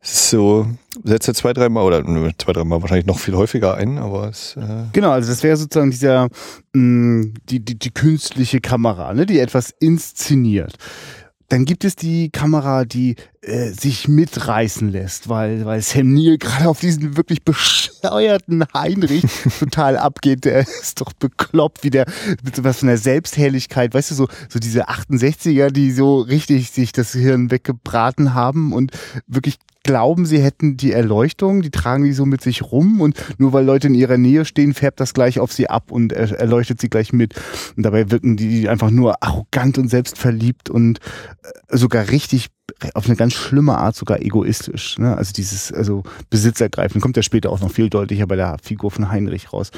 Es 0.00 0.12
ist 0.12 0.30
so, 0.30 0.66
setzt 1.04 1.28
er 1.28 1.34
zwei, 1.34 1.52
dreimal 1.52 1.84
oder 1.84 2.02
zwei, 2.38 2.52
dreimal 2.52 2.82
wahrscheinlich 2.82 3.06
noch 3.06 3.18
viel 3.18 3.34
häufiger 3.34 3.76
ein, 3.76 3.98
aber 3.98 4.28
es 4.28 4.56
äh, 4.56 4.84
genau, 4.92 5.10
also 5.10 5.30
das 5.30 5.42
wäre 5.42 5.56
sozusagen 5.56 5.90
dieser, 5.90 6.28
mh, 6.72 7.26
die, 7.48 7.60
die, 7.60 7.78
die 7.78 7.90
künstliche 7.90 8.60
Kamera, 8.60 9.14
ne, 9.14 9.26
die 9.26 9.38
etwas 9.38 9.74
inszeniert. 9.78 10.76
Dann 11.48 11.64
gibt 11.64 11.84
es 11.84 11.96
die 11.96 12.30
Kamera, 12.30 12.84
die 12.84 13.16
äh, 13.42 13.70
sich 13.70 14.08
mitreißen 14.08 14.88
lässt, 14.90 15.28
weil, 15.28 15.64
weil 15.64 15.82
Sam 15.82 16.12
Neill 16.14 16.38
gerade 16.38 16.68
auf 16.68 16.80
diesen 16.80 17.16
wirklich 17.16 17.42
bescheuerten 17.44 18.64
Heinrich 18.74 19.24
total 19.58 19.96
abgeht. 19.96 20.44
Der 20.44 20.60
ist 20.60 21.00
doch 21.00 21.12
bekloppt, 21.12 21.84
wie 21.84 21.90
der 21.90 22.06
mit 22.44 22.56
so 22.56 22.64
was 22.64 22.78
von 22.78 22.88
der 22.88 22.98
Selbstherrlichkeit, 22.98 23.94
weißt 23.94 24.12
du, 24.12 24.14
so, 24.14 24.28
so 24.48 24.58
diese 24.58 24.88
68er, 24.88 25.70
die 25.70 25.92
so 25.92 26.20
richtig 26.20 26.70
sich 26.70 26.92
das 26.92 27.12
Hirn 27.12 27.50
weggebraten 27.50 28.34
haben 28.34 28.72
und 28.72 28.92
wirklich 29.26 29.58
glauben, 29.82 30.26
sie 30.26 30.40
hätten 30.40 30.76
die 30.76 30.92
Erleuchtung, 30.92 31.62
die 31.62 31.70
tragen 31.70 32.04
die 32.04 32.12
so 32.12 32.26
mit 32.26 32.40
sich 32.40 32.62
rum 32.62 33.00
und 33.00 33.16
nur 33.38 33.52
weil 33.52 33.64
Leute 33.64 33.88
in 33.88 33.94
ihrer 33.94 34.18
Nähe 34.18 34.44
stehen, 34.44 34.74
färbt 34.74 35.00
das 35.00 35.14
gleich 35.14 35.40
auf 35.40 35.52
sie 35.52 35.68
ab 35.68 35.90
und 35.90 36.12
er, 36.12 36.38
erleuchtet 36.38 36.80
sie 36.80 36.88
gleich 36.88 37.12
mit. 37.12 37.34
Und 37.76 37.84
dabei 37.84 38.10
wirken 38.10 38.36
die 38.36 38.68
einfach 38.68 38.90
nur 38.90 39.22
arrogant 39.22 39.78
und 39.78 39.88
selbstverliebt 39.88 40.70
und 40.70 40.98
äh, 41.42 41.76
sogar 41.76 42.10
richtig 42.10 42.48
auf 42.94 43.06
eine 43.06 43.16
ganz 43.16 43.34
schlimme 43.34 43.76
Art 43.76 43.96
sogar 43.96 44.20
egoistisch. 44.20 44.98
Ne? 44.98 45.16
Also 45.16 45.32
dieses, 45.32 45.72
also 45.72 46.02
Besitzergreifen 46.30 47.00
kommt 47.00 47.16
ja 47.16 47.22
später 47.22 47.50
auch 47.50 47.60
noch 47.60 47.70
viel 47.70 47.88
deutlicher 47.88 48.26
bei 48.26 48.36
der 48.36 48.56
Figur 48.62 48.90
von 48.90 49.10
Heinrich 49.10 49.52
raus. 49.52 49.70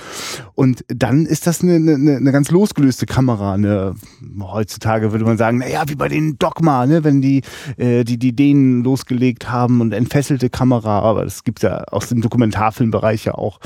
Und 0.55 0.85
dann 0.89 1.27
ist 1.27 1.47
das 1.47 1.63
eine, 1.63 1.75
eine, 1.75 2.17
eine 2.17 2.33
ganz 2.33 2.51
losgelöste 2.51 3.07
Kamera. 3.07 3.55
Eine, 3.55 3.95
heutzutage 4.41 5.13
würde 5.13 5.25
man 5.25 5.39
sagen, 5.39 5.59
naja, 5.59 5.85
wie 5.87 5.95
bei 5.97 6.09
den 6.09 6.39
Dogma, 6.39 6.87
ne? 6.87 7.05
wenn 7.05 7.21
die, 7.21 7.43
äh, 7.77 8.05
die 8.05 8.19
die 8.19 8.35
Dänen 8.35 8.85
losgelegt 8.85 9.51
haben 9.51 9.81
und 9.81 9.93
entfesselte 9.93 10.51
Kamera, 10.51 11.01
aber 11.01 11.25
das 11.25 11.45
gibt's 11.45 11.63
ja 11.63 11.85
aus 11.85 12.09
dem 12.09 12.21
Dokumentarfilmbereich 12.21 13.25
ja 13.25 13.35
auch. 13.35 13.61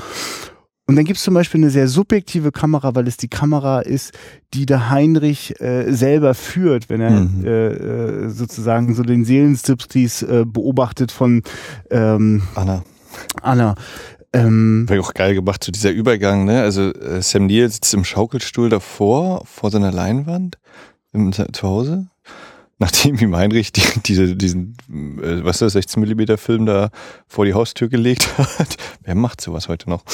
Und 0.89 0.97
dann 0.97 1.05
gibt's 1.05 1.23
zum 1.23 1.35
Beispiel 1.35 1.61
eine 1.61 1.69
sehr 1.71 1.87
subjektive 1.87 2.51
Kamera, 2.51 2.95
weil 2.95 3.07
es 3.07 3.19
die 3.19 3.29
Kamera 3.29 3.81
ist, 3.81 4.13
die 4.55 4.65
der 4.65 4.89
Heinrich 4.89 5.61
äh, 5.61 5.93
selber 5.93 6.33
führt, 6.33 6.89
wenn 6.89 7.03
er 7.03 7.11
Mhm. 7.11 7.45
äh, 7.45 7.67
äh, 7.69 8.29
sozusagen 8.31 8.95
so 8.95 9.03
den 9.03 9.27
Seelenstriptease 9.27 10.27
äh, 10.41 10.45
beobachtet 10.47 11.13
von 11.13 11.43
ähm, 11.91 12.43
Anna. 12.55 12.83
Anna. 13.43 13.75
Ähm, 14.33 14.89
War 14.89 14.97
ja 14.97 15.03
auch 15.03 15.13
geil 15.13 15.35
gemacht, 15.35 15.63
so 15.63 15.73
dieser 15.73 15.91
Übergang, 15.91 16.47
ne? 16.47 16.63
Also 16.63 16.93
äh, 16.95 17.21
Sam 17.21 17.47
Neill 17.47 17.71
sitzt 17.71 17.93
im 17.93 18.05
Schaukelstuhl 18.05 18.71
davor, 18.71 19.43
vor 19.45 19.71
seiner 19.71 19.93
Leinwand, 19.93 20.57
im, 21.13 21.33
zu 21.35 21.47
Hause. 21.63 22.07
Nachdem 22.79 23.19
ihm 23.19 23.35
Heinrich 23.35 23.73
die, 23.73 23.83
diese, 24.07 24.37
diesen, 24.37 24.77
äh, 24.89 25.45
was 25.45 25.57
ist 25.57 25.63
das, 25.63 25.73
16 25.73 26.01
Millimeter 26.01 26.39
Film 26.39 26.67
da 26.67 26.91
vor 27.27 27.45
die 27.45 27.55
Haustür 27.55 27.89
gelegt 27.89 28.39
hat. 28.59 28.77
Wer 29.03 29.15
macht 29.15 29.41
sowas 29.41 29.69
heute 29.69 29.91
noch? 29.91 30.05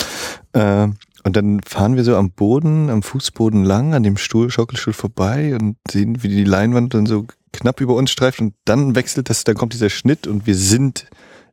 Äh, 0.52 0.88
und 1.24 1.36
dann 1.36 1.60
fahren 1.62 1.96
wir 1.96 2.04
so 2.04 2.16
am 2.16 2.30
Boden, 2.30 2.90
am 2.90 3.02
Fußboden 3.02 3.64
lang, 3.64 3.94
an 3.94 4.02
dem 4.02 4.16
Stuhl, 4.16 4.50
Schaukelstuhl 4.50 4.92
vorbei 4.92 5.54
und 5.54 5.76
sehen, 5.90 6.22
wie 6.22 6.28
die 6.28 6.44
Leinwand 6.44 6.94
dann 6.94 7.06
so 7.06 7.26
knapp 7.52 7.80
über 7.80 7.94
uns 7.94 8.10
streift 8.10 8.40
und 8.40 8.54
dann 8.64 8.94
wechselt 8.94 9.30
das, 9.30 9.44
dann 9.44 9.54
kommt 9.54 9.72
dieser 9.72 9.90
Schnitt 9.90 10.26
und 10.26 10.46
wir 10.46 10.54
sind 10.54 11.06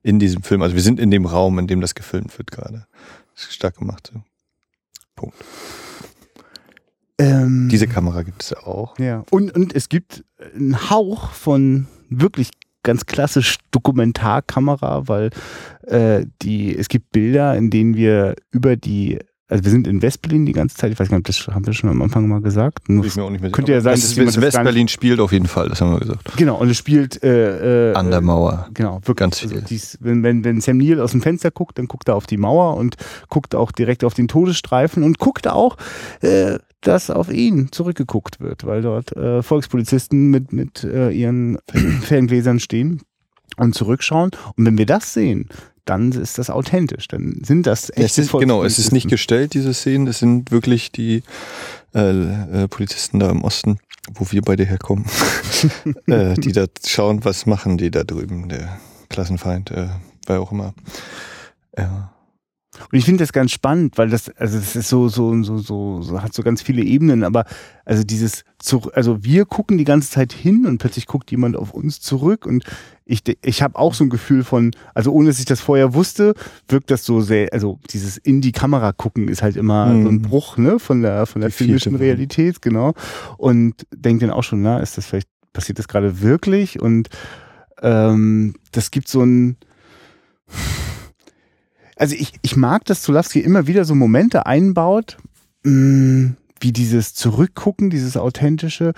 in 0.03 0.19
diesem 0.19 0.43
Film, 0.43 0.61
also 0.61 0.75
wir 0.75 0.81
sind 0.81 0.99
in 0.99 1.11
dem 1.11 1.25
Raum, 1.25 1.59
in 1.59 1.67
dem 1.67 1.79
das 1.79 1.95
gefilmt 1.95 2.37
wird 2.37 2.51
gerade. 2.51 2.87
Ist 3.35 3.53
stark 3.53 3.77
gemacht. 3.77 4.11
So. 4.13 4.21
Punkt. 5.15 5.35
Ähm, 7.21 7.69
Diese 7.69 7.87
Kamera 7.87 8.23
gibt 8.23 8.43
es 8.43 8.53
auch. 8.53 8.97
Ja. 8.99 9.23
Und, 9.29 9.53
und 9.55 9.75
es 9.75 9.89
gibt 9.89 10.23
einen 10.55 10.89
Hauch 10.89 11.31
von 11.31 11.87
wirklich 12.09 12.51
ganz 12.83 13.05
klassisch 13.05 13.57
Dokumentarkamera, 13.71 15.07
weil 15.07 15.29
äh, 15.83 16.25
die, 16.41 16.75
es 16.75 16.87
gibt 16.87 17.11
Bilder, 17.11 17.55
in 17.55 17.69
denen 17.69 17.95
wir 17.95 18.35
über 18.51 18.75
die, 18.75 19.19
also 19.51 19.65
wir 19.65 19.71
sind 19.71 19.85
in 19.85 20.01
Westberlin 20.01 20.45
die 20.45 20.53
ganze 20.53 20.77
Zeit, 20.77 20.93
ich 20.93 20.99
weiß 20.99 21.09
gar 21.09 21.17
nicht, 21.17 21.27
das 21.27 21.45
haben 21.47 21.65
wir 21.65 21.73
schon 21.73 21.89
am 21.89 22.01
Anfang 22.01 22.27
mal 22.27 22.39
gesagt. 22.41 22.87
Nur, 22.89 23.03
ich 23.05 23.15
mir 23.17 23.23
auch 23.23 23.29
nicht 23.29 23.41
mehr 23.41 23.51
Könnte 23.51 23.73
ja 23.73 23.81
sein, 23.81 23.95
das 23.95 24.15
dass 24.15 24.17
nicht- 24.17 24.41
West-Berlin 24.41 24.87
spielt 24.87 25.19
auf 25.19 25.33
jeden 25.33 25.47
Fall, 25.47 25.67
das 25.67 25.81
haben 25.81 25.91
wir 25.91 25.99
gesagt. 25.99 26.37
genau, 26.37 26.57
und 26.57 26.69
es 26.69 26.77
spielt 26.77 27.21
äh, 27.21 27.91
äh, 27.91 27.93
An 27.95 28.09
der 28.09 28.21
Mauer. 28.21 28.69
Genau, 28.73 28.95
wirklich. 29.01 29.17
Ganz 29.17 29.43
also 29.43 29.55
viel. 29.55 29.63
dies, 29.69 29.97
wenn, 29.99 30.23
wenn, 30.23 30.43
wenn 30.45 30.61
Sam 30.61 30.77
Neill 30.77 31.01
aus 31.01 31.11
dem 31.11 31.21
Fenster 31.21 31.51
guckt, 31.51 31.77
dann 31.77 31.87
guckt 31.87 32.07
er 32.07 32.15
auf 32.15 32.27
die 32.27 32.37
Mauer 32.37 32.77
und 32.77 32.95
guckt 33.29 33.53
auch 33.53 33.71
direkt 33.73 34.03
auf 34.05 34.13
den 34.13 34.27
Todesstreifen 34.29 35.03
und 35.03 35.19
guckt 35.19 35.47
auch, 35.49 35.75
äh, 36.21 36.57
dass 36.79 37.09
auf 37.11 37.31
ihn 37.31 37.71
zurückgeguckt 37.71 38.39
wird, 38.39 38.65
weil 38.65 38.81
dort 38.81 39.15
äh, 39.17 39.43
Volkspolizisten 39.43 40.29
mit, 40.29 40.53
mit 40.53 40.83
äh, 40.85 41.11
ihren 41.11 41.57
Ferngläsern 42.01 42.59
stehen 42.59 43.01
und 43.57 43.75
zurückschauen. 43.75 44.31
Und 44.55 44.65
wenn 44.65 44.77
wir 44.77 44.85
das 44.85 45.13
sehen, 45.13 45.49
dann 45.85 46.11
ist 46.11 46.37
das 46.37 46.49
authentisch. 46.49 47.07
Dann 47.07 47.41
sind 47.43 47.67
das 47.67 47.89
Es 47.89 48.17
echte 48.17 48.21
ist, 48.21 48.31
genau, 48.31 48.63
es 48.63 48.79
ist 48.79 48.91
nicht 48.91 49.09
gestellt, 49.09 49.53
diese 49.53 49.73
Szenen. 49.73 50.07
Es 50.07 50.19
sind 50.19 50.51
wirklich 50.51 50.91
die 50.91 51.23
äh, 51.93 52.63
äh, 52.63 52.67
Polizisten 52.67 53.19
da 53.19 53.29
im 53.29 53.43
Osten, 53.43 53.79
wo 54.13 54.25
wir 54.31 54.41
beide 54.41 54.65
herkommen, 54.65 55.05
äh, 56.07 56.35
die 56.35 56.51
da 56.51 56.65
schauen, 56.85 57.25
was 57.25 57.45
machen 57.45 57.77
die 57.77 57.91
da 57.91 58.03
drüben, 58.03 58.49
der 58.49 58.79
Klassenfeind, 59.09 59.71
äh, 59.71 59.89
wer 60.27 60.41
auch 60.41 60.51
immer. 60.51 60.73
Ja. 61.77 62.13
Und 62.89 62.97
ich 62.97 63.03
finde 63.03 63.21
das 63.21 63.33
ganz 63.33 63.51
spannend, 63.51 63.97
weil 63.97 64.09
das, 64.09 64.29
also 64.37 64.57
das 64.57 64.77
ist 64.77 64.87
so, 64.87 65.09
so, 65.09 65.43
so, 65.43 65.57
so, 65.57 66.01
so, 66.01 66.21
hat 66.21 66.33
so 66.33 66.41
ganz 66.41 66.61
viele 66.61 66.81
Ebenen, 66.83 67.25
aber 67.25 67.43
also 67.83 68.03
dieses, 68.03 68.45
also 68.93 69.23
wir 69.23 69.45
gucken 69.45 69.77
die 69.77 69.83
ganze 69.83 70.09
Zeit 70.09 70.31
hin 70.31 70.65
und 70.65 70.77
plötzlich 70.77 71.05
guckt 71.05 71.31
jemand 71.31 71.57
auf 71.57 71.73
uns 71.73 71.99
zurück 71.99 72.45
und 72.45 72.63
ich, 73.03 73.23
ich 73.43 73.61
habe 73.61 73.77
auch 73.77 73.93
so 73.93 74.05
ein 74.05 74.09
Gefühl 74.09 74.45
von, 74.45 74.71
also 74.95 75.11
ohne 75.11 75.27
dass 75.27 75.39
ich 75.39 75.45
das 75.45 75.59
vorher 75.59 75.93
wusste, 75.93 76.33
wirkt 76.69 76.91
das 76.91 77.03
so 77.03 77.19
sehr, 77.19 77.49
also 77.51 77.77
dieses 77.89 78.15
in 78.17 78.39
die 78.39 78.53
Kamera 78.53 78.93
gucken 78.93 79.27
ist 79.27 79.41
halt 79.43 79.57
immer 79.57 79.87
Mhm. 79.87 80.03
so 80.03 80.09
ein 80.09 80.21
Bruch, 80.21 80.57
ne, 80.57 80.79
von 80.79 81.01
der, 81.01 81.25
von 81.25 81.41
der 81.41 81.49
Die 81.49 81.55
filmischen. 81.55 81.95
Realität, 81.95 82.61
genau. 82.61 82.93
Und 83.37 83.85
denkt 83.93 84.23
dann 84.23 84.31
auch 84.31 84.43
schon, 84.43 84.61
na, 84.61 84.79
ist 84.79 84.97
das 84.97 85.05
vielleicht, 85.07 85.27
passiert 85.51 85.77
das 85.77 85.89
gerade 85.89 86.21
wirklich? 86.21 86.81
Und 86.81 87.09
ähm, 87.81 88.53
das 88.71 88.91
gibt 88.91 89.09
so 89.09 89.23
ein, 89.23 89.57
also 92.01 92.15
ich, 92.15 92.33
ich 92.41 92.55
mag, 92.55 92.83
dass 92.85 93.03
Zulawski 93.03 93.41
immer 93.41 93.67
wieder 93.67 93.85
so 93.85 93.93
Momente 93.93 94.47
einbaut, 94.47 95.17
mh, 95.61 96.31
wie 96.59 96.71
dieses 96.71 97.13
Zurückgucken, 97.13 97.91
dieses 97.91 98.17
authentische, 98.17 98.93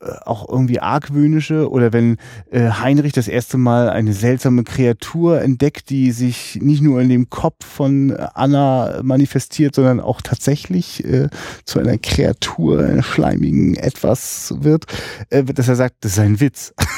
äh, 0.00 0.06
auch 0.24 0.48
irgendwie 0.48 0.80
argwöhnische 0.80 1.70
oder 1.70 1.92
wenn 1.92 2.16
äh, 2.50 2.70
Heinrich 2.70 3.12
das 3.12 3.28
erste 3.28 3.58
Mal 3.58 3.90
eine 3.90 4.14
seltsame 4.14 4.64
Kreatur 4.64 5.42
entdeckt, 5.42 5.90
die 5.90 6.12
sich 6.12 6.58
nicht 6.62 6.80
nur 6.80 6.98
in 7.02 7.10
dem 7.10 7.28
Kopf 7.28 7.66
von 7.66 8.16
Anna 8.16 9.00
manifestiert, 9.02 9.74
sondern 9.74 10.00
auch 10.00 10.22
tatsächlich 10.22 11.04
äh, 11.04 11.28
zu 11.66 11.78
einer 11.78 11.98
Kreatur, 11.98 12.80
einer 12.80 13.02
schleimigen 13.02 13.74
etwas 13.74 14.54
wird, 14.60 14.86
äh, 15.28 15.44
dass 15.44 15.68
er 15.68 15.76
sagt, 15.76 15.96
das 16.00 16.12
ist 16.12 16.20
ein 16.20 16.40
Witz. 16.40 16.72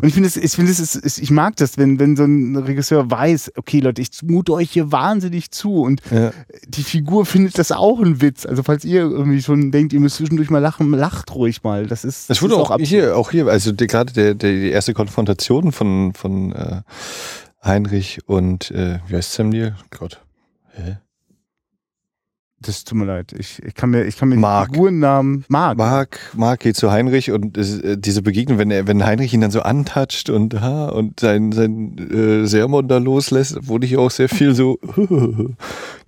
Und 0.00 0.08
ich 0.08 0.14
finde 0.14 0.28
es, 0.28 0.36
ich 0.36 0.52
finde 0.52 0.72
es, 0.72 0.78
ist, 0.96 1.18
ich 1.18 1.30
mag 1.30 1.56
das, 1.56 1.78
wenn, 1.78 1.98
wenn 1.98 2.16
so 2.16 2.24
ein 2.24 2.56
Regisseur 2.56 3.10
weiß, 3.10 3.52
okay, 3.56 3.80
Leute, 3.80 4.02
ich 4.02 4.10
mute 4.22 4.52
euch 4.52 4.70
hier 4.70 4.92
wahnsinnig 4.92 5.50
zu 5.50 5.82
und 5.82 6.00
Ja. 6.10 6.32
die 6.66 6.82
Figur 6.82 7.26
findet 7.26 7.58
das 7.58 7.72
auch 7.72 8.00
ein 8.00 8.20
Witz. 8.20 8.46
Also 8.46 8.62
falls 8.62 8.84
ihr 8.84 9.00
irgendwie 9.02 9.42
schon 9.42 9.70
denkt, 9.70 9.92
ihr 9.92 10.00
müsst 10.00 10.16
zwischendurch 10.16 10.50
mal 10.50 10.58
lachen, 10.58 10.90
lacht 10.92 11.34
ruhig 11.34 11.62
mal. 11.62 11.86
Das 11.86 12.04
ist, 12.04 12.30
Das 12.30 12.42
wurde 12.42 12.54
ist 12.54 12.60
auch, 12.60 12.70
absurd. 12.70 12.88
hier, 12.88 13.16
auch 13.16 13.30
hier, 13.30 13.46
also 13.46 13.72
die, 13.72 13.86
gerade 13.86 14.12
der, 14.12 14.34
der, 14.34 14.52
die 14.52 14.70
erste 14.70 14.94
Konfrontation 14.94 15.72
von, 15.72 16.12
von 16.14 16.52
äh, 16.52 16.82
Heinrich 17.64 18.20
und 18.26 18.70
äh, 18.70 18.98
wie 19.08 19.16
heißt 19.16 19.32
Sam 19.32 19.48
Neill? 19.50 19.74
Gott. 19.90 20.20
Hä? 20.74 20.98
Das 22.60 22.82
tut 22.82 22.98
mir 22.98 23.04
leid. 23.04 23.32
Ich, 23.38 23.62
ich 23.62 23.74
kann 23.74 23.90
mir, 23.90 24.04
ich 24.04 24.16
kann 24.16 24.30
mir 24.30 24.36
Mark. 24.36 24.70
die 24.70 24.74
Figurennamen 24.74 25.44
Mark. 25.48 25.78
Mark, 25.78 26.18
Mark 26.34 26.60
geht 26.60 26.76
zu 26.76 26.90
Heinrich 26.90 27.30
und 27.30 27.56
äh, 27.56 27.96
diese 27.96 28.20
Begegnung, 28.20 28.58
wenn 28.58 28.72
er, 28.72 28.88
wenn 28.88 29.06
Heinrich 29.06 29.32
ihn 29.32 29.40
dann 29.40 29.52
so 29.52 29.62
antatscht 29.62 30.28
und 30.28 30.60
ha, 30.60 30.88
und 30.88 31.20
sein, 31.20 31.52
sein 31.52 31.96
äh, 31.98 32.46
Sermon 32.46 32.88
da 32.88 32.98
loslässt, 32.98 33.68
wurde 33.68 33.86
ich 33.86 33.96
auch 33.96 34.10
sehr 34.10 34.28
viel 34.28 34.56
so 34.56 34.80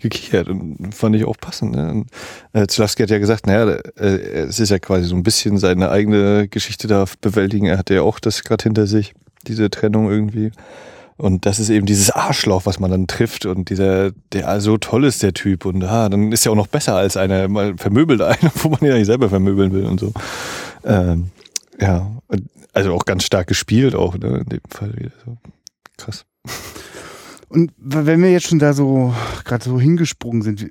gekichert 0.01 0.49
und 0.49 0.93
fand 0.93 1.15
ich 1.15 1.25
auch 1.25 1.37
passend. 1.41 1.77
Ne? 1.77 1.91
Und, 1.91 2.07
äh, 2.53 2.67
Zulawski 2.67 3.05
hat 3.05 3.11
ja 3.11 3.19
gesagt, 3.19 3.47
naja, 3.47 3.79
äh, 3.97 4.07
es 4.49 4.59
ist 4.59 4.71
ja 4.71 4.81
quasi 4.81 5.05
so 5.05 5.15
ein 5.15 5.23
bisschen 5.23 5.57
seine 5.57 5.91
eigene 5.91 6.49
Geschichte 6.49 6.89
da 6.89 7.05
bewältigen. 7.21 7.67
Er 7.67 7.79
hatte 7.79 7.95
ja 7.95 8.03
auch 8.03 8.19
das 8.19 8.43
gerade 8.43 8.65
hinter 8.65 8.89
sich, 8.89 9.15
diese 9.47 9.71
Trennung 9.71 10.11
irgendwie. 10.11 10.51
Und 11.21 11.45
das 11.45 11.59
ist 11.59 11.69
eben 11.69 11.85
dieses 11.85 12.11
Arschloch, 12.11 12.65
was 12.65 12.81
man 12.81 12.91
dann 12.91 13.07
trifft 13.07 13.45
und 13.45 13.69
dieser, 13.69 14.13
der 14.33 14.61
so 14.63 14.79
toll 14.79 15.05
ist, 15.05 15.23
der 15.23 15.35
Typ. 15.35 15.67
Und 15.67 15.85
ah, 15.85 16.09
dann 16.09 16.33
ist 16.33 16.47
er 16.47 16.53
auch 16.53 16.57
noch 16.57 16.67
besser 16.67 16.97
als 16.97 17.19
einer, 17.19 17.47
mal 17.47 17.77
vermöbelt 17.77 18.23
einer, 18.23 18.51
wo 18.55 18.71
man 18.71 18.81
ja 18.83 18.95
nicht 18.95 19.07
selber 19.07 19.29
vermöbeln 19.29 19.73
will 19.73 19.85
und 19.85 20.01
so. 20.01 20.15
Ähm, 20.83 21.31
ja, 21.79 22.11
also 22.73 22.95
auch 22.95 23.05
ganz 23.05 23.25
stark 23.25 23.49
gespielt 23.49 23.95
auch, 23.95 24.17
ne, 24.17 24.39
in 24.39 24.49
dem 24.49 24.61
Fall 24.71 24.97
wieder 24.97 25.13
so. 25.25 25.37
Krass. 25.99 26.25
Und 27.51 27.73
wenn 27.79 28.23
wir 28.23 28.31
jetzt 28.31 28.47
schon 28.47 28.61
da 28.61 28.73
so 28.73 29.13
gerade 29.45 29.65
so 29.65 29.81
hingesprungen 29.81 30.43
sind, 30.43 30.71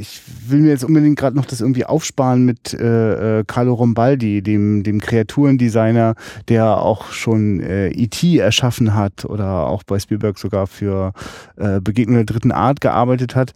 ich 0.00 0.22
will 0.46 0.60
mir 0.60 0.70
jetzt 0.70 0.84
unbedingt 0.84 1.18
gerade 1.18 1.36
noch 1.36 1.44
das 1.44 1.60
irgendwie 1.60 1.84
aufsparen 1.84 2.46
mit 2.46 2.72
äh, 2.72 3.40
äh, 3.40 3.44
Carlo 3.46 3.74
Rombaldi, 3.74 4.40
dem, 4.40 4.82
dem 4.84 5.02
Kreaturendesigner, 5.02 6.14
der 6.48 6.78
auch 6.78 7.12
schon 7.12 7.60
äh, 7.60 7.90
E.T. 7.90 8.38
erschaffen 8.38 8.94
hat 8.94 9.26
oder 9.26 9.66
auch 9.66 9.82
bei 9.82 9.98
Spielberg 9.98 10.38
sogar 10.38 10.66
für 10.66 11.12
äh, 11.56 11.78
Begegnung 11.82 12.16
der 12.16 12.24
dritten 12.24 12.52
Art 12.52 12.80
gearbeitet 12.80 13.36
hat. 13.36 13.52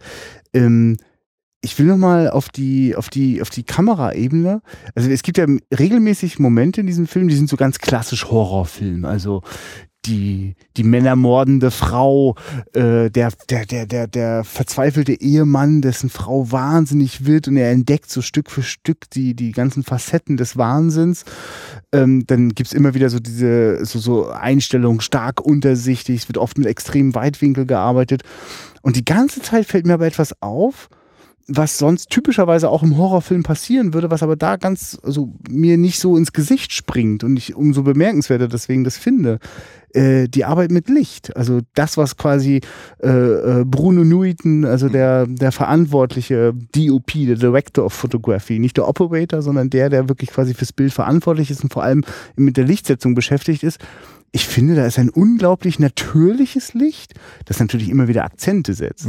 Ähm, 0.53 0.97
ich 1.61 1.79
will 1.79 1.87
noch 1.87 1.97
mal 1.97 2.29
auf 2.29 2.49
die 2.49 2.95
auf 2.95 3.09
die 3.09 3.41
auf 3.41 3.49
die 3.49 3.63
Kameraebene. 3.63 4.61
Also 4.93 5.09
es 5.09 5.23
gibt 5.23 5.39
ja 5.39 5.47
regelmäßig 5.75 6.37
Momente 6.37 6.81
in 6.81 6.87
diesem 6.87 7.07
Film, 7.07 7.29
die 7.29 7.35
sind 7.35 7.49
so 7.49 7.57
ganz 7.57 7.79
klassisch 7.79 8.25
Horrorfilm. 8.29 9.05
Also 9.05 9.41
die 10.05 10.55
die 10.77 10.83
männermordende 10.83 11.71
Frau, 11.71 12.35
äh, 12.73 13.09
der 13.09 13.31
der 13.49 13.65
der 13.65 13.85
der 13.85 14.07
der 14.07 14.43
verzweifelte 14.43 15.13
Ehemann, 15.13 15.81
dessen 15.81 16.09
Frau 16.09 16.51
wahnsinnig 16.51 17.25
wird 17.25 17.47
und 17.47 17.57
er 17.57 17.71
entdeckt 17.71 18.09
so 18.09 18.21
Stück 18.21 18.51
für 18.51 18.63
Stück 18.63 19.09
die 19.11 19.35
die 19.35 19.51
ganzen 19.51 19.83
Facetten 19.83 20.37
des 20.37 20.57
Wahnsinns. 20.57 21.25
Ähm, 21.91 22.25
dann 22.27 22.49
gibt's 22.49 22.73
immer 22.73 22.93
wieder 22.93 23.09
so 23.09 23.19
diese 23.19 23.85
so 23.85 23.99
so 23.99 24.29
Einstellungen 24.29 25.01
stark 25.01 25.41
untersichtig. 25.41 26.21
Es 26.21 26.29
wird 26.29 26.37
oft 26.37 26.57
mit 26.57 26.67
extremem 26.67 27.15
Weitwinkel 27.15 27.65
gearbeitet 27.65 28.23
und 28.81 28.95
die 28.95 29.05
ganze 29.05 29.41
Zeit 29.41 29.65
fällt 29.65 29.85
mir 29.85 29.93
aber 29.93 30.07
etwas 30.07 30.41
auf 30.41 30.89
was 31.47 31.77
sonst 31.77 32.09
typischerweise 32.09 32.69
auch 32.69 32.83
im 32.83 32.97
Horrorfilm 32.97 33.43
passieren 33.43 33.93
würde, 33.93 34.09
was 34.09 34.23
aber 34.23 34.35
da 34.35 34.55
ganz, 34.55 34.97
also 35.03 35.33
mir 35.49 35.77
nicht 35.77 35.99
so 35.99 36.15
ins 36.15 36.31
Gesicht 36.31 36.71
springt 36.71 37.23
und 37.23 37.35
ich 37.35 37.55
umso 37.55 37.83
bemerkenswerter 37.83 38.47
deswegen 38.47 38.83
das 38.83 38.97
finde. 38.97 39.39
Äh, 39.93 40.27
die 40.27 40.45
Arbeit 40.45 40.71
mit 40.71 40.89
Licht, 40.89 41.35
also 41.35 41.59
das, 41.75 41.97
was 41.97 42.17
quasi 42.17 42.61
äh, 43.03 43.09
äh, 43.09 43.65
Bruno 43.65 44.03
Nuiten, 44.03 44.65
also 44.65 44.89
der, 44.89 45.27
der 45.27 45.51
verantwortliche 45.51 46.53
DOP, 46.75 47.11
der 47.13 47.35
Director 47.35 47.85
of 47.85 47.93
Photography, 47.93 48.57
nicht 48.57 48.77
der 48.77 48.87
Operator, 48.87 49.41
sondern 49.41 49.69
der, 49.69 49.89
der 49.89 50.09
wirklich 50.09 50.31
quasi 50.31 50.53
fürs 50.53 50.73
Bild 50.73 50.93
verantwortlich 50.93 51.51
ist 51.51 51.63
und 51.63 51.73
vor 51.73 51.83
allem 51.83 52.03
mit 52.35 52.57
der 52.57 52.65
Lichtsetzung 52.65 53.13
beschäftigt 53.13 53.63
ist. 53.63 53.79
Ich 54.31 54.47
finde, 54.47 54.75
da 54.75 54.85
ist 54.85 54.97
ein 54.97 55.09
unglaublich 55.09 55.77
natürliches 55.77 56.73
Licht, 56.73 57.13
das 57.45 57.59
natürlich 57.59 57.89
immer 57.89 58.07
wieder 58.07 58.23
Akzente 58.23 58.73
setzt. 58.73 59.07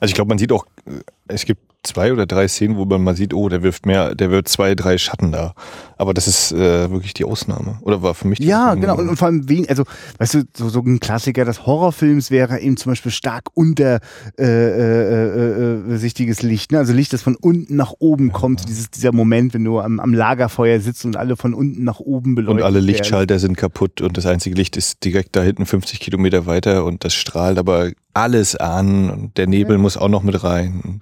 Also 0.00 0.10
ich 0.10 0.14
glaube, 0.14 0.28
man 0.28 0.38
sieht 0.38 0.52
auch, 0.52 0.66
äh, 0.86 0.90
es 1.30 1.44
gibt 1.44 1.62
zwei 1.82 2.12
oder 2.12 2.26
drei 2.26 2.46
Szenen, 2.46 2.76
wo 2.76 2.84
man 2.84 3.02
mal 3.02 3.16
sieht, 3.16 3.32
oh, 3.32 3.48
der 3.48 3.62
wirft 3.62 3.86
mehr, 3.86 4.14
der 4.14 4.30
wirft 4.30 4.48
zwei, 4.48 4.74
drei 4.74 4.98
Schatten 4.98 5.32
da. 5.32 5.54
Aber 5.96 6.12
das 6.14 6.28
ist 6.28 6.52
äh, 6.52 6.90
wirklich 6.90 7.14
die 7.14 7.24
Ausnahme. 7.24 7.78
Oder 7.82 8.02
war 8.02 8.14
für 8.14 8.26
mich 8.28 8.38
die 8.38 8.46
Ja, 8.46 8.72
Ausnahme. 8.72 8.80
genau. 8.80 8.98
Und, 8.98 9.08
und 9.08 9.16
vor 9.16 9.28
allem 9.28 9.48
wen, 9.48 9.66
also, 9.68 9.84
weißt 10.18 10.34
du, 10.34 10.42
so, 10.54 10.68
so 10.68 10.80
ein 10.80 11.00
Klassiker 11.00 11.44
des 11.44 11.64
Horrorfilms 11.66 12.30
wäre 12.30 12.60
eben 12.60 12.76
zum 12.76 12.92
Beispiel 12.92 13.12
stark 13.12 13.44
unter 13.54 14.00
äh, 14.38 14.44
äh, 14.44 14.48
äh, 14.48 15.94
äh, 15.94 15.96
sichtiges 15.96 16.42
Licht. 16.42 16.72
Ne? 16.72 16.78
Also 16.78 16.92
Licht, 16.92 17.12
das 17.12 17.22
von 17.22 17.34
unten 17.36 17.76
nach 17.76 17.94
oben 17.98 18.32
kommt. 18.32 18.68
Dieses, 18.68 18.90
dieser 18.90 19.12
Moment, 19.12 19.54
wenn 19.54 19.64
du 19.64 19.80
am, 19.80 20.00
am 20.00 20.12
Lagerfeuer 20.12 20.80
sitzt 20.80 21.04
und 21.06 21.16
alle 21.16 21.36
von 21.36 21.54
unten 21.54 21.84
nach 21.84 22.00
oben 22.00 22.34
beleuchtet 22.34 22.60
Und 22.60 22.66
alle. 22.66 22.80
Lichtschalter 22.80 23.38
sind 23.38 23.56
kaputt 23.56 24.00
und 24.02 24.16
das 24.16 24.26
einzige 24.26 24.54
Licht 24.54 24.76
ist 24.76 25.04
direkt 25.04 25.34
da 25.34 25.42
hinten 25.42 25.64
50 25.64 26.00
Kilometer 26.00 26.44
weiter 26.46 26.84
und 26.84 27.04
das 27.04 27.14
strahlt 27.14 27.58
aber 27.58 27.90
alles 28.12 28.56
an 28.56 29.08
und 29.10 29.38
der 29.38 29.46
Nebel 29.46 29.78
muss 29.78 29.96
auch 29.96 30.08
noch 30.08 30.22
mit 30.22 30.42
rein. 30.42 31.00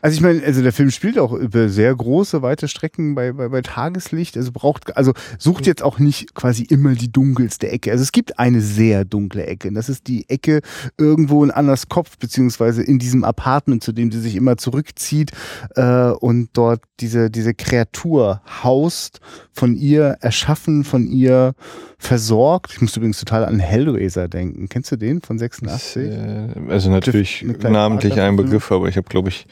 Also 0.00 0.16
ich 0.16 0.20
meine, 0.20 0.42
also 0.44 0.62
der 0.62 0.72
Film 0.72 0.90
spielt 0.90 1.18
auch 1.18 1.32
über 1.32 1.68
sehr 1.68 1.94
große, 1.94 2.42
weite 2.42 2.68
Strecken 2.68 3.14
bei, 3.14 3.32
bei, 3.32 3.48
bei 3.48 3.62
Tageslicht. 3.62 4.36
Also 4.36 4.52
braucht, 4.52 4.96
also 4.96 5.12
sucht 5.38 5.66
jetzt 5.66 5.82
auch 5.82 5.98
nicht 5.98 6.34
quasi 6.34 6.64
immer 6.64 6.94
die 6.94 7.10
dunkelste 7.10 7.68
Ecke. 7.70 7.90
Also 7.90 8.02
es 8.02 8.12
gibt 8.12 8.38
eine 8.38 8.60
sehr 8.60 9.04
dunkle 9.04 9.46
Ecke. 9.46 9.68
Und 9.68 9.74
das 9.74 9.88
ist 9.88 10.06
die 10.06 10.28
Ecke 10.28 10.60
irgendwo 10.96 11.44
in 11.44 11.50
Annas 11.50 11.88
Kopf, 11.88 12.18
beziehungsweise 12.18 12.82
in 12.82 12.98
diesem 12.98 13.24
Apartment, 13.24 13.82
zu 13.82 13.92
dem 13.92 14.10
sie 14.10 14.20
sich 14.20 14.36
immer 14.36 14.56
zurückzieht 14.56 15.32
äh, 15.74 16.10
und 16.10 16.50
dort 16.52 16.82
diese, 17.00 17.30
diese 17.30 17.54
Kreatur 17.54 18.42
haust, 18.62 19.20
von 19.52 19.76
ihr 19.76 20.18
erschaffen, 20.20 20.84
von 20.84 21.06
ihr 21.06 21.54
versorgt. 21.98 22.72
Ich 22.72 22.80
muss 22.80 22.96
übrigens 22.96 23.18
total 23.18 23.44
an 23.44 23.58
Hellraiser 23.58 24.28
denken. 24.28 24.68
Kennst 24.68 24.92
du 24.92 24.96
den 24.96 25.20
von 25.20 25.38
86? 25.38 26.04
Äh, 26.10 26.48
Also 26.68 26.90
natürlich 26.90 27.44
namentlich 27.62 28.20
ein. 28.20 28.36
Begriff, 28.36 28.70
aber 28.70 28.88
ich 28.88 28.96
habe, 28.96 29.08
glaube 29.08 29.28
ich, 29.30 29.46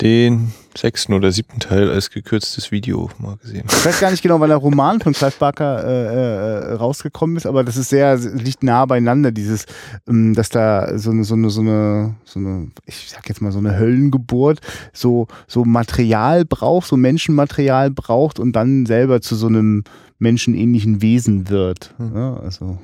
den 0.00 0.52
sechsten 0.76 1.12
oder 1.12 1.32
siebten 1.32 1.60
Teil 1.60 1.90
als 1.90 2.10
gekürztes 2.10 2.70
Video 2.70 3.10
mal 3.18 3.36
gesehen. 3.36 3.64
Ich 3.68 3.84
weiß 3.84 4.00
gar 4.00 4.10
nicht 4.10 4.22
genau, 4.22 4.40
wann 4.40 4.48
der 4.48 4.58
Roman 4.58 5.00
von 5.00 5.12
Clive 5.12 5.34
Barker 5.38 5.84
äh, 5.84 6.70
äh, 6.70 6.72
rausgekommen 6.74 7.36
ist, 7.36 7.46
aber 7.46 7.64
das 7.64 7.76
ist 7.76 7.90
sehr, 7.90 8.16
liegt 8.16 8.62
nah 8.62 8.86
beieinander, 8.86 9.32
dieses, 9.32 9.66
ähm, 10.08 10.34
dass 10.34 10.48
da 10.48 10.96
so 10.96 11.10
eine, 11.10 11.24
so 11.24 11.34
eine, 11.34 11.50
so 11.50 11.60
eine, 11.60 12.14
so 12.24 12.38
eine, 12.38 12.70
ich 12.86 13.10
sag 13.10 13.28
jetzt 13.28 13.42
mal 13.42 13.52
so 13.52 13.58
eine 13.58 13.78
Höllengeburt, 13.78 14.60
so, 14.92 15.26
so 15.46 15.64
Material 15.64 16.44
braucht, 16.44 16.86
so 16.86 16.96
Menschenmaterial 16.96 17.90
braucht 17.90 18.38
und 18.38 18.52
dann 18.52 18.86
selber 18.86 19.20
zu 19.20 19.34
so 19.34 19.48
einem 19.48 19.84
menschenähnlichen 20.18 21.02
Wesen 21.02 21.48
wird. 21.48 21.94
Ja, 21.98 22.36
also. 22.36 22.78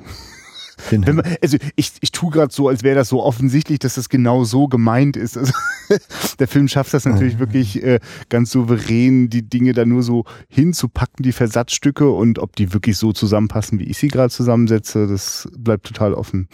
Wenn 0.91 1.17
man, 1.17 1.25
also 1.43 1.57
ich, 1.75 1.93
ich 2.01 2.13
tue 2.13 2.31
gerade 2.31 2.53
so, 2.53 2.69
als 2.69 2.83
wäre 2.83 2.97
das 2.97 3.09
so 3.09 3.23
offensichtlich, 3.23 3.79
dass 3.79 3.95
das 3.95 4.09
genau 4.09 4.45
so 4.45 4.69
gemeint 4.69 5.17
ist. 5.17 5.39
Also, 5.39 5.53
der 6.39 6.49
Film 6.49 6.69
schafft 6.69 6.93
das 6.93 7.05
natürlich 7.07 7.39
wirklich 7.39 7.83
äh, 7.83 7.99
ganz 8.29 8.51
souverän, 8.51 9.31
die 9.31 9.49
Dinge 9.49 9.73
da 9.73 9.85
nur 9.87 10.03
so 10.03 10.25
hinzupacken, 10.49 11.23
die 11.23 11.33
Versatzstücke 11.33 12.11
und 12.11 12.39
ob 12.39 12.57
die 12.57 12.73
wirklich 12.73 12.99
so 12.99 13.13
zusammenpassen, 13.13 13.79
wie 13.79 13.85
ich 13.85 13.99
sie 13.99 14.09
gerade 14.09 14.31
zusammensetze, 14.31 15.07
das 15.07 15.49
bleibt 15.57 15.87
total 15.87 16.13
offen. 16.15 16.49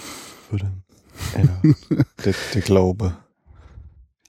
Ja, 1.36 1.72
der, 2.24 2.34
der 2.54 2.62
Glaube. 2.62 3.16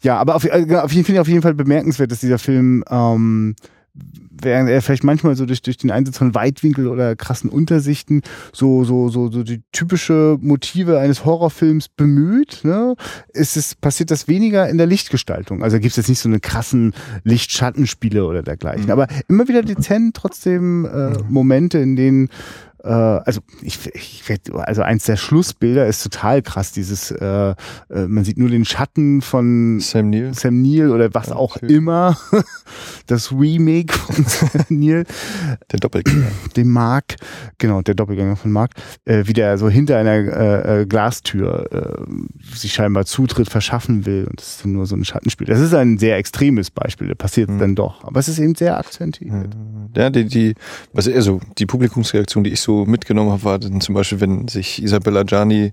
Ja, 0.01 0.17
aber 0.17 0.35
auf, 0.35 0.43
äh, 0.43 0.75
auf, 0.75 0.91
jeden, 0.91 1.11
ich 1.11 1.19
auf 1.19 1.27
jeden 1.27 1.41
Fall 1.41 1.53
bemerkenswert, 1.53 2.11
dass 2.11 2.19
dieser 2.19 2.39
Film, 2.39 2.83
ähm, 2.89 3.55
während 3.95 4.69
er 4.69 4.81
vielleicht 4.81 5.03
manchmal 5.03 5.35
so 5.35 5.45
durch, 5.45 5.61
durch 5.61 5.77
den 5.77 5.91
Einsatz 5.91 6.17
von 6.17 6.33
Weitwinkel 6.33 6.87
oder 6.87 7.15
krassen 7.15 7.49
Untersichten 7.49 8.21
so, 8.51 8.83
so, 8.83 9.09
so, 9.09 9.29
so 9.31 9.43
die 9.43 9.61
typische 9.71 10.37
Motive 10.41 10.99
eines 10.99 11.25
Horrorfilms 11.25 11.89
bemüht, 11.89 12.61
ne, 12.63 12.95
ist 13.29 13.55
es, 13.55 13.75
passiert 13.75 14.09
das 14.09 14.27
weniger 14.27 14.67
in 14.67 14.77
der 14.77 14.87
Lichtgestaltung. 14.87 15.63
Also 15.63 15.77
gibt 15.79 15.91
es 15.91 15.97
jetzt 15.97 16.09
nicht 16.09 16.19
so 16.19 16.29
eine 16.29 16.39
krassen 16.39 16.93
Lichtschattenspiele 17.23 18.25
oder 18.25 18.41
dergleichen. 18.41 18.89
Aber 18.89 19.07
immer 19.27 19.47
wieder 19.47 19.61
dezent 19.61 20.15
trotzdem 20.15 20.85
äh, 20.85 21.17
Momente, 21.29 21.77
in 21.77 21.95
denen 21.95 22.29
äh, 22.83 22.89
also 22.89 23.41
ich, 23.61 23.79
ich 23.93 24.23
also 24.55 24.81
eins 24.81 25.05
der 25.05 25.15
Schlussbilder 25.17 25.87
ist 25.87 26.03
total 26.03 26.41
krass, 26.41 26.71
dieses, 26.71 27.11
äh, 27.11 27.25
äh, 27.25 27.55
man 28.07 28.23
sieht 28.25 28.37
nur 28.37 28.49
den 28.49 28.65
Schatten 28.65 29.21
von 29.21 29.79
Sam 29.79 30.09
Neill. 30.09 30.33
Sam 30.33 30.61
Neill 30.61 30.91
oder 30.91 31.13
was 31.13 31.29
Ja, 31.29 31.35
auch 31.35 31.55
natürlich. 31.55 31.77
immer, 31.77 32.17
das 33.07 33.31
Remake 33.31 33.93
von 33.93 34.25
Sam 34.27 34.65
Neill, 34.69 35.05
Der 35.71 35.79
Doppelgänger. 35.79 36.27
dem 36.55 36.69
Mark, 36.71 37.15
genau, 37.57 37.81
der 37.81 37.95
Doppelgänger 37.95 38.35
von 38.35 38.51
Mark, 38.51 38.71
äh, 39.05 39.23
wie 39.25 39.33
der 39.33 39.57
so 39.57 39.69
hinter 39.69 39.97
einer 39.97 40.11
äh, 40.13 40.81
äh, 40.81 40.85
Glastür 40.85 41.69
äh, 41.71 42.55
sich 42.55 42.73
scheinbar 42.73 43.05
Zutritt 43.05 43.49
verschaffen 43.49 44.05
will 44.05 44.25
und 44.29 44.39
das 44.41 44.55
ist 44.55 44.65
dann 44.65 44.73
nur 44.73 44.85
so 44.85 44.95
ein 44.95 45.05
Schattenspiel. 45.05 45.47
Das 45.47 45.59
ist 45.59 45.73
ein 45.73 45.97
sehr 45.97 46.17
extremes 46.17 46.69
Beispiel, 46.71 47.07
da 47.07 47.15
passiert 47.15 47.49
Mhm. 47.49 47.59
dann 47.59 47.75
doch, 47.75 48.03
aber 48.03 48.19
es 48.19 48.27
ist 48.27 48.39
eben 48.39 48.55
sehr 48.55 48.77
akzentuiert. 48.77 49.55
Ja, 49.95 50.09
die, 50.09 50.25
die, 50.25 50.55
also 50.93 51.39
die 51.57 51.65
Publikumsreaktion, 51.65 52.43
die 52.43 52.51
ich 52.51 52.61
so 52.61 52.72
mitgenommen 52.85 53.31
habe, 53.31 53.43
war 53.43 53.59
dann 53.59 53.81
zum 53.81 53.95
Beispiel, 53.95 54.19
wenn 54.19 54.47
sich 54.47 54.81
Isabella 54.81 55.23
Gianni 55.23 55.71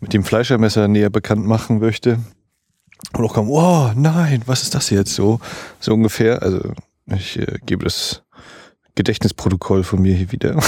mit 0.00 0.12
dem 0.12 0.24
Fleischermesser 0.24 0.88
näher 0.88 1.10
bekannt 1.10 1.46
machen 1.46 1.78
möchte. 1.80 2.18
Und 3.12 3.24
auch 3.24 3.34
kam, 3.34 3.50
oh 3.50 3.90
nein, 3.94 4.42
was 4.46 4.62
ist 4.62 4.74
das 4.74 4.90
jetzt 4.90 5.14
so? 5.14 5.40
So 5.80 5.94
ungefähr. 5.94 6.42
Also 6.42 6.60
ich 7.06 7.38
äh, 7.38 7.58
gebe 7.64 7.84
das 7.84 8.22
Gedächtnisprotokoll 8.96 9.84
von 9.84 10.00
mir 10.00 10.14
hier 10.14 10.32
wieder. 10.32 10.58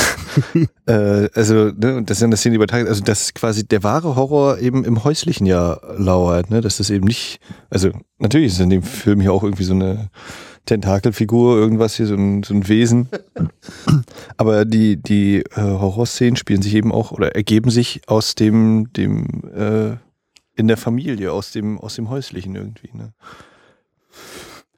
äh, 0.87 1.29
also, 1.35 1.72
ne, 1.74 2.03
das 2.05 2.18
ist 2.18 2.20
ja 2.20 2.26
eine 2.26 2.37
Szene 2.37 2.57
übertragen, 2.57 2.87
also 2.87 3.03
dass 3.03 3.33
quasi 3.33 3.66
der 3.66 3.83
wahre 3.83 4.16
Horror 4.16 4.59
eben 4.59 4.85
im 4.85 5.03
häuslichen 5.03 5.47
ja 5.47 5.81
lauert, 5.97 6.51
ne? 6.51 6.61
Dass 6.61 6.76
das 6.76 6.91
eben 6.91 7.07
nicht, 7.07 7.41
also 7.70 7.91
natürlich 8.18 8.53
ist 8.53 8.61
in 8.61 8.70
dem 8.70 8.83
Film 8.83 9.20
hier 9.20 9.33
auch 9.33 9.43
irgendwie 9.43 9.64
so 9.64 9.72
eine 9.72 10.11
Tentakelfigur, 10.69 11.57
irgendwas 11.57 11.97
hier, 11.97 12.07
so 12.07 12.14
ein, 12.14 12.43
so 12.43 12.55
ein 12.55 12.69
Wesen. 12.69 13.09
Aber 14.37 14.64
die, 14.64 14.97
die 14.97 15.39
äh, 15.39 15.45
Horrorszenen 15.57 16.37
spielen 16.37 16.62
sich 16.62 16.75
eben 16.75 16.93
auch 16.93 17.11
oder 17.12 17.35
ergeben 17.35 17.71
sich 17.71 18.03
aus 18.07 18.35
dem, 18.35 18.93
dem 18.93 19.27
äh, 19.55 19.97
in 20.55 20.69
der 20.69 20.77
Familie, 20.77 21.33
aus 21.33 21.53
dem, 21.53 21.79
aus 21.79 21.95
dem 21.97 22.11
Häuslichen 22.11 22.55
irgendwie. 22.55 22.91
Ne? 22.93 23.12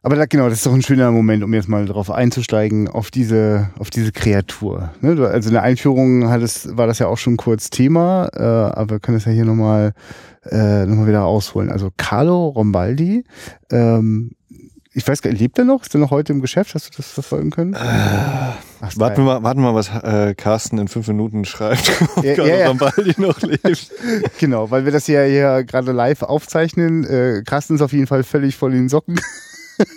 Aber 0.03 0.17
da, 0.17 0.25
genau, 0.25 0.49
das 0.49 0.59
ist 0.59 0.67
doch 0.67 0.73
ein 0.73 0.81
schöner 0.83 1.11
Moment, 1.13 1.43
um 1.45 1.53
jetzt 1.53 1.69
mal 1.69 1.85
drauf 1.85 2.11
einzusteigen, 2.11 2.89
auf 2.89 3.11
diese, 3.11 3.69
auf 3.79 3.91
diese 3.91 4.13
Kreatur. 4.13 4.91
Ne? 5.03 5.15
du- 5.15 5.27
Also 5.29 5.51
in 5.51 5.55
der 5.55 5.63
Einführung 5.63 6.31
hat 6.31 6.41
es, 6.41 6.75
war 6.77 6.87
das 6.87 7.01
ja 7.01 7.07
auch 7.09 7.19
schon 7.19 7.37
kurz 7.37 7.69
Thema, 7.69 8.29
äh, 8.35 8.41
aber 8.43 8.93
wir 8.97 9.01
können 9.01 9.19
es 9.19 9.27
ja 9.27 9.33
hier 9.33 9.45
nochmal 9.45 9.93
äh, 10.51 10.87
noch 10.87 10.97
mal 10.97 11.07
wieder 11.07 11.27
ausholen. 11.27 11.69
Also 11.71 11.91
Carlo 11.99 12.49
Rombaldi, 12.49 13.25
ähm, 13.71 14.31
ich 15.03 15.09
weiß 15.09 15.23
gar 15.23 15.31
nicht, 15.31 15.41
lebt 15.41 15.59
er 15.59 15.65
noch? 15.65 15.83
Ist 15.83 15.95
er 15.95 15.99
noch 16.01 16.11
heute 16.11 16.33
im 16.33 16.41
Geschäft? 16.41 16.75
Hast 16.75 16.87
du 16.87 16.91
das 16.97 17.07
verfolgen 17.11 17.51
können? 17.51 17.75
Ach, 17.75 18.55
Äh, 18.83 18.99
Warten 19.01 19.17
wir 19.19 19.25
mal, 19.25 19.43
warten 19.43 19.61
wir 19.63 19.73
mal, 19.73 19.75
was 19.75 19.89
äh, 19.89 20.35
Carsten 20.35 20.79
in 20.79 20.89
fünf 20.89 21.07
Minuten 21.09 21.45
schreibt, 21.45 21.91
ob 22.17 22.25
Ja, 22.25 22.35
ja, 22.45 22.57
ja. 22.57 22.75
Noch 23.17 23.41
lebt. 23.43 23.91
Genau, 24.39 24.71
weil 24.71 24.85
wir 24.85 24.93
das 24.93 25.07
ja 25.07 25.23
hier 25.25 25.65
gerade 25.65 25.93
live 25.93 26.23
aufzeichnen. 26.23 27.05
Äh, 27.05 27.43
Carsten 27.47 27.75
ist 27.77 27.83
auf 27.83 27.93
jeden 27.93 28.07
Fall 28.07 28.23
völlig 28.25 28.57
voll 28.57 28.73
in 28.73 28.81
den 28.83 28.89
Socken. 28.89 29.21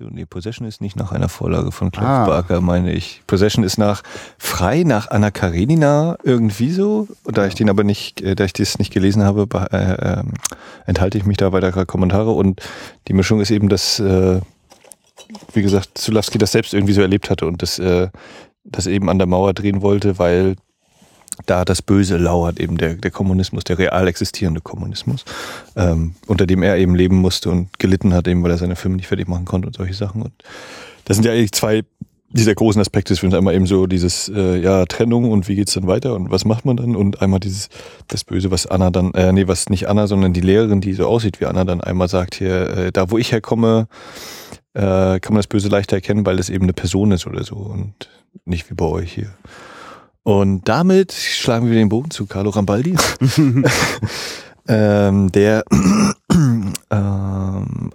Nee, 0.00 0.24
Possession 0.26 0.66
ist 0.66 0.80
nicht 0.80 0.96
nach 0.96 1.12
einer 1.12 1.28
Vorlage 1.28 1.72
von 1.72 1.90
Clive 1.90 2.06
Ah. 2.06 2.26
Barker, 2.26 2.60
meine 2.60 2.92
ich. 2.92 3.22
Possession 3.26 3.64
ist 3.64 3.78
nach 3.78 4.02
frei 4.38 4.82
nach 4.84 5.10
Anna 5.10 5.30
Karenina 5.30 6.16
irgendwie 6.22 6.70
so. 6.70 7.08
Und 7.24 7.36
da 7.38 7.46
ich 7.46 7.54
den 7.54 7.68
aber 7.70 7.84
nicht, 7.84 8.20
äh, 8.22 8.34
da 8.34 8.44
ich 8.44 8.52
das 8.52 8.78
nicht 8.78 8.92
gelesen 8.92 9.22
habe, 9.24 9.46
be- 9.46 9.68
äh, 9.72 10.20
ähm, 10.20 10.32
enthalte 10.86 11.18
ich 11.18 11.24
mich 11.26 11.36
da 11.36 11.52
weiterer 11.52 11.86
Kommentare. 11.86 12.30
Und 12.32 12.60
die 13.08 13.12
Mischung 13.12 13.40
ist 13.40 13.50
eben, 13.50 13.68
dass, 13.68 13.98
äh, 14.00 14.40
wie 15.52 15.62
gesagt, 15.62 15.96
Zulawski 15.98 16.38
das 16.38 16.52
selbst 16.52 16.74
irgendwie 16.74 16.92
so 16.94 17.00
erlebt 17.02 17.30
hatte 17.30 17.46
und 17.46 17.62
das, 17.62 17.78
äh, 17.78 18.08
das 18.64 18.86
eben 18.86 19.08
an 19.10 19.18
der 19.18 19.26
Mauer 19.26 19.54
drehen 19.54 19.82
wollte, 19.82 20.18
weil 20.18 20.56
da 21.46 21.64
das 21.64 21.82
Böse 21.82 22.16
lauert, 22.16 22.60
eben 22.60 22.76
der, 22.78 22.94
der 22.94 23.10
Kommunismus, 23.10 23.64
der 23.64 23.78
real 23.78 24.06
existierende 24.08 24.60
Kommunismus, 24.60 25.24
ähm, 25.76 26.14
unter 26.26 26.46
dem 26.46 26.62
er 26.62 26.76
eben 26.76 26.94
leben 26.94 27.16
musste 27.16 27.50
und 27.50 27.78
gelitten 27.78 28.14
hat, 28.14 28.28
eben 28.28 28.42
weil 28.42 28.50
er 28.50 28.58
seine 28.58 28.76
Filme 28.76 28.96
nicht 28.96 29.08
fertig 29.08 29.28
machen 29.28 29.44
konnte 29.44 29.68
und 29.68 29.76
solche 29.76 29.94
Sachen. 29.94 30.22
Und 30.22 30.32
das 31.04 31.16
sind 31.16 31.26
ja 31.26 31.32
eigentlich 31.32 31.52
zwei 31.52 31.82
dieser 32.32 32.54
großen 32.54 32.80
Aspekte 32.80 33.12
des 33.12 33.20
Films. 33.20 33.34
Einmal 33.34 33.54
eben 33.54 33.66
so 33.66 33.86
dieses, 33.86 34.28
äh, 34.28 34.58
ja, 34.58 34.86
Trennung 34.86 35.30
und 35.30 35.48
wie 35.48 35.54
geht's 35.54 35.74
dann 35.74 35.86
weiter 35.86 36.14
und 36.14 36.30
was 36.30 36.44
macht 36.44 36.64
man 36.64 36.76
dann? 36.76 36.96
Und 36.96 37.20
einmal 37.20 37.40
dieses, 37.40 37.68
das 38.08 38.24
Böse, 38.24 38.50
was 38.50 38.66
Anna 38.66 38.90
dann, 38.90 39.12
äh, 39.14 39.32
nee, 39.32 39.48
was 39.48 39.68
nicht 39.68 39.88
Anna, 39.88 40.06
sondern 40.06 40.32
die 40.32 40.40
Lehrerin, 40.40 40.80
die 40.80 40.94
so 40.94 41.06
aussieht 41.06 41.40
wie 41.40 41.46
Anna, 41.46 41.64
dann 41.64 41.80
einmal 41.80 42.08
sagt 42.08 42.34
hier, 42.34 42.70
äh, 42.70 42.92
da 42.92 43.10
wo 43.10 43.18
ich 43.18 43.32
herkomme, 43.32 43.86
äh, 44.74 45.20
kann 45.20 45.34
man 45.34 45.36
das 45.36 45.46
Böse 45.46 45.68
leichter 45.68 45.96
erkennen, 45.96 46.24
weil 46.24 46.36
das 46.36 46.48
eben 46.48 46.64
eine 46.64 46.72
Person 46.72 47.12
ist 47.12 47.26
oder 47.26 47.44
so 47.44 47.56
und 47.56 48.08
nicht 48.44 48.70
wie 48.70 48.74
bei 48.74 48.86
euch 48.86 49.12
hier. 49.12 49.34
Und 50.24 50.68
damit 50.68 51.12
schlagen 51.12 51.68
wir 51.68 51.74
den 51.74 51.88
Bogen 51.88 52.10
zu 52.10 52.26
Carlo 52.26 52.50
Rambaldi, 52.50 52.96
ähm, 54.68 55.32
der 55.32 55.64
ähm, 55.70 56.72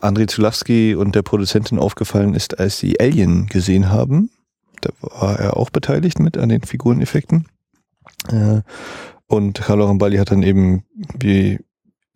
André 0.02 0.28
Zulawski 0.28 0.96
und 0.96 1.16
der 1.16 1.22
Produzentin 1.22 1.80
aufgefallen 1.80 2.34
ist, 2.34 2.60
als 2.60 2.80
sie 2.80 3.00
Alien 3.00 3.48
gesehen 3.48 3.90
haben. 3.90 4.30
Da 4.82 4.90
war 5.00 5.40
er 5.40 5.58
auch 5.58 5.70
beteiligt 5.70 6.20
mit 6.20 6.38
an 6.38 6.50
den 6.50 6.64
Figureneffekten. 6.64 7.48
Äh, 8.28 8.62
und 9.28 9.62
Carlo 9.62 9.86
Rambaldi 9.86 10.18
hat 10.18 10.32
dann 10.32 10.44
eben, 10.44 10.84
wie, 11.20 11.60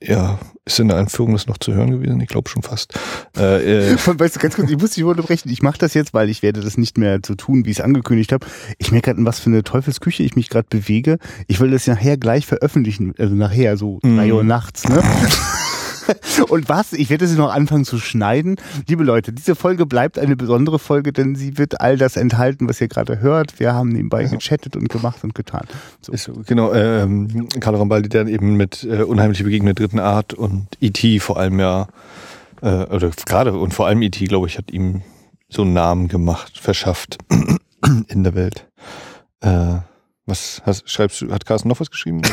ja, 0.04 0.40
ist 0.66 0.80
in 0.80 0.88
der 0.88 0.98
Einführung 0.98 1.34
das 1.34 1.48
noch 1.48 1.58
zu 1.58 1.74
hören 1.74 1.92
gewesen? 1.92 2.20
Ich 2.22 2.28
glaube 2.28 2.50
schon 2.50 2.64
fast. 2.64 2.94
Äh, 3.38 3.92
äh, 3.92 3.96
Weißt 4.06 4.36
du, 4.36 4.40
ganz 4.40 4.56
kurz, 4.56 4.70
ich 4.70 4.78
muss 4.78 4.92
dich 4.92 5.04
unterbrechen. 5.04 5.50
Ich 5.50 5.62
mache 5.62 5.78
das 5.78 5.94
jetzt, 5.94 6.14
weil 6.14 6.30
ich 6.30 6.42
werde 6.44 6.62
das 6.62 6.78
nicht 6.78 6.98
mehr 6.98 7.20
so 7.26 7.36
tun, 7.36 7.66
wie 7.66 7.72
ich 7.72 7.78
es 7.80 7.84
angekündigt 7.84 8.32
habe. 8.32 8.46
Ich 8.78 8.92
merke 8.92 9.06
gerade, 9.10 9.20
in 9.20 9.26
was 9.26 9.40
für 9.40 9.50
eine 9.50 9.64
Teufelsküche 9.64 10.24
ich 10.24 10.36
mich 10.36 10.50
gerade 10.50 10.68
bewege. 10.70 11.18
Ich 11.48 11.60
will 11.60 11.72
das 11.72 11.88
nachher 11.88 12.18
gleich 12.18 12.46
veröffentlichen, 12.48 13.14
also 13.18 13.36
nachher 13.36 13.78
so 13.78 14.00
Mhm. 14.04 14.18
drei 14.18 14.34
Uhr 14.34 14.44
nachts, 14.44 14.88
ne? 14.88 15.02
Und 16.50 16.70
was? 16.70 16.94
Ich 16.94 17.10
werde 17.10 17.26
es 17.26 17.36
noch 17.36 17.54
anfangen 17.54 17.86
zu 17.86 18.00
schneiden. 18.00 18.58
Liebe 18.88 19.04
Leute, 19.04 19.34
diese 19.34 19.56
Folge 19.56 19.86
bleibt 19.86 20.20
eine 20.20 20.36
besondere 20.36 20.80
Folge, 20.80 21.14
denn 21.14 21.36
sie 21.36 21.58
wird 21.58 21.82
all 21.82 21.98
das 21.98 22.18
enthalten, 22.18 22.68
was 22.68 22.82
ihr 22.82 22.88
gerade 22.88 23.20
hört. 23.20 23.60
Wir 23.60 23.74
haben 23.74 23.90
nebenbei 23.90 24.24
gechattet 24.26 24.76
und 24.76 24.90
gemacht 24.90 25.24
und 25.24 25.36
getan. 25.36 25.66
So. 26.02 26.12
Ist 26.12 26.32
genau, 26.46 26.74
ähm, 26.74 27.48
Carlo 27.60 27.80
Rambaldi, 27.80 28.10
der 28.10 28.28
eben 28.28 28.58
mit 28.58 28.84
äh, 28.84 29.04
Unheimliche 29.04 29.44
Begegnung 29.44 29.74
der 29.74 29.86
dritten 29.86 30.00
Art 30.00 30.34
und 30.34 30.68
E.T. 30.80 31.20
vor 31.20 31.38
allem 31.38 31.60
ja, 31.60 31.88
äh, 32.62 32.86
oder 32.86 33.10
gerade 33.26 33.54
und 33.54 33.74
vor 33.74 33.88
allem 33.88 34.02
E.T., 34.02 34.26
glaube 34.26 34.48
ich, 34.48 34.58
hat 34.58 34.72
ihm 34.72 35.02
so 35.50 35.64
einen 35.64 35.74
Namen 35.74 36.08
gemacht, 36.08 36.58
verschafft 36.58 37.18
in 38.08 38.24
der 38.24 38.36
Welt. 38.36 38.68
Äh, 39.42 39.80
was 40.26 40.62
hast, 40.66 40.90
schreibst 40.90 41.22
du, 41.22 41.32
hat 41.32 41.46
Carsten 41.46 41.68
noch 41.68 41.80
was 41.80 41.92
geschrieben? 41.92 42.22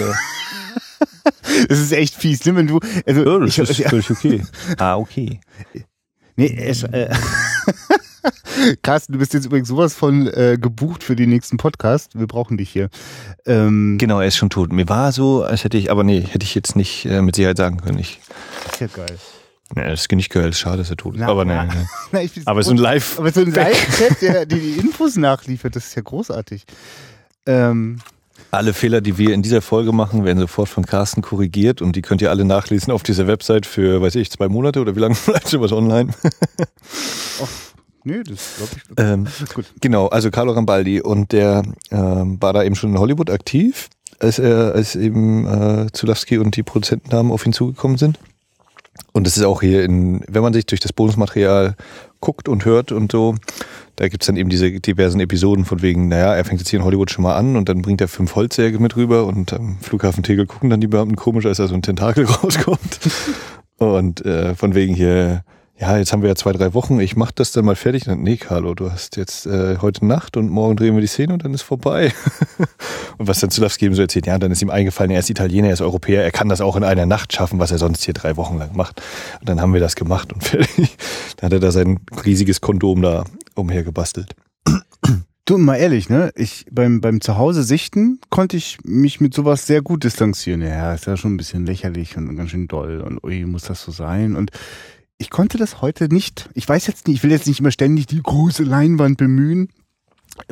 Das 1.68 1.78
ist 1.78 1.92
echt 1.92 2.14
fies, 2.14 2.44
ne? 2.44 2.54
Wenn 2.56 2.66
du, 2.66 2.78
also, 3.06 3.42
ich, 3.44 3.56
ja, 3.56 3.88
völlig 3.88 4.10
okay. 4.10 4.42
Ah, 4.78 4.96
okay. 4.96 5.40
Nee, 6.36 6.56
es, 6.56 6.82
äh, 6.84 7.08
Carsten, 8.82 9.12
du 9.12 9.18
bist 9.18 9.34
jetzt 9.34 9.46
übrigens 9.46 9.68
sowas 9.68 9.94
von 9.94 10.26
äh, 10.28 10.56
gebucht 10.60 11.02
für 11.02 11.16
den 11.16 11.30
nächsten 11.30 11.56
Podcast. 11.56 12.18
Wir 12.18 12.26
brauchen 12.26 12.56
dich 12.58 12.70
hier. 12.70 12.90
Ähm, 13.46 13.96
Genau, 13.98 14.20
er 14.20 14.28
ist 14.28 14.36
schon 14.36 14.50
tot. 14.50 14.72
Mir 14.72 14.88
war 14.88 15.12
so, 15.12 15.42
als 15.42 15.64
hätte 15.64 15.78
ich, 15.78 15.90
aber 15.90 16.04
nee, 16.04 16.20
hätte 16.20 16.44
ich 16.44 16.54
jetzt 16.54 16.76
nicht 16.76 17.06
äh, 17.06 17.22
mit 17.22 17.36
Sicherheit 17.36 17.56
sagen 17.56 17.78
können. 17.78 17.98
Ich, 17.98 18.20
ist 18.70 18.80
ja 18.80 18.86
geil. 18.88 19.18
nee, 19.74 19.84
das 19.84 20.02
ist 20.02 20.12
nicht 20.12 20.30
gehört, 20.30 20.54
schade, 20.54 20.78
dass 20.78 20.90
er 20.90 20.96
tot 20.96 21.14
ist. 21.14 21.20
Na, 21.20 21.28
aber 21.28 21.44
nee, 21.44 21.54
na. 21.54 21.64
nee. 21.64 21.86
Na, 22.12 22.20
find's 22.20 22.46
Aber 22.46 22.62
so 22.62 22.70
ein 22.70 22.76
Live. 22.78 23.18
Aber 23.18 23.32
so 23.32 23.40
ein 23.40 23.52
Live-Chat, 23.52 24.22
der 24.22 24.46
die, 24.46 24.60
die 24.60 24.80
Infos 24.80 25.16
nachliefert, 25.16 25.76
das 25.76 25.88
ist 25.88 25.96
ja 25.96 26.02
großartig. 26.02 26.64
Ähm, 27.46 27.98
Alle 28.50 28.72
Fehler, 28.72 29.02
die 29.02 29.18
wir 29.18 29.34
in 29.34 29.42
dieser 29.42 29.60
Folge 29.60 29.92
machen, 29.92 30.24
werden 30.24 30.38
sofort 30.38 30.70
von 30.70 30.86
Carsten 30.86 31.20
korrigiert 31.20 31.82
und 31.82 31.96
die 31.96 32.02
könnt 32.02 32.22
ihr 32.22 32.30
alle 32.30 32.46
nachlesen 32.46 32.92
auf 32.92 33.02
dieser 33.02 33.26
Website 33.26 33.66
für, 33.66 34.00
weiß 34.00 34.14
ich, 34.14 34.30
zwei 34.30 34.48
Monate 34.48 34.80
oder 34.80 34.96
wie 34.96 35.00
lange 35.00 35.16
bleibt 35.26 35.48
sowas 35.48 35.70
online? 35.70 36.14
nö, 38.04 38.22
das 38.22 38.56
glaube 38.56 38.72
ich. 38.74 38.82
Ähm, 38.96 39.26
Gut. 39.54 39.66
Genau, 39.82 40.06
also 40.06 40.30
Carlo 40.30 40.52
Rambaldi 40.52 41.02
und 41.02 41.32
der 41.32 41.62
ähm, 41.90 42.40
war 42.40 42.54
da 42.54 42.62
eben 42.62 42.74
schon 42.74 42.90
in 42.90 42.98
Hollywood 42.98 43.28
aktiv, 43.28 43.90
als 44.18 44.38
er, 44.38 44.74
als 44.74 44.96
eben 44.96 45.46
äh, 45.46 45.92
Zulawski 45.92 46.38
und 46.38 46.56
die 46.56 46.62
Produzentendamen 46.62 47.30
auf 47.32 47.44
ihn 47.44 47.52
zugekommen 47.52 47.98
sind. 47.98 48.18
Und 49.12 49.26
das 49.26 49.36
ist 49.36 49.44
auch 49.44 49.60
hier 49.60 49.84
in, 49.84 50.22
wenn 50.26 50.42
man 50.42 50.54
sich 50.54 50.64
durch 50.64 50.80
das 50.80 50.92
Bonusmaterial 50.92 51.76
guckt 52.20 52.48
und 52.48 52.64
hört 52.64 52.92
und 52.92 53.12
so, 53.12 53.34
da 53.98 54.06
gibt's 54.06 54.28
dann 54.28 54.36
eben 54.36 54.48
diese 54.48 54.70
diversen 54.70 55.18
Episoden 55.18 55.64
von 55.64 55.82
wegen, 55.82 56.06
naja, 56.06 56.32
er 56.32 56.44
fängt 56.44 56.60
jetzt 56.60 56.70
hier 56.70 56.78
in 56.78 56.84
Hollywood 56.84 57.10
schon 57.10 57.24
mal 57.24 57.34
an 57.34 57.56
und 57.56 57.68
dann 57.68 57.82
bringt 57.82 58.00
er 58.00 58.06
fünf 58.06 58.36
Holzsäge 58.36 58.78
mit 58.78 58.94
rüber 58.94 59.26
und 59.26 59.52
am 59.52 59.76
Flughafen 59.80 60.22
Tegel 60.22 60.46
gucken 60.46 60.70
dann 60.70 60.80
die 60.80 60.86
Beamten 60.86 61.16
komisch, 61.16 61.46
als 61.46 61.56
da 61.56 61.66
so 61.66 61.74
ein 61.74 61.82
Tentakel 61.82 62.24
rauskommt. 62.42 63.00
Und 63.78 64.26
äh, 64.26 64.56
von 64.56 64.74
wegen 64.74 64.92
hier, 64.92 65.44
ja, 65.80 65.96
jetzt 65.96 66.12
haben 66.12 66.22
wir 66.22 66.28
ja 66.28 66.34
zwei, 66.34 66.52
drei 66.52 66.74
Wochen, 66.74 66.98
ich 66.98 67.14
mach 67.14 67.30
das 67.30 67.52
dann 67.52 67.64
mal 67.64 67.76
fertig. 67.76 68.06
Nee, 68.06 68.36
Carlo, 68.36 68.74
du 68.74 68.90
hast 68.90 69.16
jetzt 69.16 69.46
äh, 69.46 69.78
heute 69.80 70.04
Nacht 70.04 70.36
und 70.36 70.50
morgen 70.50 70.76
drehen 70.76 70.94
wir 70.94 71.00
die 71.00 71.06
Szene 71.06 71.32
und 71.32 71.44
dann 71.44 71.54
ist 71.54 71.62
vorbei. 71.62 72.12
und 73.18 73.28
was 73.28 73.38
dann 73.38 73.50
Zulawski 73.50 73.86
eben 73.86 73.94
so 73.94 74.02
erzählt, 74.02 74.26
ja, 74.26 74.38
dann 74.38 74.50
ist 74.50 74.60
ihm 74.60 74.70
eingefallen, 74.70 75.12
er 75.12 75.20
ist 75.20 75.30
Italiener, 75.30 75.68
er 75.68 75.74
ist 75.74 75.80
Europäer, 75.80 76.24
er 76.24 76.32
kann 76.32 76.48
das 76.48 76.60
auch 76.60 76.74
in 76.74 76.82
einer 76.82 77.06
Nacht 77.06 77.32
schaffen, 77.32 77.60
was 77.60 77.70
er 77.70 77.78
sonst 77.78 78.04
hier 78.04 78.14
drei 78.14 78.36
Wochen 78.36 78.58
lang 78.58 78.74
macht. 78.74 79.00
Und 79.38 79.48
dann 79.48 79.60
haben 79.60 79.72
wir 79.72 79.80
das 79.80 79.94
gemacht 79.94 80.32
und 80.32 80.42
fertig. 80.44 80.96
Dann 81.36 81.46
hat 81.46 81.52
er 81.52 81.60
da 81.60 81.70
sein 81.70 82.00
riesiges 82.24 82.60
Kondom 82.60 83.00
da 83.02 83.24
umhergebastelt. 83.54 84.34
Du, 85.44 85.56
mal 85.56 85.76
ehrlich, 85.76 86.10
ne? 86.10 86.30
Ich 86.34 86.66
beim 86.70 87.00
beim 87.00 87.22
Zuhause 87.22 87.62
sichten 87.62 88.20
konnte 88.28 88.58
ich 88.58 88.78
mich 88.84 89.20
mit 89.20 89.32
sowas 89.32 89.66
sehr 89.66 89.80
gut 89.80 90.04
distanzieren. 90.04 90.60
Ja, 90.60 90.92
ist 90.92 91.06
ja 91.06 91.16
schon 91.16 91.34
ein 91.34 91.36
bisschen 91.38 91.64
lächerlich 91.64 92.18
und 92.18 92.36
ganz 92.36 92.50
schön 92.50 92.68
doll 92.68 93.00
und 93.00 93.24
ui, 93.24 93.46
muss 93.46 93.62
das 93.62 93.82
so 93.82 93.90
sein? 93.90 94.36
Und 94.36 94.50
ich 95.18 95.30
konnte 95.30 95.58
das 95.58 95.82
heute 95.82 96.08
nicht. 96.12 96.48
Ich 96.54 96.68
weiß 96.68 96.86
jetzt 96.86 97.08
nicht, 97.08 97.16
ich 97.16 97.22
will 97.24 97.32
jetzt 97.32 97.46
nicht 97.46 97.60
immer 97.60 97.72
ständig 97.72 98.06
die 98.06 98.22
große 98.22 98.62
Leinwand 98.62 99.18
bemühen. 99.18 99.68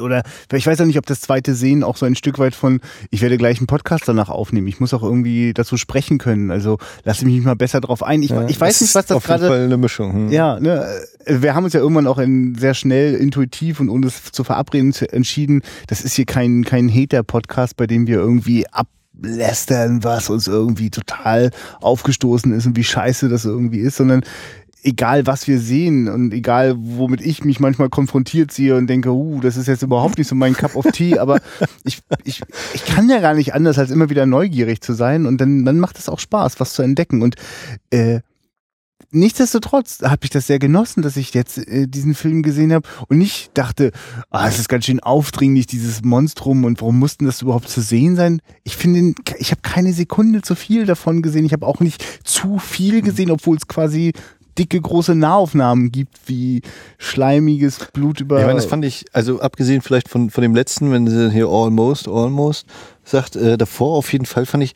Oder 0.00 0.24
ich 0.52 0.66
weiß 0.66 0.80
auch 0.80 0.86
nicht, 0.86 0.98
ob 0.98 1.06
das 1.06 1.20
zweite 1.20 1.54
Sehen 1.54 1.84
auch 1.84 1.96
so 1.96 2.06
ein 2.06 2.16
Stück 2.16 2.40
weit 2.40 2.56
von, 2.56 2.80
ich 3.10 3.22
werde 3.22 3.38
gleich 3.38 3.58
einen 3.58 3.68
Podcast 3.68 4.08
danach 4.08 4.28
aufnehmen. 4.28 4.66
Ich 4.66 4.80
muss 4.80 4.92
auch 4.92 5.04
irgendwie 5.04 5.54
dazu 5.54 5.76
sprechen 5.76 6.18
können. 6.18 6.50
Also 6.50 6.78
lasse 7.04 7.24
mich 7.24 7.40
mal 7.44 7.54
besser 7.54 7.80
drauf 7.80 8.02
ein. 8.02 8.20
Ich, 8.24 8.30
Ja, 8.30 8.48
ich 8.48 8.60
weiß 8.60 8.80
nicht, 8.80 8.96
was 8.96 9.06
das 9.06 9.16
auf 9.16 9.28
jeden 9.28 9.38
gerade. 9.38 9.48
Fall 9.48 9.64
eine 9.64 9.76
Mischung. 9.76 10.12
Hm. 10.12 10.28
Ja, 10.32 10.58
ne, 10.58 10.88
äh, 11.24 11.40
wir 11.40 11.54
haben 11.54 11.62
uns 11.62 11.72
ja 11.72 11.78
irgendwann 11.78 12.08
auch 12.08 12.18
in, 12.18 12.56
sehr 12.56 12.74
schnell, 12.74 13.14
intuitiv 13.14 13.78
und 13.78 13.88
ohne 13.88 14.08
es 14.08 14.32
zu 14.32 14.42
verabreden 14.42 14.92
zu, 14.92 15.12
entschieden, 15.12 15.62
das 15.86 16.00
ist 16.00 16.14
hier 16.14 16.26
kein, 16.26 16.64
kein 16.64 16.92
Hater-Podcast, 16.92 17.76
bei 17.76 17.86
dem 17.86 18.08
wir 18.08 18.16
irgendwie 18.16 18.66
ablästern, 19.18 20.04
was 20.04 20.30
uns 20.30 20.46
irgendwie 20.46 20.90
total 20.90 21.50
aufgestoßen 21.80 22.52
ist 22.52 22.66
und 22.66 22.76
wie 22.76 22.84
scheiße 22.84 23.28
das 23.28 23.44
irgendwie 23.44 23.78
ist, 23.78 23.96
sondern 23.96 24.22
egal 24.82 25.26
was 25.26 25.48
wir 25.48 25.58
sehen 25.58 26.08
und 26.08 26.32
egal 26.32 26.76
womit 26.78 27.20
ich 27.20 27.44
mich 27.44 27.58
manchmal 27.58 27.88
konfrontiert 27.88 28.52
sehe 28.52 28.76
und 28.76 28.86
denke, 28.86 29.10
uh, 29.10 29.40
das 29.40 29.56
ist 29.56 29.66
jetzt 29.66 29.82
überhaupt 29.82 30.18
nicht 30.18 30.28
so 30.28 30.36
mein 30.36 30.54
Cup 30.54 30.76
of 30.76 30.86
Tea, 30.92 31.18
aber 31.18 31.40
ich, 31.84 32.02
ich, 32.24 32.42
ich 32.72 32.84
kann 32.84 33.08
ja 33.08 33.20
gar 33.20 33.34
nicht 33.34 33.52
anders, 33.52 33.78
als 33.78 33.90
immer 33.90 34.10
wieder 34.10 34.26
neugierig 34.26 34.80
zu 34.80 34.92
sein 34.92 35.26
und 35.26 35.40
dann, 35.40 35.64
dann 35.64 35.80
macht 35.80 35.98
es 35.98 36.08
auch 36.08 36.20
Spaß, 36.20 36.60
was 36.60 36.72
zu 36.74 36.82
entdecken. 36.82 37.22
Und 37.22 37.34
äh, 37.90 38.20
Nichtsdestotrotz 39.10 40.00
habe 40.02 40.24
ich 40.24 40.30
das 40.30 40.46
sehr 40.46 40.58
genossen, 40.58 41.02
dass 41.02 41.16
ich 41.16 41.32
jetzt 41.34 41.58
äh, 41.58 41.86
diesen 41.86 42.14
Film 42.14 42.42
gesehen 42.42 42.72
habe 42.72 42.88
und 43.08 43.18
nicht 43.18 43.50
dachte, 43.54 43.92
ah, 44.30 44.48
es 44.48 44.58
ist 44.58 44.68
ganz 44.68 44.84
schön 44.86 45.00
aufdringlich, 45.00 45.66
dieses 45.66 46.02
Monstrum 46.02 46.64
und 46.64 46.80
warum 46.80 46.98
mussten 46.98 47.24
das 47.24 47.42
überhaupt 47.42 47.68
zu 47.68 47.80
sehen 47.80 48.16
sein? 48.16 48.40
Ich 48.64 48.76
finde, 48.76 49.14
ich 49.38 49.50
habe 49.50 49.62
keine 49.62 49.92
Sekunde 49.92 50.42
zu 50.42 50.54
viel 50.54 50.86
davon 50.86 51.22
gesehen. 51.22 51.44
Ich 51.44 51.52
habe 51.52 51.66
auch 51.66 51.80
nicht 51.80 52.04
zu 52.24 52.58
viel 52.58 53.02
gesehen, 53.02 53.30
obwohl 53.30 53.56
es 53.56 53.68
quasi 53.68 54.12
dicke, 54.58 54.80
große 54.80 55.14
Nahaufnahmen 55.14 55.92
gibt, 55.92 56.18
wie 56.26 56.62
schleimiges 56.98 57.78
Blut 57.92 58.20
über... 58.20 58.36
Ja, 58.36 58.42
ich 58.42 58.46
meine, 58.46 58.58
das 58.58 58.66
fand 58.66 58.84
ich, 58.84 59.04
also 59.12 59.40
abgesehen 59.40 59.82
vielleicht 59.82 60.08
von, 60.08 60.30
von 60.30 60.42
dem 60.42 60.54
letzten, 60.54 60.90
wenn 60.92 61.06
sie 61.06 61.30
hier 61.30 61.48
almost, 61.48 62.08
almost 62.08 62.66
sagt, 63.04 63.36
äh, 63.36 63.56
davor 63.58 63.96
auf 63.96 64.12
jeden 64.12 64.26
Fall 64.26 64.46
fand 64.46 64.64
ich, 64.64 64.74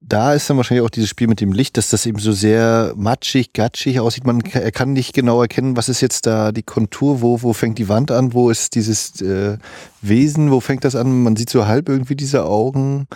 da 0.00 0.32
ist 0.32 0.48
dann 0.48 0.56
wahrscheinlich 0.56 0.84
auch 0.86 0.90
dieses 0.90 1.08
Spiel 1.08 1.26
mit 1.26 1.40
dem 1.40 1.52
Licht, 1.52 1.76
dass 1.76 1.90
das 1.90 2.06
eben 2.06 2.18
so 2.18 2.32
sehr 2.32 2.92
matschig, 2.96 3.52
gatschig 3.52 3.98
aussieht. 4.00 4.26
Man 4.26 4.42
ka- 4.42 4.60
er 4.60 4.70
kann 4.70 4.92
nicht 4.92 5.12
genau 5.12 5.42
erkennen, 5.42 5.76
was 5.76 5.88
ist 5.88 6.00
jetzt 6.00 6.26
da 6.26 6.52
die 6.52 6.62
Kontur, 6.62 7.20
wo, 7.20 7.42
wo 7.42 7.52
fängt 7.52 7.78
die 7.78 7.88
Wand 7.88 8.10
an, 8.10 8.32
wo 8.32 8.48
ist 8.48 8.74
dieses 8.74 9.20
äh, 9.20 9.58
Wesen, 10.00 10.50
wo 10.50 10.60
fängt 10.60 10.84
das 10.84 10.94
an? 10.94 11.22
Man 11.24 11.36
sieht 11.36 11.50
so 11.50 11.66
halb 11.66 11.88
irgendwie 11.88 12.14
diese 12.14 12.44
Augen. 12.44 13.08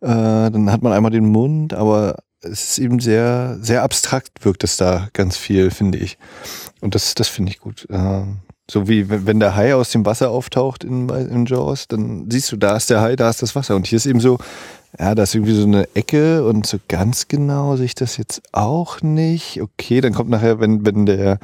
Äh, 0.00 0.06
dann 0.06 0.70
hat 0.70 0.82
man 0.82 0.92
einmal 0.92 1.10
den 1.10 1.26
Mund, 1.26 1.74
aber 1.74 2.16
es 2.42 2.70
ist 2.70 2.78
eben 2.78 3.00
sehr, 3.00 3.58
sehr 3.60 3.82
abstrakt 3.82 4.44
wirkt 4.44 4.64
es 4.64 4.76
da 4.76 5.08
ganz 5.12 5.36
viel, 5.36 5.70
finde 5.70 5.98
ich. 5.98 6.16
Und 6.80 6.94
das, 6.94 7.14
das 7.14 7.28
finde 7.28 7.52
ich 7.52 7.58
gut. 7.58 7.86
Ähm, 7.90 8.38
so 8.70 8.88
wie 8.88 9.10
wenn, 9.10 9.26
wenn 9.26 9.40
der 9.40 9.56
Hai 9.56 9.74
aus 9.74 9.90
dem 9.90 10.06
Wasser 10.06 10.30
auftaucht 10.30 10.84
in, 10.84 11.08
in 11.08 11.44
Jaws, 11.44 11.88
dann 11.88 12.30
siehst 12.30 12.52
du, 12.52 12.56
da 12.56 12.76
ist 12.76 12.88
der 12.88 13.00
Hai, 13.00 13.16
da 13.16 13.28
ist 13.28 13.42
das 13.42 13.56
Wasser. 13.56 13.74
Und 13.74 13.86
hier 13.88 13.96
ist 13.96 14.06
eben 14.06 14.20
so, 14.20 14.38
ja, 14.98 15.14
da 15.14 15.22
ist 15.22 15.34
irgendwie 15.34 15.54
so 15.54 15.64
eine 15.64 15.88
Ecke 15.94 16.44
und 16.44 16.66
so 16.66 16.78
ganz 16.88 17.28
genau 17.28 17.76
sehe 17.76 17.86
ich 17.86 17.94
das 17.94 18.16
jetzt 18.16 18.42
auch 18.52 19.02
nicht. 19.02 19.60
Okay, 19.62 20.00
dann 20.00 20.12
kommt 20.12 20.30
nachher, 20.30 20.60
wenn, 20.60 20.84
wenn 20.84 21.06
der, 21.06 21.38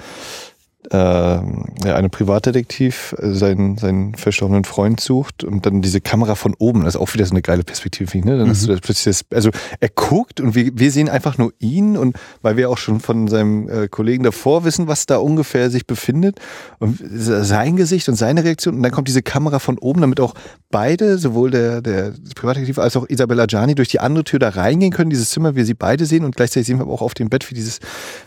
äh, 0.91 0.97
ja, 0.97 1.43
eine 1.85 2.09
Privatdetektiv 2.09 3.15
äh, 3.19 3.33
seinen, 3.33 3.77
seinen 3.79 4.15
verstorbenen 4.15 4.65
Freund 4.65 5.01
sucht 5.01 5.45
und 5.45 5.67
dann 5.67 5.83
diese 5.83 6.01
Kamera 6.01 6.35
von 6.35 6.55
oben, 6.59 6.85
das 6.85 6.95
ist 6.95 7.01
auch 7.01 7.13
wieder 7.15 7.27
so 7.27 7.33
eine 7.33 7.43
geile 7.43 7.65
Perspektive, 7.65 8.19
ne? 8.19 8.39
Dann 8.39 8.49
hast 8.49 8.65
du 8.65 8.69
das 8.69 8.81
plötzlich 8.81 9.17
das, 9.17 9.37
also 9.37 9.51
er 9.81 9.89
guckt 9.89 10.41
und 10.41 10.55
wir, 10.55 10.71
wir 10.79 10.91
sehen 10.91 11.09
einfach 11.09 11.39
nur 11.39 11.53
ihn 11.59 11.97
und 11.97 12.17
weil 12.43 12.57
wir 12.57 12.71
auch 12.71 12.79
schon 12.79 13.01
von 13.01 13.29
seinem 13.29 13.69
äh, 13.69 13.89
Kollegen 13.89 14.23
davor 14.23 14.65
wissen, 14.65 14.87
was 14.87 15.07
da 15.07 15.17
ungefähr 15.19 15.71
sich 15.71 15.87
befindet 15.87 16.39
und 16.79 16.99
sein 17.01 17.77
Gesicht 17.77 18.09
und 18.09 18.15
seine 18.15 18.45
Reaktion 18.45 18.77
und 18.77 18.83
dann 18.83 18.93
kommt 18.93 19.09
diese 19.09 19.23
Kamera 19.23 19.59
von 19.59 19.79
oben, 19.79 20.01
damit 20.01 20.21
auch 20.21 20.35
beide, 20.71 21.19
sowohl 21.19 21.51
der, 21.51 21.83
der 21.83 22.13
Privatdetektiv 22.35 22.79
als 22.79 22.97
auch 22.97 23.09
Isabella 23.09 23.47
Gianni 23.47 23.75
durch 23.75 23.89
die 23.89 24.01
andere 24.01 24.25
Tür 24.25 24.39
da 24.39 24.51
reingehen 24.51 24.93
können, 24.93 25.11
dieses 25.11 25.31
Zimmer, 25.31 25.57
wir 25.57 25.65
sie 25.65 25.75
beide 25.75 26.07
sehen 26.07 26.25
und 26.25 26.37
gleichzeitig 26.37 26.67
sehen 26.67 26.79
wir 26.79 26.83
aber 26.83 26.93
auch 26.93 27.03
auf 27.03 27.15
dem 27.15 27.29
Bett, 27.29 27.51
wie 27.51 27.55
dieses 27.55 27.81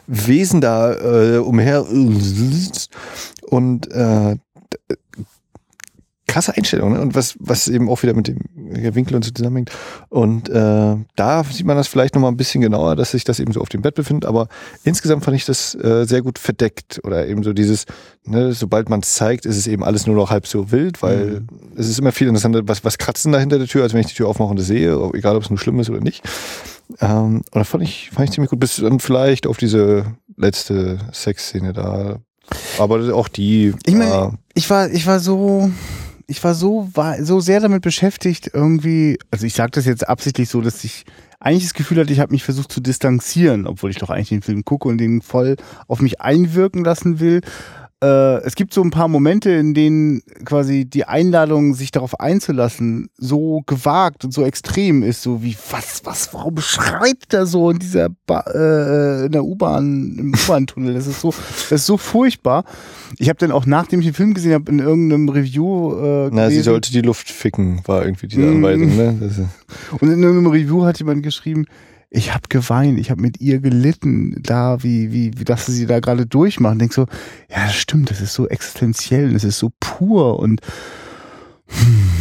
Wesen 0.10 0.60
da 0.60 0.93
äh, 0.93 1.38
umher. 1.38 1.86
Und 3.49 3.91
äh, 3.91 4.38
krasse 6.30 6.55
Einstellung 6.55 6.93
ne? 6.93 7.01
und 7.01 7.16
was 7.16 7.36
was 7.39 7.68
eben 7.68 7.89
auch 7.89 8.03
wieder 8.03 8.14
mit 8.14 8.28
dem 8.28 8.38
Winkel 8.95 9.16
und 9.16 9.26
so 9.26 9.32
zusammenhängt. 9.32 9.72
Und 10.10 10.47
äh, 10.47 10.95
da 11.16 11.43
sieht 11.43 11.66
man 11.66 11.76
das 11.76 11.88
vielleicht 11.88 12.14
noch 12.14 12.22
mal 12.22 12.28
ein 12.28 12.38
bisschen 12.38 12.62
genauer, 12.62 12.95
dass 12.95 13.12
sich 13.12 13.24
das 13.24 13.39
eben 13.39 13.51
so 13.51 13.62
auf 13.62 13.70
dem 13.70 13.82
Bett 13.82 13.95
befindet, 13.95 14.26
aber 14.26 14.47
insgesamt 14.84 15.26
fand 15.26 15.36
ich 15.36 15.45
das 15.45 15.74
äh, 15.76 16.05
sehr 16.05 16.22
gut 16.22 16.38
verdeckt. 16.38 17.01
Oder 17.03 17.28
eben 17.28 17.43
so 17.43 17.53
dieses 17.53 17.86
ne, 18.26 18.53
sobald 18.53 18.89
man 18.89 18.99
es 18.99 19.16
zeigt, 19.16 19.45
ist 19.45 19.57
es 19.57 19.68
eben 19.68 19.84
alles 19.84 20.05
nur 20.05 20.16
noch 20.16 20.30
halb 20.30 20.45
so 20.45 20.72
wild, 20.72 21.01
weil 21.01 21.41
es 21.76 21.89
ist 21.89 21.99
immer 21.99 22.12
viel 22.12 22.28
interessanter, 22.28 22.62
was 22.68 22.86
was 22.86 22.97
kratzen 22.97 23.32
da 23.32 23.39
hinter 23.39 23.57
der 23.57 23.68
Tür, 23.68 23.84
als 23.84 23.93
wenn 23.93 24.01
ich 24.01 24.07
die 24.07 24.16
Tür 24.16 24.28
aufmache 24.28 24.51
und 24.51 24.60
das 24.60 24.68
sehe, 24.68 24.93
egal 25.14 25.36
ob 25.36 25.43
es 25.43 25.49
nur 25.49 25.60
schlimm 25.60 25.80
ist 25.80 25.89
oder 25.89 26.01
nicht. 26.01 26.24
Ähm, 26.99 27.37
und 27.37 27.55
das 27.55 27.67
fand 27.69 27.83
ich, 27.83 28.09
fand 28.11 28.29
ich 28.29 28.33
ziemlich 28.35 28.49
gut, 28.49 28.59
bis 28.59 28.77
dann 28.77 28.99
vielleicht 28.99 29.47
auf 29.47 29.57
diese 29.57 30.05
letzte 30.37 30.99
Sexszene 31.13 31.73
da. 31.73 32.17
Aber 32.79 33.13
auch 33.13 33.27
die. 33.27 33.73
Ich 33.85 33.93
meine, 33.95 34.09
war- 34.11 34.33
ich 34.55 34.69
war, 34.69 34.89
ich 34.89 35.05
war 35.05 35.19
so, 35.19 35.69
ich 36.27 36.43
war 36.43 36.55
so, 36.55 36.89
war 36.93 37.23
so 37.23 37.39
sehr 37.39 37.59
damit 37.59 37.83
beschäftigt, 37.83 38.49
irgendwie, 38.53 39.19
also 39.31 39.45
ich 39.45 39.53
sage 39.53 39.71
das 39.71 39.85
jetzt 39.85 40.07
absichtlich 40.07 40.49
so, 40.49 40.61
dass 40.61 40.83
ich 40.83 41.05
eigentlich 41.39 41.63
das 41.63 41.73
Gefühl 41.73 41.99
hatte, 41.99 42.11
ich 42.11 42.19
habe 42.19 42.33
mich 42.33 42.43
versucht 42.43 42.71
zu 42.71 42.81
distanzieren, 42.81 43.65
obwohl 43.67 43.91
ich 43.91 43.97
doch 43.97 44.09
eigentlich 44.09 44.29
den 44.29 44.41
Film 44.41 44.65
gucke 44.65 44.87
und 44.89 44.97
den 44.97 45.21
voll 45.21 45.55
auf 45.87 46.01
mich 46.01 46.19
einwirken 46.21 46.83
lassen 46.83 47.19
will. 47.19 47.41
Äh, 48.01 48.41
es 48.45 48.55
gibt 48.55 48.73
so 48.73 48.81
ein 48.81 48.91
paar 48.91 49.09
Momente, 49.09 49.49
in 49.51 49.73
denen 49.73 50.21
quasi 50.45 50.85
die 50.85 51.03
Einladung, 51.03 51.73
sich 51.73 51.91
darauf 51.91 52.19
einzulassen, 52.19 53.09
so 53.17 53.61
gewagt 53.65 54.23
und 54.23 54.33
so 54.33 54.45
extrem 54.45 55.03
ist, 55.03 55.21
so 55.21 55.43
wie, 55.43 55.57
was, 55.69 56.01
was, 56.05 56.33
warum 56.33 56.57
schreit 56.59 57.17
da 57.29 57.45
so 57.45 57.71
in 57.71 57.79
dieser 57.79 58.07
ba 58.25 58.45
äh, 58.53 59.25
in 59.25 59.33
der 59.33 59.43
U-Bahn, 59.43 60.15
im 60.17 60.33
U-Bahn-Tunnel? 60.45 60.93
Das 60.93 61.07
ist 61.07 61.19
so, 61.19 61.33
das 61.69 61.81
ist 61.81 61.85
so 61.85 61.97
furchtbar. 61.97 62.63
Ich 63.17 63.27
habe 63.27 63.37
dann 63.37 63.51
auch, 63.51 63.65
nachdem 63.65 63.99
ich 63.99 64.05
den 64.05 64.15
Film 64.15 64.33
gesehen 64.33 64.53
habe, 64.53 64.71
in 64.71 64.79
irgendeinem 64.79 65.27
Review 65.27 65.93
äh, 65.95 66.29
Na, 66.31 66.49
sie 66.49 66.61
sollte 66.61 66.93
die 66.93 67.01
Luft 67.01 67.29
ficken, 67.29 67.81
war 67.85 68.05
irgendwie 68.05 68.27
diese. 68.27 68.47
Anweisung, 68.47 68.95
ne? 68.95 69.49
Und 69.99 70.09
in 70.09 70.23
irgendeinem 70.23 70.47
Review 70.47 70.85
hat 70.85 70.99
jemand 70.99 71.21
geschrieben, 71.21 71.65
ich 72.12 72.34
habe 72.34 72.43
geweint, 72.49 72.99
ich 72.99 73.12
habe 73.12 73.22
mit 73.22 73.39
ihr 73.39 73.60
gelitten, 73.60 74.41
da 74.41 74.82
wie 74.84 75.12
wie 75.12 75.32
wie 75.38 75.45
das 75.45 75.66
sie 75.68 75.86
da 75.86 75.99
gerade 75.99 76.26
durchmachen. 76.26 76.80
Denk 76.80 76.93
so, 76.93 77.05
ja, 77.49 77.66
das 77.66 77.76
stimmt, 77.76 78.10
das 78.10 78.20
ist 78.22 78.34
so 78.34 78.47
existenziell, 78.47 79.32
das 79.34 79.43
ist 79.43 79.60
so 79.60 79.72
pur 79.80 80.39
und 80.39 80.62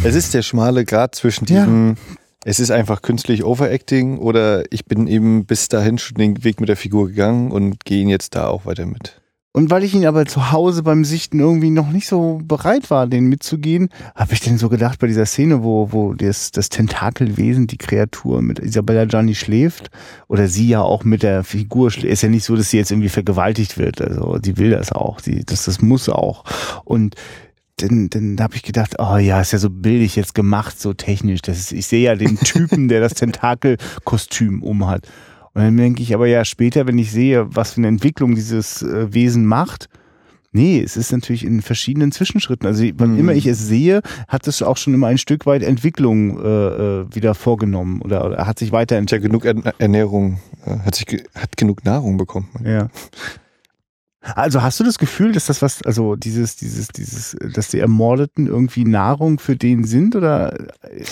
es 0.03 0.15
ist 0.15 0.33
der 0.33 0.43
schmale 0.43 0.85
Grad 0.85 1.15
zwischen 1.15 1.45
Ja. 1.45 1.61
diesem, 1.61 1.95
es 2.45 2.59
ist 2.59 2.71
einfach 2.71 3.01
künstlich 3.01 3.43
Overacting 3.43 4.19
oder 4.19 4.63
ich 4.71 4.85
bin 4.85 5.07
eben 5.07 5.45
bis 5.45 5.69
dahin 5.69 5.97
schon 5.97 6.17
den 6.17 6.43
Weg 6.43 6.59
mit 6.59 6.69
der 6.69 6.77
Figur 6.77 7.07
gegangen 7.07 7.51
und 7.51 7.83
gehe 7.83 8.01
ihn 8.01 8.09
jetzt 8.09 8.35
da 8.35 8.47
auch 8.47 8.65
weiter 8.65 8.85
mit. 8.85 9.18
Und 9.51 9.71
weil 9.71 9.83
ich 9.83 9.95
ihn 9.95 10.05
aber 10.05 10.25
zu 10.25 10.51
Hause 10.51 10.83
beim 10.83 11.03
Sichten 11.03 11.39
irgendwie 11.39 11.71
noch 11.71 11.89
nicht 11.89 12.07
so 12.07 12.39
bereit 12.43 12.89
war, 12.91 13.07
den 13.07 13.25
mitzugehen, 13.25 13.89
habe 14.15 14.33
ich 14.33 14.41
denn 14.41 14.57
so 14.59 14.69
gedacht 14.69 14.99
bei 14.99 15.07
dieser 15.07 15.25
Szene, 15.25 15.63
wo 15.63 15.91
wo 15.91 16.13
das 16.13 16.51
das 16.51 16.69
Tentakelwesen, 16.69 17.67
die 17.67 17.77
Kreatur 17.77 18.41
mit 18.41 18.59
Isabella 18.59 19.05
Gianni 19.05 19.35
schläft 19.35 19.89
oder 20.27 20.47
sie 20.47 20.67
ja 20.67 20.81
auch 20.81 21.03
mit 21.03 21.23
der 21.23 21.43
Figur 21.43 21.89
schläft. 21.89 22.13
Ist 22.13 22.21
ja 22.21 22.29
nicht 22.29 22.45
so, 22.45 22.55
dass 22.55 22.69
sie 22.69 22.77
jetzt 22.77 22.91
irgendwie 22.91 23.09
vergewaltigt 23.09 23.77
wird, 23.77 24.01
also 24.01 24.37
sie 24.43 24.57
will 24.57 24.69
das 24.69 24.91
auch, 24.91 25.19
sie 25.19 25.43
das 25.43 25.65
das 25.65 25.81
muss 25.81 26.09
auch 26.09 26.43
und 26.85 27.15
dann, 27.81 28.09
dann 28.09 28.37
habe 28.39 28.55
ich 28.55 28.63
gedacht, 28.63 28.95
oh 28.99 29.17
ja, 29.17 29.41
ist 29.41 29.53
ja 29.53 29.59
so 29.59 29.69
billig 29.69 30.15
jetzt 30.15 30.35
gemacht, 30.35 30.79
so 30.79 30.93
technisch. 30.93 31.41
Das 31.41 31.57
ist, 31.57 31.71
ich 31.71 31.87
sehe 31.87 32.03
ja 32.03 32.15
den 32.15 32.37
Typen, 32.37 32.87
der 32.87 33.01
das 33.01 33.13
Tentakelkostüm 33.13 34.61
umhat. 34.63 35.07
Und 35.53 35.63
dann 35.63 35.77
denke 35.77 36.01
ich 36.03 36.13
aber 36.13 36.27
ja 36.27 36.45
später, 36.45 36.87
wenn 36.87 36.97
ich 36.97 37.11
sehe, 37.11 37.47
was 37.55 37.73
für 37.73 37.77
eine 37.81 37.87
Entwicklung 37.87 38.35
dieses 38.35 38.81
äh, 38.81 39.13
Wesen 39.13 39.45
macht, 39.45 39.89
nee, 40.51 40.81
es 40.81 40.97
ist 40.97 41.11
natürlich 41.11 41.45
in 41.45 41.61
verschiedenen 41.61 42.11
Zwischenschritten. 42.11 42.65
Also 42.67 42.83
wann 42.95 43.13
Mhm. 43.13 43.19
immer 43.19 43.33
ich 43.33 43.45
es 43.45 43.59
sehe, 43.59 44.01
hat 44.27 44.47
es 44.47 44.61
auch 44.61 44.77
schon 44.77 44.93
immer 44.93 45.07
ein 45.07 45.17
Stück 45.17 45.45
weit 45.45 45.61
Entwicklung 45.63 46.39
äh, 46.39 46.47
äh, 47.01 47.05
wieder 47.15 47.35
vorgenommen 47.35 48.01
oder, 48.01 48.25
oder 48.25 48.47
hat 48.47 48.59
sich 48.59 48.69
Hat 48.69 48.73
ja 48.73 48.79
weiterentwickelt. 48.79 49.23
genug 49.31 49.45
Er- 49.45 49.73
Ernährung, 49.79 50.39
äh, 50.65 50.77
hat 50.79 50.95
sich 50.95 51.05
ge 51.05 51.23
hat 51.35 51.55
genug 51.57 51.83
Nahrung 51.85 52.17
bekommen. 52.17 52.47
Ja. 52.63 52.89
Also 54.21 54.61
hast 54.61 54.77
du 54.79 54.83
das 54.83 54.99
Gefühl, 54.99 55.31
dass 55.31 55.45
das 55.45 55.61
was, 55.61 55.81
also 55.83 56.17
dieses, 56.17 56.57
dieses, 56.57 56.89
dieses, 56.89 57.37
dass 57.53 57.69
die 57.69 57.79
Ermordeten 57.79 58.47
irgendwie 58.47 58.83
Nahrung 58.83 59.39
für 59.39 59.55
den 59.55 59.85
sind 59.85 60.13
oder, 60.13 60.57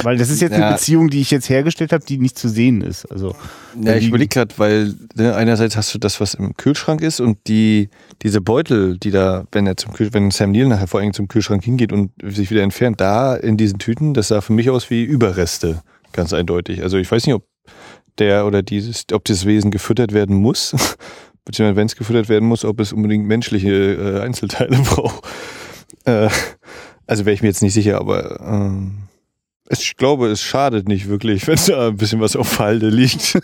weil 0.03 0.17
das 0.17 0.29
ist 0.29 0.41
jetzt 0.41 0.57
Ja. 0.57 0.65
eine 0.67 0.75
Beziehung, 0.75 1.09
die 1.09 1.21
ich 1.21 1.31
jetzt 1.31 1.49
hergestellt 1.49 1.93
habe, 1.93 2.03
die 2.03 2.17
nicht 2.17 2.37
zu 2.37 2.49
sehen 2.49 2.81
ist. 2.81 3.05
Also 3.09 3.33
Ja, 3.81 3.95
ich 3.95 4.09
überlege 4.09 4.27
gerade, 4.27 4.53
weil 4.57 4.93
ne, 5.15 5.33
einerseits 5.35 5.77
hast 5.77 5.93
du 5.93 5.99
das, 5.99 6.19
was 6.19 6.33
im 6.33 6.55
Kühlschrank 6.57 7.01
ist 7.01 7.21
und 7.21 7.37
die 7.47 7.89
diese 8.23 8.41
Beutel, 8.41 8.97
die 8.97 9.11
da, 9.11 9.45
wenn 9.53 9.67
er 9.67 9.77
zum 9.77 9.93
wenn 9.97 10.29
Sam 10.31 10.51
Neill 10.51 10.67
nachher 10.67 10.87
vor 10.87 10.99
allem 10.99 11.13
zum 11.13 11.29
Kühlschrank 11.29 11.63
hingeht 11.63 11.93
und 11.93 12.11
sich 12.21 12.51
wieder 12.51 12.63
entfernt, 12.63 12.99
da 12.99 13.35
in 13.35 13.55
diesen 13.55 13.79
Tüten, 13.79 14.15
das 14.15 14.27
sah 14.27 14.41
für 14.41 14.51
mich 14.53 14.69
aus 14.69 14.89
wie 14.89 15.03
Überreste, 15.03 15.81
ganz 16.11 16.33
eindeutig. 16.33 16.83
Also 16.83 16.97
ich 16.97 17.09
weiß 17.09 17.25
nicht, 17.25 17.35
ob 17.35 17.45
der 18.17 18.45
oder 18.45 18.63
dieses, 18.63 19.05
ob 19.13 19.23
das 19.25 19.45
Wesen 19.45 19.71
gefüttert 19.71 20.11
werden 20.11 20.35
muss, 20.35 20.75
beziehungsweise 21.47 21.77
wenn 21.77 21.87
es 21.87 21.95
gefüttert 21.95 22.29
werden 22.29 22.47
muss, 22.47 22.65
ob 22.65 22.79
es 22.79 22.93
unbedingt 22.93 23.25
menschliche 23.25 23.71
äh, 23.71 24.21
Einzelteile 24.21 24.77
braucht. 24.83 25.25
Äh, 26.05 26.29
also 27.07 27.25
wäre 27.25 27.33
ich 27.33 27.41
mir 27.41 27.47
jetzt 27.47 27.63
nicht 27.63 27.73
sicher, 27.73 27.99
aber 27.99 28.39
ähm, 28.41 29.07
ich 29.69 29.95
glaube, 29.95 30.27
es 30.27 30.41
schadet 30.41 30.87
nicht 30.87 31.07
wirklich, 31.07 31.47
wenn 31.47 31.57
da 31.67 31.87
ein 31.87 31.97
bisschen 31.97 32.19
was 32.19 32.35
auf 32.35 32.59
Halde 32.59 32.89
liegt. 32.89 33.39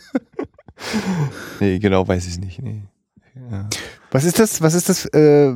nee, 1.59 1.79
genau 1.79 2.07
weiß 2.07 2.27
ich 2.27 2.39
nicht. 2.39 2.61
Nee. 2.61 2.83
Ja. 3.49 3.69
Was 4.11 4.25
ist 4.25 4.37
das, 4.37 4.61
was 4.61 4.73
ist 4.73 4.89
das, 4.89 5.05
äh, 5.05 5.55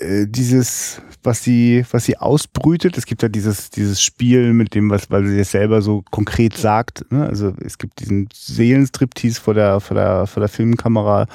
äh, 0.00 0.26
dieses, 0.26 1.00
was 1.22 1.42
sie, 1.42 1.84
was 1.90 2.04
sie 2.04 2.16
ausbrütet? 2.16 2.96
Es 2.96 3.06
gibt 3.06 3.22
ja 3.22 3.28
dieses, 3.28 3.70
dieses 3.70 4.02
Spiel 4.02 4.52
mit 4.52 4.74
dem, 4.74 4.90
was, 4.90 5.10
weil 5.10 5.26
sie 5.26 5.38
es 5.38 5.50
selber 5.50 5.82
so 5.82 6.02
konkret 6.10 6.56
sagt, 6.56 7.04
ne? 7.10 7.26
Also 7.26 7.52
es 7.64 7.78
gibt 7.78 8.00
diesen 8.00 8.28
Seelenstriptease 8.32 9.40
vor 9.40 9.54
der, 9.54 9.80
vor 9.80 9.94
der, 9.94 10.26
vor 10.26 10.40
der 10.40 10.48
Filmkamera 10.48 11.26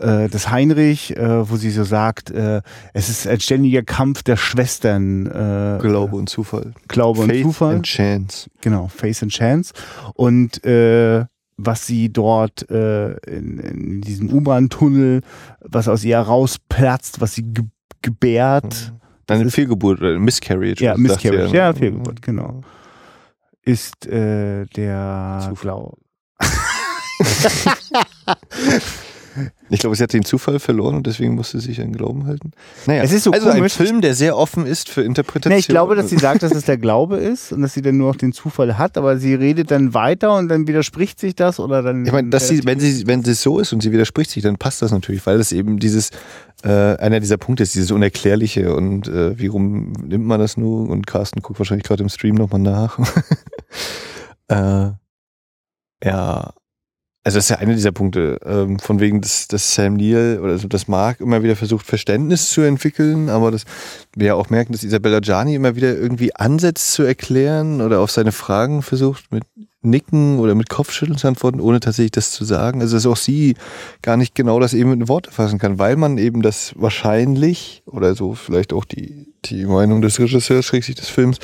äh, 0.00 0.28
des 0.28 0.50
Heinrich, 0.50 1.16
äh, 1.16 1.50
wo 1.50 1.56
sie 1.56 1.70
so 1.70 1.84
sagt, 1.84 2.30
äh, 2.30 2.62
es 2.92 3.08
ist 3.08 3.26
ein 3.26 3.40
ständiger 3.40 3.82
Kampf 3.82 4.22
der 4.22 4.36
Schwestern, 4.36 5.26
äh, 5.26 5.78
Glaube 5.80 6.16
und 6.16 6.28
Zufall. 6.28 6.72
Glaube 6.88 7.22
und 7.22 7.30
Faith 7.30 7.42
Zufall. 7.42 7.76
and 7.76 7.86
Chance. 7.86 8.50
Genau, 8.60 8.88
Face 8.88 9.22
and 9.22 9.32
Chance. 9.32 9.72
Und 10.14 10.64
äh, 10.64 11.24
was 11.56 11.86
sie 11.86 12.12
dort 12.12 12.70
äh, 12.70 13.14
in, 13.26 13.58
in 13.58 14.00
diesem 14.00 14.32
U-Bahn-Tunnel, 14.32 15.22
was 15.60 15.88
aus 15.88 16.04
ihr 16.04 16.18
rausplatzt, 16.18 17.20
was 17.20 17.34
sie 17.34 17.52
gebärt, 18.02 18.92
Dann 19.26 19.40
eine 19.40 19.50
Fehlgeburt 19.50 20.00
oder 20.00 20.18
Miscarriage. 20.18 20.82
Ja, 20.84 20.96
Miscarriage, 20.96 21.52
ihr? 21.52 21.54
ja, 21.54 21.72
Fehlgeburt, 21.72 22.22
genau. 22.22 22.62
ist 23.62 24.06
äh, 24.06 24.64
der 24.66 25.48
Zufall. 25.48 25.92
Ich 29.70 29.80
glaube, 29.80 29.96
sie 29.96 30.02
hat 30.02 30.12
den 30.12 30.24
Zufall 30.24 30.58
verloren 30.58 30.96
und 30.96 31.06
deswegen 31.06 31.34
musste 31.34 31.60
sie 31.60 31.68
sich 31.68 31.80
an 31.80 31.92
Glauben 31.92 32.26
halten. 32.26 32.52
Naja, 32.86 33.02
Es 33.02 33.12
ist 33.12 33.24
so 33.24 33.30
also 33.30 33.50
komisch. 33.50 33.78
ein 33.78 33.86
Film, 33.86 34.00
der 34.00 34.14
sehr 34.14 34.36
offen 34.36 34.66
ist 34.66 34.88
für 34.88 35.02
Interpretation. 35.02 35.52
Nee, 35.52 35.60
ich 35.60 35.68
glaube, 35.68 35.94
dass 35.94 36.08
sie 36.08 36.16
sagt, 36.16 36.42
dass 36.42 36.52
es 36.52 36.64
der 36.64 36.78
Glaube 36.78 37.16
ist 37.16 37.52
und 37.52 37.62
dass 37.62 37.74
sie 37.74 37.82
dann 37.82 37.96
nur 37.96 38.08
noch 38.08 38.16
den 38.16 38.32
Zufall 38.32 38.78
hat, 38.78 38.96
aber 38.96 39.18
sie 39.18 39.34
redet 39.34 39.70
dann 39.70 39.94
weiter 39.94 40.36
und 40.36 40.48
dann 40.48 40.66
widerspricht 40.66 41.20
sich 41.20 41.34
das 41.34 41.60
oder 41.60 41.82
dann. 41.82 42.06
Ich 42.06 42.12
meine, 42.12 42.30
dass 42.30 42.48
sie, 42.48 42.64
wenn 42.64 42.80
sie, 42.80 43.06
wenn 43.06 43.20
es 43.20 43.42
so 43.42 43.58
ist 43.58 43.72
und 43.72 43.82
sie 43.82 43.92
widerspricht 43.92 44.30
sich, 44.30 44.42
dann 44.42 44.56
passt 44.56 44.82
das 44.82 44.90
natürlich, 44.90 45.26
weil 45.26 45.38
das 45.38 45.52
eben 45.52 45.78
dieses, 45.78 46.10
äh, 46.64 46.96
einer 46.96 47.20
dieser 47.20 47.36
Punkte 47.36 47.62
ist, 47.62 47.74
dieses 47.74 47.90
Unerklärliche 47.90 48.74
und 48.74 49.08
äh, 49.08 49.38
wie 49.38 49.46
rum 49.46 49.92
nimmt 49.92 50.26
man 50.26 50.40
das 50.40 50.56
nur? 50.56 50.88
Und 50.88 51.06
Carsten 51.06 51.40
guckt 51.42 51.58
wahrscheinlich 51.60 51.86
gerade 51.86 52.02
im 52.02 52.08
Stream 52.08 52.34
nochmal 52.34 52.60
nach. 52.60 52.98
äh, 54.48 54.90
ja. 56.04 56.52
Also 57.28 57.36
das 57.36 57.44
ist 57.44 57.50
ja 57.50 57.58
einer 57.58 57.74
dieser 57.74 57.92
Punkte, 57.92 58.40
ähm, 58.42 58.78
von 58.78 59.00
wegen, 59.00 59.20
dass, 59.20 59.48
dass 59.48 59.74
Sam 59.74 59.98
Neill 59.98 60.40
oder 60.42 60.56
so 60.56 60.66
das 60.66 60.88
Mark 60.88 61.20
immer 61.20 61.42
wieder 61.42 61.56
versucht, 61.56 61.84
Verständnis 61.84 62.48
zu 62.48 62.62
entwickeln, 62.62 63.28
aber 63.28 63.50
dass 63.50 63.66
wir 64.16 64.28
ja 64.28 64.34
auch 64.34 64.48
merken, 64.48 64.72
dass 64.72 64.82
Isabella 64.82 65.20
Gianni 65.20 65.54
immer 65.54 65.76
wieder 65.76 65.94
irgendwie 65.94 66.34
ansetzt 66.34 66.94
zu 66.94 67.02
erklären 67.02 67.82
oder 67.82 68.00
auf 68.00 68.10
seine 68.10 68.32
Fragen 68.32 68.80
versucht 68.80 69.30
mit 69.30 69.44
Nicken 69.82 70.38
oder 70.38 70.54
mit 70.54 70.70
Kopfschütteln 70.70 71.18
zu 71.18 71.28
antworten, 71.28 71.60
ohne 71.60 71.80
tatsächlich 71.80 72.12
das 72.12 72.30
zu 72.30 72.46
sagen. 72.46 72.80
Also 72.80 72.96
dass 72.96 73.04
auch 73.04 73.18
sie 73.18 73.56
gar 74.00 74.16
nicht 74.16 74.34
genau 74.34 74.58
das 74.58 74.72
eben 74.72 74.94
in 74.94 75.08
Worte 75.08 75.30
fassen 75.30 75.58
kann, 75.58 75.78
weil 75.78 75.96
man 75.96 76.16
eben 76.16 76.40
das 76.40 76.72
wahrscheinlich 76.76 77.82
oder 77.84 78.14
so 78.14 78.32
vielleicht 78.32 78.72
auch 78.72 78.86
die, 78.86 79.26
die 79.44 79.66
Meinung 79.66 80.00
des 80.00 80.18
Regisseurs, 80.18 80.64
schrägstrich 80.64 80.96
des 80.96 81.10
Films, 81.10 81.36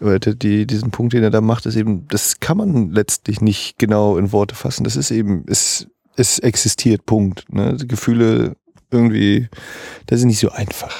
oder 0.00 0.18
die, 0.18 0.66
diesen 0.66 0.90
Punkt, 0.90 1.12
den 1.12 1.22
er 1.22 1.30
da 1.30 1.40
macht, 1.40 1.66
ist 1.66 1.76
eben, 1.76 2.06
das 2.08 2.40
kann 2.40 2.56
man 2.56 2.90
letztlich 2.90 3.40
nicht 3.40 3.78
genau 3.78 4.18
in 4.18 4.32
Worte 4.32 4.54
fassen. 4.54 4.84
Das 4.84 4.96
ist 4.96 5.10
eben, 5.10 5.44
es, 5.48 5.86
es 6.16 6.38
existiert, 6.38 7.06
Punkt. 7.06 7.44
Ne? 7.52 7.76
Gefühle 7.76 8.56
irgendwie, 8.90 9.48
das 10.06 10.20
ist 10.20 10.26
nicht 10.26 10.38
so 10.38 10.50
einfach. 10.50 10.94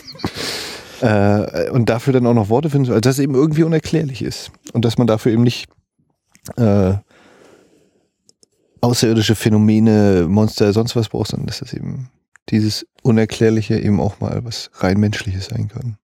äh, 1.00 1.70
und 1.70 1.88
dafür 1.88 2.12
dann 2.12 2.26
auch 2.26 2.34
noch 2.34 2.48
Worte 2.48 2.70
finden, 2.70 2.88
also 2.88 3.00
dass 3.00 3.16
es 3.16 3.22
eben 3.22 3.34
irgendwie 3.34 3.62
unerklärlich 3.62 4.22
ist. 4.22 4.50
Und 4.72 4.84
dass 4.84 4.98
man 4.98 5.06
dafür 5.06 5.32
eben 5.32 5.42
nicht 5.42 5.68
äh, 6.56 6.94
außerirdische 8.80 9.36
Phänomene, 9.36 10.26
Monster, 10.28 10.72
sonst 10.72 10.96
was 10.96 11.08
braucht, 11.08 11.30
sondern 11.30 11.46
dass 11.46 11.60
das 11.60 11.72
eben 11.72 12.10
dieses 12.48 12.86
Unerklärliche 13.02 13.78
eben 13.78 14.00
auch 14.00 14.20
mal 14.20 14.44
was 14.44 14.70
rein 14.74 14.98
Menschliches 14.98 15.46
sein 15.46 15.68
kann. 15.68 15.98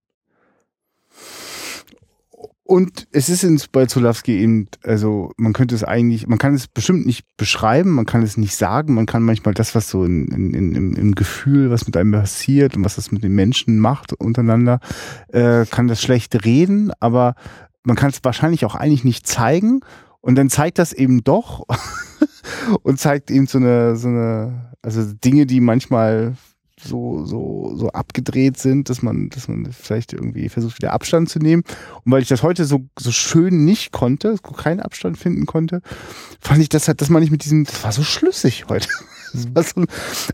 Und 2.70 3.08
es 3.12 3.30
ist 3.30 3.44
ins, 3.44 3.66
bei 3.66 3.86
Zulawski 3.86 4.40
eben, 4.40 4.68
also 4.84 5.32
man 5.38 5.54
könnte 5.54 5.74
es 5.74 5.84
eigentlich, 5.84 6.26
man 6.26 6.36
kann 6.36 6.52
es 6.52 6.68
bestimmt 6.68 7.06
nicht 7.06 7.24
beschreiben, 7.38 7.92
man 7.92 8.04
kann 8.04 8.22
es 8.22 8.36
nicht 8.36 8.54
sagen, 8.54 8.92
man 8.92 9.06
kann 9.06 9.22
manchmal 9.22 9.54
das, 9.54 9.74
was 9.74 9.88
so 9.88 10.04
in, 10.04 10.28
in, 10.28 10.52
in, 10.52 10.74
im, 10.74 10.94
im 10.94 11.14
Gefühl, 11.14 11.70
was 11.70 11.86
mit 11.86 11.96
einem 11.96 12.12
passiert 12.12 12.76
und 12.76 12.84
was 12.84 12.96
das 12.96 13.10
mit 13.10 13.24
den 13.24 13.34
Menschen 13.34 13.78
macht 13.78 14.12
untereinander, 14.12 14.80
äh, 15.28 15.64
kann 15.64 15.88
das 15.88 16.02
schlecht 16.02 16.44
reden, 16.44 16.92
aber 17.00 17.36
man 17.84 17.96
kann 17.96 18.10
es 18.10 18.22
wahrscheinlich 18.22 18.66
auch 18.66 18.74
eigentlich 18.74 19.02
nicht 19.02 19.26
zeigen. 19.26 19.80
Und 20.20 20.34
dann 20.34 20.50
zeigt 20.50 20.78
das 20.78 20.92
eben 20.92 21.24
doch 21.24 21.64
und 22.82 23.00
zeigt 23.00 23.30
eben 23.30 23.46
so 23.46 23.56
eine, 23.56 23.96
so 23.96 24.08
eine, 24.08 24.74
also 24.82 25.10
Dinge, 25.14 25.46
die 25.46 25.62
manchmal 25.62 26.36
so, 26.80 27.24
so, 27.24 27.74
so 27.76 27.88
abgedreht 27.90 28.58
sind, 28.58 28.88
dass 28.90 29.02
man, 29.02 29.28
dass 29.30 29.48
man 29.48 29.70
vielleicht 29.72 30.12
irgendwie 30.12 30.48
versucht, 30.48 30.78
wieder 30.78 30.92
Abstand 30.92 31.28
zu 31.28 31.38
nehmen. 31.38 31.62
Und 32.04 32.12
weil 32.12 32.22
ich 32.22 32.28
das 32.28 32.42
heute 32.42 32.64
so, 32.64 32.86
so 32.98 33.10
schön 33.10 33.64
nicht 33.64 33.92
konnte, 33.92 34.36
keinen 34.56 34.80
Abstand 34.80 35.18
finden 35.18 35.46
konnte, 35.46 35.82
fand 36.40 36.60
ich 36.60 36.68
das 36.68 36.88
halt, 36.88 37.00
dass 37.00 37.10
man 37.10 37.22
nicht 37.22 37.32
mit 37.32 37.44
diesem, 37.44 37.64
das 37.64 37.82
war 37.84 37.92
so 37.92 38.02
schlüssig 38.02 38.66
heute. 38.68 38.88
So, 39.30 39.46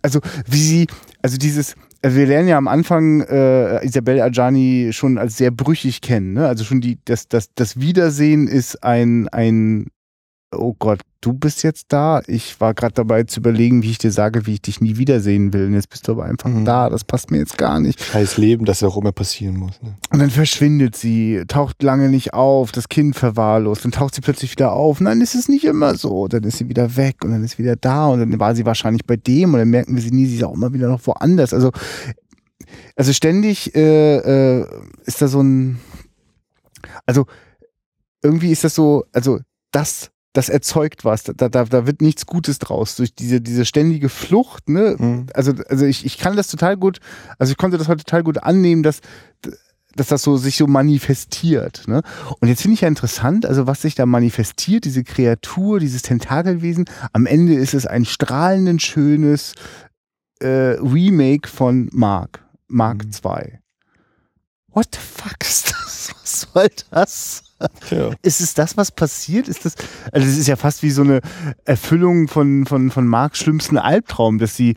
also, 0.02 0.20
wie 0.46 0.62
sie, 0.62 0.86
also 1.20 1.36
dieses, 1.36 1.74
wir 2.12 2.26
lernen 2.26 2.48
ja 2.48 2.58
am 2.58 2.68
Anfang 2.68 3.22
äh, 3.22 3.84
Isabelle 3.84 4.22
Adjani 4.22 4.90
schon 4.92 5.18
als 5.18 5.36
sehr 5.36 5.50
brüchig 5.50 6.00
kennen, 6.00 6.34
ne? 6.34 6.46
Also 6.46 6.62
schon 6.62 6.80
die, 6.80 6.98
das, 7.04 7.28
das, 7.28 7.48
das 7.54 7.80
Wiedersehen 7.80 8.46
ist 8.46 8.84
ein, 8.84 9.28
ein, 9.30 9.86
oh 10.58 10.74
Gott, 10.78 11.00
du 11.20 11.32
bist 11.32 11.62
jetzt 11.62 11.86
da. 11.92 12.22
Ich 12.26 12.60
war 12.60 12.74
gerade 12.74 12.94
dabei 12.94 13.24
zu 13.24 13.40
überlegen, 13.40 13.82
wie 13.82 13.90
ich 13.90 13.98
dir 13.98 14.10
sage, 14.10 14.46
wie 14.46 14.54
ich 14.54 14.62
dich 14.62 14.80
nie 14.80 14.96
wiedersehen 14.96 15.52
will. 15.52 15.66
Und 15.66 15.74
jetzt 15.74 15.88
bist 15.88 16.06
du 16.06 16.12
aber 16.12 16.24
einfach 16.24 16.50
Mhm. 16.50 16.64
da. 16.64 16.90
Das 16.90 17.04
passt 17.04 17.30
mir 17.30 17.38
jetzt 17.38 17.56
gar 17.58 17.80
nicht. 17.80 18.02
Scheiß 18.02 18.36
Leben, 18.36 18.64
das 18.64 18.82
auch 18.82 18.96
immer 18.96 19.12
passieren 19.12 19.56
muss. 19.56 19.80
Ne? 19.82 19.96
Und 20.10 20.18
dann 20.18 20.30
verschwindet 20.30 20.96
sie, 20.96 21.42
taucht 21.48 21.82
lange 21.82 22.08
nicht 22.08 22.34
auf, 22.34 22.72
das 22.72 22.88
Kind 22.88 23.16
verwahrlost, 23.16 23.84
dann 23.84 23.92
taucht 23.92 24.14
sie 24.14 24.20
plötzlich 24.20 24.50
wieder 24.52 24.72
auf. 24.72 24.98
Dann 24.98 25.20
ist 25.20 25.34
es 25.34 25.48
nicht 25.48 25.64
immer 25.64 25.94
so. 25.94 26.28
Dann 26.28 26.42
ist 26.44 26.58
sie 26.58 26.68
wieder 26.68 26.96
weg 26.96 27.16
und 27.24 27.30
dann 27.30 27.42
ist 27.44 27.52
sie 27.52 27.58
wieder 27.58 27.76
da 27.76 28.08
und 28.08 28.20
dann 28.20 28.40
war 28.40 28.54
sie 28.54 28.66
wahrscheinlich 28.66 29.04
bei 29.06 29.16
dem 29.16 29.54
und 29.54 29.60
dann 29.60 29.70
merken 29.70 29.94
wir 29.94 30.02
sie 30.02 30.10
nie, 30.10 30.26
sie 30.26 30.36
ist 30.36 30.44
auch 30.44 30.54
immer 30.54 30.72
wieder 30.72 30.88
noch 30.88 31.06
woanders. 31.06 31.54
Also, 31.54 31.70
also 32.96 33.12
ständig 33.12 33.74
äh, 33.74 34.60
äh, 34.60 34.66
ist 35.04 35.20
da 35.22 35.28
so 35.28 35.40
ein, 35.42 35.80
also 37.06 37.26
irgendwie 38.22 38.52
ist 38.52 38.64
das 38.64 38.74
so, 38.74 39.04
also 39.12 39.38
das, 39.70 40.10
das 40.34 40.48
erzeugt 40.50 41.04
was. 41.04 41.22
Da, 41.22 41.48
da, 41.48 41.64
da 41.64 41.86
wird 41.86 42.02
nichts 42.02 42.26
Gutes 42.26 42.58
draus 42.58 42.96
durch 42.96 43.14
diese, 43.14 43.40
diese 43.40 43.64
ständige 43.64 44.10
Flucht, 44.10 44.68
ne? 44.68 44.96
Mhm. 44.98 45.26
also, 45.32 45.52
also 45.68 45.86
ich, 45.86 46.04
ich 46.04 46.18
kann 46.18 46.36
das 46.36 46.48
total 46.48 46.76
gut, 46.76 46.98
also 47.38 47.52
ich 47.52 47.56
konnte 47.56 47.78
das 47.78 47.88
heute 47.88 48.04
total 48.04 48.24
gut 48.24 48.38
annehmen, 48.42 48.82
dass, 48.82 49.00
dass 49.94 50.08
das 50.08 50.22
so 50.22 50.36
sich 50.36 50.56
so 50.56 50.66
manifestiert. 50.66 51.84
Ne? 51.86 52.02
Und 52.40 52.48
jetzt 52.48 52.62
finde 52.62 52.74
ich 52.74 52.80
ja 52.80 52.88
interessant, 52.88 53.46
also 53.46 53.66
was 53.68 53.80
sich 53.82 53.94
da 53.94 54.06
manifestiert, 54.06 54.84
diese 54.84 55.04
Kreatur, 55.04 55.78
dieses 55.78 56.02
Tentakelwesen, 56.02 56.86
am 57.12 57.26
Ende 57.26 57.54
ist 57.54 57.72
es 57.72 57.86
ein 57.86 58.04
strahlend 58.04 58.82
schönes 58.82 59.54
äh, 60.40 60.76
Remake 60.80 61.48
von 61.48 61.88
Mark, 61.92 62.44
Mark 62.66 63.04
Mhm. 63.04 63.12
2. 63.12 63.60
What 64.72 64.88
the 64.92 65.00
fuck 65.00 65.36
ist 65.42 65.70
das? 65.70 66.12
Was 66.20 66.40
soll 66.52 66.68
das? 66.90 67.43
Ja. 67.90 68.10
Ist 68.22 68.40
es 68.40 68.54
das, 68.54 68.76
was 68.76 68.90
passiert? 68.92 69.48
Ist 69.48 69.64
das, 69.64 69.74
also 70.12 70.26
es 70.26 70.36
ist 70.38 70.46
ja 70.48 70.56
fast 70.56 70.82
wie 70.82 70.90
so 70.90 71.02
eine 71.02 71.20
Erfüllung 71.64 72.28
von, 72.28 72.66
von, 72.66 72.90
von 72.90 73.06
Marks 73.06 73.38
schlimmsten 73.38 73.78
Albtraum, 73.78 74.38
dass 74.38 74.56
sie 74.56 74.74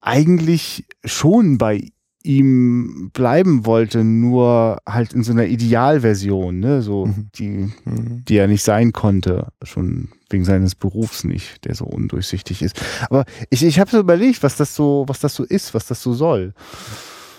eigentlich 0.00 0.84
schon 1.04 1.58
bei 1.58 1.88
ihm 2.22 3.10
bleiben 3.12 3.66
wollte, 3.66 4.02
nur 4.02 4.78
halt 4.84 5.12
in 5.12 5.22
so 5.22 5.30
einer 5.30 5.46
Idealversion, 5.46 6.58
ne, 6.58 6.82
so 6.82 7.06
Mhm. 7.06 7.28
die, 7.36 7.48
Mhm. 7.84 8.24
die 8.24 8.36
er 8.36 8.48
nicht 8.48 8.64
sein 8.64 8.90
konnte, 8.92 9.48
schon 9.62 10.08
wegen 10.28 10.44
seines 10.44 10.74
Berufs 10.74 11.22
nicht, 11.22 11.64
der 11.64 11.76
so 11.76 11.84
undurchsichtig 11.84 12.62
ist. 12.62 12.80
Aber 13.10 13.26
ich, 13.50 13.64
ich 13.64 13.78
habe 13.78 13.92
so 13.92 14.00
überlegt, 14.00 14.42
was 14.42 14.56
das 14.56 14.74
so, 14.74 15.04
was 15.06 15.20
das 15.20 15.36
so 15.36 15.44
ist, 15.44 15.72
was 15.72 15.86
das 15.86 16.02
so 16.02 16.14
soll. 16.14 16.52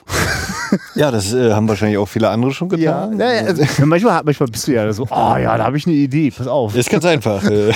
Ja, 0.96 1.12
das 1.12 1.34
äh, 1.34 1.54
haben 1.54 1.68
wahrscheinlich 1.68 1.98
auch 1.98 2.08
viele 2.08 2.30
andere 2.30 2.52
schon 2.52 2.70
getan. 2.70 3.18
ja, 3.18 3.34
ja, 3.34 3.46
also, 3.46 3.64
manchmal, 3.86 4.22
manchmal 4.24 4.50
bist 4.50 4.68
du 4.68 4.74
ja 4.74 4.92
so, 4.92 5.04
oh 5.04 5.36
ja, 5.38 5.58
da 5.58 5.64
habe 5.64 5.78
ich 5.78 5.86
eine 5.88 5.96
Idee, 5.96 6.32
pass 6.32 6.48
auf. 6.48 6.76
Ist 6.76 6.90
ganz 6.90 7.06
einfach. 7.06 7.44
äh. 7.44 7.74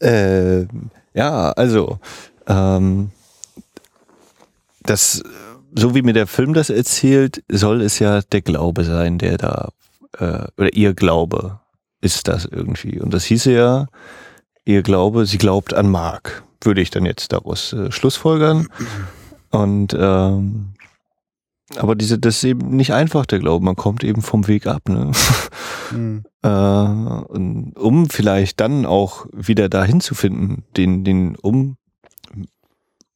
äh, 0.62 0.66
ja, 1.12 1.52
also 1.52 1.98
ähm, 2.48 3.10
das, 4.82 5.22
so 5.74 5.94
wie 5.94 6.02
mir 6.02 6.14
der 6.14 6.26
Film 6.26 6.54
das 6.54 6.70
erzählt, 6.70 7.42
soll 7.48 7.80
es 7.82 7.98
ja 7.98 8.20
der 8.22 8.42
Glaube 8.42 8.84
sein, 8.84 9.18
der 9.18 9.38
da 9.38 9.68
äh, 10.18 10.46
oder 10.56 10.74
ihr 10.74 10.94
Glaube 10.94 11.60
ist 12.00 12.28
das 12.28 12.44
irgendwie. 12.44 13.00
Und 13.00 13.14
das 13.14 13.24
hieße 13.24 13.52
ja, 13.52 13.86
ihr 14.64 14.82
Glaube, 14.82 15.26
sie 15.26 15.38
glaubt 15.38 15.74
an 15.74 15.88
Mark, 15.88 16.42
würde 16.60 16.80
ich 16.80 16.90
dann 16.90 17.06
jetzt 17.06 17.32
daraus 17.32 17.72
äh, 17.72 17.90
schlussfolgern. 17.90 18.68
Und 19.54 19.96
ähm, 19.98 20.70
aber 21.76 21.94
diese, 21.94 22.18
das 22.18 22.36
ist 22.36 22.44
eben 22.44 22.76
nicht 22.76 22.92
einfach, 22.92 23.26
der 23.26 23.38
Glaube. 23.38 23.64
Man 23.64 23.74
kommt 23.76 24.04
eben 24.04 24.22
vom 24.22 24.46
Weg 24.48 24.66
ab, 24.66 24.88
ne? 24.88 25.10
Hm. 25.90 26.24
Äh, 26.44 26.48
um 26.48 28.10
vielleicht 28.10 28.60
dann 28.60 28.84
auch 28.84 29.24
wieder 29.32 29.70
dahin 29.70 30.02
zu 30.02 30.14
finden, 30.14 30.62
den, 30.76 31.02
den, 31.02 31.36
um, 31.36 31.78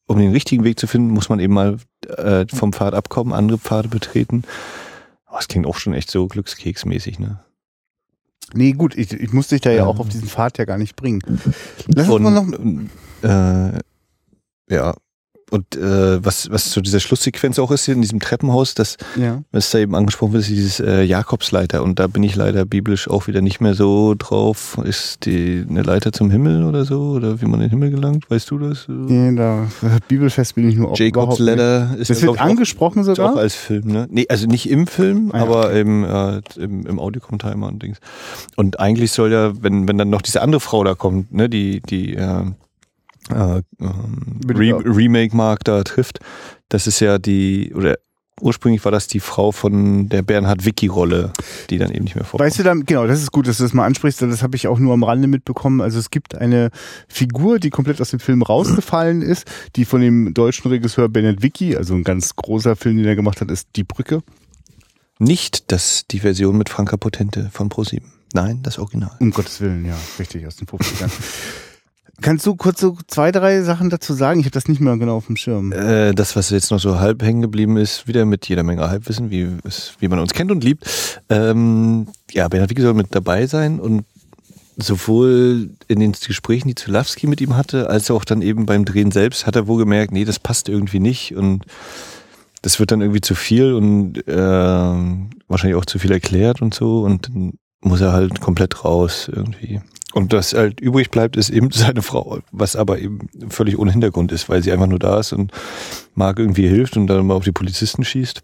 um 0.07 0.19
den 0.19 0.33
richtigen 0.33 0.65
Weg 0.65 0.81
zu 0.81 0.87
finden, 0.87 1.11
muss 1.13 1.29
man 1.29 1.39
eben 1.39 1.53
mal 1.53 1.77
äh, 2.07 2.47
vom 2.49 2.73
Pfad 2.73 2.95
abkommen, 2.95 3.35
andere 3.35 3.59
Pfade 3.59 3.89
betreten. 3.89 4.45
Aber 5.27 5.41
es 5.41 5.49
klingt 5.49 5.67
auch 5.67 5.77
schon 5.77 5.93
echt 5.93 6.11
so 6.11 6.27
glückskeksmäßig, 6.27 7.19
ne? 7.19 7.41
Nee, 8.55 8.73
gut, 8.73 8.97
ich, 8.97 9.13
ich 9.13 9.31
muss 9.35 9.49
dich 9.49 9.61
da 9.61 9.69
ja 9.73 9.77
Ja. 9.77 9.85
auch 9.87 9.99
auf 10.01 10.09
diesen 10.09 10.27
Pfad 10.29 10.57
ja 10.57 10.65
gar 10.65 10.79
nicht 10.79 10.97
bringen. 10.97 11.21
Lass 11.89 12.09
uns 12.09 12.23
mal 12.23 12.31
noch. 12.31 12.49
äh, 13.29 13.79
ja. 14.75 14.95
Und 15.51 15.77
äh, 15.77 16.25
was, 16.25 16.51
was 16.51 16.71
zu 16.71 16.81
dieser 16.81 17.01
Schlusssequenz 17.01 17.59
auch 17.59 17.71
ist 17.71 17.85
hier 17.87 17.95
in 17.95 18.03
diesem 18.03 18.21
Treppenhaus, 18.21 18.75
das 18.75 18.97
Ja. 19.17 19.43
was 19.51 19.71
da 19.71 19.79
eben 19.79 19.95
angesprochen 19.95 20.33
wird, 20.35 20.43
ist 20.43 20.51
dieses 20.51 20.81
äh, 20.81 21.03
Jakobsleiter. 21.03 21.83
Und 21.83 21.99
da 21.99 22.07
bin 22.07 22.23
ich 22.23 22.37
leider 22.37 22.65
biblisch 22.65 23.09
auch 23.09 23.27
wieder 23.29 23.41
nicht 23.41 23.61
mehr 23.61 23.75
so 23.75 24.15
drauf. 24.19 24.79
Ist 24.85 25.25
die 25.27 25.65
eine 25.69 25.83
Leiter 25.83 26.13
zum 26.13 26.31
Himmel 26.31 26.65
oder 26.65 26.85
so? 26.85 27.13
Oder 27.13 27.41
wie 27.41 27.47
man 27.47 27.55
in 27.61 27.67
den 27.67 27.71
Himmel 27.71 27.91
gelangt? 27.91 28.31
Weißt 28.31 28.51
du 28.51 28.59
das? 28.59 28.85
Nee, 28.89 29.35
da 29.37 29.67
Bibelfest 30.09 30.55
bin 30.55 30.69
ich 30.69 30.77
nur 30.77 30.91
auch 30.91 30.99
Jacobs 30.99 31.39
überhaupt 31.39 31.41
nicht. 31.41 31.47
Ladder 31.59 31.97
ist 31.99 32.11
Das 32.11 32.23
wird 32.23 32.39
angesprochen 32.41 33.01
auch, 33.01 33.05
sogar. 33.05 33.33
auch 33.33 33.37
als 33.37 33.55
Film, 33.55 33.87
ne? 33.93 34.07
Nee, 34.11 34.27
also 34.29 34.47
nicht 34.47 34.69
im 34.69 34.87
Film, 34.87 35.31
Ah, 35.33 35.39
ja, 35.39 35.43
aber 35.45 35.73
im, 35.73 36.05
äh, 36.05 36.41
im, 36.59 36.87
im 36.87 36.99
Audiokommentar 36.99 37.53
immer 37.53 37.69
und 37.69 37.83
Dings. 37.83 37.99
Und 38.57 38.81
eigentlich 38.81 39.13
soll 39.13 39.33
ja, 39.33 39.53
wenn, 39.63 39.89
wenn 39.89 39.99
dann 39.99 40.11
noch 40.11 40.23
diese 40.23 40.43
andere 40.43 40.61
Frau 40.61 40.85
da 40.85 40.95
kommt, 40.95 41.33
ne, 41.33 41.49
die, 41.49 41.81
die 41.81 42.15
äh, 42.15 42.45
äh, 43.31 43.63
ähm, 43.81 44.41
Re 44.49 44.65
ja. 44.65 44.77
Remake-Mark 44.77 45.65
da 45.65 45.83
trifft, 45.83 46.21
das 46.69 46.87
ist 46.87 47.01
ja 47.01 47.19
die, 47.19 47.73
oder 47.75 47.99
ursprünglich 48.41 48.85
war 48.85 48.93
das 48.93 49.07
die 49.07 49.21
Frau 49.21 49.53
von 49.53 50.09
der 50.09 50.23
Bernhard 50.23 50.65
Vicky-Rolle, 50.65 51.33
die 51.71 51.79
dann 51.79 51.91
eben 51.91 52.05
nicht 52.05 52.15
mehr 52.15 52.25
vorkommt. 52.25 52.47
Weißt 52.47 52.59
du 52.59 52.63
dann, 52.63 52.85
genau, 52.85 53.07
das 53.07 53.21
ist 53.21 53.33
gut, 53.33 53.47
dass 53.47 53.59
du 53.59 53.65
das 53.65 53.73
mal 53.73 53.87
ansprichst, 53.87 54.21
denn 54.21 54.31
das 54.31 54.43
habe 54.43 54.57
ich 54.57 54.69
auch 54.69 54.79
nur 54.79 54.95
am 54.95 55.03
Rande 55.03 55.29
mitbekommen. 55.29 55.81
Also 55.81 55.99
es 55.99 56.11
gibt 56.11 56.35
eine 56.37 56.71
Figur, 57.09 57.59
die 57.59 57.71
komplett 57.71 58.01
aus 58.01 58.11
dem 58.11 58.21
Film 58.21 58.43
rausgefallen 58.43 59.23
ist, 59.23 59.45
die 59.77 59.85
von 59.85 60.01
dem 60.01 60.35
deutschen 60.35 60.69
Regisseur 60.69 61.09
Bennett 61.09 61.43
Vicky, 61.43 61.77
also 61.77 61.95
ein 61.95 62.05
ganz 62.05 62.37
großer 62.37 62.77
Film, 62.77 62.97
den 62.97 63.07
er 63.07 63.17
gemacht 63.17 63.41
hat, 63.41 63.51
ist 63.51 63.69
Die 63.77 63.85
Brücke. 63.85 64.23
Nicht 65.19 65.73
das, 65.73 66.05
die 66.09 66.21
Version 66.21 66.57
mit 66.57 66.69
Franka 66.69 66.97
Potente 66.97 67.51
von 67.53 67.69
ProSieben. 67.69 68.13
Nein, 68.35 68.61
das 68.63 68.79
Original. 68.79 69.17
Um 69.21 69.31
Gottes 69.33 69.61
Willen, 69.61 69.85
ja, 69.85 69.97
richtig, 70.19 70.47
aus 70.47 70.57
den 70.57 70.69
50ern. 70.69 71.11
Kannst 72.21 72.45
du 72.47 72.57
kurz 72.57 72.81
so 72.81 72.97
zwei, 73.07 73.31
drei 73.31 73.63
Sachen 73.63 73.91
dazu 73.91 74.13
sagen? 74.13 74.41
Ich 74.41 74.47
habe 74.47 74.53
das 74.53 74.67
nicht 74.67 74.81
mehr 74.81 74.97
genau 74.97 75.17
auf 75.17 75.27
dem 75.27 75.37
Schirm. 75.37 75.73
Äh, 75.73 76.13
das, 76.13 76.35
was 76.35 76.51
jetzt 76.51 76.71
noch 76.71 76.81
so 76.81 76.99
halb 76.99 77.23
hängen 77.23 77.43
geblieben 77.43 77.77
ist, 77.77 78.09
wieder 78.09 78.25
mit 78.25 78.49
jeder 78.49 78.65
Menge 78.65 78.89
Halbwissen, 78.89 79.31
wie, 79.31 79.49
wie 80.01 80.09
man 80.09 80.19
uns 80.19 80.33
kennt 80.33 80.51
und 80.51 80.65
liebt. 80.65 81.21
Ähm, 81.29 82.09
ja, 82.33 82.49
Bernhard 82.49 82.71
Wicke 82.71 82.83
soll 82.83 82.95
mit 82.95 83.15
dabei 83.15 83.47
sein 83.47 83.79
und 83.79 84.05
sowohl 84.77 85.71
in 85.89 86.01
den 86.01 86.13
Gesprächen, 86.13 86.69
die 86.69 86.75
Zulawski 86.75 87.27
mit 87.27 87.41
ihm 87.41 87.57
hatte, 87.57 87.91
als 87.91 88.11
auch 88.11 88.25
dann 88.25 88.43
eben 88.43 88.67
beim 88.67 88.85
Drehen 88.85 89.11
selbst, 89.11 89.47
hat 89.47 89.57
er 89.57 89.67
wohl 89.67 89.79
gemerkt, 89.79 90.13
nee, 90.13 90.25
das 90.25 90.39
passt 90.39 90.69
irgendwie 90.69 91.01
nicht 91.01 91.37
und 91.37 91.65
das 92.63 92.81
wird 92.81 92.91
dann 92.91 93.01
irgendwie 93.01 93.21
zu 93.21 93.35
viel 93.35 93.75
und 93.75 94.27
äh, 94.27 94.37
wahrscheinlich 95.49 95.77
auch 95.77 95.85
zu 95.85 95.99
viel 95.99 96.13
erklärt 96.13 96.63
und 96.63 96.75
so 96.75 97.03
und 97.03 97.29
dann 97.29 97.53
muss 97.81 98.01
er 98.01 98.13
halt 98.13 98.41
komplett 98.41 98.85
raus 98.85 99.31
irgendwie. 99.33 99.81
Und 100.15 100.33
was 100.33 100.55
halt 100.55 100.81
übrig 100.81 101.11
bleibt, 101.11 101.37
ist 101.37 101.51
eben 101.51 101.71
seine 101.73 102.03
Frau, 102.03 102.39
was 102.53 102.77
aber 102.77 102.99
eben 102.99 103.29
völlig 103.49 103.79
ohne 103.79 103.93
Hintergrund 103.93 104.33
ist, 104.33 104.49
weil 104.49 104.63
sie 104.63 104.73
einfach 104.73 104.87
nur 104.87 104.99
da 104.99 105.21
ist 105.21 105.33
und 105.33 105.53
Marc 106.15 106.39
irgendwie 106.39 106.69
hilft 106.69 106.97
und 106.97 107.07
dann 107.07 107.27
mal 107.27 107.35
auf 107.35 107.45
die 107.45 107.53
Polizisten 107.53 108.05
schießt. 108.05 108.43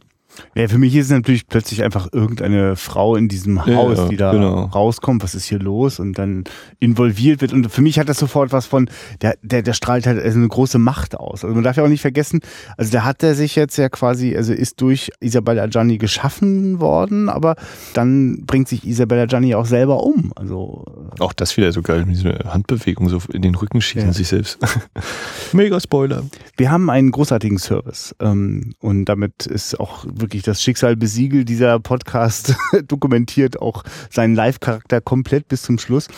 Ja, 0.54 0.68
für 0.68 0.78
mich 0.78 0.94
ist 0.94 1.06
es 1.06 1.12
natürlich 1.12 1.46
plötzlich 1.46 1.82
einfach 1.82 2.08
irgendeine 2.12 2.76
Frau 2.76 3.16
in 3.16 3.28
diesem 3.28 3.66
Haus, 3.66 3.98
ja, 3.98 4.08
die 4.08 4.16
da 4.16 4.32
genau. 4.32 4.64
rauskommt, 4.64 5.22
was 5.22 5.34
ist 5.34 5.44
hier 5.46 5.58
los 5.58 5.98
und 6.00 6.18
dann 6.18 6.44
involviert 6.80 7.40
wird. 7.40 7.52
Und 7.52 7.70
für 7.70 7.82
mich 7.82 7.98
hat 7.98 8.08
das 8.08 8.18
sofort 8.18 8.52
was 8.52 8.66
von, 8.66 8.88
der, 9.20 9.36
der, 9.42 9.62
der 9.62 9.72
strahlt 9.72 10.06
halt 10.06 10.22
also 10.22 10.38
eine 10.38 10.48
große 10.48 10.78
Macht 10.78 11.16
aus. 11.16 11.44
Also 11.44 11.54
man 11.54 11.64
darf 11.64 11.76
ja 11.76 11.84
auch 11.84 11.88
nicht 11.88 12.00
vergessen, 12.00 12.40
also 12.76 12.92
da 12.92 13.04
hat 13.04 13.22
er 13.22 13.34
sich 13.34 13.56
jetzt 13.56 13.76
ja 13.76 13.88
quasi, 13.88 14.36
also 14.36 14.52
ist 14.52 14.80
durch 14.80 15.10
Isabella 15.20 15.66
Gianni 15.66 15.98
geschaffen 15.98 16.80
worden, 16.80 17.28
aber 17.28 17.56
dann 17.94 18.44
bringt 18.46 18.68
sich 18.68 18.86
Isabella 18.86 19.26
Gianni 19.26 19.54
auch 19.54 19.66
selber 19.66 20.02
um. 20.04 20.32
Also 20.36 20.84
Auch 21.18 21.32
das 21.32 21.56
wieder 21.56 21.72
so 21.72 21.82
geil, 21.82 22.04
diese 22.08 22.38
Handbewegung 22.44 23.08
so 23.08 23.18
in 23.32 23.42
den 23.42 23.54
Rücken 23.54 23.80
schießen 23.80 24.08
Ja. 24.08 24.12
sich 24.12 24.28
selbst. 24.28 24.58
Mega 25.52 25.80
Spoiler. 25.80 26.22
Wir 26.56 26.70
haben 26.70 26.90
einen 26.90 27.10
großartigen 27.10 27.58
Service 27.58 28.14
ähm, 28.20 28.74
und 28.80 29.04
damit 29.06 29.46
ist 29.46 29.78
auch 29.80 30.04
wirklich 30.24 30.42
das 30.42 30.62
Schicksal 30.62 30.96
besiegelt. 30.96 31.48
Dieser 31.48 31.78
Podcast 31.78 32.56
dokumentiert 32.88 33.60
auch 33.60 33.84
seinen 34.10 34.34
Live-Charakter 34.34 35.00
komplett 35.00 35.48
bis 35.48 35.62
zum 35.62 35.78
Schluss. 35.78 36.08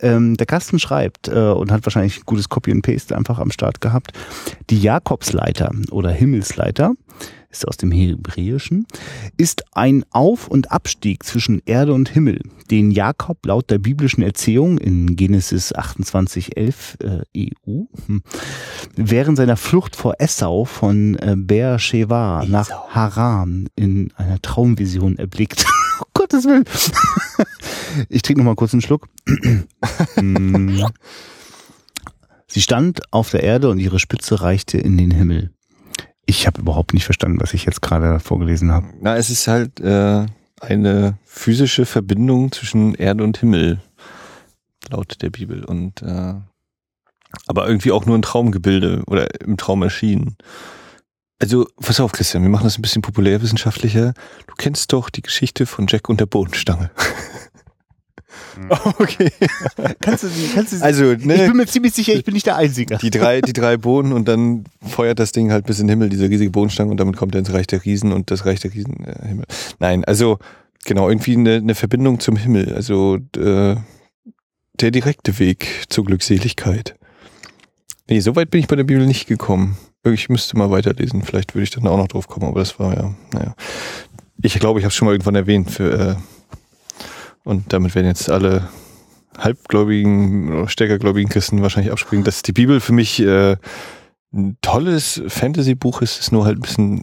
Ähm, 0.00 0.36
der 0.36 0.46
Carsten 0.46 0.78
schreibt 0.78 1.28
äh, 1.28 1.32
und 1.32 1.72
hat 1.72 1.84
wahrscheinlich 1.84 2.18
ein 2.18 2.22
gutes 2.24 2.48
Copy 2.48 2.70
and 2.70 2.84
Paste 2.84 3.16
einfach 3.16 3.38
am 3.38 3.50
Start 3.50 3.80
gehabt. 3.80 4.12
Die 4.70 4.80
Jakobsleiter 4.80 5.72
oder 5.90 6.10
Himmelsleiter 6.10 6.94
ist 7.50 7.66
aus 7.66 7.76
dem 7.76 7.90
Hebräischen, 7.90 8.86
ist 9.36 9.64
ein 9.72 10.04
Auf- 10.10 10.48
und 10.48 10.70
Abstieg 10.70 11.24
zwischen 11.24 11.62
Erde 11.64 11.94
und 11.94 12.08
Himmel, 12.10 12.40
den 12.70 12.90
Jakob 12.90 13.44
laut 13.46 13.70
der 13.70 13.78
biblischen 13.78 14.22
Erzählung 14.22 14.78
in 14.78 15.16
Genesis 15.16 15.74
28,11 15.74 17.24
äh, 17.34 17.50
EU 17.66 17.84
hm, 18.06 18.22
während 18.96 19.38
seiner 19.38 19.56
Flucht 19.56 19.96
vor 19.96 20.14
Essau 20.18 20.64
von 20.64 21.16
äh, 21.16 21.34
Beersheba 21.36 22.44
nach 22.46 22.70
Haran 22.88 23.68
in 23.76 24.12
einer 24.16 24.40
Traumvision 24.42 25.16
erblickt. 25.16 25.64
oh 26.00 26.06
Gottes 26.14 26.44
Willen. 26.44 26.64
ich 28.08 28.22
trinke 28.22 28.40
noch 28.40 28.46
mal 28.46 28.56
kurz 28.56 28.72
einen 28.72 28.82
Schluck. 28.82 29.08
Mm. 30.16 30.82
Sie 32.50 32.62
stand 32.62 33.12
auf 33.12 33.30
der 33.30 33.42
Erde 33.42 33.68
und 33.68 33.78
ihre 33.78 33.98
Spitze 33.98 34.40
reichte 34.40 34.78
in 34.78 34.96
den 34.96 35.10
Himmel. 35.10 35.52
Ich 36.30 36.46
habe 36.46 36.60
überhaupt 36.60 36.92
nicht 36.92 37.06
verstanden, 37.06 37.40
was 37.40 37.54
ich 37.54 37.64
jetzt 37.64 37.80
gerade 37.80 38.20
vorgelesen 38.20 38.70
habe. 38.70 38.86
Na, 39.00 39.16
es 39.16 39.30
ist 39.30 39.48
halt 39.48 39.80
äh, 39.80 40.26
eine 40.60 41.16
physische 41.24 41.86
Verbindung 41.86 42.52
zwischen 42.52 42.94
Erde 42.94 43.24
und 43.24 43.38
Himmel, 43.38 43.80
laut 44.90 45.22
der 45.22 45.30
Bibel. 45.30 45.64
Und 45.64 46.02
äh, 46.02 46.34
aber 47.46 47.66
irgendwie 47.66 47.92
auch 47.92 48.04
nur 48.04 48.18
ein 48.18 48.20
Traumgebilde 48.20 49.04
oder 49.06 49.40
im 49.40 49.56
Traum 49.56 49.82
erschienen. 49.82 50.36
Also, 51.38 51.66
pass 51.80 51.98
auf, 51.98 52.12
Christian, 52.12 52.42
wir 52.42 52.50
machen 52.50 52.64
das 52.64 52.76
ein 52.76 52.82
bisschen 52.82 53.00
populärwissenschaftlicher. 53.00 54.12
Du 54.46 54.54
kennst 54.58 54.92
doch 54.92 55.08
die 55.08 55.22
Geschichte 55.22 55.64
von 55.64 55.86
Jack 55.88 56.10
und 56.10 56.20
der 56.20 56.26
Bodenstange. 56.26 56.90
okay. 58.98 59.30
Kannst 60.00 60.24
du, 60.24 60.28
kannst 60.54 60.72
du, 60.72 60.82
Also, 60.82 61.12
ich 61.12 61.24
ne, 61.24 61.36
bin 61.36 61.56
mir 61.56 61.66
ziemlich 61.66 61.94
sicher, 61.94 62.12
ich 62.14 62.24
bin 62.24 62.34
nicht 62.34 62.46
der 62.46 62.56
Einzige. 62.56 62.98
die 62.98 63.10
drei, 63.10 63.40
die 63.40 63.52
drei 63.52 63.76
Bohnen 63.76 64.12
und 64.12 64.26
dann 64.28 64.64
feuert 64.86 65.18
das 65.18 65.32
Ding 65.32 65.52
halt 65.52 65.66
bis 65.66 65.78
in 65.78 65.86
den 65.86 65.98
Himmel, 65.98 66.08
diese 66.08 66.28
riesige 66.28 66.50
Bohnenstange 66.50 66.90
und 66.90 66.98
damit 66.98 67.16
kommt 67.16 67.34
er 67.34 67.40
ins 67.40 67.52
Reich 67.52 67.66
der 67.66 67.84
Riesen 67.84 68.12
und 68.12 68.30
das 68.30 68.46
Reich 68.46 68.60
der 68.60 68.74
Riesen 68.74 69.04
äh, 69.04 69.28
Himmel. 69.28 69.46
Nein, 69.78 70.04
also 70.04 70.38
genau, 70.84 71.08
irgendwie 71.08 71.34
eine, 71.34 71.56
eine 71.56 71.74
Verbindung 71.74 72.20
zum 72.20 72.36
Himmel, 72.36 72.74
also 72.74 73.18
äh, 73.36 73.76
der 74.80 74.90
direkte 74.90 75.38
Weg 75.38 75.84
zur 75.88 76.04
Glückseligkeit. 76.04 76.94
Nee, 78.08 78.20
so 78.20 78.36
weit 78.36 78.50
bin 78.50 78.60
ich 78.60 78.68
bei 78.68 78.76
der 78.76 78.84
Bibel 78.84 79.06
nicht 79.06 79.26
gekommen. 79.26 79.76
Ich 80.04 80.28
müsste 80.28 80.56
mal 80.56 80.70
weiterlesen, 80.70 81.22
vielleicht 81.22 81.54
würde 81.54 81.64
ich 81.64 81.70
dann 81.70 81.86
auch 81.86 81.98
noch 81.98 82.08
drauf 82.08 82.28
kommen, 82.28 82.46
aber 82.46 82.60
das 82.60 82.78
war 82.78 82.94
ja, 82.94 83.14
naja. 83.32 83.54
Ich 84.40 84.58
glaube, 84.58 84.78
ich 84.78 84.84
habe 84.84 84.90
es 84.90 84.94
schon 84.94 85.06
mal 85.06 85.12
irgendwann 85.12 85.34
erwähnt 85.34 85.70
für 85.70 85.92
äh, 85.92 86.16
und 87.44 87.72
damit 87.72 87.94
werden 87.94 88.06
jetzt 88.06 88.30
alle 88.30 88.68
halbgläubigen 89.36 90.52
oder 90.52 90.68
stärkergläubigen 90.68 91.30
Christen 91.30 91.62
wahrscheinlich 91.62 91.92
abspringen, 91.92 92.24
dass 92.24 92.42
die 92.42 92.52
Bibel 92.52 92.80
für 92.80 92.92
mich 92.92 93.20
äh, 93.20 93.56
ein 94.32 94.56
tolles 94.60 95.22
Fantasy-Buch 95.26 96.02
ist, 96.02 96.18
ist 96.20 96.32
nur 96.32 96.44
halt 96.44 96.58
ein 96.58 96.62
bisschen 96.62 97.02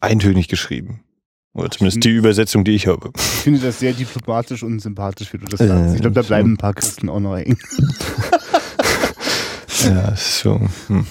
eintönig 0.00 0.48
geschrieben. 0.48 1.00
Oder 1.54 1.70
zumindest 1.70 2.04
die 2.04 2.10
Übersetzung, 2.10 2.64
die 2.64 2.72
ich 2.72 2.86
habe. 2.86 3.12
Ich 3.16 3.22
finde 3.22 3.60
das 3.60 3.78
sehr 3.78 3.94
diplomatisch 3.94 4.62
und 4.62 4.80
sympathisch, 4.80 5.32
wie 5.32 5.38
du 5.38 5.46
das 5.46 5.58
sagst. 5.58 5.94
Ich 5.94 6.02
glaube, 6.02 6.14
da 6.14 6.20
bleiben 6.20 6.52
ein 6.52 6.56
paar 6.58 6.74
Christen 6.74 7.08
auch 7.08 7.20
noch 7.20 7.36
hängen. 7.36 7.58
Ja, 9.84 10.16
so. 10.16 10.60
Hm. 10.88 11.06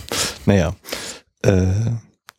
Naja. 0.45 0.75
Äh, 1.43 1.65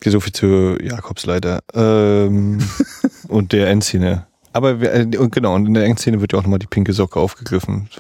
so 0.05 0.21
viel 0.21 0.33
zu 0.33 0.77
Jakobsleiter. 0.81 1.61
Ähm, 1.75 2.59
und 3.29 3.53
der 3.53 3.69
Endszene. 3.69 4.26
Aber 4.57 4.81
wir, 4.81 4.93
äh, 4.95 5.17
und 5.19 5.33
genau, 5.33 5.55
und 5.55 5.67
in 5.67 5.75
der 5.75 5.85
Endszene 5.85 6.21
wird 6.21 6.33
ja 6.33 6.39
auch 6.39 6.43
nochmal 6.43 6.59
die 6.59 6.67
pinke 6.67 6.95
Socke 6.95 7.21
aufgegriffen, 7.21 7.91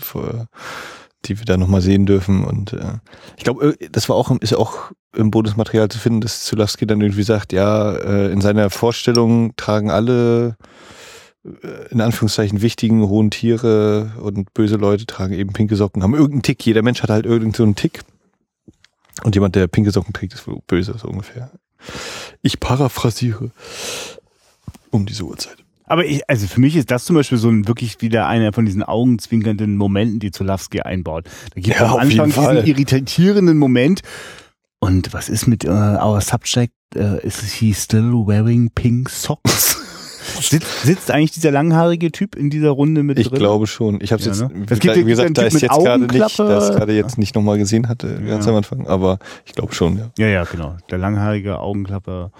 die 1.26 1.38
wir 1.38 1.44
da 1.44 1.58
nochmal 1.58 1.82
sehen 1.82 2.06
dürfen. 2.06 2.44
Und 2.44 2.72
äh, 2.72 2.98
ich 3.36 3.44
glaube, 3.44 3.76
äh, 3.78 3.88
das 3.90 4.08
war 4.08 4.16
auch, 4.16 4.30
ist 4.40 4.54
auch 4.54 4.90
im 5.14 5.30
Bonusmaterial 5.30 5.88
zu 5.88 5.98
finden, 5.98 6.22
dass 6.22 6.44
Zulawski 6.44 6.86
dann 6.86 7.02
irgendwie 7.02 7.24
sagt, 7.24 7.52
ja, 7.52 7.92
äh, 7.92 8.32
in 8.32 8.40
seiner 8.40 8.70
Vorstellung 8.70 9.54
tragen 9.56 9.90
alle 9.90 10.56
in 11.90 12.00
Anführungszeichen 12.00 12.60
wichtigen 12.60 13.06
hohen 13.06 13.30
Tiere 13.30 14.10
und 14.20 14.52
böse 14.52 14.74
Leute 14.74 15.06
tragen 15.06 15.32
eben 15.32 15.52
pinke 15.52 15.76
Socken, 15.76 16.02
haben 16.02 16.14
irgendeinen 16.14 16.42
Tick. 16.42 16.66
Jeder 16.66 16.82
Mensch 16.82 17.02
hat 17.04 17.10
halt 17.10 17.24
irgendeinen 17.24 17.54
so 17.54 17.62
einen 17.62 17.76
Tick. 17.76 18.00
Und 19.22 19.36
jemand, 19.36 19.54
der 19.54 19.68
pinke 19.68 19.92
Socken 19.92 20.12
trägt, 20.12 20.34
ist 20.34 20.48
wohl 20.48 20.58
böse, 20.66 20.96
so 20.98 21.06
ungefähr. 21.06 21.52
Ich 22.42 22.58
paraphrasiere 22.58 23.52
um 24.90 25.06
diese 25.06 25.22
Uhrzeit. 25.22 25.65
Aber 25.86 26.04
ich, 26.04 26.28
also 26.28 26.46
für 26.46 26.60
mich 26.60 26.74
ist 26.76 26.90
das 26.90 27.04
zum 27.04 27.14
Beispiel 27.16 27.38
so 27.38 27.48
ein 27.48 27.68
wirklich 27.68 28.00
wieder 28.00 28.26
einer 28.26 28.52
von 28.52 28.64
diesen 28.66 28.82
augenzwinkernden 28.82 29.76
Momenten, 29.76 30.18
die 30.18 30.30
Zulawski 30.32 30.80
einbaut. 30.80 31.26
Da 31.54 31.60
gibt 31.60 31.74
es 31.76 31.80
Ja, 31.80 31.92
am 31.94 31.98
Anfang 32.00 32.30
diesen 32.30 32.66
irritierenden 32.66 33.56
Moment. 33.58 34.00
Und 34.80 35.12
was 35.12 35.28
ist 35.28 35.46
mit 35.46 35.64
uh, 35.64 35.68
our 35.70 36.20
subject? 36.20 36.72
Uh, 36.94 37.16
is 37.22 37.40
he 37.52 37.72
still 37.74 38.12
wearing 38.26 38.70
pink 38.74 39.08
socks? 39.10 39.76
sitzt, 40.40 40.82
sitzt 40.82 41.10
eigentlich 41.10 41.32
dieser 41.32 41.50
langhaarige 41.50 42.10
Typ 42.12 42.34
in 42.36 42.50
dieser 42.50 42.70
Runde 42.70 43.02
mit 43.02 43.18
Ich 43.18 43.28
drin? 43.28 43.38
glaube 43.38 43.66
schon. 43.66 44.00
Ich 44.00 44.12
habe 44.12 44.22
Ja, 44.22 44.28
jetzt, 44.28 44.40
ne? 44.42 44.50
wie, 44.52 44.72
Es 44.72 44.78
gibt 44.80 44.96
wie 44.96 45.04
gesagt, 45.04 45.38
da 45.38 45.46
ich 45.46 45.52
Typ 45.54 45.62
jetzt 45.62 45.70
gerade 45.72 46.02
nicht, 46.04 46.10
Augenklappe. 46.22 46.48
das 46.48 46.70
gerade 46.76 46.92
jetzt 46.94 47.16
nicht 47.18 47.34
nochmal 47.34 47.58
gesehen 47.58 47.88
hatte, 47.88 48.20
ganz 48.26 48.44
Ja. 48.44 48.50
am 48.52 48.58
Anfang, 48.58 48.86
aber 48.86 49.18
ich 49.44 49.52
glaube 49.54 49.72
schon, 49.74 49.98
ja. 49.98 50.10
Ja, 50.18 50.26
ja, 50.28 50.44
genau. 50.44 50.76
Der 50.90 50.98
langhaarige 50.98 51.58
Augenklapper, 51.58 52.30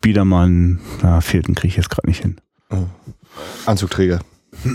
Biedermann, 0.00 0.80
da 1.02 1.20
fehlt 1.20 1.48
ein 1.48 1.54
Krieg 1.54 1.76
jetzt 1.76 1.90
gerade 1.90 2.08
nicht 2.08 2.22
hin. 2.22 2.36
Anzugträger. 3.66 4.20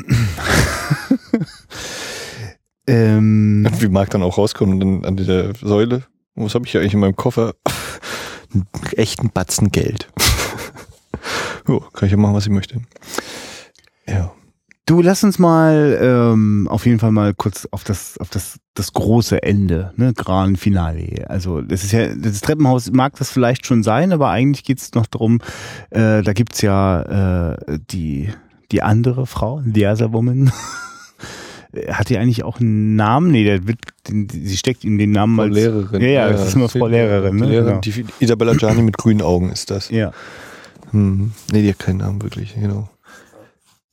Ähm, 2.88 3.68
Wie 3.80 3.88
Marc 3.88 4.12
dann 4.12 4.24
auch 4.24 4.38
rauskommt 4.38 4.74
und 4.74 4.80
dann 4.80 5.06
an 5.06 5.18
dieser 5.18 5.54
Säule. 5.56 6.04
Was 6.36 6.54
habe 6.54 6.66
ich 6.66 6.72
hier 6.72 6.82
eigentlich 6.82 6.94
in 6.94 7.00
meinem 7.00 7.16
Koffer? 7.16 7.56
Einen 8.54 8.68
echten 8.96 9.32
Batzen 9.32 9.72
Geld. 9.72 10.08
jo, 11.68 11.80
kann 11.80 12.06
ich 12.06 12.12
ja 12.12 12.18
machen, 12.18 12.36
was 12.36 12.46
ich 12.46 12.52
möchte. 12.52 12.82
Ja. 14.08 14.34
Du, 14.88 15.02
lass 15.02 15.24
uns 15.24 15.40
mal 15.40 15.98
ähm, 16.00 16.68
auf 16.70 16.86
jeden 16.86 17.00
Fall 17.00 17.12
mal 17.12 17.34
kurz 17.34 17.68
auf 17.72 17.84
das 17.84 18.20
auf 18.20 18.30
das 18.30 18.60
das 18.76 18.94
große 18.94 19.42
Ende, 19.42 19.92
ne, 19.96 20.14
Gran 20.14 20.58
Finale. 20.58 21.28
Also 21.28 21.62
das 21.62 21.84
ist 21.84 21.92
ja 21.92 22.14
das 22.14 22.42
Treppenhaus 22.42 22.92
mag 22.92 23.16
das 23.16 23.32
vielleicht 23.32 23.66
schon 23.66 23.82
sein, 23.82 24.12
aber 24.12 24.30
eigentlich 24.30 24.64
geht's 24.64 24.94
noch 24.94 25.08
darum. 25.08 25.40
Äh, 25.90 26.22
da 26.22 26.34
gibt's 26.34 26.62
ja 26.62 27.54
äh, 27.54 27.80
die 27.90 28.30
die 28.72 28.84
andere 28.84 29.26
Frau, 29.26 29.64
the 29.66 29.88
other 29.88 30.14
woman. 30.14 30.52
Hat 31.90 32.10
die 32.10 32.18
eigentlich 32.20 32.44
auch 32.44 32.60
einen 32.60 32.96
Namen? 32.96 33.32
Nee, 33.32 33.44
der 33.44 33.68
wird, 33.68 33.80
sie 34.08 34.56
steckt 34.56 34.84
ihm 34.84 34.98
den 34.98 35.12
Namen 35.12 35.36
Frau 35.36 35.44
als 35.44 35.56
Lehrerin. 35.56 36.02
Ja, 36.02 36.08
ja, 36.08 36.30
das 36.30 36.48
ist 36.48 36.56
immer 36.56 36.70
Frau 36.70 36.88
Lehrerin, 36.88 37.36
ne? 37.36 37.46
Lehrerin, 37.48 37.82
Genau. 37.82 37.82
die 37.82 38.06
Isabella 38.20 38.54
Gianni 38.54 38.82
mit 38.84 38.98
grünen 38.98 39.22
Augen 39.22 39.52
ist 39.52 39.72
das. 39.72 39.90
Ja. 39.90 40.12
Hm. 40.92 41.32
Nee, 41.52 41.64
die 41.64 41.70
hat 41.70 41.80
keinen 41.80 41.98
Namen 41.98 42.22
wirklich, 42.22 42.56
genau. 42.56 42.88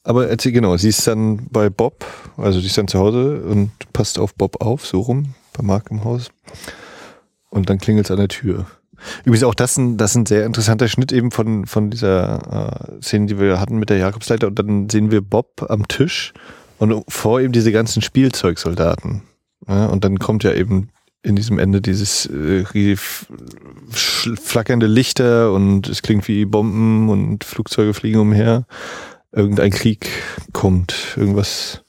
Aber 0.04 0.28
erzähl 0.28 0.52
genau, 0.52 0.76
sie 0.76 0.88
ist 0.88 1.06
dann 1.06 1.46
bei 1.50 1.70
Bob, 1.70 2.04
also 2.36 2.60
sie 2.60 2.66
ist 2.66 2.76
dann 2.76 2.88
zu 2.88 2.98
Hause 2.98 3.42
und 3.42 3.70
passt 3.92 4.18
auf 4.18 4.34
Bob 4.34 4.60
auf, 4.60 4.84
so 4.86 5.00
rum, 5.00 5.34
bei 5.56 5.62
Marc 5.62 5.90
im 5.90 6.04
Haus. 6.04 6.30
Und 7.50 7.70
dann 7.70 7.78
klingelt 7.78 8.06
es 8.06 8.10
an 8.10 8.16
der 8.16 8.28
Tür. 8.28 8.66
Übrigens 9.24 9.44
auch 9.44 9.54
das 9.54 9.76
ein, 9.76 9.96
das 9.96 10.12
ist 10.12 10.16
ein 10.16 10.26
sehr 10.26 10.46
interessanter 10.46 10.88
Schnitt 10.88 11.12
eben 11.12 11.30
von, 11.30 11.66
von 11.66 11.90
dieser 11.90 12.96
äh, 12.98 13.02
Szene, 13.02 13.26
die 13.26 13.38
wir 13.38 13.60
hatten 13.60 13.78
mit 13.78 13.90
der 13.90 13.98
Jakobsleiter. 13.98 14.48
Und 14.48 14.58
dann 14.58 14.88
sehen 14.88 15.10
wir 15.10 15.20
Bob 15.20 15.66
am 15.68 15.86
Tisch 15.88 16.32
und 16.78 17.04
vor 17.08 17.40
ihm 17.40 17.52
diese 17.52 17.72
ganzen 17.72 18.02
Spielzeugsoldaten. 18.02 19.22
Ja, 19.68 19.86
und 19.86 20.04
dann 20.04 20.18
kommt 20.18 20.44
ja 20.44 20.52
eben 20.52 20.88
in 21.22 21.36
diesem 21.36 21.58
Ende 21.60 21.80
dieses 21.80 22.26
äh, 22.26 22.64
flackernde 23.90 24.86
Lichter 24.86 25.52
und 25.52 25.88
es 25.88 26.02
klingt 26.02 26.26
wie 26.26 26.44
Bomben 26.44 27.08
und 27.08 27.44
Flugzeuge 27.44 27.94
fliegen 27.94 28.18
umher. 28.18 28.66
Irgendein 29.32 29.70
Krieg 29.70 30.08
kommt, 30.52 31.14
irgendwas 31.16 31.82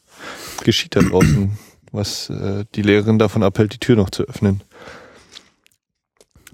geschieht 0.64 0.96
da 0.96 1.02
draußen, 1.02 1.58
was 1.92 2.30
äh, 2.30 2.66
die 2.74 2.82
Lehrerin 2.82 3.20
davon 3.20 3.44
abhält, 3.44 3.74
die 3.74 3.80
Tür 3.80 3.98
noch 3.98 4.10
zu 4.10 4.24
öffnen. 4.24 4.62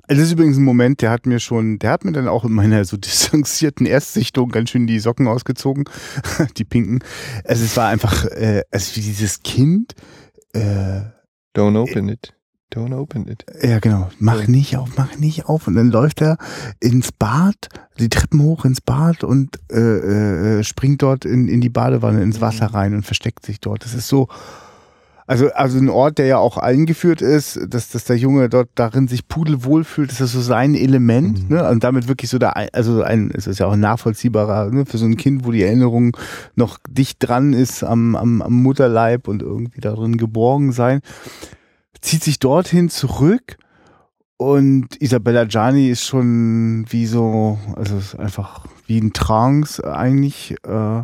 Das 0.08 0.18
ist 0.18 0.32
übrigens 0.32 0.58
ein 0.58 0.64
Moment, 0.64 1.04
der 1.04 1.12
hat 1.12 1.28
mir 1.28 1.40
schon, 1.40 1.78
der 1.78 1.92
hat 1.92 2.04
mir 2.04 2.12
dann 2.12 2.28
auch 2.28 2.44
in 2.44 2.52
meiner 2.52 2.84
so 2.84 2.98
distanzierten 2.98 3.86
Erstsichtung 3.86 4.50
ganz 4.50 4.72
schön 4.72 4.88
die 4.88 5.00
Socken 5.00 5.28
ausgezogen, 5.28 5.86
die 6.58 6.66
pinken. 6.66 7.04
Also 7.44 7.64
es 7.64 7.78
war 7.78 7.90
einfach, 7.90 8.26
äh, 8.26 8.64
also 8.72 8.96
wie 8.96 9.02
dieses 9.02 9.44
Kind, 9.44 9.94
äh, 10.54 11.02
Don't 11.56 11.78
open 11.78 12.10
it. 12.10 12.34
Don't 12.74 12.94
open 12.96 13.28
it. 13.28 13.46
ja 13.64 13.80
genau, 13.80 14.10
mach 14.20 14.48
nicht 14.48 14.78
auf, 14.78 14.90
mach 14.96 15.18
nicht 15.18 15.46
auf. 15.48 15.68
Und 15.68 15.74
dann 15.76 15.90
läuft 15.90 16.22
er 16.22 16.38
ins 16.80 17.12
Bad, 17.12 17.68
die 17.98 18.10
Treppen 18.10 18.42
hoch 18.44 18.64
ins 18.64 18.80
Bad 18.82 19.24
und 19.24 19.60
äh, 19.72 20.60
äh, 20.60 20.64
springt 20.64 21.02
dort 21.02 21.26
in, 21.26 21.48
in 21.48 21.62
die 21.62 21.70
Badewanne, 21.70 22.22
ins 22.22 22.42
Wasser 22.42 22.68
rein 22.68 22.94
und 22.94 23.04
versteckt 23.06 23.44
sich 23.46 23.60
dort. 23.60 23.84
Das 23.86 23.96
ist 23.96 24.08
so, 24.08 24.28
also, 25.26 25.52
also 25.54 25.78
ein 25.78 25.90
Ort, 25.90 26.18
der 26.20 26.26
ja 26.28 26.38
auch 26.38 26.58
eingeführt 26.58 27.22
ist, 27.22 27.60
dass, 27.68 27.90
dass 27.90 28.04
der 28.06 28.18
Junge 28.18 28.50
dort 28.50 28.70
darin 28.76 29.08
sich 29.08 29.28
pudelwohl 29.28 29.84
fühlt, 29.84 30.12
ist 30.12 30.22
das 30.22 30.32
so 30.32 30.42
sein 30.42 30.74
Element, 30.76 31.50
Mhm. 31.50 31.56
ne? 31.56 31.70
Und 31.70 31.84
damit 31.84 32.08
wirklich 32.08 32.30
so 32.32 32.38
da, 32.40 32.50
also 32.74 33.02
ein, 33.04 33.32
es 33.34 33.46
ist 33.48 33.60
ja 33.60 33.68
auch 33.68 33.74
ein 33.74 33.80
nachvollziehbarer, 33.80 34.72
ne? 34.72 34.86
Für 34.86 34.98
so 34.98 35.06
ein 35.06 35.18
Kind, 35.18 35.46
wo 35.46 35.52
die 35.52 35.62
Erinnerung 35.64 36.16
noch 36.56 36.78
dicht 36.90 37.18
dran 37.20 37.54
ist 37.54 37.84
am, 37.84 38.16
am, 38.16 38.42
am 38.44 38.54
Mutterleib 38.54 39.28
und 39.28 39.42
irgendwie 39.44 39.82
darin 39.82 40.18
geborgen 40.18 40.72
sein, 40.72 41.02
zieht 42.02 42.24
sich 42.24 42.40
dorthin 42.40 42.90
zurück 42.90 43.58
und 44.38 45.02
Isabella 45.02 45.44
Gianni 45.46 45.90
ist 45.90 46.06
schon 46.06 46.86
wie 46.90 47.06
so, 47.06 47.60
also 47.76 47.98
ist 47.98 48.16
einfach 48.16 48.66
wie 48.88 49.00
ein 49.00 49.12
Trance 49.12 49.84
eigentlich. 49.84 50.56
Äh, 50.64 51.04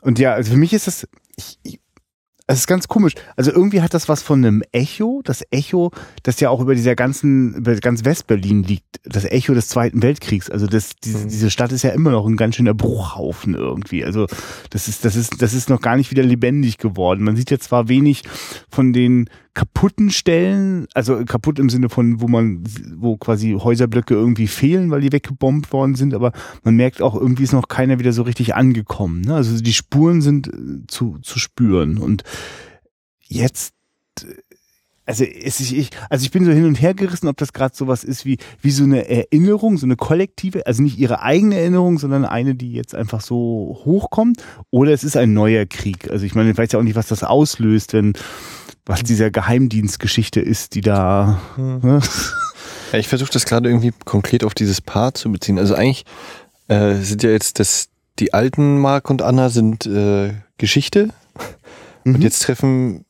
und 0.00 0.18
ja, 0.18 0.32
also 0.32 0.52
für 0.52 0.56
mich 0.56 0.72
ist 0.72 0.86
das, 0.86 1.06
ich, 1.36 1.58
ich, 1.62 1.80
es 2.46 2.60
ist 2.60 2.66
ganz 2.66 2.88
komisch. 2.88 3.12
Also 3.36 3.52
irgendwie 3.52 3.82
hat 3.82 3.92
das 3.94 4.08
was 4.08 4.22
von 4.22 4.44
einem 4.44 4.62
Echo. 4.72 5.20
Das 5.22 5.44
Echo, 5.50 5.90
das 6.22 6.40
ja 6.40 6.48
auch 6.48 6.60
über 6.60 6.74
dieser 6.74 6.96
ganzen, 6.96 7.54
über 7.54 7.74
ganz 7.76 8.04
Westberlin 8.04 8.62
liegt. 8.62 9.00
Das 9.04 9.24
Echo 9.24 9.52
des 9.54 9.68
Zweiten 9.68 10.02
Weltkriegs. 10.02 10.50
Also 10.50 10.66
das, 10.66 10.96
diese, 10.96 11.18
Mhm. 11.18 11.28
diese 11.28 11.50
Stadt 11.50 11.72
ist 11.72 11.82
ja 11.82 11.90
immer 11.90 12.10
noch 12.10 12.26
ein 12.26 12.36
ganz 12.36 12.56
schöner 12.56 12.74
Bruchhaufen 12.74 13.54
irgendwie. 13.54 14.02
Also 14.04 14.26
das 14.70 14.88
ist, 14.88 15.04
das 15.04 15.14
ist, 15.14 15.42
das 15.42 15.52
ist 15.52 15.68
noch 15.68 15.82
gar 15.82 15.96
nicht 15.96 16.10
wieder 16.10 16.22
lebendig 16.22 16.78
geworden. 16.78 17.22
Man 17.22 17.36
sieht 17.36 17.50
ja 17.50 17.58
zwar 17.58 17.88
wenig 17.88 18.22
von 18.70 18.92
den 18.94 19.28
kaputten 19.54 20.10
Stellen, 20.10 20.86
also 20.94 21.24
kaputt 21.24 21.58
im 21.58 21.68
Sinne 21.68 21.90
von, 21.90 22.20
wo 22.20 22.28
man, 22.28 22.64
wo 22.96 23.16
quasi 23.16 23.52
Häuserblöcke 23.52 24.14
irgendwie 24.14 24.46
fehlen, 24.46 24.90
weil 24.90 25.02
die 25.02 25.12
weggebombt 25.12 25.72
worden 25.72 25.94
sind, 25.94 26.14
aber 26.14 26.32
man 26.62 26.74
merkt 26.74 27.02
auch, 27.02 27.14
irgendwie 27.14 27.42
ist 27.42 27.52
noch 27.52 27.68
keiner 27.68 27.98
wieder 27.98 28.12
so 28.12 28.22
richtig 28.22 28.54
angekommen. 28.54 29.20
Ne? 29.20 29.34
Also 29.34 29.60
die 29.60 29.74
Spuren 29.74 30.22
sind 30.22 30.48
äh, 30.48 30.86
zu, 30.86 31.18
zu 31.22 31.38
spüren. 31.38 31.98
Und 31.98 32.22
jetzt, 33.28 33.74
äh, 34.22 34.24
also 35.04 35.24
ist, 35.24 35.60
ich, 35.60 35.90
also 36.08 36.24
ich 36.24 36.30
bin 36.30 36.46
so 36.46 36.52
hin 36.52 36.64
und 36.64 36.80
her 36.80 36.94
gerissen, 36.94 37.28
ob 37.28 37.36
das 37.36 37.52
gerade 37.52 37.76
sowas 37.76 38.04
ist 38.04 38.24
wie, 38.24 38.38
wie 38.62 38.70
so 38.70 38.84
eine 38.84 39.06
Erinnerung, 39.06 39.76
so 39.76 39.84
eine 39.84 39.96
kollektive, 39.96 40.66
also 40.66 40.82
nicht 40.82 40.96
ihre 40.96 41.20
eigene 41.20 41.58
Erinnerung, 41.58 41.98
sondern 41.98 42.24
eine, 42.24 42.54
die 42.54 42.72
jetzt 42.72 42.94
einfach 42.94 43.20
so 43.20 43.80
hochkommt, 43.84 44.42
oder 44.70 44.92
es 44.92 45.04
ist 45.04 45.16
ein 45.16 45.34
neuer 45.34 45.66
Krieg. 45.66 46.10
Also 46.10 46.24
ich 46.24 46.34
meine, 46.34 46.52
ich 46.52 46.56
weiß 46.56 46.72
ja 46.72 46.78
auch 46.78 46.84
nicht, 46.84 46.96
was 46.96 47.08
das 47.08 47.24
auslöst, 47.24 47.92
wenn 47.92 48.14
was 48.86 49.02
dieser 49.02 49.30
Geheimdienstgeschichte 49.30 50.40
ist, 50.40 50.74
die 50.74 50.80
da. 50.80 51.40
Ne? 51.56 52.00
Ja, 52.92 52.98
ich 52.98 53.08
versuche 53.08 53.30
das 53.32 53.44
gerade 53.46 53.68
irgendwie 53.68 53.92
konkret 54.04 54.44
auf 54.44 54.54
dieses 54.54 54.80
Paar 54.80 55.14
zu 55.14 55.30
beziehen. 55.32 55.58
Also 55.58 55.74
eigentlich 55.74 56.04
äh, 56.68 56.94
sind 56.96 57.22
ja 57.22 57.30
jetzt 57.30 57.60
das, 57.60 57.88
die 58.18 58.34
alten 58.34 58.78
Mark 58.78 59.08
und 59.10 59.22
Anna 59.22 59.48
sind 59.48 59.86
äh, 59.86 60.34
Geschichte 60.58 61.10
Mhm. 62.04 62.16
und 62.16 62.22
jetzt 62.22 62.42
treffen 62.42 63.04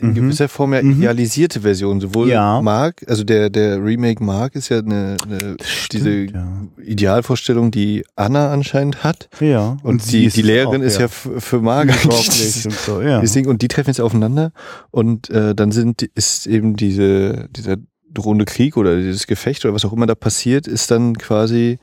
in 0.00 0.10
Mhm. 0.10 0.14
gewisser 0.14 0.48
Form 0.48 0.72
ja 0.74 0.82
Mhm. 0.82 0.92
idealisierte 0.98 1.60
Versionen. 1.62 2.00
Sowohl 2.00 2.28
Ja. 2.28 2.60
Mark, 2.62 3.04
also 3.08 3.24
der, 3.24 3.50
der 3.50 3.82
Remake 3.84 4.22
Mark 4.22 4.54
ist 4.54 4.68
ja 4.68 4.78
eine, 4.78 5.16
eine 5.24 5.56
diese 5.92 6.26
Stimmt, 6.26 6.30
ja. 6.32 6.62
Idealvorstellung, 6.84 7.70
die 7.70 8.04
Anna 8.16 8.52
anscheinend 8.52 9.02
hat. 9.04 9.28
ja. 9.40 9.76
Und, 9.82 10.02
sie 10.02 10.22
die, 10.22 10.28
die 10.28 10.42
Lehrerin 10.42 10.82
auch, 10.82 10.86
ist 10.86 10.98
ja, 10.98 11.06
f- 11.06 11.28
für 11.38 11.60
Mark 11.60 11.90
eigentlich 11.90 12.64
und 12.66 12.72
so, 12.74 13.00
ja. 13.02 13.20
Deswegen, 13.20 13.48
und 13.48 13.62
die 13.62 13.68
treffen 13.68 13.90
jetzt 13.90 14.00
aufeinander 14.00 14.52
und 14.90 15.30
äh, 15.30 15.54
dann 15.54 15.72
sind 15.72 16.02
ist 16.14 16.46
eben 16.46 16.76
diese, 16.76 17.48
dieser 17.56 17.76
drohende 18.12 18.44
Krieg 18.44 18.76
oder 18.76 18.96
dieses 18.96 19.26
Gefecht 19.26 19.64
oder 19.64 19.74
was 19.74 19.84
auch 19.84 19.92
immer 19.92 20.06
da 20.06 20.14
passiert, 20.14 20.66
ist 20.66 20.90
dann 20.90 21.18
quasi 21.18 21.78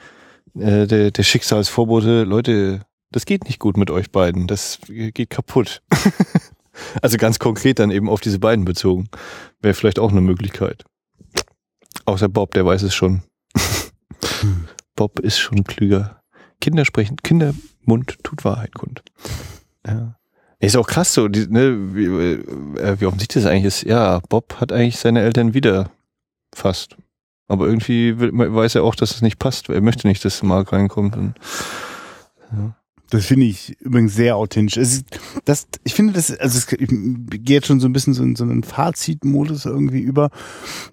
äh, 0.58 0.88
der, 0.88 1.12
der 1.12 1.24
Schicksalsvorbote, 1.24 2.24
Leute, 2.24 2.80
das 3.12 3.26
geht 3.26 3.44
nicht 3.46 3.60
gut 3.60 3.78
mit 3.78 3.92
euch 3.92 4.10
beiden, 4.12 4.48
das 4.48 4.80
geht 4.88 5.30
kaputt. 5.30 5.82
also 7.02 7.18
ganz 7.18 7.40
konkret 7.40 7.80
dann 7.80 7.92
eben 7.92 8.10
auf 8.10 8.22
diese 8.22 8.40
beiden 8.40 8.66
bezogen. 8.66 9.10
Wäre 9.62 9.74
vielleicht 9.74 10.00
auch 10.00 10.12
eine 10.12 10.22
Möglichkeit. 10.22 10.84
Außer 12.06 12.30
Bob, 12.30 12.54
der 12.54 12.66
weiß 12.66 12.84
es 12.84 12.94
schon. 12.94 13.24
Bob 14.96 15.20
ist 15.20 15.40
schon 15.40 15.64
klüger. 15.64 16.22
Kinder 16.62 16.86
sprechen, 16.86 17.18
Kindermund 17.18 18.24
tut 18.24 18.46
Wahrheit 18.46 18.74
kund. 18.74 19.04
Ja. 19.86 20.18
Ist 20.60 20.78
auch 20.78 20.88
krass 20.88 21.14
so, 21.14 21.28
die, 21.28 21.48
ne, 21.48 21.94
wie, 21.94 22.06
äh, 22.06 23.00
wie 23.00 23.06
offensichtlich 23.06 23.44
das 23.44 23.52
eigentlich 23.52 23.66
ist. 23.66 23.84
Ja, 23.84 24.20
Bob 24.30 24.56
hat 24.60 24.72
eigentlich 24.72 24.98
seine 24.98 25.22
Eltern 25.22 25.54
wieder 25.54 25.92
fast. 26.54 26.96
Aber 27.48 27.68
irgendwie 27.68 28.16
weiß 28.18 28.76
er 28.76 28.84
auch, 28.84 28.96
dass 28.96 29.12
es 29.12 29.22
nicht 29.22 29.38
passt. 29.38 29.70
Er 29.70 29.82
möchte 29.82 30.08
nicht, 30.08 30.26
dass 30.26 30.42
Mark 30.42 30.72
reinkommt. 30.72 31.16
Und, 31.16 31.36
ja. 32.52 32.76
Das 33.10 33.26
finde 33.26 33.46
ich 33.46 33.78
übrigens 33.80 34.16
sehr 34.16 34.36
authentisch. 34.36 34.78
Ist, 34.78 35.06
das, 35.46 35.68
ich 35.84 35.94
finde 35.94 36.14
das, 36.14 36.36
also 36.38 36.58
es, 36.58 36.72
ich 36.72 36.88
gehe 36.90 37.58
jetzt 37.58 37.68
schon 37.68 37.80
so 37.80 37.88
ein 37.88 37.94
bisschen 37.94 38.14
so 38.14 38.24
in 38.24 38.36
so 38.36 38.44
einen 38.44 38.64
Fazitmodus 38.64 39.66
irgendwie 39.66 40.02
über 40.02 40.32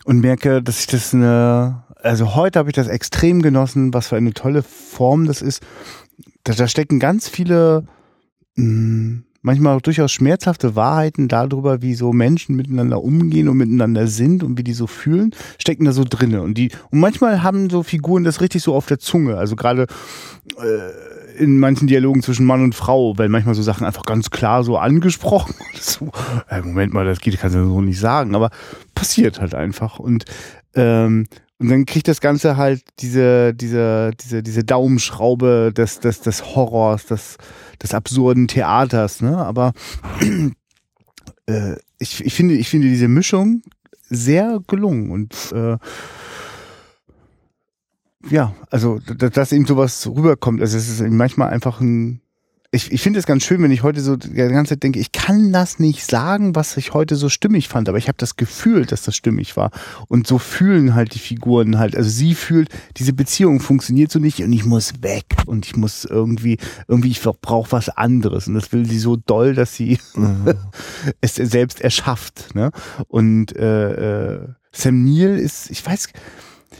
und 0.04 0.20
merke, 0.20 0.62
dass 0.62 0.80
ich 0.80 0.86
das 0.86 1.14
eine, 1.14 1.84
also 1.96 2.34
heute 2.34 2.58
habe 2.58 2.70
ich 2.70 2.74
das 2.74 2.88
extrem 2.88 3.40
genossen, 3.42 3.94
was 3.94 4.08
für 4.08 4.16
eine 4.16 4.34
tolle 4.34 4.62
Form 4.62 5.26
das 5.26 5.40
ist. 5.40 5.62
Da, 6.44 6.52
da 6.52 6.68
stecken 6.68 6.98
ganz 6.98 7.28
viele 7.28 7.86
mh, 8.56 8.64
hm, 8.64 9.24
manchmal 9.42 9.76
auch 9.76 9.80
durchaus 9.82 10.12
schmerzhafte 10.12 10.74
Wahrheiten 10.76 11.28
darüber, 11.28 11.82
wie 11.82 11.94
so 11.94 12.12
Menschen 12.12 12.56
miteinander 12.56 13.02
umgehen 13.02 13.48
und 13.48 13.56
miteinander 13.56 14.06
sind 14.06 14.42
und 14.42 14.56
wie 14.56 14.64
die 14.64 14.72
so 14.72 14.86
fühlen, 14.86 15.34
stecken 15.58 15.84
da 15.84 15.92
so 15.92 16.04
drinne. 16.08 16.42
Und 16.42 16.54
die, 16.54 16.70
und 16.90 17.00
manchmal 17.00 17.42
haben 17.42 17.68
so 17.68 17.82
Figuren 17.82 18.24
das 18.24 18.40
richtig 18.40 18.62
so 18.62 18.74
auf 18.74 18.86
der 18.86 18.98
Zunge. 18.98 19.36
Also 19.36 19.56
gerade 19.56 19.86
äh, 20.58 21.11
in 21.39 21.59
manchen 21.59 21.87
Dialogen 21.87 22.22
zwischen 22.22 22.47
Mann 22.47 22.62
und 22.62 22.74
Frau 22.74 23.16
werden 23.18 23.33
manchmal 23.33 23.55
so 23.55 23.62
Sachen 23.62 23.87
einfach 23.87 24.05
ganz 24.05 24.30
klar 24.30 24.64
so 24.64 24.78
angesprochen. 24.78 25.55
so, 25.80 26.11
äh, 26.49 26.61
Moment 26.61 26.93
mal, 26.93 27.05
das 27.05 27.20
geht, 27.20 27.39
kannst 27.39 27.57
du 27.57 27.64
so 27.64 27.80
nicht 27.80 28.01
sagen, 28.01 28.35
aber 28.35 28.51
passiert 28.95 29.41
halt 29.41 29.55
einfach. 29.55 29.99
Und 29.99 30.24
ähm, 30.74 31.26
und 31.62 31.68
dann 31.68 31.87
kriegt 31.87 32.09
das 32.09 32.20
Ganze 32.20 32.57
halt 32.57 32.83
diese, 32.99 33.55
diese, 33.55 34.11
diese, 34.20 34.43
diese 34.43 34.64
Daumenschraube 34.64 35.72
des, 35.72 36.01
des, 36.01 36.20
des 36.20 36.57
Horrors, 36.57 37.07
des, 37.07 37.37
des 37.80 37.95
absurden 37.95 38.49
Theaters, 38.49 39.20
ne? 39.20 39.37
Aber 39.39 39.72
äh, 41.47 41.76
ich, 42.01 42.24
ich, 42.24 42.35
finde, 42.35 42.55
ich 42.55 42.68
finde 42.68 42.89
diese 42.89 43.07
Mischung 43.07 43.62
sehr 44.09 44.61
gelungen 44.66 45.12
und 45.12 45.53
äh, 45.53 45.78
ja, 48.31 48.55
also 48.70 48.99
dass 48.99 49.53
eben 49.53 49.66
sowas 49.66 50.07
rüberkommt. 50.07 50.61
Also 50.61 50.77
es 50.77 50.89
ist 50.89 51.01
manchmal 51.01 51.51
einfach 51.51 51.81
ein 51.81 52.23
ich, 52.75 52.91
ich 52.91 53.03
finde 53.03 53.18
es 53.18 53.27
ganz 53.27 53.45
schön, 53.45 53.62
wenn 53.62 53.70
ich 53.70 53.83
heute 53.83 54.01
so 54.01 54.16
die 54.16 54.33
ganze 54.33 54.70
Zeit 54.70 54.83
denke, 54.83 54.99
ich 54.99 55.12
kann 55.12 55.53
das 55.53 55.79
nicht 55.79 56.11
sagen, 56.11 56.57
was 56.57 56.75
ich 56.79 56.95
heute 56.95 57.16
so 57.16 57.29
stimmig 57.29 57.68
fand, 57.68 57.87
aber 57.87 57.99
ich 57.99 58.09
habe 58.09 58.16
das 58.16 58.37
Gefühl, 58.37 58.87
dass 58.87 59.03
das 59.03 59.14
stimmig 59.14 59.59
war. 59.59 59.70
Und 60.09 60.27
so 60.27 60.39
fühlen 60.39 60.95
halt 60.95 61.14
die 61.14 61.18
Figuren 61.18 61.79
halt. 61.79 61.95
Also 61.95 62.09
sie 62.09 62.35
fühlt, 62.35 62.70
diese 62.97 63.12
Beziehung 63.12 63.61
funktioniert 63.61 64.11
so 64.11 64.18
nicht 64.18 64.41
und 64.41 64.55
ich 64.55 64.64
muss 64.64 65.03
weg 65.03 65.27
und 65.45 65.66
ich 65.66 65.77
muss 65.77 66.07
irgendwie, 66.07 66.57
irgendwie, 66.89 67.11
ich 67.11 67.20
brauche 67.20 67.73
was 67.73 67.91
anderes. 67.91 68.49
Und 68.49 68.55
das 68.55 68.73
will 68.73 68.87
sie 68.87 68.99
so 68.99 69.16
doll, 69.16 69.55
dass 69.55 69.77
sie 69.77 69.99
mhm. 70.14 70.55
es 71.20 71.35
selbst 71.35 71.83
erschafft. 71.83 72.55
Ne? 72.55 72.70
Und 73.07 73.55
äh, 73.55 74.37
äh, 74.37 74.49
Sam 74.73 75.05
Neill 75.05 75.39
ist, 75.39 75.70
ich 75.70 75.85
weiß, 75.85 76.09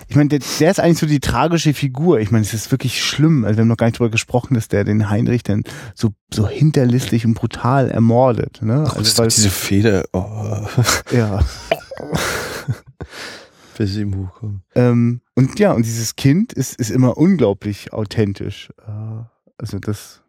ich 0.09 0.16
meine, 0.16 0.28
der, 0.28 0.40
der, 0.61 0.70
ist 0.70 0.80
eigentlich 0.80 0.98
so 0.98 1.07
die 1.07 1.20
tragische 1.20 1.74
Figur. 1.74 2.20
Ich 2.20 2.30
meine, 2.30 2.44
es 2.44 2.55
ist 2.55 2.70
wirklich 2.70 3.03
schlimm. 3.03 3.44
Also 3.44 3.57
wir 3.57 3.62
haben 3.62 3.68
noch 3.68 3.76
gar 3.76 3.86
nicht 3.86 3.98
drüber 3.98 4.11
gesprochen, 4.11 4.55
dass 4.55 4.68
der 4.68 4.84
den 4.84 5.11
Heinrich 5.11 5.42
dann 5.42 5.64
so, 5.94 6.11
so 6.32 6.48
hinterlistig 6.48 7.24
und 7.24 7.34
brutal 7.34 7.90
ermordet. 7.90 8.61
Ne? 8.62 8.84
Ach, 8.86 8.96
also, 8.96 9.18
weil, 9.18 9.28
diese 9.28 9.50
Feder. 9.50 10.05
Oh. 10.12 10.66
Ja. 11.11 11.40
Bis 13.76 13.94
sie 13.94 14.03
im 14.03 14.11
Buch 14.11 14.34
kommt. 14.34 14.62
Ähm, 14.74 15.22
und 15.34 15.59
ja, 15.59 15.72
und 15.72 15.86
dieses 15.86 16.16
Kind 16.16 16.53
ist, 16.53 16.78
ist 16.78 16.90
immer 16.90 17.16
unglaublich 17.16 17.92
authentisch. 17.92 18.70
Äh, 18.86 19.24
also 19.59 19.78
das. 19.78 20.22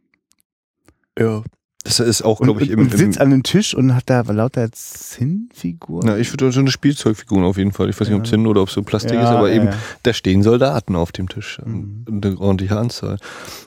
Ja. 1.20 1.44
Das 1.86 2.00
ist 2.00 2.22
auch, 2.22 2.40
glaube 2.40 2.64
ich, 2.64 2.70
im, 2.70 2.80
und 2.80 2.98
sitzt 2.98 3.20
an 3.20 3.34
einem 3.34 3.44
Tisch 3.44 3.76
und 3.76 3.94
hat 3.94 4.04
da 4.06 4.22
lauter 4.22 4.72
Zinnfiguren. 4.72 6.08
Na, 6.08 6.18
ich 6.18 6.32
würde 6.32 6.50
so 6.52 6.62
eine 6.62 6.72
Spielzeugfigur 6.72 7.44
auf 7.44 7.58
jeden 7.58 7.74
Fall. 7.74 7.90
Ich 7.90 8.00
weiß 8.00 8.08
nicht, 8.08 8.18
ob 8.18 8.26
Zinn 8.26 8.48
oder 8.48 8.62
ob 8.62 8.70
so 8.70 8.84
Plastik 8.84 9.16
ja, 9.16 9.24
ist, 9.24 9.28
aber 9.28 9.50
ja, 9.50 9.56
eben, 9.56 9.66
ja. 9.66 9.74
da 10.04 10.14
stehen 10.14 10.44
Soldaten 10.44 10.96
auf 10.96 11.12
dem 11.12 11.28
Tisch. 11.28 11.60
Mhm. 11.66 12.06
Eine 12.08 12.38
ordentliche 12.40 12.78
Anzahl. 12.78 13.18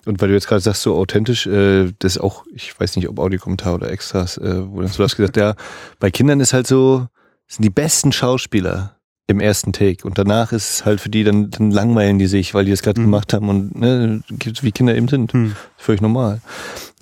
Und 0.07 0.21
weil 0.21 0.29
du 0.29 0.35
jetzt 0.35 0.49
gerade 0.49 0.63
sagst, 0.63 0.81
so 0.81 0.97
authentisch, 0.97 1.47
äh, 1.47 1.93
das 1.99 2.17
ist 2.17 2.23
auch, 2.23 2.45
ich 2.55 2.79
weiß 2.79 2.97
nicht, 2.97 3.07
ob 3.09 3.19
Audiokommentar 3.19 3.75
oder 3.75 3.91
Extras, 3.91 4.39
äh, 4.39 4.63
wo 4.67 4.81
dann 4.81 4.91
so 4.91 5.05
hast 5.05 5.17
gesagt, 5.17 5.37
ja, 5.37 5.55
bei 5.99 6.11
Kindern 6.11 6.41
ist 6.41 6.55
halt 6.55 6.67
so, 6.67 7.07
sind 7.47 7.65
die 7.65 7.71
besten 7.71 8.13
Schauspieler 8.13 8.97
im 9.27 9.41
ersten 9.41 9.73
Take 9.73 10.07
und 10.07 10.19
danach 10.19 10.53
ist 10.53 10.71
es 10.71 10.85
halt 10.85 11.01
für 11.01 11.09
die, 11.09 11.25
dann, 11.25 11.51
dann 11.51 11.71
langweilen 11.71 12.19
die 12.19 12.29
sich, 12.29 12.55
weil 12.55 12.65
die 12.65 12.71
es 12.71 12.83
gerade 12.83 13.01
mhm. 13.01 13.07
gemacht 13.07 13.33
haben 13.35 13.49
und 13.49 13.79
ne, 13.79 14.23
wie 14.63 14.73
Kinder 14.73 14.95
eben 14.95 15.09
sind. 15.09 15.35
Mhm. 15.35 15.57
Völlig 15.77 16.01
normal. 16.01 16.41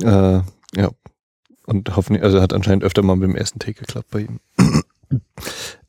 Äh, 0.03 0.41
ja, 0.77 0.91
und 1.66 1.97
hoffentlich, 1.97 2.22
also 2.22 2.41
hat 2.41 2.53
anscheinend 2.53 2.85
öfter 2.85 3.03
mal 3.03 3.16
mit 3.16 3.29
dem 3.29 3.37
ersten 3.37 3.59
Take 3.59 3.81
geklappt 3.81 4.11
bei 4.11 4.20
ihm. 4.20 4.41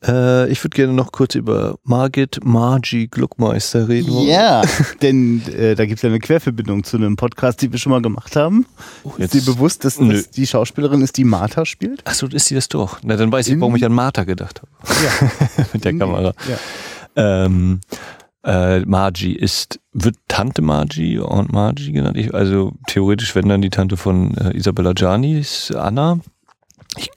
äh, 0.06 0.50
ich 0.50 0.62
würde 0.64 0.74
gerne 0.74 0.92
noch 0.92 1.12
kurz 1.12 1.34
über 1.34 1.78
Margit 1.84 2.40
Margie 2.44 3.08
Gluckmeister 3.08 3.88
reden. 3.88 4.26
Ja, 4.26 4.62
denn 5.02 5.42
äh, 5.48 5.74
da 5.74 5.84
gibt 5.84 5.98
es 5.98 6.02
ja 6.02 6.08
eine 6.08 6.18
Querverbindung 6.18 6.84
zu 6.84 6.96
einem 6.96 7.16
Podcast, 7.16 7.60
den 7.62 7.72
wir 7.72 7.78
schon 7.78 7.90
mal 7.90 8.02
gemacht 8.02 8.36
haben. 8.36 8.66
Oh, 9.04 9.12
ist 9.18 9.34
dir 9.34 9.42
bewusst, 9.42 9.84
dass 9.84 9.96
das 9.96 10.30
die 10.30 10.46
Schauspielerin 10.46 11.02
ist, 11.02 11.16
die 11.16 11.24
Martha 11.24 11.66
spielt? 11.66 12.06
Achso, 12.06 12.26
ist 12.26 12.46
sie 12.46 12.54
das 12.54 12.68
doch. 12.68 13.00
Na, 13.02 13.16
dann 13.16 13.30
weiß 13.30 13.48
In 13.48 13.54
ich, 13.54 13.60
warum 13.60 13.76
ich 13.76 13.84
an 13.84 13.92
Martha 13.92 14.24
gedacht 14.24 14.62
habe. 14.62 14.70
Ja. 15.04 15.64
Mit 15.72 15.84
der 15.84 15.98
Kamera. 15.98 16.32
Ja. 16.48 16.58
Ähm, 17.44 17.80
äh, 18.46 18.80
Margie 18.80 19.34
ist, 19.34 19.80
wird 19.92 20.16
Tante 20.28 20.62
Margie 20.62 21.18
und 21.18 21.52
Margie 21.52 21.92
genannt. 21.92 22.16
Ich, 22.16 22.32
also 22.32 22.72
theoretisch, 22.86 23.34
wenn 23.34 23.48
dann 23.48 23.60
die 23.60 23.70
Tante 23.70 23.96
von 23.96 24.36
äh, 24.36 24.56
Isabella 24.56 24.92
Gianni 24.92 25.38
ist 25.38 25.74
Anna. 25.74 26.20
Ich 26.96 27.10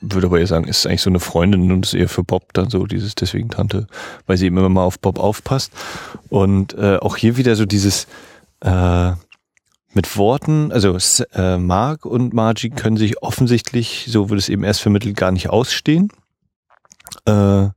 würde 0.00 0.26
aber 0.26 0.40
eher 0.40 0.48
sagen, 0.48 0.66
ist 0.66 0.86
eigentlich 0.86 1.02
so 1.02 1.10
eine 1.10 1.20
Freundin 1.20 1.70
und 1.70 1.86
ist 1.86 1.94
eher 1.94 2.08
für 2.08 2.24
Bob 2.24 2.52
dann 2.52 2.68
so 2.68 2.84
dieses 2.86 3.14
deswegen 3.14 3.50
Tante, 3.50 3.86
weil 4.26 4.36
sie 4.36 4.48
immer 4.48 4.68
mal 4.68 4.82
auf 4.82 4.98
Bob 4.98 5.20
aufpasst. 5.20 5.72
Und 6.28 6.74
äh, 6.74 6.96
auch 6.96 7.16
hier 7.16 7.36
wieder 7.36 7.54
so 7.54 7.64
dieses 7.64 8.08
äh, 8.60 9.12
mit 9.92 10.16
Worten, 10.16 10.72
also 10.72 10.96
äh, 11.32 11.58
Mark 11.58 12.06
und 12.06 12.34
Margie 12.34 12.70
können 12.70 12.96
sich 12.96 13.22
offensichtlich, 13.22 14.06
so 14.08 14.30
wird 14.30 14.40
es 14.40 14.48
eben 14.48 14.64
erst 14.64 14.80
vermittelt, 14.80 15.16
gar 15.16 15.30
nicht 15.30 15.48
ausstehen. 15.48 16.12
Äh, 17.24 17.68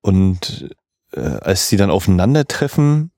und 0.00 0.70
äh, 1.16 1.38
als 1.40 1.68
sie 1.68 1.76
dann 1.76 1.90
aufeinandertreffen, 1.90 3.10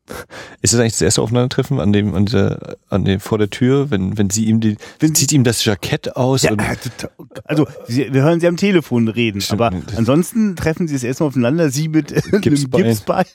ist 0.62 0.74
es 0.74 0.80
eigentlich 0.80 0.92
das 0.92 1.02
erste 1.02 1.22
Aufeinandertreffen 1.22 1.80
an 1.80 1.92
dem, 1.92 2.14
an 2.14 2.26
der, 2.26 2.76
an 2.88 3.04
dem, 3.04 3.20
vor 3.20 3.38
der 3.38 3.50
Tür, 3.50 3.90
wenn, 3.90 4.18
wenn 4.18 4.30
sie 4.30 4.44
ihm 4.46 4.60
die, 4.60 4.76
wenn 4.98 5.14
zieht 5.14 5.32
ihm 5.32 5.44
das 5.44 5.64
Jackett 5.64 6.16
aus? 6.16 6.42
Ja, 6.42 6.52
also, 7.44 7.66
sie, 7.86 8.12
wir 8.12 8.22
hören 8.22 8.40
sie 8.40 8.48
am 8.48 8.56
Telefon 8.56 9.08
reden, 9.08 9.40
Stimmt, 9.40 9.60
aber 9.60 9.76
ansonsten 9.96 10.56
treffen 10.56 10.88
sie 10.88 10.94
es 10.94 11.04
erstmal 11.04 11.28
aufeinander, 11.28 11.70
sie 11.70 11.88
mit 11.88 12.08
Gipsbein. 12.08 12.82
einem 12.84 12.88
Gipsbein 12.88 13.26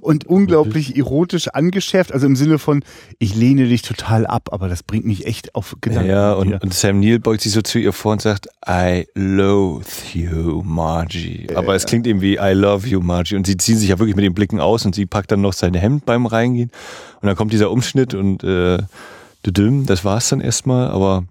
und 0.00 0.26
unglaublich 0.26 0.96
erotisch 0.96 1.48
angeschärft, 1.48 2.12
also 2.12 2.26
im 2.26 2.36
Sinne 2.36 2.58
von, 2.58 2.84
ich 3.18 3.34
lehne 3.34 3.66
dich 3.66 3.82
total 3.82 4.26
ab, 4.26 4.50
aber 4.52 4.68
das 4.68 4.82
bringt 4.82 5.06
mich 5.06 5.26
echt 5.26 5.54
auf 5.54 5.76
Gedanken. 5.80 6.10
Ja, 6.10 6.32
und, 6.34 6.52
und, 6.62 6.74
Sam 6.74 7.00
Neill 7.00 7.18
beugt 7.18 7.42
sich 7.42 7.52
so 7.52 7.62
zu 7.62 7.78
ihr 7.78 7.92
vor 7.92 8.12
und 8.12 8.22
sagt, 8.22 8.48
I 8.68 9.06
loathe 9.14 9.86
you, 10.12 10.62
Margie. 10.62 11.48
Aber 11.54 11.72
äh, 11.72 11.76
es 11.76 11.86
klingt 11.86 12.06
eben 12.06 12.20
wie 12.20 12.34
I 12.34 12.52
love 12.52 12.86
you, 12.86 13.00
Margie. 13.00 13.36
Und 13.36 13.46
sie 13.46 13.56
ziehen 13.56 13.76
sich 13.76 13.88
ja 13.88 13.98
wirklich 13.98 14.16
mit 14.16 14.24
den 14.24 14.34
Blicken 14.34 14.60
aus 14.60 14.84
und 14.86 14.94
sie 14.94 15.06
packt 15.06 15.30
dann 15.32 15.40
noch 15.40 15.52
sein 15.52 15.74
Hemd 15.74 16.06
beim 16.10 16.26
Reingehen. 16.26 16.70
Und 17.20 17.26
dann 17.26 17.36
kommt 17.36 17.52
dieser 17.52 17.70
Umschnitt 17.70 18.14
und 18.14 18.42
äh, 18.42 18.78
das 19.42 20.04
war's 20.04 20.28
dann 20.28 20.40
erstmal, 20.40 20.88
aber 20.88 21.24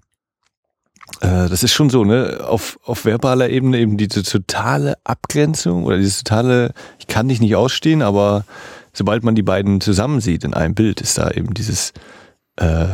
äh, 1.21 1.49
das 1.49 1.63
ist 1.63 1.73
schon 1.73 1.89
so, 1.89 2.05
ne? 2.05 2.39
Auf, 2.47 2.79
auf 2.85 3.03
verbaler 3.03 3.49
Ebene 3.49 3.77
eben 3.79 3.97
diese 3.97 4.23
totale 4.23 4.95
Abgrenzung 5.03 5.83
oder 5.83 5.97
diese 5.97 6.23
totale, 6.23 6.73
ich 6.97 7.07
kann 7.07 7.27
dich 7.27 7.41
nicht 7.41 7.55
ausstehen, 7.55 8.01
aber 8.01 8.45
sobald 8.93 9.23
man 9.23 9.35
die 9.35 9.43
beiden 9.43 9.81
zusammen 9.81 10.21
sieht 10.21 10.45
in 10.45 10.53
einem 10.53 10.75
Bild, 10.75 11.01
ist 11.01 11.17
da 11.17 11.29
eben 11.31 11.53
dieses 11.53 11.91
äh, 12.55 12.87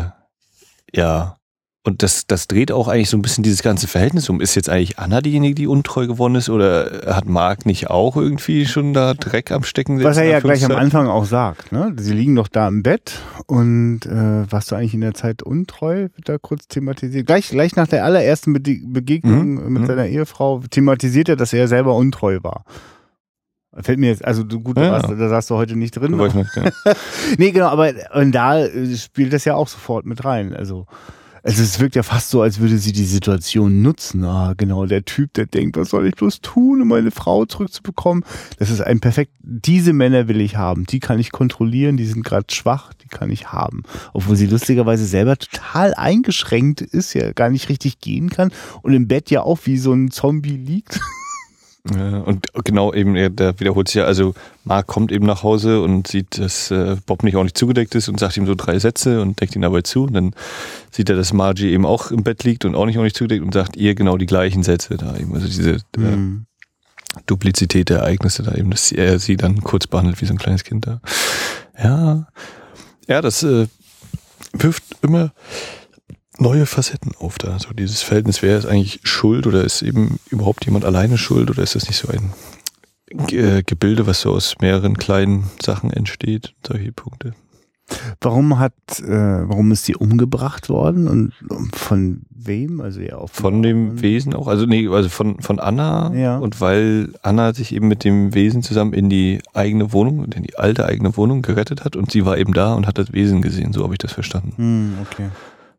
ja 0.91 1.37
und 1.85 2.01
das, 2.01 2.25
das 2.25 2.47
dreht 2.47 2.71
auch 2.71 2.87
eigentlich 2.87 3.11
so 3.11 3.17
ein 3.17 3.21
bisschen 3.21 3.43
dieses 3.43 3.61
ganze 3.61 3.87
Verhältnis 3.87 4.27
um. 4.27 4.41
Ist 4.41 4.55
jetzt 4.55 4.69
eigentlich 4.69 4.97
Anna 4.97 5.21
diejenige, 5.21 5.53
die 5.53 5.67
untreu 5.67 6.07
geworden 6.07 6.33
ist 6.33 6.49
oder 6.49 7.03
hat 7.05 7.27
Marc 7.27 7.67
nicht 7.67 7.91
auch 7.91 8.17
irgendwie 8.17 8.65
schon 8.65 8.93
da 8.93 9.13
Dreck 9.13 9.51
am 9.51 9.63
Stecken? 9.63 10.03
Was 10.03 10.17
er 10.17 10.25
ja 10.25 10.39
gleich 10.39 10.65
am 10.65 10.71
Anfang 10.71 11.07
auch 11.07 11.25
sagt. 11.25 11.71
Ne? 11.71 11.93
Sie 11.97 12.13
liegen 12.13 12.35
doch 12.35 12.47
da 12.47 12.67
im 12.67 12.81
Bett 12.81 13.19
und 13.45 14.05
äh, 14.07 14.51
warst 14.51 14.71
du 14.71 14.75
eigentlich 14.75 14.95
in 14.95 15.01
der 15.01 15.13
Zeit 15.13 15.43
untreu? 15.43 16.07
Wird 16.15 16.27
da 16.27 16.39
kurz 16.39 16.67
thematisiert. 16.67 17.27
Gleich, 17.27 17.49
gleich 17.49 17.75
nach 17.75 17.87
der 17.87 18.03
allerersten 18.03 18.53
Be 18.53 18.61
Begegnung 18.85 19.63
mhm. 19.63 19.73
mit 19.73 19.83
mhm. 19.83 19.87
seiner 19.87 20.07
Ehefrau 20.07 20.63
thematisiert 20.69 21.29
er, 21.29 21.35
dass 21.35 21.53
er 21.53 21.67
selber 21.67 21.95
untreu 21.95 22.39
war. 22.41 22.65
Fällt 23.77 23.99
mir 23.99 24.07
jetzt, 24.07 24.25
also 24.25 24.43
du 24.43 24.61
gut, 24.61 24.77
Ja, 24.77 24.91
warst, 24.91 25.09
ja. 25.09 25.15
da 25.15 25.29
saßt 25.29 25.49
du 25.51 25.55
heute 25.55 25.75
nicht 25.75 25.91
drin. 25.91 26.15
Nicht, 26.15 26.35
ja. 26.55 26.63
nee, 27.37 27.51
genau, 27.51 27.67
aber 27.67 27.91
und 28.13 28.31
da 28.31 28.59
äh, 28.59 28.95
spielt 28.95 29.33
das 29.33 29.45
ja 29.45 29.53
auch 29.53 29.67
sofort 29.67 30.05
mit 30.05 30.23
rein. 30.25 30.55
Also, 30.55 30.87
also 31.45 31.61
es 31.61 31.79
wirkt 31.79 31.95
ja 31.95 32.01
fast 32.01 32.31
so, 32.31 32.41
als 32.41 32.59
würde 32.59 32.79
sie 32.79 32.91
die 32.91 33.05
Situation 33.05 33.83
nutzen. 33.83 34.23
Ah, 34.23 34.55
genau, 34.57 34.87
der 34.87 35.05
Typ, 35.05 35.31
der 35.33 35.45
denkt, 35.45 35.77
was 35.77 35.91
soll 35.91 36.07
ich 36.07 36.15
bloß 36.15 36.41
tun, 36.41 36.81
um 36.81 36.87
meine 36.87 37.11
Frau 37.11 37.45
zurückzubekommen. 37.45 38.25
Das 38.57 38.71
ist 38.71 38.81
ein 38.81 38.99
perfekt, 38.99 39.31
diese 39.41 39.93
Männer 39.93 40.27
will 40.27 40.41
ich 40.41 40.57
haben. 40.57 40.87
Die 40.87 40.99
kann 40.99 41.19
ich 41.19 41.31
kontrollieren, 41.31 41.97
die 41.97 42.05
sind 42.05 42.25
gerade 42.25 42.47
schwach, 42.51 42.93
die 42.95 43.09
kann 43.09 43.29
ich 43.29 43.51
haben. 43.51 43.83
Obwohl 44.13 44.35
sie 44.35 44.47
lustigerweise 44.47 45.05
selber 45.05 45.37
total 45.37 45.93
eingeschränkt 45.93 46.81
ist, 46.81 47.13
ja 47.13 47.31
gar 47.31 47.51
nicht 47.51 47.69
richtig 47.69 47.99
gehen 47.99 48.31
kann 48.31 48.51
und 48.81 48.93
im 48.93 49.07
Bett 49.07 49.29
ja 49.29 49.43
auch 49.43 49.59
wie 49.65 49.77
so 49.77 49.93
ein 49.93 50.09
Zombie 50.09 50.57
liegt. 50.57 50.99
Ja, 51.93 52.19
und 52.19 52.47
genau 52.63 52.93
eben, 52.93 53.15
er, 53.15 53.29
der 53.29 53.59
wiederholt 53.59 53.87
sich 53.87 53.95
ja, 53.95 54.05
also 54.05 54.33
Mark 54.63 54.87
kommt 54.87 55.11
eben 55.11 55.27
nach 55.27 55.43
Hause 55.43 55.81
und 55.81 56.07
sieht, 56.07 56.39
dass 56.39 56.71
äh, 56.71 56.97
Bob 57.05 57.23
nicht 57.23 57.35
ordentlich 57.35 57.53
zugedeckt 57.53 57.93
ist 57.93 58.09
und 58.09 58.19
sagt 58.19 58.37
ihm 58.37 58.47
so 58.47 58.55
drei 58.55 58.79
Sätze 58.79 59.21
und 59.21 59.39
deckt 59.39 59.55
ihn 59.55 59.61
dabei 59.61 59.81
zu. 59.81 60.05
Und 60.05 60.13
dann 60.13 60.33
sieht 60.89 61.09
er, 61.09 61.15
dass 61.15 61.31
Margie 61.31 61.71
eben 61.71 61.85
auch 61.85 62.09
im 62.09 62.23
Bett 62.23 62.43
liegt 62.43 62.65
und 62.65 62.73
auch 62.73 62.87
nicht 62.87 62.97
ordentlich 62.97 63.13
zugedeckt 63.13 63.43
und 63.43 63.53
sagt 63.53 63.77
ihr 63.77 63.93
genau 63.93 64.17
die 64.17 64.25
gleichen 64.25 64.63
Sätze 64.63 64.97
da 64.97 65.15
eben. 65.15 65.35
Also 65.35 65.45
diese 65.45 65.73
äh, 65.73 66.17
Duplizität 67.27 67.89
der 67.89 67.99
Ereignisse 67.99 68.41
da 68.41 68.55
eben, 68.55 68.71
dass 68.71 68.91
er 68.91 69.19
sie 69.19 69.37
dann 69.37 69.61
kurz 69.61 69.85
behandelt 69.85 70.19
wie 70.21 70.25
so 70.25 70.33
ein 70.33 70.39
kleines 70.39 70.63
Kind 70.63 70.87
da. 70.87 71.01
Ja, 71.77 72.27
ja, 73.07 73.21
das 73.21 73.43
äh, 73.43 73.67
wirft 74.53 74.83
immer 75.03 75.33
neue 76.37 76.65
Facetten 76.65 77.11
auf 77.19 77.37
da. 77.37 77.57
So 77.59 77.69
dieses 77.73 78.01
Verhältnis, 78.01 78.41
wer 78.41 78.57
ist 78.57 78.65
eigentlich 78.65 78.99
schuld 79.03 79.47
oder 79.47 79.63
ist 79.63 79.81
eben 79.81 80.19
überhaupt 80.29 80.65
jemand 80.65 80.85
alleine 80.85 81.17
schuld 81.17 81.49
oder 81.49 81.63
ist 81.63 81.75
das 81.75 81.87
nicht 81.87 81.97
so 81.97 82.07
ein 82.09 82.33
Ge- 83.27 83.59
äh, 83.59 83.63
Gebilde, 83.63 84.07
was 84.07 84.21
so 84.21 84.31
aus 84.31 84.55
mehreren 84.61 84.97
kleinen 84.97 85.45
Sachen 85.61 85.91
entsteht? 85.91 86.53
Solche 86.65 86.91
Punkte. 86.91 87.33
Warum 88.19 88.57
hat, 88.57 88.73
äh, 88.99 89.07
warum 89.47 89.71
ist 89.71 89.85
sie 89.85 89.95
umgebracht 89.95 90.69
worden 90.69 91.07
und 91.07 91.33
von 91.75 92.23
wem? 92.31 92.81
Also 92.81 92.99
ja 92.99 93.17
auch 93.17 93.29
Von 93.29 93.61
dem 93.61 94.01
Wesen 94.01 94.33
auch, 94.33 94.47
also 94.47 94.65
nee, 94.65 94.87
also 94.87 95.07
von, 95.07 95.39
von 95.39 95.59
Anna 95.59 96.11
Ja. 96.15 96.37
und 96.39 96.59
weil 96.61 97.13
Anna 97.21 97.53
sich 97.53 97.75
eben 97.75 97.87
mit 97.87 98.03
dem 98.03 98.33
Wesen 98.33 98.63
zusammen 98.63 98.93
in 98.93 99.07
die 99.11 99.39
eigene 99.53 99.93
Wohnung, 99.93 100.25
in 100.25 100.41
die 100.41 100.57
alte 100.57 100.87
eigene 100.87 101.15
Wohnung 101.15 101.43
gerettet 101.43 101.85
hat 101.85 101.95
und 101.95 102.11
sie 102.11 102.25
war 102.25 102.39
eben 102.39 102.53
da 102.53 102.73
und 102.73 102.87
hat 102.87 102.97
das 102.97 103.13
Wesen 103.13 103.43
gesehen, 103.43 103.71
so 103.71 103.83
habe 103.83 103.93
ich 103.93 103.99
das 103.99 104.13
verstanden. 104.13 104.53
Hm, 104.57 104.93
okay. 105.03 105.27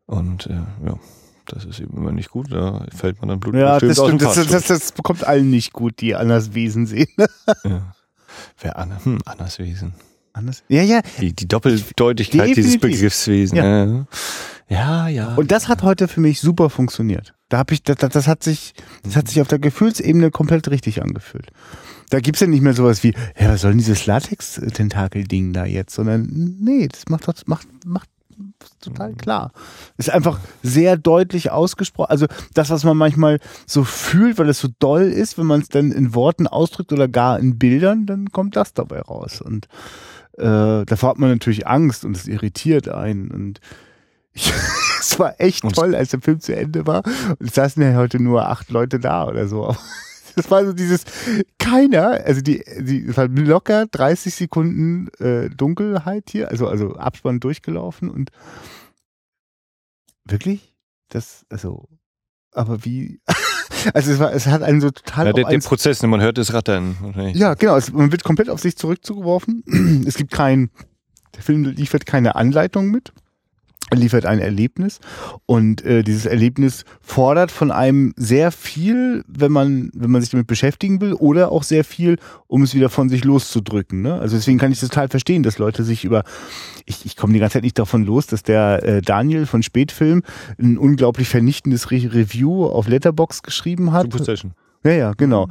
Und 0.07 0.47
äh, 0.47 0.55
ja, 0.87 0.99
das 1.47 1.65
ist 1.65 1.81
eben 1.81 1.97
immer 1.97 2.13
nicht 2.13 2.31
gut, 2.31 2.53
da 2.53 2.87
fällt 2.95 3.21
man 3.21 3.29
dann 3.29 3.41
Blut 3.41 3.55
Ja, 3.55 3.79
das 3.79 3.99
stimmt. 3.99 4.23
Das, 4.23 4.35
das, 4.35 4.49
das, 4.49 4.65
das 4.67 4.93
bekommt 4.93 5.25
allen 5.25 5.51
nicht 5.51 5.73
gut, 5.73 6.01
die 6.01 6.15
Annas 6.15 6.55
Wesen 6.55 6.87
sehen. 6.87 7.09
Ja. 7.65 7.95
Wer 8.61 8.79
Anna? 8.79 9.03
Hm, 9.03 9.19
Annas 9.25 9.59
Wesen. 9.59 9.95
Annas? 10.35 10.63
Ja, 10.69 10.83
ja. 10.83 11.01
Die, 11.21 11.33
die 11.33 11.49
Doppeldeutigkeit 11.49 12.49
dieses 12.49 12.73
Definitiv. 12.73 12.81
Begriffs 12.81 13.27
Wesen. 13.29 13.57
Ja. 13.57 13.65
Ja, 13.65 14.07
ja. 14.69 15.09
ja. 15.09 15.35
Und 15.37 15.51
das 15.51 15.69
hat 15.69 15.83
heute 15.83 16.07
für 16.07 16.21
mich 16.21 16.41
super 16.41 16.69
funktioniert. 16.69 17.35
Da 17.49 17.59
habe 17.59 17.73
ich, 17.73 17.83
das, 17.83 17.97
das, 17.97 18.27
hat 18.27 18.43
sich, 18.43 18.75
das 19.05 19.17
hat 19.17 19.29
sich 19.29 19.41
auf 19.41 19.49
der 19.49 19.59
Gefühlsebene 19.59 20.31
komplett 20.31 20.69
richtig 20.69 21.03
angefühlt. 21.03 21.51
Da 22.11 22.21
gibt's 22.21 22.41
ja 22.41 22.47
nicht 22.47 22.61
mehr 22.61 22.75
sowas 22.75 23.03
wie, 23.03 23.15
ja, 23.39 23.49
was 23.49 23.63
soll 23.63 23.71
denn 23.71 23.79
dieses 23.79 24.05
Latex-Tentakel-Ding 24.07 25.53
da 25.53 25.65
jetzt? 25.65 25.95
Sondern, 25.95 26.29
nee, 26.61 26.89
das 26.89 27.09
macht, 27.09 27.27
das 27.27 27.47
macht, 27.47 27.69
macht 27.87 28.09
total 28.81 29.15
klar. 29.15 29.53
Ist 29.97 30.11
einfach 30.11 30.39
sehr 30.63 30.97
deutlich 30.97 31.51
ausgesprochen. 31.51 32.11
Also 32.11 32.27
das, 32.55 32.71
was 32.71 32.85
man 32.85 32.97
manchmal 32.97 33.41
so 33.67 33.85
fühlt, 33.85 34.39
weil 34.39 34.49
es 34.49 34.61
so 34.61 34.69
doll 34.79 35.03
ist, 35.03 35.39
wenn 35.39 35.47
man 35.47 35.61
es 35.61 35.69
dann 35.69 35.93
in 35.93 36.15
Worten 36.15 36.47
ausdrückt 36.47 36.93
oder 36.93 37.09
gar 37.09 37.39
in 37.39 37.59
Bildern, 37.59 38.07
dann 38.07 38.33
kommt 38.33 38.57
das 38.57 38.75
dabei 38.75 39.01
raus. 39.01 39.41
Und 39.41 39.67
äh, 40.39 40.85
davor 40.85 41.11
hat 41.11 41.19
man 41.19 41.31
natürlich 41.31 41.67
Angst 41.67 42.05
und 42.05 42.17
es 42.17 42.29
irritiert 42.29 42.89
einen. 42.89 43.31
Und 43.31 43.61
ich, 44.33 44.53
es 45.01 45.19
war 45.19 45.41
echt 45.41 45.63
toll, 45.75 45.95
als 45.95 46.11
der 46.11 46.21
Film 46.21 46.41
zu 46.41 46.55
Ende 46.55 46.87
war. 46.87 47.03
Und 47.39 47.49
es 47.49 47.55
saßen 47.55 47.83
ja 47.83 47.95
heute 47.95 48.23
nur 48.23 48.49
acht 48.49 48.71
Leute 48.71 48.99
da 49.01 49.27
oder 49.27 49.49
so. 49.49 49.75
Das 50.37 50.51
war 50.51 50.65
so 50.65 50.75
dieses, 50.75 51.05
keiner, 51.59 52.21
also 52.25 52.43
die, 52.43 52.63
die, 52.79 53.07
es 53.07 53.17
war 53.17 53.27
locker 53.27 53.87
30 53.87 54.35
Sekunden 54.35 55.09
äh, 55.19 55.49
Dunkelheit 55.49 56.25
hier, 56.31 56.51
also, 56.51 56.69
also 56.69 56.95
Abspann 56.97 57.41
durchgelaufen 57.41 58.11
und 58.11 58.31
wirklich? 60.27 60.75
Das, 61.09 61.47
also, 61.49 61.89
aber 62.53 62.85
wie, 62.85 63.21
also 63.95 64.13
es 64.13 64.19
war, 64.19 64.33
es 64.33 64.47
hat 64.47 64.63
einen 64.63 64.81
so 64.81 64.91
total 64.91 65.27
ja, 65.27 65.33
der, 65.33 65.47
einen 65.47 65.63
Prozess, 65.63 66.03
man 66.03 66.21
hört 66.21 66.39
es 66.39 66.53
rattern. 66.53 67.33
ja, 67.35 67.55
genau. 67.55 67.77
Es, 67.77 67.93
man 67.93 68.13
wird 68.13 68.25
komplett 68.25 68.51
auf 68.51 68.61
sich 68.61 68.77
zurückgeworfen. 68.77 69.65
Es 70.07 70.17
gibt 70.17 70.33
kein, 70.33 70.71
der 71.35 71.43
Film 71.43 71.65
liefert 71.65 72.07
keine 72.07 72.35
Anleitung 72.35 72.91
mit. 72.91 73.13
Er 73.91 73.99
liefert 73.99 74.27
ein 74.27 74.41
Erlebnis 74.41 74.99
und 75.47 75.85
äh, 75.85 76.03
dieses 76.03 76.27
Erlebnis 76.27 76.85
fordert 77.01 77.53
von 77.53 77.71
einem 77.71 78.15
sehr 78.17 78.51
viel, 78.51 79.25
wenn 79.29 79.53
man 79.53 79.91
wenn 79.95 80.11
man 80.11 80.21
sich 80.21 80.31
damit 80.31 80.49
beschäftigen 80.49 81.01
will, 81.01 81.13
oder 81.13 81.53
auch 81.53 81.63
sehr 81.63 81.85
viel, 81.85 82.17
um 82.49 82.65
es 82.65 82.75
wieder 82.75 82.89
von 82.89 83.09
sich 83.09 83.25
loszudrücken. 83.25 84.03
Ne? 84.03 84.15
Also 84.15 84.37
deswegen 84.37 84.59
kann 84.59 84.73
ich 84.73 84.81
das 84.81 84.89
total 84.89 85.09
verstehen, 85.09 85.45
dass 85.45 85.59
Leute 85.59 85.85
sich 85.85 86.05
über 86.05 86.25
ich, 86.85 87.07
ich 87.07 87.17
komme 87.17 87.33
die 87.33 87.39
ganze 87.39 87.55
Zeit 87.55 87.63
nicht 87.63 87.79
davon 87.79 88.05
los, 88.05 88.27
dass 88.27 88.43
der 88.43 88.83
äh, 88.83 89.03
Daniel 89.03 89.47
von 89.47 89.63
Spätfilm 89.63 90.23
ein 90.61 90.79
unglaublich 90.79 91.29
vernichtendes 91.29 91.93
Re 91.93 91.97
Review 91.97 92.67
auf 92.67 92.89
Letterbox 92.89 93.43
geschrieben 93.43 93.93
hat. 93.93 94.05
Superstation. 94.05 94.53
Ja, 94.85 94.93
ja, 94.93 95.13
genau. 95.17 95.49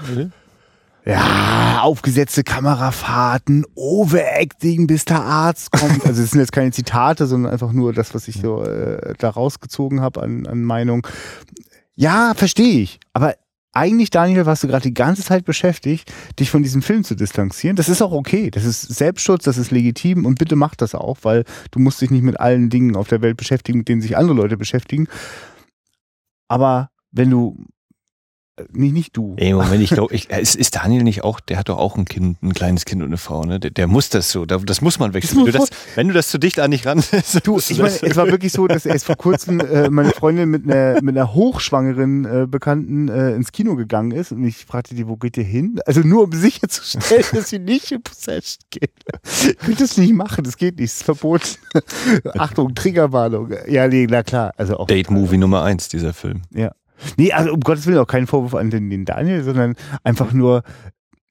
Ja, 1.06 1.82
aufgesetzte 1.84 2.44
Kamerafahrten, 2.44 3.64
Overacting, 3.76 4.88
bis 4.88 5.06
der 5.06 5.22
Arzt 5.22 5.72
kommt. 5.72 6.04
Also 6.04 6.24
es 6.24 6.32
sind 6.32 6.40
jetzt 6.40 6.52
keine 6.52 6.72
Zitate, 6.72 7.28
sondern 7.28 7.52
einfach 7.52 7.72
nur 7.72 7.94
das, 7.94 8.16
was 8.16 8.28
ich 8.28 8.42
so 8.42 8.64
äh, 8.64 9.14
da 9.20 9.30
rausgezogen 9.30 10.02
habe 10.02 10.24
an, 10.24 10.48
an 10.48 10.64
Meinung. 10.64 11.06
Ja, 11.94 12.34
verstehe 12.36 12.82
ich. 12.82 13.00
Aber 13.14 13.36
eigentlich, 13.72 14.10
Daniel, 14.10 14.48
warst 14.48 14.64
du 14.64 14.68
gerade 14.68 14.82
die 14.82 14.96
ganze 14.96 15.22
Zeit 15.22 15.46
beschäftigt, 15.46 16.12
dich 16.40 16.50
von 16.50 16.64
diesem 16.64 16.82
Film 16.82 17.04
zu 17.04 17.14
distanzieren. 17.14 17.76
Das 17.76 17.90
ist 17.90 18.02
auch 18.02 18.14
okay. 18.14 18.50
Das 18.50 18.64
ist 18.66 18.82
Selbstschutz, 18.82 19.44
das 19.44 19.58
ist 19.58 19.70
legitim 19.70 20.26
und 20.26 20.40
bitte 20.40 20.56
mach 20.56 20.76
das 20.76 20.96
auch, 20.96 21.20
weil 21.22 21.44
du 21.70 21.80
musst 21.80 22.02
dich 22.02 22.10
nicht 22.10 22.24
mit 22.24 22.40
allen 22.40 22.72
Dingen 22.72 22.96
auf 22.96 23.10
der 23.10 23.22
Welt 23.22 23.38
beschäftigen, 23.38 23.80
mit 23.80 23.90
denen 23.90 24.02
sich 24.02 24.18
andere 24.18 24.38
Leute 24.38 24.58
beschäftigen. 24.58 25.08
Aber 26.48 26.90
wenn 27.12 27.30
du 27.30 27.58
nicht, 28.72 28.94
nicht 28.94 29.18
du. 29.18 29.34
Ey, 29.38 29.54
Moment, 29.54 29.82
ich 29.82 29.90
glaube, 29.90 30.14
ich, 30.16 30.30
ist, 30.30 30.56
ist 30.56 30.76
Daniel 30.78 31.04
nicht 31.04 31.24
auch, 31.26 31.40
der 31.42 31.58
hat 31.58 31.68
doch 31.68 31.78
auch 31.78 31.98
ein 31.98 32.06
Kind, 32.06 32.42
ein 32.42 32.54
kleines 32.54 32.86
Kind 32.86 33.02
und 33.02 33.10
eine 33.10 33.18
Frau, 33.18 33.44
ne? 33.44 33.60
Der, 33.60 33.70
der 33.72 33.88
muss 33.88 34.08
das 34.10 34.32
so, 34.32 34.46
da- 34.46 34.60
das 34.60 34.80
muss 34.80 34.98
man 34.98 35.14
wechseln. 35.14 35.46
Das 35.46 35.46
Wenn 35.46 35.52
du 35.54 35.60
das, 35.60 35.70
wenn 35.96 36.08
du 36.08 36.14
das 36.14 36.28
zu 36.30 36.38
dicht 36.38 36.60
an 36.62 36.72
dich 36.72 36.86
ran 36.86 37.04
Du, 37.44 37.58
ich 37.58 37.78
meine, 37.80 37.94
es 38.02 38.16
war 38.16 38.28
wirklich 38.28 38.54
so, 38.54 38.68
dass 38.68 38.86
erst 38.86 39.06
vor 39.06 39.18
kurzem 39.18 39.60
äh, 39.60 39.90
meine 39.90 40.12
Freundin 40.12 40.50
mit 40.50 40.64
einer 40.72 41.02
mit 41.02 41.18
einer 41.18 41.34
hochschwangeren 41.34 42.26
äh, 42.26 42.48
Bekannten 42.48 43.10
äh, 43.10 43.32
ins 43.36 43.52
Kino 43.52 43.76
gegangen 43.76 44.12
ist 44.12 44.32
und 44.32 44.44
ich 44.46 44.66
fragte 44.66 44.96
die, 44.96 45.08
wo 45.08 45.18
geht 45.18 45.36
ihr 45.36 45.44
hin? 45.44 45.80
Also 45.86 46.02
nur 46.02 46.24
um 46.24 46.32
sicherzustellen, 46.32 47.26
dass 47.34 47.50
sie 47.50 47.60
nicht 47.60 47.92
in 47.92 48.02
Possession 48.04 48.62
geht. 48.70 48.92
Ich 49.50 49.58
könnte 49.58 49.84
das 49.84 49.98
nicht 49.98 50.14
machen, 50.14 50.44
das 50.46 50.56
geht 50.56 50.78
nicht, 50.80 50.92
es 50.92 50.98
ist 50.98 51.04
verboten. 51.04 51.46
Achtung, 52.38 52.74
Triggerwarnung. 52.74 53.52
Ja, 53.68 53.88
nee, 53.88 54.08
na 54.10 54.24
klar. 54.24 54.54
Also 54.56 54.78
auch 54.78 54.88
Date-Movie 54.88 55.38
Nummer 55.38 55.64
eins, 55.64 55.90
dieser 55.90 56.14
Film. 56.14 56.44
ja. 56.54 56.72
Nee, 57.18 57.32
also 57.34 57.54
um 57.54 57.60
Gottes 57.60 57.86
Willen 57.88 57.98
auch 58.00 58.08
kein 58.08 58.28
Vorwurf 58.28 58.56
an 58.56 58.70
den, 58.70 58.90
den 58.90 59.06
Daniel, 59.06 59.44
sondern 59.44 59.76
einfach 60.04 60.32
nur, 60.34 60.64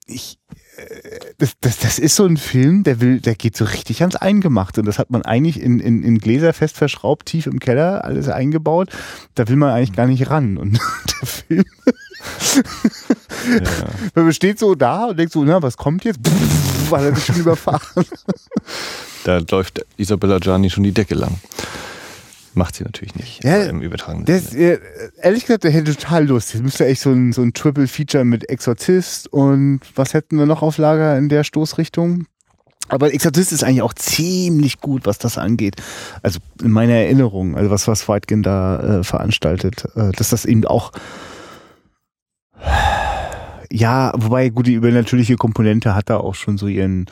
ich, 0.07 0.39
äh, 0.77 1.19
das, 1.39 1.53
das, 1.61 1.79
das 1.79 1.99
ist 1.99 2.17
so 2.17 2.27
ein 2.27 2.37
Film, 2.37 2.83
der 2.85 3.01
will, 3.01 3.21
der 3.21 3.35
geht 3.35 3.57
so 3.57 3.65
richtig 3.65 4.03
ans 4.03 4.17
Eingemachte. 4.17 4.81
Und 4.81 4.87
das 4.87 4.99
hat 4.99 5.11
man 5.11 5.23
eigentlich 5.23 5.61
in, 5.61 5.81
in, 5.81 6.03
in 6.03 6.19
Gläser 6.19 6.53
fest 6.53 6.77
verschraubt, 6.77 7.27
tief 7.27 7.47
im 7.47 7.59
Keller, 7.61 8.05
alles 8.05 8.29
eingebaut. 8.29 8.91
Da 9.35 9.49
will 9.49 9.57
man 9.57 9.71
eigentlich 9.71 9.93
gar 9.97 10.07
nicht 10.07 10.29
ran. 10.31 10.59
Und 10.59 10.79
der 11.21 11.27
Film, 11.29 11.65
Ja. 14.15 14.23
man 14.23 14.33
steht 14.33 14.59
so 14.59 14.75
da 14.75 15.07
und 15.07 15.19
denkt 15.19 15.33
so, 15.33 15.45
na, 15.45 15.63
was 15.63 15.77
kommt 15.77 16.05
jetzt? 16.05 16.21
Pff, 16.27 16.91
war 16.91 17.03
er 17.05 17.17
schon 17.17 17.37
überfahren. 17.37 18.05
Da 19.25 19.39
läuft 19.51 19.85
Isabella 19.97 20.39
Gianni 20.39 20.71
schon 20.71 20.85
die 20.85 20.93
Decke 20.93 21.15
lang. 21.15 21.39
Macht 22.55 22.77
sie 22.77 22.85
natürlich 22.85 23.15
nicht. 23.17 23.45
Ja, 23.45 23.65
im 23.65 23.83
übertragenen 23.83 24.27
Das, 24.27 24.51
Sinne. 24.51 24.75
äh, 24.75 24.81
ehrlich 25.21 25.47
gesagt, 25.47 25.65
der 25.65 25.73
hätte 25.73 25.95
total 25.95 26.27
Lust. 26.27 26.55
Jetzt 26.55 26.63
müsste 26.63 26.87
echt 26.87 27.01
so 27.03 27.11
ein, 27.11 27.33
so 27.33 27.43
ein 27.43 27.53
Triple-Feature 27.53 28.25
mit 28.25 28.49
Exorzist 28.49 29.33
und 29.33 29.81
was 29.97 30.15
hätten 30.15 30.39
wir 30.39 30.47
noch 30.47 30.63
auf 30.63 30.79
Lager 30.79 31.19
in 31.19 31.29
der 31.29 31.45
Stoßrichtung? 31.45 32.27
Aber 32.89 33.13
Exorzist 33.13 33.53
ist 33.53 33.65
eigentlich 33.65 33.83
auch 33.83 33.95
ziemlich 33.95 34.81
gut, 34.81 35.07
was 35.07 35.19
das 35.19 35.39
angeht. 35.39 35.77
Also 36.23 36.39
in 36.63 36.71
meiner 36.71 36.93
Erinnerung, 36.95 37.57
also 37.57 37.71
was, 37.71 37.89
was 37.89 38.09
Weitgen 38.09 38.43
da 38.43 39.01
äh, 39.01 39.05
veranstaltet, 39.05 39.87
äh, 39.97 40.13
dass 40.13 40.31
das 40.31 40.45
eben 40.45 40.65
auch 40.67 40.93
ja, 43.71 44.13
wobei 44.17 44.51
gut, 44.51 44.69
die 44.69 44.75
übernatürliche 44.75 45.35
Komponente 45.37 45.97
hat 45.97 46.09
da 46.09 46.19
auch 46.19 46.37
schon 46.37 46.59
so 46.59 46.69
ihren 46.69 47.07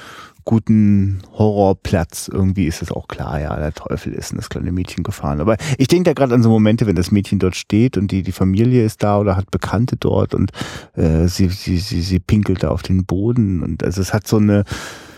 guten 0.44 1.22
Horrorplatz. 1.32 2.28
Irgendwie 2.28 2.66
ist 2.66 2.82
es 2.82 2.92
auch 2.92 3.08
klar, 3.08 3.40
ja, 3.40 3.56
der 3.56 3.72
Teufel 3.72 4.12
ist 4.12 4.32
in 4.32 4.38
das 4.38 4.48
kleine 4.48 4.72
Mädchen 4.72 5.04
gefahren. 5.04 5.40
Aber 5.40 5.56
ich 5.78 5.88
denke 5.88 6.10
da 6.10 6.14
gerade 6.14 6.34
an 6.34 6.42
so 6.42 6.48
Momente, 6.48 6.86
wenn 6.86 6.96
das 6.96 7.10
Mädchen 7.10 7.38
dort 7.38 7.56
steht 7.56 7.96
und 7.96 8.10
die, 8.10 8.22
die 8.22 8.32
Familie 8.32 8.84
ist 8.84 9.02
da 9.02 9.18
oder 9.18 9.36
hat 9.36 9.50
Bekannte 9.50 9.96
dort 9.96 10.34
und 10.34 10.50
äh, 10.94 11.26
sie, 11.28 11.48
sie, 11.48 11.78
sie, 11.78 12.00
sie 12.00 12.20
pinkelt 12.20 12.62
da 12.62 12.68
auf 12.70 12.82
den 12.82 13.04
Boden 13.04 13.62
und 13.62 13.82
also 13.84 14.00
es 14.00 14.12
hat 14.12 14.26
so 14.26 14.36
eine, 14.36 14.64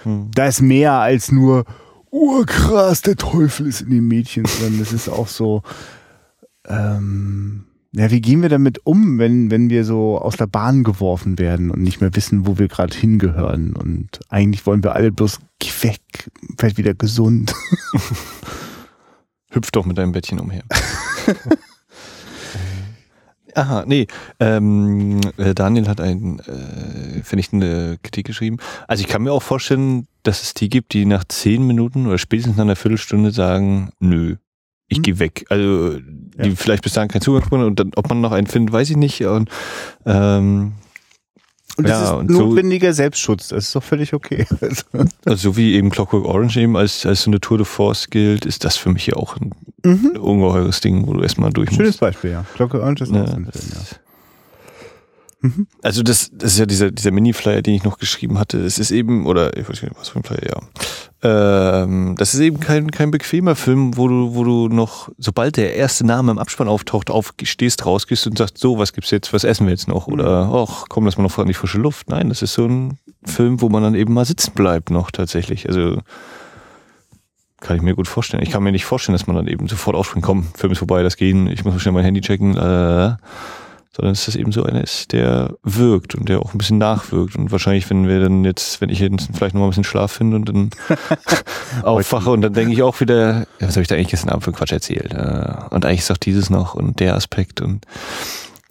Hm. 0.05 0.31
da 0.35 0.47
ist 0.47 0.63
mehr 0.63 0.93
als 0.93 1.33
nur, 1.33 1.65
oh 2.11 2.45
krass, 2.47 3.03
der 3.03 3.17
Teufel 3.17 3.67
ist 3.67 3.81
in 3.81 3.91
dem 3.91 4.07
Mädchen, 4.07 4.45
sondern 4.45 4.81
es 4.81 4.93
ist 4.93 5.09
auch 5.09 5.29
so, 5.29 5.63
ähm, 6.67 7.65
ja, 7.97 8.11
wie 8.11 8.21
gehen 8.21 8.43
wir 8.43 8.49
damit 8.49 8.85
um, 8.85 9.19
wenn, 9.19 9.53
wenn 9.53 9.71
wir 9.71 9.85
so 9.85 10.19
aus 10.19 10.37
der 10.37 10.49
Bahn 10.49 10.83
geworfen 10.83 11.39
werden 11.39 11.71
und 11.71 11.81
nicht 11.81 12.01
mehr 12.01 12.15
wissen, 12.17 12.45
wo 12.45 12.59
wir 12.59 12.67
gerade 12.67 12.97
hingehören? 12.97 13.75
Und 13.75 14.19
eigentlich 14.29 14.67
wollen 14.67 14.83
wir 14.83 14.97
alle 14.97 15.13
bloß 15.13 15.39
weg, 15.83 16.01
werd 16.59 16.77
wieder 16.77 16.95
gesund. 16.95 17.55
Hüpf 19.51 19.71
doch 19.71 19.87
mit 19.87 19.97
deinem 19.97 20.11
Bettchen 20.11 20.41
umher. 20.41 20.65
Aha, 23.55 23.85
nee. 23.87 24.09
Ähm, 24.41 25.21
äh, 25.37 25.55
Daniel 25.55 25.87
hat 25.87 26.01
ein, 26.01 26.41
äh, 26.41 27.23
eine 27.53 27.99
Kritik 28.03 28.27
geschrieben. 28.27 28.57
Also 28.89 29.03
ich 29.03 29.09
kann 29.09 29.23
mir 29.23 29.33
auch 29.33 29.45
vorstellen, 29.45 30.09
dass 30.25 30.43
es 30.43 30.55
die 30.55 30.69
gibt, 30.69 30.93
die 30.93 31.05
nach 31.05 31.23
zehn 31.23 31.65
Minuten 31.65 32.09
oder 32.09 32.19
spätestens 32.19 32.57
nach 32.57 32.65
einer 32.65 32.75
Viertelstunde 32.75 33.31
sagen, 33.31 33.91
nö, 34.01 34.35
ich 34.89 34.99
Hm. 34.99 35.03
gehe 35.03 35.19
weg. 35.19 35.45
Also 35.49 35.99
die 35.99 36.49
Ja. 36.51 36.55
vielleicht 36.57 36.83
bis 36.83 36.93
dahin 36.95 37.09
keinen 37.11 37.23
Zugang 37.23 37.45
haben 37.51 37.63
und 37.65 37.79
dann, 37.81 37.93
ob 37.97 38.09
man 38.09 38.21
noch 38.21 38.33
einen 38.33 38.47
findet, 38.47 38.73
weiß 38.73 38.91
ich 38.91 38.97
nicht. 38.97 39.23
Und 39.25 39.49
ähm, 40.07 40.73
Und 41.77 41.89
das 41.89 42.01
Ja, 42.03 42.05
ist 42.05 42.11
und 42.21 42.33
so- 42.33 42.47
notwendiger 42.47 42.93
Selbstschutz, 42.93 43.49
das 43.49 43.65
ist 43.67 43.75
doch 43.75 43.83
völlig 43.83 44.15
okay. 44.15 44.47
Also, 44.61 44.83
also 45.25 45.37
so 45.51 45.57
wie 45.57 45.75
eben 45.75 45.91
Clockwork 45.91 46.25
Orange 46.25 46.61
eben 46.61 46.77
als, 46.77 47.05
als 47.05 47.23
so 47.25 47.31
eine 47.31 47.41
Tour 47.41 47.57
de 47.59 47.65
Force 47.67 48.11
gilt, 48.11 48.47
ist 48.47 48.65
das 48.65 48.77
für 48.77 48.91
mich 48.91 49.07
ja 49.09 49.15
auch 49.17 49.37
ein 49.39 49.51
mhm. 49.85 50.13
ungeheures 50.21 50.81
Ding, 50.81 51.05
wo 51.09 51.15
du 51.15 51.23
erstmal 51.23 51.51
durch 51.53 51.71
musst. 51.71 51.81
Schönes 51.81 51.97
Beispiel, 51.99 52.31
ja. 52.31 52.45
Glocke 52.55 52.81
Orange 52.81 53.03
ist 53.05 53.13
Ja, 53.13 53.25
auch 53.25 53.29
so 53.29 53.35
ein 53.37 53.47
das 53.53 53.57
Film, 53.65 53.73
ja. 53.75 53.97
Ist- 55.45 55.67
Also 55.83 56.03
das, 56.03 56.31
das 56.33 56.53
ist 56.53 56.59
ja 56.59 56.67
dieser, 56.67 56.91
dieser 56.91 57.11
Mini-Flyer, 57.11 57.63
den 57.63 57.75
ich 57.75 57.85
noch 57.85 57.99
geschrieben 57.99 58.39
hatte. 58.39 58.59
Es 58.59 58.79
ist 58.79 58.91
eben, 58.91 59.27
oder 59.27 59.57
ich 59.57 59.69
weiß 59.69 59.83
nicht, 59.83 59.95
was 59.99 60.09
für 60.09 60.19
ein 60.21 60.25
Flyer, 60.25 60.47
ja. 60.47 60.61
Ähm, 61.83 62.17
das 62.19 62.35
ist 62.35 62.41
eben 62.41 62.61
kein, 62.61 62.91
kein 62.91 63.11
bequemer 63.11 63.55
Film, 63.55 63.97
wo 63.97 64.09
du, 64.09 64.35
wo 64.35 64.45
du 64.45 64.69
noch, 64.69 65.09
sobald 65.19 65.57
der 65.57 65.75
erste 65.75 66.05
Name 66.07 66.33
im 66.33 66.39
Abspann 66.39 66.69
auftaucht, 66.69 67.11
aufstehst, 67.11 67.87
rausgehst 67.87 68.27
und 68.27 68.37
sagst, 68.37 68.59
so, 68.59 68.79
was 68.79 68.93
gibt's 68.93 69.11
jetzt, 69.11 69.33
was 69.33 69.45
essen 69.45 69.67
wir 69.67 69.71
jetzt 69.73 69.89
noch? 69.89 70.07
Oder, 70.07 70.51
ach, 70.53 70.85
komm, 70.89 71.05
lass 71.07 71.17
mal 71.17 71.23
noch 71.23 71.39
an 71.39 71.47
die 71.47 71.55
frische 71.55 71.79
Luft. 71.79 72.11
Nein, 72.11 72.29
das 72.29 72.43
ist 72.43 72.55
so 72.55 72.67
ein 72.67 72.99
Film, 73.25 73.61
wo 73.63 73.69
man 73.71 73.83
dann 73.83 73.95
eben 73.95 74.13
mal 74.13 74.25
sitzen 74.27 74.53
bleibt 74.55 74.91
noch 74.91 75.11
tatsächlich. 75.11 75.67
Also 75.69 75.99
kann 77.61 77.77
ich 77.77 77.83
mir 77.83 77.95
gut 77.95 78.09
vorstellen. 78.09 78.43
Ich 78.43 78.51
kann 78.51 78.63
mir 78.63 78.73
nicht 78.73 78.85
vorstellen, 78.85 79.15
dass 79.17 79.27
man 79.27 79.37
dann 79.37 79.47
eben 79.47 79.67
sofort 79.69 79.97
aufspringt, 79.97 80.27
komm, 80.27 80.47
Film 80.55 80.73
ist 80.73 80.79
vorbei, 80.79 81.03
das 81.03 81.17
gehen, 81.17 81.47
ich 81.47 81.65
muss 81.65 81.73
mal 81.73 81.81
schnell 81.81 81.95
mein 81.95 82.05
Handy 82.05 82.21
checken, 82.21 82.55
äh, 82.59 83.15
sondern 83.97 84.15
dass 84.15 84.25
das 84.27 84.35
eben 84.37 84.51
so 84.53 84.65
einer 84.65 84.83
ist, 84.83 85.13
der 85.13 85.57
wirkt 85.63 86.15
und 86.15 86.29
der 86.29 86.41
auch 86.41 86.53
ein 86.53 86.59
bisschen 86.59 86.79
nachwirkt. 86.79 87.37
Und 87.37 87.53
wahrscheinlich, 87.53 87.89
wenn 87.91 88.09
wir 88.09 88.21
dann 88.21 88.45
jetzt, 88.45 88.81
wenn 88.81 88.91
ich 88.91 88.99
jetzt 88.99 89.29
vielleicht 89.33 89.55
noch 89.55 89.61
mal 89.61 89.67
ein 89.67 89.71
bisschen 89.71 89.85
Schlaf 89.85 90.13
finde 90.13 90.37
und 90.37 90.49
dann 90.49 90.71
aufwache 91.83 92.31
und 92.31 92.43
dann 92.43 92.53
denke 92.55 92.73
ich 92.73 92.83
auch 92.83 92.99
wieder, 93.01 93.41
ja, 93.61 93.69
was 93.69 93.77
habe 93.77 93.83
ich 93.83 93.89
da 93.89 93.95
eigentlich 93.95 94.09
gestern 94.09 94.31
Abend 94.31 94.45
für 94.45 94.53
Quatsch 94.53 94.73
erzählt? 94.73 95.13
Äh, 95.15 95.55
Und 95.71 95.85
eigentlich 95.85 96.01
ist 96.01 96.11
auch 96.11 96.17
dieses 96.17 96.51
noch 96.51 96.75
und 96.75 97.01
der 97.01 97.15
Aspekt 97.15 97.61
und 97.61 97.85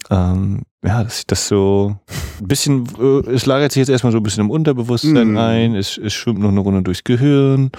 ähm, 0.09 0.63
ja, 0.83 1.03
dass 1.03 1.19
ich 1.19 1.27
das 1.27 1.47
so 1.47 1.95
ein 2.41 2.47
bisschen, 2.47 2.85
äh, 2.99 3.29
es 3.31 3.45
lagert 3.45 3.71
sich 3.71 3.79
jetzt 3.79 3.89
erstmal 3.89 4.11
so 4.11 4.17
ein 4.17 4.23
bisschen 4.23 4.43
im 4.43 4.49
Unterbewusstsein 4.51 5.31
Mhm. 5.31 5.37
ein, 5.37 5.75
es, 5.75 5.97
es 5.97 6.13
schwimmt 6.13 6.39
noch 6.39 6.49
eine 6.49 6.59
Runde 6.59 6.81
durchs 6.83 7.05
Gehirn 7.05 7.71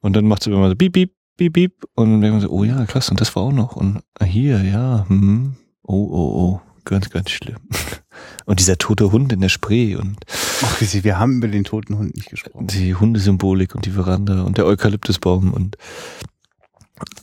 und 0.00 0.16
dann 0.16 0.24
macht 0.26 0.40
es 0.42 0.46
immer 0.46 0.68
so 0.70 0.74
piep, 0.74 0.94
piep, 0.94 1.12
piep, 1.36 1.52
piep 1.52 1.84
und 1.94 2.10
dann 2.10 2.20
denkt 2.22 2.32
man 2.34 2.40
so, 2.40 2.48
oh 2.48 2.64
ja, 2.64 2.82
klasse, 2.86 3.10
und 3.10 3.20
das 3.20 3.36
war 3.36 3.42
auch 3.42 3.52
noch 3.52 3.76
und 3.76 4.00
ah, 4.18 4.24
hier, 4.24 4.62
ja, 4.64 5.04
hm, 5.08 5.56
oh, 5.92 6.08
oh, 6.10 6.40
oh, 6.54 6.60
ganz, 6.84 7.10
ganz 7.10 7.30
schlimm. 7.30 7.56
Und 8.44 8.58
dieser 8.60 8.76
tote 8.78 9.12
Hund 9.12 9.32
in 9.32 9.40
der 9.40 9.48
Spree 9.48 9.94
und 9.94 10.16
Ach, 10.64 10.80
wir- 10.80 11.04
wir 11.04 11.18
haben 11.18 11.36
über 11.38 11.48
den 11.48 11.62
toten 11.64 11.96
Hund 11.96 12.16
nicht 12.16 12.28
gesprochen. 12.30 12.66
die 12.66 12.94
Hundesymbolik 12.94 13.74
und 13.76 13.86
die 13.86 13.92
Veranda 13.92 14.42
und 14.42 14.58
der 14.58 14.66
Eukalyptusbaum 14.66 15.52
und 15.52 15.76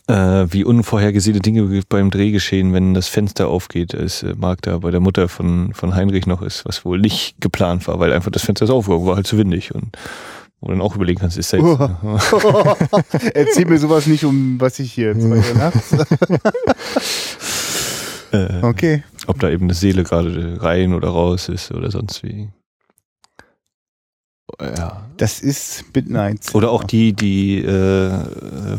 äh, 0.07 0.45
wie 0.49 0.63
unvorhergesehene 0.63 1.39
Dinge 1.41 1.81
beim 1.89 2.09
Dreh 2.09 2.31
geschehen, 2.31 2.73
wenn 2.73 2.93
das 2.93 3.07
Fenster 3.09 3.47
aufgeht, 3.49 3.93
als 3.95 4.23
äh, 4.23 4.33
Marc 4.37 4.61
da 4.63 4.77
bei 4.79 4.91
der 4.91 4.99
Mutter 5.01 5.27
von, 5.29 5.73
von 5.73 5.93
Heinrich 5.93 6.25
noch 6.25 6.41
ist, 6.41 6.65
was 6.65 6.85
wohl 6.85 6.99
nicht 6.99 7.39
geplant 7.41 7.87
war, 7.87 7.99
weil 7.99 8.13
einfach 8.13 8.31
das 8.31 8.43
Fenster 8.43 8.65
ist 8.65 8.71
aufgegangen, 8.71 9.05
war 9.05 9.15
halt 9.17 9.27
zu 9.27 9.37
windig 9.37 9.75
und 9.75 9.97
wo 10.61 10.67
du 10.67 10.73
dann 10.73 10.81
auch 10.81 10.95
überlegen 10.95 11.19
kannst, 11.19 11.37
ist 11.37 11.53
da 11.53 11.57
jetzt, 11.57 13.23
Erzähl 13.33 13.65
mir 13.65 13.77
sowas 13.77 14.07
nicht, 14.07 14.25
um 14.25 14.59
was 14.59 14.79
ich 14.79 14.91
hier 14.91 15.17
zwei 15.17 15.37
Uhr 15.37 15.53
nachts. 15.55 15.95
äh, 18.31 18.61
Okay. 18.63 19.03
ob 19.27 19.39
da 19.39 19.49
eben 19.49 19.65
eine 19.65 19.73
Seele 19.73 20.03
gerade 20.03 20.61
rein 20.61 20.93
oder 20.93 21.09
raus 21.09 21.49
ist 21.49 21.71
oder 21.71 21.91
sonst 21.91 22.23
wie. 22.23 22.49
Ja. 24.59 25.05
Das 25.17 25.39
ist 25.39 25.85
Midnight. 25.93 26.53
Oder 26.53 26.71
auch 26.71 26.83
die, 26.83 27.13
die 27.13 27.59
äh, 27.59 28.11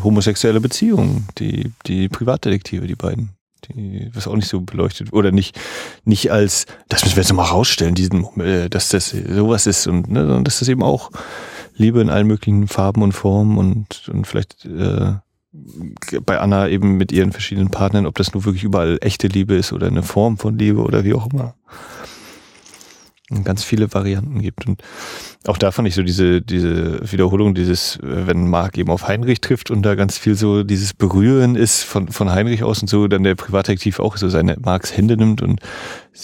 homosexuelle 0.03 0.61
Beziehung, 0.61 1.27
die, 1.39 1.73
die 1.87 2.09
Privatdetektive, 2.09 2.87
die 2.87 2.97
beiden. 2.97 3.31
Die, 3.69 4.11
was 4.15 4.27
auch 4.27 4.37
nicht 4.37 4.49
so 4.49 4.63
beleuchtet 4.63 5.13
oder 5.13 5.33
nicht, 5.33 5.59
nicht 6.05 6.33
als, 6.33 6.65
das 6.89 7.03
müssen 7.05 7.17
wir 7.17 7.23
jetzt 7.23 7.29
nochmal 7.29 7.51
rausstellen, 7.51 7.95
diesen, 7.95 8.25
äh, 8.41 8.71
dass 8.71 8.89
das 8.89 9.11
sowas 9.11 9.67
ist 9.67 9.87
und 9.87 10.11
ne, 10.11 10.21
sondern 10.23 10.45
dass 10.45 10.61
das 10.61 10.69
eben 10.69 10.83
auch 10.83 11.11
Liebe 11.75 12.01
in 12.01 12.09
allen 12.09 12.27
möglichen 12.27 12.69
Farben 12.69 13.03
und 13.03 13.13
Formen 13.13 13.59
und, 13.59 14.09
und 14.09 14.27
vielleicht 14.27 14.65
äh, 14.65 15.13
bei 15.53 16.39
Anna 16.39 16.69
eben 16.69 16.97
mit 16.97 17.11
ihren 17.13 17.33
verschiedenen 17.33 17.71
Partnern, 17.71 18.07
ob 18.07 18.15
das 18.15 18.33
nur 18.33 18.45
wirklich 18.45 18.63
überall 18.63 18.99
echte 19.01 19.27
Liebe 19.27 19.55
ist 19.55 19.73
oder 19.73 19.89
eine 19.89 20.03
Form 20.03 20.39
von 20.39 20.57
Liebe 20.57 20.81
oder 20.83 21.05
wie 21.05 21.15
auch 21.15 21.33
immer. 21.33 21.55
Ganz 23.45 23.63
viele 23.63 23.93
Varianten 23.95 24.41
gibt. 24.41 24.67
Und 24.67 24.83
auch 25.47 25.57
da 25.57 25.71
fand 25.71 25.87
ich 25.87 25.95
so 25.95 26.03
diese, 26.03 26.43
diese 26.43 27.01
Wiederholung, 27.13 27.55
dieses, 27.55 27.97
äh, 27.97 28.27
wenn 28.27 28.49
Marc 28.49 28.77
eben 28.77 28.91
auf 28.91 29.07
Heinrich 29.07 29.41
trifft 29.41 29.71
und 29.71 29.83
da 29.83 29.95
ganz 29.95 30.19
viel 30.19 30.35
so 30.35 30.65
dieses 30.65 30.95
Berühren 30.95 31.55
ist 31.55 31.85
von, 31.85 32.09
von 32.09 32.31
Heinrich 32.31 32.65
aus 32.65 32.83
und 32.83 32.89
so, 32.89 33.07
dann 33.09 33.23
der 33.23 33.37
Privatdetektiv 33.37 34.01
auch 34.01 34.17
so 34.17 34.29
seine 34.29 34.57
Marks 34.61 34.97
Hände 34.97 35.17
nimmt 35.17 35.43
und 35.43 35.61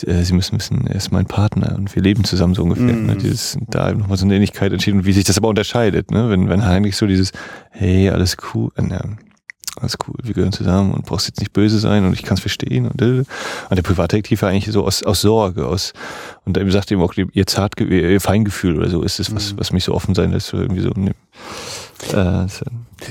äh, 0.03 0.23
sie 0.23 0.35
müssen 0.35 0.59
wissen, 0.59 0.87
er 0.87 0.97
ist 0.97 1.13
mein 1.13 1.27
Partner 1.27 1.77
und 1.77 1.95
wir 1.95 2.03
leben 2.03 2.25
zusammen 2.25 2.55
so 2.55 2.63
ungefähr. 2.65 2.93
Mhm. 2.93 3.07
Ne? 3.07 3.17
Dieses, 3.17 3.57
da 3.69 3.91
eben 3.91 4.01
nochmal 4.01 4.17
so 4.17 4.25
eine 4.25 4.35
Ähnlichkeit 4.35 4.73
entschieden 4.73 4.99
und 4.99 5.07
wie 5.07 5.13
sich 5.13 5.25
das 5.25 5.39
aber 5.39 5.49
unterscheidet, 5.49 6.11
ne? 6.11 6.29
Wenn, 6.29 6.49
wenn 6.49 6.67
Heinrich 6.67 6.97
so 6.97 7.07
dieses, 7.07 7.33
hey, 7.71 8.11
alles 8.11 8.37
cool, 8.53 8.71
äh, 8.77 8.83
ja, 8.89 9.01
alles 9.81 9.97
cool, 10.07 10.15
wir 10.23 10.35
gehören 10.35 10.53
zusammen 10.53 10.93
und 10.93 11.05
brauchst 11.07 11.27
jetzt 11.27 11.41
nicht 11.41 11.53
böse 11.53 11.79
sein 11.79 12.05
und 12.05 12.13
ich 12.13 12.23
kann 12.23 12.35
es 12.37 12.41
verstehen 12.41 12.87
und, 12.89 13.01
äh. 13.03 13.19
und 13.19 13.27
der 13.77 13.83
Privatdetektiv 13.83 14.43
war 14.43 14.49
eigentlich 14.51 14.73
so 14.73 14.85
aus, 14.85 15.03
aus 15.03 15.21
Sorge, 15.21 15.67
aus 15.67 15.93
und 16.45 16.57
er 16.57 16.71
sagt 16.71 16.91
eben 16.93 17.03
auch 17.03 17.15
ihr 17.15 17.47
Zartge 17.47 17.85
ihr 17.85 18.21
Feingefühl 18.21 18.77
oder 18.79 18.89
so 18.89 19.03
ist 19.03 19.21
es, 19.21 19.35
was, 19.35 19.53
Mhm. 19.53 19.59
was 19.59 19.73
mich 19.73 19.85
so 19.85 19.95
offen 19.95 20.15
sein 20.15 20.33
lässt, 20.33 20.53
irgendwie 20.53 20.83
so. 20.83 20.91
Ne, 20.91 21.11
äh, 22.13 22.49
so. 22.49 22.65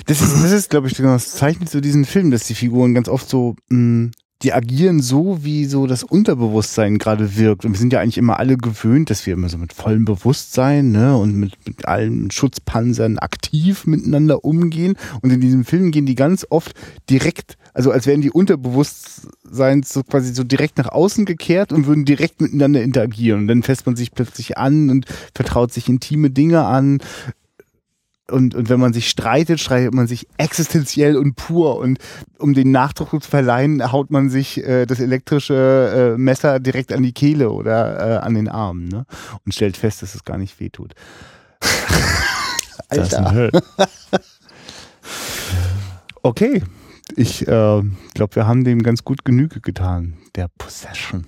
Das 0.07 0.21
ist, 0.21 0.33
das 0.43 0.51
ist, 0.51 0.69
glaube 0.69 0.87
ich, 0.87 0.95
genau, 0.95 1.13
das 1.13 1.31
zeichnet 1.31 1.69
so 1.69 1.79
diesen 1.81 2.05
Film, 2.05 2.31
dass 2.31 2.43
die 2.45 2.55
Figuren 2.55 2.93
ganz 2.93 3.07
oft 3.09 3.29
so, 3.29 3.55
mh, 3.69 4.11
die 4.45 4.53
agieren 4.53 5.01
so, 5.01 5.43
wie 5.43 5.65
so 5.65 5.87
das 5.87 6.03
Unterbewusstsein 6.03 6.99
gerade 6.99 7.35
wirkt. 7.35 7.65
Und 7.65 7.71
wir 7.71 7.79
sind 7.79 7.91
ja 7.91 7.99
eigentlich 7.99 8.19
immer 8.19 8.37
alle 8.37 8.57
gewöhnt, 8.57 9.09
dass 9.09 9.25
wir 9.25 9.33
immer 9.33 9.49
so 9.49 9.57
mit 9.57 9.73
vollem 9.73 10.05
Bewusstsein 10.05 10.91
ne, 10.91 11.17
und 11.17 11.33
mit, 11.35 11.53
mit 11.65 11.87
allen 11.87 12.29
Schutzpanzern 12.29 13.17
aktiv 13.17 13.87
miteinander 13.87 14.45
umgehen. 14.45 14.97
Und 15.21 15.31
in 15.31 15.41
diesem 15.41 15.65
Film 15.65 15.89
gehen 15.89 16.05
die 16.05 16.13
ganz 16.13 16.45
oft 16.51 16.75
direkt, 17.09 17.57
also 17.73 17.89
als 17.89 18.05
wären 18.05 18.21
die 18.21 18.29
Unterbewusstsein 18.29 19.81
so 19.81 20.03
quasi 20.03 20.31
so 20.31 20.43
direkt 20.43 20.77
nach 20.77 20.89
außen 20.89 21.25
gekehrt 21.25 21.73
und 21.73 21.87
würden 21.87 22.05
direkt 22.05 22.39
miteinander 22.39 22.83
interagieren. 22.83 23.41
Und 23.41 23.47
dann 23.47 23.63
fässt 23.63 23.87
man 23.87 23.95
sich 23.95 24.11
plötzlich 24.11 24.59
an 24.59 24.91
und 24.91 25.07
vertraut 25.33 25.73
sich 25.73 25.89
intime 25.89 26.29
Dinge 26.29 26.65
an 26.65 26.99
und, 28.29 28.55
und 28.55 28.69
wenn 28.69 28.79
man 28.79 28.93
sich 28.93 29.09
streitet, 29.09 29.59
streitet 29.59 29.93
man 29.93 30.07
sich 30.07 30.27
existenziell 30.37 31.15
und 31.15 31.35
pur. 31.35 31.77
Und 31.77 31.99
um 32.39 32.53
den 32.53 32.71
Nachdruck 32.71 33.21
zu 33.21 33.29
verleihen, 33.29 33.91
haut 33.91 34.09
man 34.09 34.29
sich 34.29 34.63
äh, 34.63 34.85
das 34.85 34.99
elektrische 34.99 36.13
äh, 36.15 36.17
Messer 36.17 36.59
direkt 36.59 36.91
an 36.91 37.03
die 37.03 37.13
Kehle 37.13 37.51
oder 37.51 37.99
äh, 37.99 38.17
an 38.17 38.33
den 38.33 38.47
Arm 38.47 38.85
ne? 38.85 39.05
und 39.45 39.53
stellt 39.53 39.77
fest, 39.77 40.01
dass 40.01 40.15
es 40.15 40.23
gar 40.23 40.37
nicht 40.37 40.59
wehtut. 40.59 40.93
Alter. 42.89 43.51
Okay, 46.25 46.63
ich 47.15 47.43
äh, 47.43 47.83
glaube, 48.15 48.35
wir 48.35 48.47
haben 48.47 48.63
dem 48.63 48.81
ganz 48.81 49.03
gut 49.03 49.25
Genüge 49.25 49.61
getan. 49.61 50.17
Der 50.33 50.49
Possession. 50.57 51.27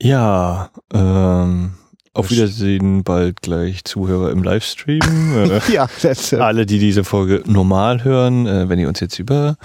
Ja, 0.00 0.70
ähm, 0.94 1.74
Auf 2.12 2.28
Wiedersehen 2.32 3.04
bald 3.04 3.40
gleich 3.40 3.84
Zuhörer 3.84 4.32
im 4.32 4.42
Livestream. 4.42 4.98
Äh, 5.30 5.60
Ja, 5.72 5.86
das, 6.02 6.32
äh, 6.32 6.36
Alle, 6.36 6.66
die 6.66 6.80
diese 6.80 7.04
Folge 7.04 7.44
normal 7.46 8.02
hören, 8.02 8.46
äh, 8.48 8.68
wenn 8.68 8.80
ihr 8.80 8.88
uns 8.88 8.98
jetzt 8.98 9.20
über 9.20 9.56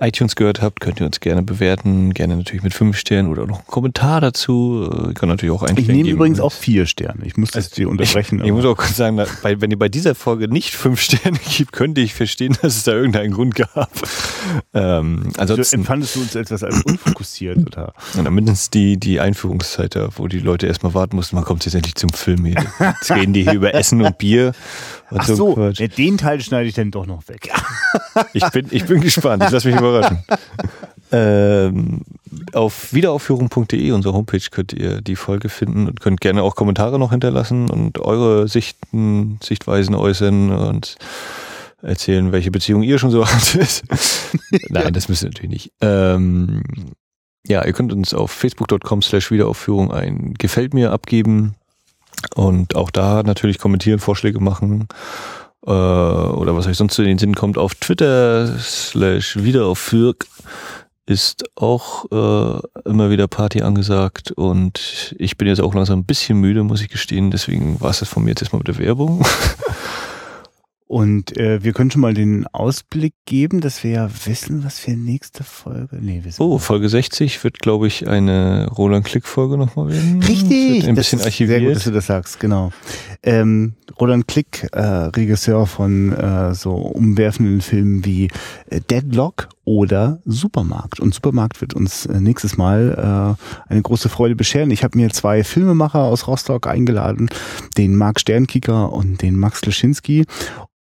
iTunes 0.00 0.34
gehört 0.34 0.60
habt, 0.60 0.80
könnt 0.80 0.98
ihr 0.98 1.06
uns 1.06 1.20
gerne 1.20 1.44
bewerten. 1.44 2.12
Gerne 2.12 2.36
natürlich 2.36 2.64
mit 2.64 2.74
fünf 2.74 2.96
Sternen 2.96 3.28
oder 3.30 3.46
noch 3.46 3.58
einen 3.58 3.66
Kommentar 3.68 4.20
dazu. 4.20 4.88
Äh, 4.90 5.08
Ihr 5.08 5.14
könnt 5.14 5.30
natürlich 5.30 5.54
auch 5.54 5.62
ich 5.62 5.70
eigentlich. 5.70 5.86
nehme 5.86 6.08
übrigens 6.08 6.40
auch 6.40 6.50
vier 6.52 6.86
Sterne. 6.86 7.24
Ich 7.24 7.36
muss 7.36 7.52
das 7.52 7.70
dir 7.70 7.88
unterbrechen. 7.88 8.40
Ich, 8.40 8.46
ich 8.46 8.52
muss 8.52 8.64
auch 8.64 8.76
kurz 8.76 8.96
sagen, 8.96 9.20
bei, 9.42 9.60
wenn 9.60 9.70
ihr 9.70 9.78
bei 9.78 9.88
dieser 9.88 10.16
Folge 10.16 10.48
nicht 10.48 10.74
fünf 10.74 11.00
Sterne 11.02 11.38
gibt, 11.56 11.70
könnte 11.72 12.00
ich 12.00 12.14
verstehen, 12.14 12.56
dass 12.62 12.76
es 12.78 12.82
da 12.82 12.92
irgendeinen 12.94 13.32
Grund 13.32 13.54
gab. 13.54 13.90
Ähm, 14.74 15.28
also, 15.36 15.52
ansonsten 15.54 15.76
empfandest 15.76 16.16
du 16.16 16.20
uns 16.22 16.34
etwas 16.34 16.64
als 16.64 16.82
unfokussiert 16.82 17.58
oder? 17.58 17.94
Ja, 18.14 18.28
mindestens 18.28 18.70
die, 18.70 18.98
die 18.98 19.20
Einführungszeit 19.20 19.94
da, 19.94 20.08
wo 20.16 20.26
die 20.26 20.40
Leute 20.40 20.66
erstmal 20.66 20.94
warten 20.94 21.14
mussten, 21.14 21.36
man 21.36 21.44
kommt 21.44 21.64
jetzt 21.64 21.74
endlich 21.74 21.91
zum 21.94 22.10
Film 22.10 22.44
hier. 22.44 22.64
Jetzt 22.78 23.10
reden 23.10 23.32
die 23.32 23.42
hier 23.42 23.54
über 23.54 23.74
Essen 23.74 24.02
und 24.02 24.18
Bier 24.18 24.52
und 25.10 25.20
Ach 25.20 25.26
so. 25.26 25.34
so, 25.54 25.68
ja, 25.70 25.86
den 25.88 26.18
Teil 26.18 26.40
schneide 26.40 26.68
ich 26.68 26.74
dann 26.74 26.90
doch 26.90 27.06
noch 27.06 27.28
weg. 27.28 27.52
Ich 28.32 28.48
bin, 28.50 28.66
ich 28.70 28.84
bin 28.84 29.00
gespannt, 29.00 29.42
ich 29.44 29.50
lass 29.50 29.64
mich 29.64 29.76
überraschen. 29.76 30.22
Ähm, 31.12 32.00
auf 32.54 32.94
wiederaufführung.de, 32.94 33.90
unsere 33.92 34.14
Homepage, 34.14 34.40
könnt 34.50 34.72
ihr 34.72 35.02
die 35.02 35.16
Folge 35.16 35.50
finden 35.50 35.86
und 35.86 36.00
könnt 36.00 36.22
gerne 36.22 36.42
auch 36.42 36.54
Kommentare 36.54 36.98
noch 36.98 37.10
hinterlassen 37.10 37.68
und 37.68 37.98
eure 37.98 38.48
Sichten, 38.48 39.38
Sichtweisen 39.42 39.94
äußern 39.94 40.50
und 40.50 40.96
erzählen, 41.82 42.32
welche 42.32 42.50
Beziehung 42.50 42.82
ihr 42.82 42.98
schon 42.98 43.10
so 43.10 43.26
hattet. 43.32 43.82
Nein, 44.70 44.94
das 44.94 45.08
müsst 45.08 45.22
ihr 45.22 45.28
natürlich 45.28 45.50
nicht. 45.50 45.72
Ähm, 45.82 46.62
ja, 47.46 47.64
ihr 47.64 47.72
könnt 47.72 47.92
uns 47.92 48.14
auf 48.14 48.30
facebook.com 48.30 49.02
slash 49.02 49.30
Wiederaufführung 49.30 49.92
ein 49.92 50.34
Gefällt 50.34 50.74
mir 50.74 50.92
abgeben 50.92 51.56
und 52.34 52.76
auch 52.76 52.90
da 52.90 53.22
natürlich 53.22 53.58
kommentieren, 53.58 53.98
Vorschläge 53.98 54.40
machen 54.40 54.88
äh, 55.66 55.70
oder 55.70 56.56
was 56.56 56.66
euch 56.66 56.76
sonst 56.76 56.98
in 56.98 57.06
den 57.06 57.18
Sinn 57.18 57.34
kommt. 57.34 57.58
Auf 57.58 57.74
Twitter 57.74 58.58
slash 58.58 59.36
Wiederaufführk 59.36 60.26
ist 61.06 61.44
auch 61.56 62.04
äh, 62.12 62.88
immer 62.88 63.10
wieder 63.10 63.26
Party 63.26 63.62
angesagt 63.62 64.30
und 64.30 65.14
ich 65.18 65.36
bin 65.36 65.48
jetzt 65.48 65.60
auch 65.60 65.74
langsam 65.74 66.00
ein 66.00 66.04
bisschen 66.04 66.38
müde, 66.38 66.62
muss 66.62 66.80
ich 66.80 66.88
gestehen. 66.88 67.30
Deswegen 67.30 67.80
war 67.80 67.90
es 67.90 67.98
das 67.98 68.08
von 68.08 68.22
mir 68.22 68.30
jetzt 68.30 68.42
erstmal 68.42 68.60
mit 68.60 68.68
der 68.68 68.78
Werbung. 68.78 69.24
Und 70.92 71.38
äh, 71.38 71.64
wir 71.64 71.72
können 71.72 71.90
schon 71.90 72.02
mal 72.02 72.12
den 72.12 72.46
Ausblick 72.48 73.14
geben, 73.24 73.62
dass 73.62 73.82
wir 73.82 73.92
ja 73.92 74.10
wissen, 74.26 74.62
was 74.62 74.86
wir 74.86 74.94
nächste 74.94 75.42
Folge. 75.42 75.96
Nee, 75.98 76.20
wissen 76.22 76.42
Oh, 76.42 76.58
Folge 76.58 76.90
60 76.90 77.42
wird, 77.44 77.60
glaube 77.60 77.86
ich, 77.86 78.06
eine 78.06 78.68
Roland-Klick-Folge 78.68 79.56
nochmal 79.56 79.88
werden. 79.88 80.22
Richtig, 80.22 80.86
ein 80.86 80.94
bisschen 80.94 81.22
archiviert. 81.22 81.60
Sehr 81.60 81.66
gut, 81.66 81.76
dass 81.76 81.84
du 81.84 81.92
das 81.92 82.06
sagst, 82.08 82.40
genau. 82.40 82.72
Ähm, 83.22 83.72
Roland 83.98 84.28
Klick, 84.28 84.68
äh, 84.72 84.80
Regisseur 84.82 85.66
von 85.66 86.12
äh, 86.12 86.54
so 86.54 86.74
umwerfenden 86.74 87.62
Filmen 87.62 88.04
wie 88.04 88.28
äh, 88.68 88.80
Deadlock 88.82 89.48
oder 89.64 90.20
Supermarkt. 90.24 91.00
Und 91.00 91.14
Supermarkt 91.14 91.60
wird 91.60 91.74
uns 91.74 92.06
äh, 92.06 92.20
nächstes 92.20 92.56
Mal 92.56 93.36
äh, 93.38 93.70
eine 93.70 93.82
große 93.82 94.08
Freude 94.08 94.34
bescheren. 94.34 94.70
Ich 94.70 94.82
habe 94.84 94.98
mir 94.98 95.10
zwei 95.10 95.44
Filmemacher 95.44 96.02
aus 96.02 96.26
Rostock 96.26 96.66
eingeladen, 96.66 97.28
den 97.76 97.96
Marc 97.96 98.20
Sternkicker 98.20 98.92
und 98.92 99.22
den 99.22 99.38
Max 99.38 99.64
Leschinski. 99.64 100.24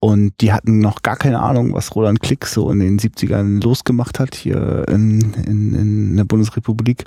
Und 0.04 0.34
die 0.42 0.52
hatten 0.52 0.80
noch 0.80 1.04
gar 1.04 1.16
keine 1.16 1.42
Ahnung, 1.42 1.74
was 1.74 1.96
Roland 1.96 2.22
Klick 2.22 2.48
so 2.48 2.72
in 2.72 2.80
den 2.80 2.98
70ern 2.98 3.64
losgemacht 3.64 4.20
hat 4.20 4.34
hier 4.34 4.88
in, 4.88 5.34
in, 5.46 5.76
in 5.76 6.18
der 6.18 6.24
Bundesrepublik. 6.24 7.06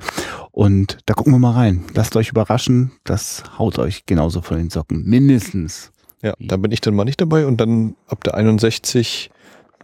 Und 0.53 0.99
da 1.07 1.15
gucken 1.15 1.33
wir 1.33 1.41
mal 1.41 1.55
rein. 1.55 1.85
Lasst 1.95 2.15
euch 2.15 2.29
überraschen. 2.29 2.93
Das 3.03 3.43
haut 3.59 3.81
euch 3.81 4.07
genauso 4.07 4.43
von 4.43 4.59
den 4.59 4.71
Socken. 4.71 5.03
Mindestens. 5.05 5.91
Ja, 6.23 6.35
da 6.39 6.57
bin 6.57 6.71
ich 6.71 6.81
dann 6.81 6.95
mal 6.95 7.05
nicht 7.05 7.21
dabei 7.21 7.47
und 7.47 7.61
dann 7.61 7.97
ab 8.07 8.23
der 8.23 8.35
61 8.35 9.31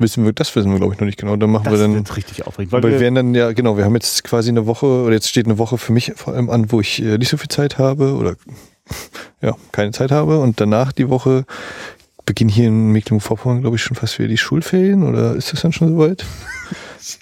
wissen 0.00 0.24
wir, 0.24 0.32
das 0.32 0.54
wissen 0.56 0.70
wir 0.72 0.78
glaube 0.78 0.94
ich 0.94 1.00
noch 1.00 1.06
nicht 1.06 1.18
genau. 1.18 1.36
Dann 1.36 1.50
machen 1.50 1.64
Das 1.64 1.74
wir 1.74 1.78
dann, 1.78 1.94
wird 1.94 2.16
richtig 2.16 2.46
aufregend. 2.46 2.72
weil 2.72 2.82
Weil 2.82 2.90
wir 2.90 2.96
wir, 2.96 3.00
werden 3.02 3.14
dann 3.14 3.34
ja, 3.34 3.52
genau, 3.52 3.76
wir 3.76 3.84
haben 3.84 3.94
jetzt 3.94 4.24
quasi 4.24 4.48
eine 4.50 4.66
Woche 4.66 4.86
oder 4.86 5.12
jetzt 5.12 5.28
steht 5.28 5.46
eine 5.46 5.58
Woche 5.58 5.78
für 5.78 5.92
mich 5.92 6.12
vor 6.16 6.34
allem 6.34 6.50
an, 6.50 6.72
wo 6.72 6.80
ich 6.80 7.02
äh, 7.02 7.18
nicht 7.18 7.28
so 7.28 7.36
viel 7.36 7.48
Zeit 7.48 7.78
habe 7.78 8.14
oder 8.14 8.34
ja, 9.42 9.54
keine 9.72 9.92
Zeit 9.92 10.10
habe 10.10 10.40
und 10.40 10.60
danach 10.60 10.92
die 10.92 11.08
Woche 11.08 11.44
beginnen 12.24 12.50
hier 12.50 12.68
in 12.68 12.92
Mecklenburg-Vorpommern, 12.92 13.60
glaube 13.60 13.76
ich, 13.76 13.82
schon 13.82 13.96
fast 13.96 14.18
wieder 14.18 14.28
die 14.28 14.38
Schulferien 14.38 15.02
oder 15.02 15.34
ist 15.34 15.52
das 15.52 15.62
dann 15.62 15.72
schon 15.72 15.88
soweit? 15.88 16.24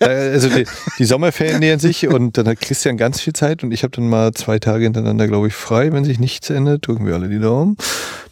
Äh, 0.01 0.07
also 0.07 0.49
die, 0.49 0.67
die 0.99 1.05
Sommerferien 1.05 1.61
nähern 1.61 1.79
sich 1.79 2.09
und 2.09 2.37
dann 2.37 2.49
hat 2.49 2.61
Christian 2.61 2.97
ganz 2.97 3.21
viel 3.21 3.33
Zeit 3.33 3.63
und 3.63 3.71
ich 3.73 3.85
habe 3.85 3.93
dann 3.93 4.09
mal 4.09 4.35
zwei 4.35 4.59
Tage 4.59 4.85
hintereinander, 4.85 5.29
glaube 5.29 5.47
ich, 5.47 5.55
frei, 5.55 5.93
wenn 5.93 6.05
sich 6.05 6.19
nichts 6.19 6.51
ändert. 6.51 6.87
Drücken 6.87 7.07
wir 7.07 7.15
alle 7.15 7.29
die 7.29 7.39
Daumen, 7.39 7.77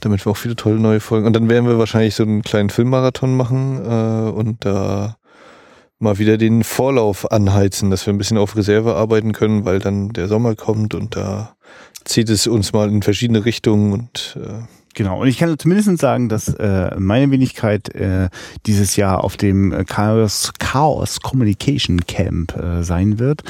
damit 0.01 0.26
wir 0.26 0.32
auch 0.32 0.36
viele 0.36 0.56
tolle 0.56 0.80
neue 0.80 0.98
Folgen. 0.98 1.24
Und 1.24 1.34
dann 1.34 1.48
werden 1.48 1.68
wir 1.68 1.78
wahrscheinlich 1.78 2.16
so 2.16 2.24
einen 2.24 2.43
kleinen 2.43 2.68
Filmmarathon 2.68 3.36
machen 3.36 3.80
äh, 3.84 4.30
und 4.30 4.64
da 4.64 5.16
mal 5.98 6.18
wieder 6.18 6.36
den 6.36 6.64
Vorlauf 6.64 7.30
anheizen, 7.30 7.90
dass 7.90 8.06
wir 8.06 8.12
ein 8.12 8.18
bisschen 8.18 8.38
auf 8.38 8.56
Reserve 8.56 8.94
arbeiten 8.94 9.32
können, 9.32 9.64
weil 9.64 9.78
dann 9.78 10.10
der 10.10 10.28
Sommer 10.28 10.55
kommt 10.55 10.94
und 10.94 11.16
da 11.16 11.56
zieht 12.05 12.28
es 12.28 12.47
uns 12.47 12.72
mal 12.72 12.88
in 12.88 13.02
verschiedene 13.02 13.44
Richtungen 13.44 13.93
und 13.93 14.38
äh, 14.40 14.62
genau. 14.97 15.20
Und 15.20 15.28
ich 15.28 15.39
kann 15.39 15.56
zumindest 15.56 15.98
sagen, 15.98 16.28
dass 16.28 16.48
äh, 16.48 16.97
meine 16.98 17.31
Wenigkeit 17.31 17.94
äh, 17.94 18.28
dieses 18.66 18.97
Jahr 18.97 19.23
auf 19.23 19.36
dem 19.36 19.73
äh, 19.73 19.85
Chaos, 19.85 20.52
Chaos 20.59 21.20
Communication 21.20 22.01
Camp 22.06 22.56
äh, 22.56 22.82
sein 22.82 23.20
wird. 23.20 23.43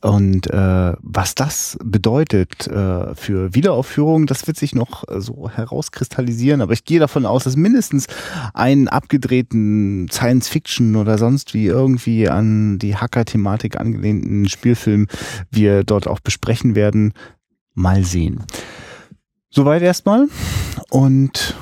Und 0.00 0.48
äh, 0.48 0.92
was 1.00 1.34
das 1.34 1.76
bedeutet 1.82 2.68
äh, 2.68 3.14
für 3.16 3.52
Wiederaufführung, 3.54 4.26
das 4.26 4.46
wird 4.46 4.56
sich 4.56 4.74
noch 4.74 5.08
äh, 5.08 5.20
so 5.20 5.50
herauskristallisieren. 5.50 6.60
Aber 6.60 6.74
ich 6.74 6.84
gehe 6.84 7.00
davon 7.00 7.26
aus, 7.26 7.44
dass 7.44 7.56
mindestens 7.56 8.06
einen 8.54 8.86
abgedrehten 8.86 10.08
Science-Fiction 10.08 10.94
oder 10.94 11.18
sonst 11.18 11.54
wie 11.54 11.66
irgendwie 11.66 12.28
an 12.28 12.78
die 12.78 12.94
Hacker-Thematik 12.94 13.80
angelehnten 13.80 14.48
Spielfilm 14.48 15.08
wir 15.50 15.82
dort 15.82 16.06
auch 16.06 16.20
besprechen 16.20 16.74
werden. 16.74 17.14
Mal 17.74 18.04
sehen. 18.04 18.44
Soweit 19.50 19.82
erstmal 19.82 20.28
und 20.90 21.56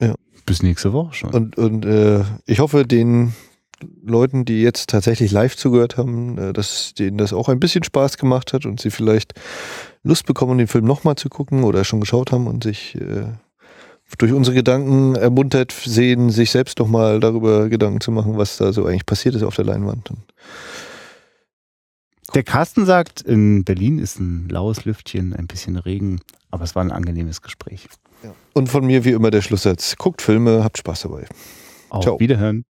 Ja. 0.00 0.14
bis 0.46 0.62
nächste 0.62 0.92
Woche 0.92 1.14
schon. 1.14 1.30
Und, 1.30 1.58
und 1.58 1.84
äh, 1.84 2.24
ich 2.46 2.60
hoffe, 2.60 2.86
den 2.86 3.34
Leuten, 4.02 4.44
die 4.46 4.62
jetzt 4.62 4.88
tatsächlich 4.88 5.30
live 5.30 5.56
zugehört 5.56 5.96
haben, 5.98 6.38
äh, 6.38 6.52
dass 6.54 6.94
denen 6.94 7.18
das 7.18 7.32
auch 7.34 7.48
ein 7.48 7.60
bisschen 7.60 7.84
Spaß 7.84 8.16
gemacht 8.16 8.52
hat 8.54 8.64
und 8.64 8.80
sie 8.80 8.90
vielleicht 8.90 9.34
Lust 10.02 10.26
bekommen, 10.26 10.58
den 10.58 10.68
Film 10.68 10.84
nochmal 10.86 11.16
zu 11.16 11.28
gucken 11.28 11.64
oder 11.64 11.84
schon 11.84 12.00
geschaut 12.00 12.32
haben 12.32 12.46
und 12.46 12.64
sich 12.64 12.94
äh, 12.94 13.26
durch 14.18 14.32
unsere 14.32 14.54
Gedanken 14.54 15.14
ermuntert 15.16 15.72
sehen, 15.72 16.30
sich 16.30 16.50
selbst 16.50 16.78
nochmal 16.78 17.20
darüber 17.20 17.68
Gedanken 17.68 18.00
zu 18.00 18.10
machen, 18.10 18.38
was 18.38 18.56
da 18.56 18.72
so 18.72 18.86
eigentlich 18.86 19.06
passiert 19.06 19.34
ist 19.34 19.42
auf 19.42 19.56
der 19.56 19.64
Leinwand. 19.64 20.10
Und 20.10 20.20
Der 22.34 22.42
Carsten 22.42 22.86
sagt, 22.86 23.20
in 23.22 23.64
Berlin 23.64 23.98
ist 23.98 24.18
ein 24.18 24.48
laues 24.48 24.84
Lüftchen, 24.84 25.34
ein 25.34 25.46
bisschen 25.46 25.76
Regen, 25.76 26.20
aber 26.54 26.62
es 26.62 26.76
war 26.76 26.84
ein 26.84 26.92
angenehmes 26.92 27.42
Gespräch. 27.42 27.88
Und 28.52 28.68
von 28.68 28.86
mir 28.86 29.04
wie 29.04 29.10
immer 29.10 29.32
der 29.32 29.42
Schlusssatz. 29.42 29.96
Guckt 29.98 30.22
Filme, 30.22 30.62
habt 30.62 30.78
Spaß 30.78 31.02
dabei. 31.02 31.26
Auf 31.90 32.04
Ciao. 32.04 32.20
Wiederhören. 32.20 32.64